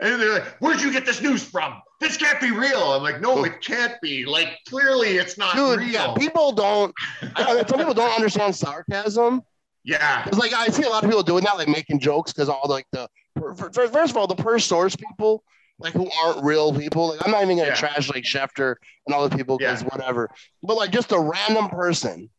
And 0.02 0.22
they're 0.22 0.34
like, 0.34 0.58
where'd 0.60 0.82
you 0.82 0.92
get 0.92 1.06
this 1.06 1.22
news 1.22 1.44
from? 1.44 1.82
This 2.02 2.18
can't 2.18 2.42
be 2.42 2.52
real. 2.52 2.78
I'm 2.82 3.04
like, 3.04 3.22
no, 3.22 3.40
oh. 3.40 3.44
it 3.46 3.62
can't 3.62 3.94
be. 4.02 4.26
Like, 4.26 4.58
clearly 4.68 5.18
it's 5.18 5.38
not 5.38 5.56
Dude, 5.56 5.80
real. 5.80 5.88
yeah, 5.88 6.14
people 6.18 6.52
don't. 6.52 6.94
Some 7.38 7.78
people 7.80 7.94
don't 7.94 8.14
understand 8.14 8.56
sarcasm. 8.56 9.42
Yeah. 9.84 10.24
It's 10.28 10.38
like 10.38 10.54
I 10.54 10.68
see 10.68 10.84
a 10.84 10.90
lot 10.90 11.04
of 11.04 11.10
people 11.10 11.24
doing 11.24 11.44
that, 11.46 11.58
like 11.58 11.68
making 11.68 12.00
jokes 12.00 12.34
because 12.34 12.50
all 12.50 12.66
like 12.68 12.86
the 12.92 13.08
fir- 13.40 13.54
fir- 13.54 13.88
first 13.88 14.12
of 14.12 14.18
all, 14.18 14.28
the 14.28 14.36
per 14.36 14.58
source 14.60 14.96
people, 14.96 15.44
like 15.80 15.94
who 15.94 16.10
aren't 16.24 16.44
real 16.44 16.74
people. 16.74 17.10
Like 17.10 17.20
I'm 17.24 17.32
not 17.32 17.44
even 17.44 17.58
gonna 17.58 17.70
Yeah. 17.70 17.76
trash 17.76 18.10
like 18.10 18.24
Schefter 18.24 18.76
and 19.06 19.16
all 19.16 19.30
the 19.30 19.36
people 19.38 19.58
because 19.58 19.84
Yeah. 19.84 19.90
whatever. 19.90 20.30
But 20.64 20.76
like 20.78 20.92
just 20.92 21.12
a 21.12 21.20
random 21.20 21.70
person 21.70 22.30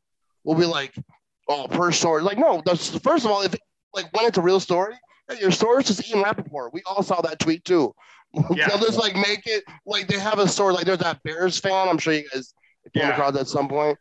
will 0.44 0.56
be 0.56 0.66
like, 0.66 0.94
oh, 1.48 1.68
per 1.68 1.92
source. 1.92 2.24
Like 2.24 2.38
no, 2.38 2.62
that's, 2.66 2.98
first 2.98 3.24
of 3.24 3.30
all, 3.30 3.42
if 3.42 3.54
like 3.94 4.12
when 4.12 4.26
it's 4.26 4.38
a 4.38 4.42
real 4.42 4.58
story, 4.60 4.94
your 5.40 5.52
source 5.52 5.88
is 5.88 6.06
Ian 6.08 6.22
Rapoport. 6.22 6.74
We 6.74 6.82
all 6.84 7.02
saw 7.04 7.20
that 7.22 7.38
tweet 7.38 7.64
too. 7.64 7.94
Yeah. 8.54 8.68
They'll 8.68 8.78
just 8.78 8.98
like 8.98 9.14
make 9.16 9.46
it 9.46 9.64
like 9.86 10.08
they 10.08 10.18
have 10.18 10.38
a 10.38 10.48
story. 10.48 10.74
Like 10.74 10.84
there's 10.84 10.98
that 10.98 11.22
Bears 11.22 11.58
fan. 11.58 11.88
I'm 11.88 11.98
sure 11.98 12.12
you 12.12 12.28
guys 12.32 12.54
came 12.94 13.02
Yeah. 13.04 13.10
across 13.12 13.36
at 13.36 13.48
some 13.48 13.68
point. 13.68 13.98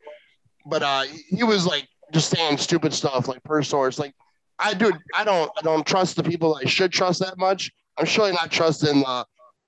But 0.66 0.84
uh, 0.84 1.04
he 1.30 1.44
was 1.44 1.66
like 1.66 1.88
just 2.12 2.30
saying 2.30 2.58
stupid 2.58 2.94
stuff 2.94 3.28
like 3.28 3.44
per 3.44 3.62
source. 3.64 4.00
Like 4.00 4.14
I 4.60 4.74
do, 4.74 4.92
I 5.14 5.24
don't, 5.24 5.52
I 5.58 5.62
don't 5.62 5.86
trust 5.86 6.16
the 6.16 6.24
people 6.24 6.56
I 6.62 6.66
should 6.66 6.92
trust 6.92 7.20
that 7.20 7.38
much. 7.38 7.72
I'm 7.98 8.06
surely 8.06 8.32
not 8.32 8.52
trusting 8.52 9.04
uh, 9.06 9.24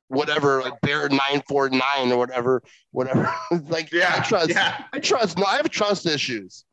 whatever 0.09 0.61
like 0.61 0.79
Bear 0.81 1.07
nine 1.09 1.41
four 1.47 1.69
nine 1.69 2.11
or 2.11 2.17
whatever, 2.17 2.61
whatever. 2.91 3.33
like 3.69 3.91
Yeah. 3.91 4.15
I 4.17 4.19
trust, 4.21 4.49
Yeah. 4.49 4.83
I 4.93 4.99
trust. 4.99 5.37
No, 5.37 5.45
I 5.45 5.57
have 5.57 5.69
trust 5.69 6.05
issues. 6.05 6.65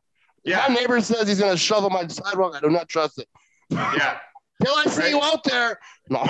If 0.44 0.50
Yeah. 0.52 0.64
my 0.68 0.74
neighbor 0.74 1.00
says 1.00 1.28
he's 1.28 1.40
gonna 1.40 1.56
shovel 1.56 1.90
my 1.90 2.06
sidewalk, 2.06 2.54
I 2.56 2.60
do 2.60 2.70
not 2.70 2.88
trust 2.88 3.18
it. 3.18 3.28
Yeah. 3.70 4.18
Till 4.64 4.74
I 4.74 4.84
see 4.84 5.00
Right. 5.02 5.10
you 5.10 5.20
out 5.20 5.42
there. 5.44 5.78
No. 6.10 6.22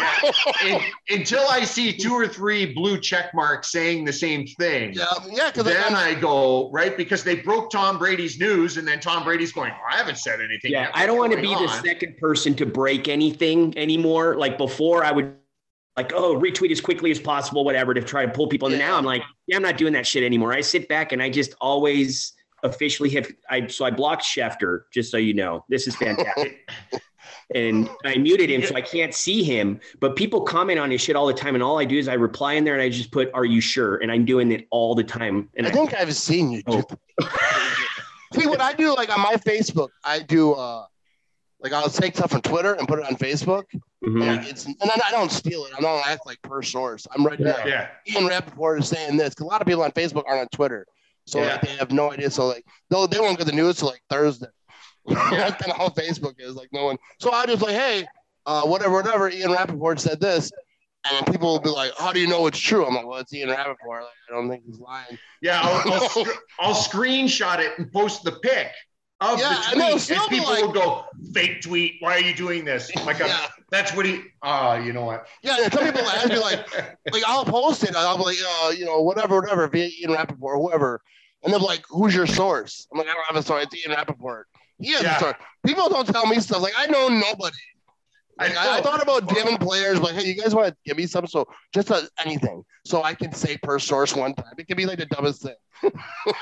In- 0.65 0.81
until 1.11 1.45
I 1.49 1.65
see 1.65 1.93
two 1.93 2.13
or 2.13 2.29
three 2.29 2.73
blue 2.73 2.99
check 3.01 3.35
marks 3.35 3.73
saying 3.73 4.05
the 4.05 4.13
same 4.13 4.47
thing. 4.47 4.93
yeah, 4.95 5.07
yeah, 5.29 5.51
because 5.51 5.65
Then 5.65 5.95
I 5.95 6.15
go, 6.15 6.71
right? 6.71 6.97
Because 6.97 7.25
they 7.25 7.37
broke 7.37 7.71
Tom 7.71 7.99
Brady's 7.99 8.39
news, 8.39 8.77
and 8.77 8.87
then 8.87 9.01
Tom 9.01 9.25
Brady's 9.25 9.53
going, 9.53 9.73
oh, 9.75 9.93
I 9.93 9.97
haven't 9.97 10.19
said 10.19 10.41
anything. 10.41 10.71
Yeah, 10.71 10.83
yet. 10.83 10.91
I 10.95 11.07
don't 11.07 11.19
want 11.19 11.33
to 11.33 11.41
be 11.41 11.49
going 11.49 11.67
the 11.67 11.83
second 11.83 12.17
person 12.19 12.55
to 12.55 12.67
break 12.67 13.09
anything 13.09 13.77
anymore. 13.77 14.37
Like 14.37 14.59
before, 14.59 15.05
I 15.05 15.11
would 15.11 15.35
like, 15.97 16.13
oh, 16.15 16.39
retweet 16.39 16.71
as 16.71 16.81
quickly 16.81 17.11
as 17.11 17.19
possible, 17.19 17.65
whatever, 17.65 17.95
to 17.95 18.03
try 18.03 18.25
to 18.27 18.31
pull 18.33 18.47
people. 18.49 18.69
And 18.69 18.79
Yeah. 18.79 18.89
now 18.89 18.97
I'm 18.97 19.05
like, 19.05 19.23
yeah, 19.47 19.57
I'm 19.57 19.63
not 19.63 19.77
doing 19.77 19.93
that 19.95 20.07
shit 20.07 20.23
anymore. 20.23 20.53
I 20.53 20.61
sit 20.61 20.89
back 20.89 21.13
and 21.13 21.23
I 21.23 21.31
just 21.31 21.55
always 21.61 22.33
officially 22.63 23.11
have. 23.11 23.31
I 23.51 23.67
so 23.67 23.85
I 23.85 23.91
blocked 23.91 24.23
Schefter, 24.23 24.83
just 24.93 25.11
so 25.11 25.17
you 25.17 25.35
know. 25.35 25.65
This 25.69 25.87
is 25.89 25.97
fantastic. 25.97 26.69
and 27.55 27.89
I 28.05 28.17
muted 28.17 28.51
him 28.51 28.63
so 28.63 28.75
I 28.75 28.81
can't 28.81 29.13
see 29.15 29.43
him. 29.43 29.81
But 30.01 30.17
people 30.17 30.43
comment 30.43 30.79
on 30.79 30.91
his 30.91 31.01
shit 31.01 31.17
all 31.17 31.27
the 31.27 31.35
time, 31.35 31.55
and 31.55 31.63
all 31.65 31.79
I 31.79 31.85
do 31.85 31.99
is 31.99 32.09
I 32.09 32.15
reply 32.15 32.55
in 32.55 32.65
there 32.65 32.75
and 32.75 32.83
I 32.83 32.89
just 32.89 33.11
put, 33.11 33.31
"Are 33.35 33.45
you 33.45 33.61
sure?" 33.61 33.97
And 33.97 34.11
I'm 34.13 34.25
doing 34.25 34.53
it 34.53 34.67
all 34.71 34.95
the 34.95 35.05
time. 35.05 35.49
And 35.57 35.67
I 35.67 35.71
think 35.71 35.95
I've 35.95 36.15
seen 36.15 36.51
you. 36.53 36.63
Oh. 36.67 36.83
See 38.35 38.47
what 38.49 38.61
I 38.61 38.73
do, 38.73 38.95
like 38.95 39.17
on 39.17 39.21
my 39.23 39.37
Facebook, 39.37 39.91
I 40.03 40.21
do 40.21 40.53
uh 40.55 40.87
Like 41.61 41.73
I'll 41.73 41.89
take 41.89 42.15
stuff 42.17 42.31
from 42.33 42.43
Twitter 42.43 42.75
and 42.75 42.87
put 42.89 42.99
it 42.99 43.07
on 43.07 43.15
Facebook. 43.17 43.63
Mhm. 44.05 44.27
Like, 44.37 44.49
it's 44.51 44.67
and 44.67 44.77
then 44.81 45.01
I 45.07 45.11
don't 45.13 45.31
steal 45.31 45.65
it. 45.67 45.73
I 45.77 45.81
don't 45.81 46.07
act 46.07 46.27
like 46.27 46.43
per 46.43 46.61
source. 46.63 47.07
I'm 47.15 47.25
right 47.25 47.39
Yeah. 47.41 47.51
out 47.51 47.67
Yeah. 47.67 47.89
Ian 48.07 48.27
Rapoport 48.27 48.81
is 48.81 48.89
saying 48.89 49.17
this. 49.17 49.35
'Cause 49.35 49.45
a 49.47 49.49
lot 49.49 49.61
of 49.63 49.67
people 49.67 49.83
on 49.83 49.93
Facebook 49.93 50.25
aren't 50.27 50.41
on 50.43 50.49
Twitter, 50.49 50.85
so 51.27 51.41
Yeah. 51.41 51.53
like, 51.53 51.61
they 51.63 51.69
have 51.77 51.91
no 51.93 52.13
idea. 52.13 52.31
So 52.31 52.47
like 52.49 52.65
they'll 52.91 53.07
they 53.07 53.21
won't 53.21 53.39
get 53.39 53.47
the 53.47 53.53
news 53.53 53.77
till 53.79 53.89
like 53.89 54.03
Thursday. 54.11 54.49
That's 55.07 55.57
kind 55.63 55.71
of 55.73 55.77
how 55.77 55.89
Facebook 55.89 56.35
is. 56.39 56.55
Like 56.55 56.69
no 56.73 56.85
one. 56.87 56.99
So 57.21 57.31
I 57.33 57.47
just 57.47 57.63
like, 57.63 57.75
hey, 57.75 58.07
uh, 58.47 58.63
whatever, 58.63 58.93
whatever. 58.95 59.29
Ian 59.31 59.53
Rapoport 59.53 60.01
said 60.01 60.21
this, 60.21 60.51
and 61.11 61.27
people 61.27 61.53
will 61.53 61.61
be 61.61 61.69
like, 61.71 61.93
how 61.99 62.13
do 62.13 62.21
you 62.21 62.27
know 62.29 62.47
it's 62.47 62.59
true? 62.59 62.87
I'm 62.87 62.95
like, 62.95 63.07
well, 63.07 63.19
it's 63.19 63.33
Ian 63.35 63.51
Rapoport. 63.51 64.03
Like, 64.03 64.11
I 64.31 64.35
don't 64.35 64.49
think 64.49 64.65
he's 64.67 64.79
lying. 64.79 65.19
Yeah, 65.43 65.61
I'll, 65.63 65.93
I'll, 65.93 66.09
sc- 66.09 66.39
I'll 66.59 66.75
screenshot 66.75 67.59
it 67.59 67.73
and 67.79 67.93
post 67.93 68.25
the 68.25 68.33
pic 68.33 68.71
of 69.21 69.39
Yeah, 69.39 69.63
the 69.73 69.81
tweet, 69.81 70.01
still 70.01 70.21
and 70.23 70.31
people 70.31 70.47
like- 70.51 70.63
will 70.63 70.73
go, 70.73 71.05
"Fake 71.33 71.61
tweet! 71.63 71.95
Why 72.01 72.15
are 72.17 72.21
you 72.21 72.35
doing 72.35 72.65
this?" 72.65 72.91
Oh 72.97 73.05
my 73.05 73.13
God, 73.13 73.29
Yeah. 73.29 73.47
that's 73.71 73.95
what 73.95 74.07
he. 74.07 74.23
Ah, 74.43 74.77
you 74.77 74.93
know 74.93 75.05
what? 75.05 75.27
Yeah, 75.43 75.57
and 75.63 75.73
some 75.73 75.85
people 75.85 76.01
ask 76.03 76.29
me 76.29 76.39
like, 76.39 76.67
like 77.13 77.23
I'll 77.27 77.45
post 77.45 77.85
it. 77.85 77.95
I'll 77.95 78.17
be 78.19 78.25
like, 78.25 78.39
uh, 78.63 78.71
you 78.71 78.85
know, 78.87 79.01
whatever, 79.03 79.41
whatever, 79.41 79.69
via 79.69 79.89
Ian 80.01 80.13
Rapoport, 80.13 80.59
whoever. 80.59 81.01
And 81.43 81.53
they're 81.53 81.61
like, 81.61 81.85
who's 81.91 82.15
your 82.15 82.27
source? 82.27 82.87
I'm 82.91 82.99
like, 82.99 83.07
I 83.07 83.13
don't 83.13 83.27
have 83.27 83.37
a 83.37 83.43
source. 83.43 83.65
It's 83.65 83.87
Ian 83.87 83.95
Rapoport. 83.97 84.49
He 84.85 84.93
has 84.93 85.03
Yeah. 85.03 85.17
a 85.17 85.21
source. 85.21 85.35
People 85.67 85.89
don't 85.89 86.07
tell 86.07 86.27
me 86.27 86.39
stuff. 86.41 86.61
Like, 86.63 86.75
I 86.77 86.87
know 86.87 87.09
nobody. 87.09 87.57
Like, 88.39 88.57
I, 88.57 88.79
I 88.79 88.81
thought 88.81 89.01
about 89.03 89.29
giving 89.29 89.57
players, 89.59 90.01
like, 90.01 90.15
hey, 90.15 90.25
you 90.27 90.35
guys 90.35 90.55
want 90.55 90.69
to 90.69 90.77
give 90.85 90.97
me 90.97 91.07
some? 91.07 91.27
So 91.27 91.47
just 91.73 91.91
uh, 91.91 92.03
anything. 92.25 92.65
So 92.85 93.03
I 93.03 93.15
can 93.15 93.33
say 93.33 93.57
per 93.57 93.79
source 93.79 94.15
one 94.15 94.35
time. 94.35 94.53
It 94.59 94.67
can 94.67 94.77
be 94.77 94.87
like 94.87 94.99
the 94.99 95.07
dumbest 95.07 95.43
thing. 95.43 95.55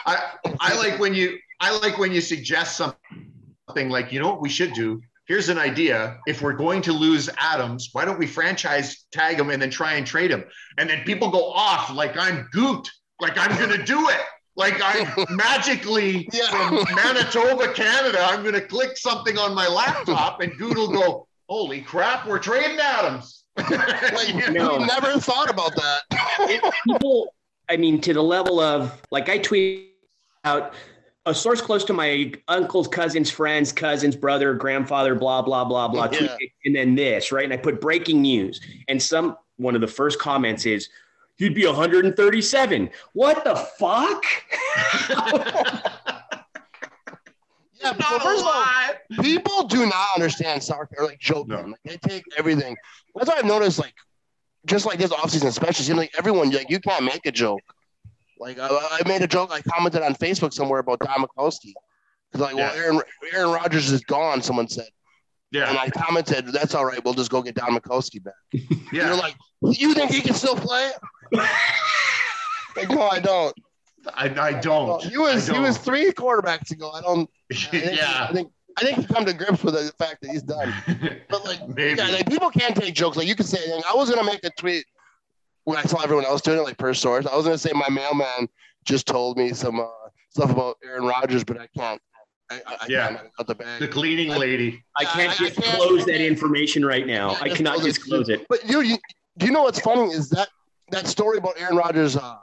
I 0.07 0.33
I 0.61 0.77
like 0.79 0.99
when 0.99 1.15
you 1.15 1.39
I 1.61 1.77
like 1.79 1.99
when 1.99 2.11
you 2.13 2.21
suggest 2.23 2.77
something 2.79 3.89
like, 3.91 4.11
you 4.13 4.21
know 4.21 4.29
what 4.29 4.41
we 4.41 4.49
should 4.49 4.73
do? 4.73 5.01
Here's 5.27 5.49
an 5.51 5.59
idea. 5.59 6.19
If 6.27 6.43
we're 6.43 6.55
going 6.55 6.83
to 6.83 6.93
lose 6.93 7.29
Adams, 7.39 7.91
why 7.93 8.05
don't 8.05 8.19
we 8.19 8.27
franchise 8.27 9.05
tag 9.13 9.39
him 9.39 9.51
and 9.51 9.61
then 9.63 9.71
try 9.71 9.95
and 9.95 10.07
trade 10.07 10.31
him? 10.31 10.45
And 10.79 10.89
then 10.91 11.05
people 11.05 11.31
go 11.31 11.53
off 11.53 11.93
like 11.93 12.17
I'm 12.17 12.49
Gute, 12.55 12.89
like 13.21 13.37
I'm 13.39 13.57
gonna 13.59 13.85
do 13.85 14.09
it. 14.09 14.21
Like 14.57 14.75
I 14.83 15.27
magically 15.31 16.29
Yeah. 16.33 16.49
from 16.49 16.95
Manitoba, 16.95 17.73
Canada, 17.73 18.19
I'm 18.23 18.45
gonna 18.45 18.61
click 18.61 18.97
something 18.97 19.39
on 19.39 19.55
my 19.55 19.67
laptop 19.67 20.41
and 20.41 20.53
Gute 20.59 20.77
will 20.77 20.93
go, 20.93 21.27
Holy 21.49 21.81
crap, 21.81 22.27
we're 22.27 22.39
trading 22.39 22.79
Adams. 22.79 23.45
Like, 23.59 24.35
You 24.35 24.51
No. 24.53 24.79
we 24.79 24.85
never 24.87 25.19
thought 25.19 25.51
about 25.51 25.75
that. 25.77 26.01
It- 26.41 26.75
people, 26.87 27.35
I 27.69 27.77
mean, 27.77 28.01
to 28.03 28.13
the 28.13 28.23
level 28.23 28.61
of 28.61 29.01
like 29.11 29.29
I 29.29 29.39
tweet 29.39 29.91
out 30.45 30.75
a 31.25 31.33
source 31.35 31.61
close 31.63 31.85
to 31.85 31.93
my 31.93 32.33
uncle's 32.49 32.89
cousin's 32.89 33.31
friend's 33.31 33.73
cousin's 33.73 34.17
brother, 34.17 34.55
grandfather, 34.55 35.15
blah 35.15 35.41
blah 35.41 35.65
blah 35.65 35.89
blah, 35.89 36.09
Yeah. 36.13 36.37
it, 36.41 36.51
and 36.65 36.75
then 36.75 36.95
this 36.95 37.31
right, 37.33 37.45
and 37.45 37.53
I 37.53 37.57
put 37.57 37.81
breaking 37.81 38.21
news, 38.23 38.61
and 38.89 39.01
some 39.01 39.37
one 39.57 39.75
of 39.75 39.81
the 39.81 39.87
first 39.89 40.19
comments 40.19 40.67
is. 40.67 40.89
He'd 41.37 41.55
be 41.55 41.67
137. 41.67 42.91
What 43.15 43.45
the 43.45 43.57
fuck? 43.57 44.25
Yeah, 47.83 47.97
well, 47.99 48.11
Not 48.13 48.23
first 48.23 48.41
of 48.43 48.47
all, 48.47 49.23
people 49.25 49.65
do 49.67 49.87
not 49.87 50.07
understand 50.15 50.63
soccer 50.63 50.95
or 50.99 51.05
like 51.07 51.19
joking. 51.19 51.49
No. 51.55 51.63
Like 51.63 51.81
they 51.85 51.97
take 51.97 52.23
everything. 52.39 52.77
That's 53.17 53.29
why 53.29 53.39
I've 53.39 53.45
noticed, 53.45 53.81
like, 53.81 53.95
just 54.67 54.87
like 54.87 54.99
this 55.01 55.11
offseason, 55.11 55.47
especially, 55.47 55.85
seems 55.85 55.99
like 55.99 56.13
everyone 56.17 56.51
like 56.53 56.71
you 56.71 56.79
can't 56.79 57.05
make 57.05 57.27
a 57.27 57.33
joke. 57.33 57.61
Like 58.39 58.59
I, 58.61 58.69
I 58.71 59.09
made 59.09 59.23
a 59.23 59.27
joke. 59.27 59.51
I 59.53 59.63
commented 59.63 60.03
on 60.03 60.15
Facebook 60.15 60.53
somewhere 60.53 60.79
about 60.79 61.01
Don 61.01 61.25
Majkowski. 61.27 61.73
Because 62.31 62.47
like, 62.47 62.55
well, 62.55 62.73
Aaron 62.77 63.01
Aaron 63.35 63.51
Rodgers 63.51 63.91
is 63.91 64.03
gone. 64.03 64.43
Someone 64.43 64.69
said, 64.69 64.87
Yeah. 65.51 65.65
and 65.67 65.75
Yeah, 65.75 65.83
I 65.83 65.91
commented, 65.91 66.47
"That's 66.53 66.77
all 66.77 66.85
right. 66.85 67.05
We'll 67.05 67.15
just 67.15 67.33
go 67.33 67.43
get 67.43 67.57
Don 67.57 67.77
Majkowski 67.77 68.23
back." 68.23 68.35
And 68.53 68.63
yeah. 68.93 69.09
you're 69.09 69.17
like, 69.17 69.35
"You 69.63 69.93
think 69.95 70.13
he 70.13 70.21
can 70.21 70.35
still 70.35 70.55
play?" 70.57 70.91
Like, 71.33 72.89
no, 72.91 73.09
I 73.09 73.21
don't. 73.21 73.55
I, 74.15 74.29
I 74.49 74.53
don't. 74.61 75.03
He 75.05 75.17
was 75.17 75.49
I 75.49 75.55
he 75.55 75.61
was 75.61 75.79
three 75.79 76.11
quarterbacks 76.13 76.71
ago. 76.73 76.91
I 76.91 77.01
don't. 77.01 77.31
I 77.51 77.55
think, 77.71 77.97
yeah. 77.97 78.27
I 78.29 78.33
think 78.33 78.51
I 78.79 78.83
think 78.83 78.99
he 78.99 79.07
come 79.07 79.25
to 79.25 79.33
grips 79.33 79.63
with 79.63 79.75
the 79.75 79.93
fact 79.99 80.23
that 80.23 80.31
he's 80.31 80.43
done. 80.43 80.75
But 81.29 81.45
like, 81.45 81.67
Maybe. 81.77 81.99
yeah, 82.01 82.09
like 82.09 82.29
people 82.29 82.51
can't 82.51 82.75
take 82.75 82.95
jokes. 82.95 83.17
Like 83.17 83.27
you 83.29 83.37
could 83.37 83.47
say, 83.47 83.59
anything. 83.59 83.83
I 83.89 83.95
was 83.95 84.11
gonna 84.11 84.25
make 84.25 84.43
a 84.45 84.51
tweet 84.59 84.85
when 85.65 85.79
I 85.79 85.83
saw 85.83 86.03
everyone 86.03 86.25
else 86.25 86.41
doing 86.41 86.59
it, 86.59 86.63
like 86.63 86.79
per 86.79 86.95
source. 86.95 87.27
I 87.27 87.37
was 87.37 87.45
gonna 87.45 87.59
say 87.59 87.71
my 87.75 87.89
mailman 87.89 88.49
just 88.85 89.07
told 89.07 89.39
me 89.39 89.53
some 89.53 89.79
uh, 89.79 89.87
stuff 90.31 90.51
about 90.51 90.79
Aaron 90.85 91.05
Rodgers, 91.05 91.45
but 91.45 91.61
I 91.61 91.69
can't. 91.77 92.01
I, 92.51 92.57
I, 92.67 92.75
I 92.81 92.87
Yeah. 92.89 93.09
can't 93.09 93.21
out 93.39 93.47
the 93.47 93.55
bag. 93.55 93.81
the 93.81 93.89
cleaning 93.89 94.31
lady. 94.31 94.83
I 94.97 95.05
can't 95.05 95.31
I- 95.31 95.33
I 95.47 95.51
can't- 95.51 95.55
disclose 95.55 96.05
that 96.07 96.21
information 96.21 96.85
right 96.85 97.07
now. 97.07 97.33
Yeah, 97.33 97.39
I 97.43 97.49
cannot 97.51 97.81
disclose 97.83 98.29
it. 98.29 98.41
it. 98.41 98.47
But 98.49 98.69
you, 98.69 98.81
you, 98.81 98.97
do 99.39 99.47
you 99.47 99.53
know 99.53 99.63
what's 99.63 99.81
funny 99.81 100.13
is 100.13 100.29
that 100.31 100.49
that 100.93 101.07
story 101.09 101.39
about 101.39 101.55
Aaron 101.59 101.77
Rodgers, 101.77 102.17
uh, 102.17 102.37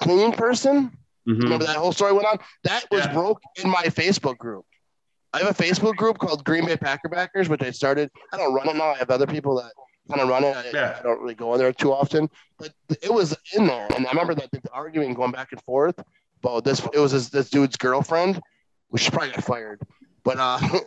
cleaning 0.00 0.32
person. 0.32 0.96
Mhm. 1.28 1.42
Remember 1.42 1.64
that 1.66 1.76
whole 1.76 1.92
story 1.92 2.12
went 2.12 2.26
on? 2.26 2.38
That 2.64 2.86
was 2.90 3.04
Yeah. 3.06 3.12
broke 3.12 3.40
in 3.62 3.68
my 3.70 3.84
Facebook 3.84 4.38
group. 4.38 4.64
I 5.32 5.38
have 5.38 5.48
a 5.48 5.62
Facebook 5.62 5.96
group 5.96 6.18
called 6.18 6.44
Green 6.44 6.64
Bay 6.66 6.76
Packer 6.76 7.08
Backers, 7.08 7.48
which 7.48 7.62
I 7.62 7.70
started. 7.70 8.10
I 8.32 8.36
don't 8.36 8.54
run 8.54 8.68
it 8.68 8.76
now. 8.76 8.90
I 8.90 8.98
have 8.98 9.10
other 9.10 9.26
people 9.26 9.56
that 9.56 9.72
kind 10.08 10.20
of 10.20 10.28
run 10.28 10.44
it. 10.44 10.56
I, 10.56 10.70
Yeah. 10.72 10.96
I 10.98 11.02
don't 11.02 11.20
really 11.20 11.34
go 11.34 11.52
in 11.54 11.58
there 11.58 11.72
too 11.72 11.92
often, 11.92 12.30
but 12.58 12.72
it 13.02 13.12
was 13.12 13.36
in 13.54 13.66
there. 13.66 13.88
And 13.96 14.06
I 14.06 14.10
remember 14.10 14.34
that 14.36 14.50
the 14.52 14.60
arguing 14.72 15.14
going 15.14 15.32
back 15.32 15.50
and 15.52 15.60
forth 15.62 15.98
about 16.42 16.62
this. 16.64 16.80
It 16.92 16.98
was 16.98 17.10
this, 17.12 17.30
this 17.30 17.50
dude's 17.50 17.76
girlfriend, 17.76 18.40
which 18.88 19.02
she 19.02 19.10
probably 19.10 19.30
got 19.30 19.42
fired. 19.44 19.80
But 20.22 20.38
uh, 20.38 20.58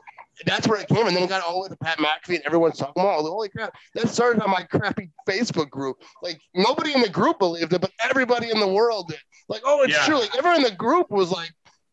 that's 0.45 0.67
where 0.67 0.79
it 0.79 0.87
came. 0.87 1.07
And 1.07 1.15
then 1.15 1.23
it 1.23 1.29
got 1.29 1.43
all 1.43 1.55
the 1.55 1.61
way 1.61 1.67
to 1.69 1.77
Pat 1.77 1.97
McAfee 1.97 2.35
and 2.35 2.45
everyone's 2.45 2.77
talking 2.77 3.01
about, 3.01 3.19
it. 3.19 3.23
holy 3.23 3.49
crap, 3.49 3.73
that 3.95 4.09
started 4.09 4.41
on 4.41 4.49
my 4.51 4.63
crappy 4.63 5.09
Facebook 5.27 5.69
group. 5.69 6.01
Like 6.21 6.39
nobody 6.53 6.93
in 6.93 7.01
the 7.01 7.09
group 7.09 7.39
believed 7.39 7.73
it, 7.73 7.81
but 7.81 7.91
everybody 8.03 8.49
in 8.51 8.59
the 8.59 8.67
world 8.67 9.07
did. 9.09 9.19
Like, 9.49 9.61
oh, 9.65 9.83
it's 9.83 9.93
Yeah. 9.93 10.05
true. 10.05 10.19
Like 10.19 10.35
everyone 10.37 10.57
in 10.57 10.63
the 10.63 10.75
group 10.75 11.09
was 11.09 11.31
like, 11.31 11.51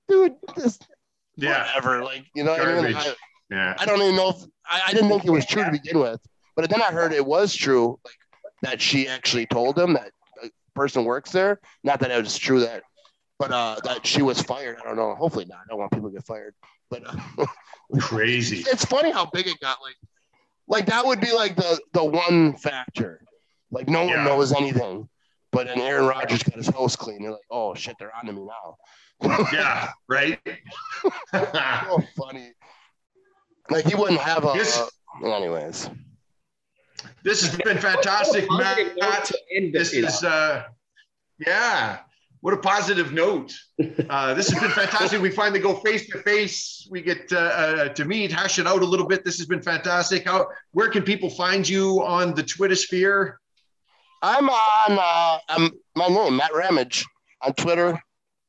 dude, 0.09 0.35
this 0.57 0.79
Yeah. 1.37 1.65
whatever. 1.67 2.05
Like, 2.05 2.27
you 2.35 2.45
know 2.45 2.55
I 2.55 2.83
mean? 2.83 2.95
I, 2.95 3.15
Yeah. 3.51 3.75
I 3.79 3.87
don't 3.87 4.01
even 4.03 4.17
know 4.17 4.31
if 4.31 4.37
I, 4.69 4.83
I 4.89 4.93
didn't 4.93 5.09
think 5.09 5.25
it 5.25 5.31
was 5.31 5.47
true 5.47 5.65
to 5.65 5.71
begin 5.71 5.99
with. 5.99 6.21
But 6.57 6.71
then 6.71 6.83
I 6.83 6.93
heard 6.93 7.13
it 7.13 7.25
was 7.25 7.55
true, 7.55 7.99
like 8.05 8.15
that 8.63 8.81
she 8.81 9.09
actually 9.09 9.47
told 9.47 9.79
him 9.79 9.95
that 9.95 10.11
a 10.43 10.49
person 10.75 11.05
works 11.05 11.31
there. 11.33 11.61
Not 11.83 12.01
that 12.01 12.11
it 12.11 12.23
was 12.23 12.39
true 12.39 12.61
that, 12.61 12.83
but 13.39 13.51
uh, 13.51 13.77
that 13.85 14.07
she 14.07 14.23
was 14.23 14.41
fired. 14.41 14.79
I 14.81 14.85
don't 14.87 14.97
know. 14.97 15.15
Hopefully 15.17 15.45
not. 15.47 15.59
I 15.59 15.69
don't 15.69 15.79
want 15.79 15.93
people 15.93 16.11
to 16.11 16.15
get 16.15 16.25
fired. 16.27 16.55
But 16.91 17.03
uh, 17.39 17.47
Crazy. 18.01 18.65
it's 18.71 18.85
funny 18.85 19.11
how 19.11 19.27
big 19.27 19.47
it 19.47 19.59
got. 19.61 19.79
Like, 19.83 19.97
like 20.67 20.87
that 20.87 21.05
would 21.05 21.21
be 21.21 21.33
like 21.33 21.57
the 21.57 21.81
the 21.93 22.05
one 22.05 22.57
factor. 22.57 23.21
Like 23.71 23.89
no 23.89 24.01
one 24.01 24.09
Yeah. 24.11 24.25
knows 24.25 24.53
anything. 24.53 25.09
But 25.51 25.69
then 25.69 25.81
Aaron 25.81 26.07
Rodgers 26.07 26.43
got 26.43 26.57
his 26.57 26.67
house 26.69 26.97
clean. 26.97 27.23
They're 27.23 27.31
like, 27.31 27.41
oh 27.51 27.75
shit, 27.75 27.97
they're 27.99 28.13
on 28.17 28.27
to 28.27 28.33
me 28.33 28.43
now. 28.45 28.77
Yeah. 29.53 29.91
Right. 30.09 30.41
so 31.33 32.03
funny. 32.17 32.53
Like 33.71 33.87
he 33.87 33.95
wouldn't 33.95 34.21
have 34.21 34.45
a. 34.45 34.53
Yes. 34.57 34.91
anyways. 35.25 35.89
this 37.23 37.43
has 37.47 37.57
been 37.59 37.79
fantastic, 37.79 38.47
Matt. 38.51 38.77
Positive 38.77 38.97
note 38.97 39.25
to 39.27 39.39
end 39.55 39.73
This 39.75 39.93
is 39.93 40.25
uh 40.25 40.65
yeah. 41.39 42.01
What 42.45 42.53
a 42.53 42.59
positive 42.59 43.11
note. 43.15 43.55
Uh, 44.11 44.35
this 44.35 44.51
has 44.51 44.61
been 44.61 44.71
fantastic. 44.71 45.23
We 45.23 45.31
finally 45.31 45.61
go 45.61 45.77
face 45.77 46.07
to 46.11 46.19
face. 46.19 46.87
We 46.91 47.01
get 47.01 47.33
uh, 47.33 47.37
uh, 47.39 47.89
to 47.89 48.05
meet, 48.05 48.33
hash 48.33 48.59
it 48.59 48.67
out 48.67 48.83
a 48.83 48.85
little 48.85 49.07
bit. 49.07 49.25
This 49.25 49.39
has 49.39 49.47
been 49.47 49.63
fantastic. 49.63 50.27
How 50.27 50.49
where 50.73 50.91
can 50.91 51.05
people 51.05 51.31
find 51.31 51.67
you 51.67 52.05
on 52.05 52.35
the 52.35 52.43
Twitter 52.43 52.75
sphere? 52.75 53.41
I'm 54.21 54.51
on 54.51 54.99
uh, 54.99 55.39
I'm, 55.49 55.71
my 55.97 56.09
name, 56.09 56.37
Matt 56.37 56.55
Ramage, 56.55 57.07
on 57.41 57.55
Twitter, 57.55 57.99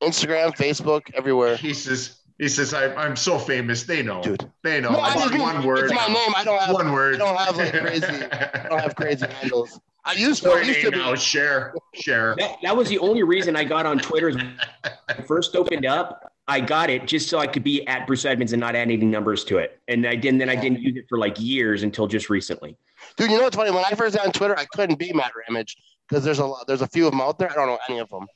Instagram, 0.04 0.54
Facebook, 0.58 1.04
everywhere. 1.14 1.56
He 1.56 1.74
says 1.74 2.20
he 2.38 2.50
says 2.50 2.74
I, 2.74 2.93
I'm 2.96 3.16
so 3.16 3.39
famous. 3.39 3.84
They 3.84 4.04
know. 4.04 4.22
Dude. 4.22 4.52
They 4.62 4.82
know. 4.82 4.91
No, 4.91 5.00
I 5.00 5.16
One- 5.16 5.30
just 5.30 5.39
one 5.39 5.64
word. 5.66 5.86
It's 5.86 5.93
my 5.93 6.08
name. 6.08 6.34
I 6.36 6.43
don't 6.43 6.62
have. 6.62 6.74
One 6.76 6.91
word. 6.91 7.16
I 7.16 7.18
don't 7.20 7.38
have 7.38 7.56
like 7.56 7.72
crazy. 7.72 8.06
I 8.08 8.68
don't 8.68 8.82
have 8.82 8.96
crazy 8.98 9.26
handles. 9.39 9.80
I 10.06 10.14
used 10.14 10.43
to. 10.43 10.51
I 10.51 10.62
used 10.62 10.82
to 10.82 10.91
name 10.91 10.91
be. 10.91 10.97
now. 10.97 11.16
Share. 11.16 11.74
Share. 11.95 12.36
That, 12.38 12.58
that 12.62 12.78
was 12.78 12.89
the 12.89 12.99
only 12.99 13.24
reason 13.24 13.56
I 13.56 13.64
got 13.64 13.86
on 13.86 13.97
Twitter. 13.97 14.32
when 14.32 14.60
I 15.08 15.14
first 15.24 15.56
opened 15.56 15.86
up, 15.86 16.32
I 16.47 16.60
got 16.60 16.91
it 16.91 17.08
just 17.08 17.28
so 17.28 17.39
I 17.39 17.47
could 17.47 17.64
be 17.64 17.86
at 17.88 18.06
Bruce 18.06 18.24
Edmonds 18.24 18.53
and 18.53 18.60
not 18.60 18.76
add 18.76 18.91
any 18.91 18.97
numbers 18.97 19.43
to 19.45 19.58
it. 19.58 19.82
And 19.88 20.06
I 20.06 20.16
didn't. 20.16 20.39
Then 20.39 20.49
I 20.49 20.56
didn't 20.56 20.82
use 20.82 20.95
it 20.95 21.06
for 21.10 21.18
like 21.18 21.39
years 21.39 21.82
until 21.82 22.06
just 22.06 22.30
recently. 22.30 22.78
Dude, 23.18 23.32
you 23.32 23.38
know 23.38 23.43
what's 23.43 23.56
funny? 23.56 23.72
When 23.72 23.84
I 23.84 23.95
first 23.95 24.16
got 24.16 24.28
on 24.28 24.32
Twitter, 24.32 24.58
I 24.58 24.66
couldn't 24.66 24.99
be 24.99 25.12
Matt 25.12 25.32
Ramage 25.36 25.76
because 26.08 26.24
there's 26.24 26.39
a 26.39 26.45
lot, 26.45 26.68
there's 26.68 26.82
a 26.82 26.88
few 26.88 27.08
of 27.08 27.12
them 27.12 27.22
out 27.22 27.39
there. 27.39 27.51
I 27.51 27.56
don't 27.56 27.68
know 27.68 27.80
any 27.89 27.99
of 27.99 28.10
them, 28.10 28.28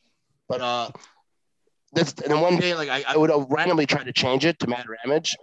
but 0.48 0.62
uh, 0.62 0.90
this 1.94 2.14
and 2.24 2.32
then 2.32 2.42
one 2.42 2.58
day 2.58 2.74
like 2.74 2.90
I, 2.90 3.04
I 3.08 3.18
would 3.18 3.32
randomly 3.50 3.86
try 3.86 4.04
to 4.04 4.14
change 4.14 4.46
it 4.46 4.58
to 4.60 4.68
Matt 4.68 4.88
Ramage, 4.88 5.36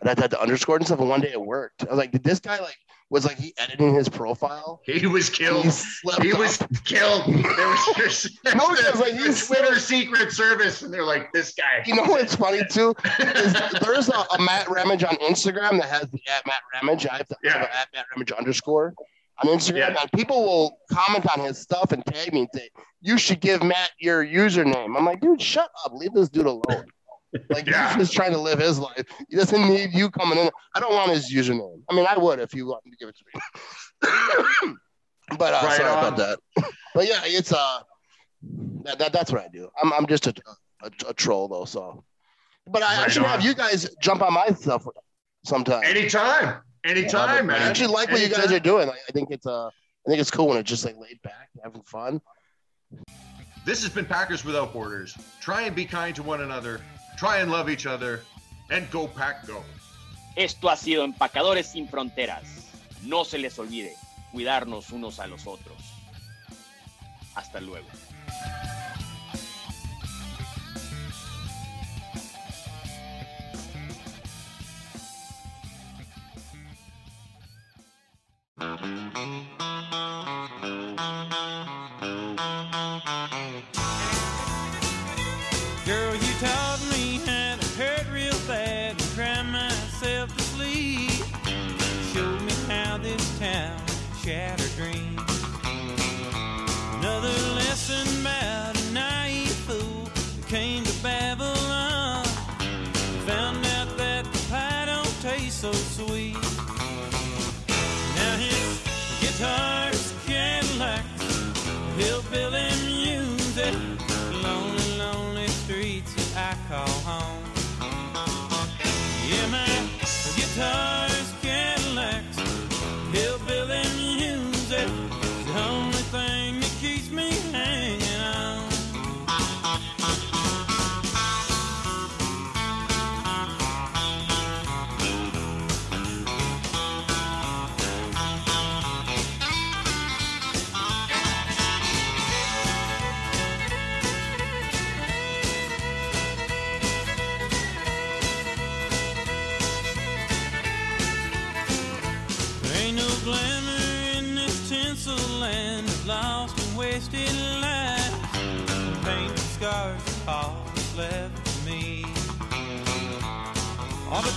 and 0.00 0.08
I 0.08 0.18
had 0.18 0.30
the 0.30 0.40
underscore 0.40 0.76
and 0.76 0.86
stuff. 0.86 1.00
And 1.00 1.08
one 1.08 1.20
day 1.20 1.32
it 1.32 1.40
worked. 1.40 1.84
I 1.84 1.90
was 1.90 1.98
like, 1.98 2.12
did 2.12 2.24
this 2.24 2.40
guy 2.40 2.58
like 2.58 2.76
was 3.10 3.24
like 3.24 3.38
he 3.38 3.52
editing 3.58 3.94
his 3.94 4.08
profile. 4.08 4.80
He 4.84 5.06
was 5.06 5.28
killed. 5.30 5.64
He 5.64 6.28
He 6.28 6.32
was 6.32 6.58
killed. 6.84 7.24
There 7.56 7.68
was 7.68 7.94
just 7.96 8.38
No, 8.44 8.66
was 8.68 9.00
like 9.00 9.12
he's 9.14 9.46
Twitter 9.46 9.78
Secret 9.78 10.32
Service, 10.32 10.82
and 10.82 10.92
they're 10.92 11.04
like, 11.04 11.32
"This 11.32 11.54
guy." 11.54 11.82
You 11.86 11.94
know 11.96 12.04
what's 12.04 12.34
funny 12.34 12.62
too? 12.70 12.94
Is 13.20 13.52
there's 13.82 14.08
a, 14.08 14.24
a 14.36 14.40
Matt 14.40 14.68
Ramage 14.68 15.04
on 15.04 15.16
Instagram 15.16 15.80
that 15.80 15.88
has 15.90 16.08
the 16.10 16.20
at 16.28 16.46
Matt 16.46 16.62
Ramage. 16.74 17.06
I 17.06 17.18
have 17.18 17.28
the 17.28 17.36
Yeah. 17.42 17.56
at 17.62 17.88
Matt 17.94 18.06
Ramage 18.14 18.32
underscore 18.32 18.94
on 19.42 19.48
Instagram, 19.50 19.76
Yeah. 19.76 20.00
and 20.00 20.12
people 20.12 20.42
will 20.44 20.78
comment 20.90 21.26
on 21.36 21.44
his 21.44 21.58
stuff 21.58 21.92
and 21.92 22.04
tag 22.06 22.32
me 22.32 22.40
and 22.40 22.48
say, 22.54 22.68
"You 23.00 23.18
should 23.18 23.40
give 23.40 23.62
Matt 23.62 23.90
your 23.98 24.24
username." 24.24 24.96
I'm 24.96 25.04
like, 25.04 25.20
dude, 25.20 25.40
shut 25.42 25.70
up. 25.84 25.92
Leave 25.94 26.12
this 26.14 26.28
dude 26.28 26.46
alone. 26.46 26.86
Like 27.50 27.66
Yeah. 27.66 27.88
he's 27.88 27.96
just 28.08 28.12
trying 28.12 28.32
to 28.32 28.38
live 28.38 28.58
his 28.58 28.78
life. 28.78 29.04
He 29.28 29.36
doesn't 29.36 29.68
need 29.68 29.92
you 29.92 30.10
coming 30.10 30.38
in. 30.38 30.50
I 30.74 30.80
don't 30.80 30.92
want 30.92 31.10
his 31.10 31.32
username. 31.32 31.82
I 31.90 31.94
mean, 31.94 32.06
I 32.08 32.16
would 32.16 32.38
if 32.38 32.54
you 32.54 32.66
wanted 32.66 32.90
to 32.90 32.96
give 32.96 33.08
it 33.08 33.16
to 33.16 33.24
me. 34.68 34.74
but 35.38 35.54
uh, 35.54 35.60
Right 35.66 35.76
sorry 35.76 35.90
on. 35.90 35.98
about 35.98 36.16
that. 36.18 36.38
But 36.94 37.08
yeah, 37.08 37.20
it's 37.24 37.52
uh, 37.52 37.80
that, 38.84 38.98
that 38.98 39.12
that's 39.12 39.32
what 39.32 39.42
I 39.42 39.48
do. 39.48 39.68
I'm 39.82 39.92
I'm 39.92 40.06
just 40.06 40.26
a, 40.26 40.34
a, 40.82 40.90
a 41.08 41.14
troll 41.14 41.48
though. 41.48 41.64
So, 41.64 42.04
but 42.66 42.82
I, 42.82 42.94
I 42.94 43.02
Right 43.02 43.12
should 43.12 43.22
have 43.24 43.42
you 43.44 43.54
guys 43.54 43.88
jump 44.00 44.22
on 44.22 44.32
my 44.32 44.46
stuff 44.48 44.86
sometime. 45.44 45.82
Anytime, 45.84 46.60
anytime, 46.84 47.28
I 47.30 47.42
man. 47.42 47.60
I 47.62 47.68
actually 47.68 47.88
like 47.88 48.10
what 48.10 48.20
you 48.20 48.28
guys 48.28 48.52
are 48.52 48.60
doing. 48.60 48.88
I 48.88 49.12
think 49.12 49.30
it's 49.30 49.46
uh, 49.46 49.66
I 49.66 49.70
think 50.10 50.20
it's 50.20 50.30
cool 50.30 50.48
when 50.48 50.58
it's 50.58 50.68
just 50.70 50.84
like 50.84 50.96
laid 50.98 51.20
back, 51.22 51.48
having 51.64 51.82
fun. 51.82 52.20
This 53.64 53.82
has 53.82 53.90
been 53.92 54.04
Packers 54.04 54.44
Without 54.44 54.72
Borders. 54.74 55.16
Try 55.40 55.62
and 55.62 55.74
be 55.74 55.86
kind 55.86 56.14
to 56.16 56.22
one 56.22 56.42
another. 56.42 56.80
Try 57.16 57.40
and 57.40 57.50
love 57.50 57.70
each 57.70 57.86
other. 57.86 58.22
And 58.70 58.90
go 58.90 59.08
pack 59.08 59.46
go. 59.46 59.62
Esto 60.36 60.68
ha 60.68 60.76
sido 60.76 61.04
Empacadores 61.04 61.68
sin 61.68 61.88
Fronteras. 61.88 62.44
No 63.02 63.24
se 63.24 63.38
les 63.38 63.58
olvide 63.58 63.94
cuidarnos 64.32 64.90
unos 64.90 65.20
a 65.20 65.26
los 65.26 65.46
otros. 65.46 65.78
Hasta 67.34 67.60
luego. 67.60 67.86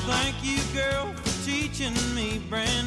Thank 0.08 0.36
you, 0.42 0.58
girl, 0.74 1.12
for 1.14 1.46
teaching 1.46 1.94
me 2.16 2.40
brand 2.50 2.87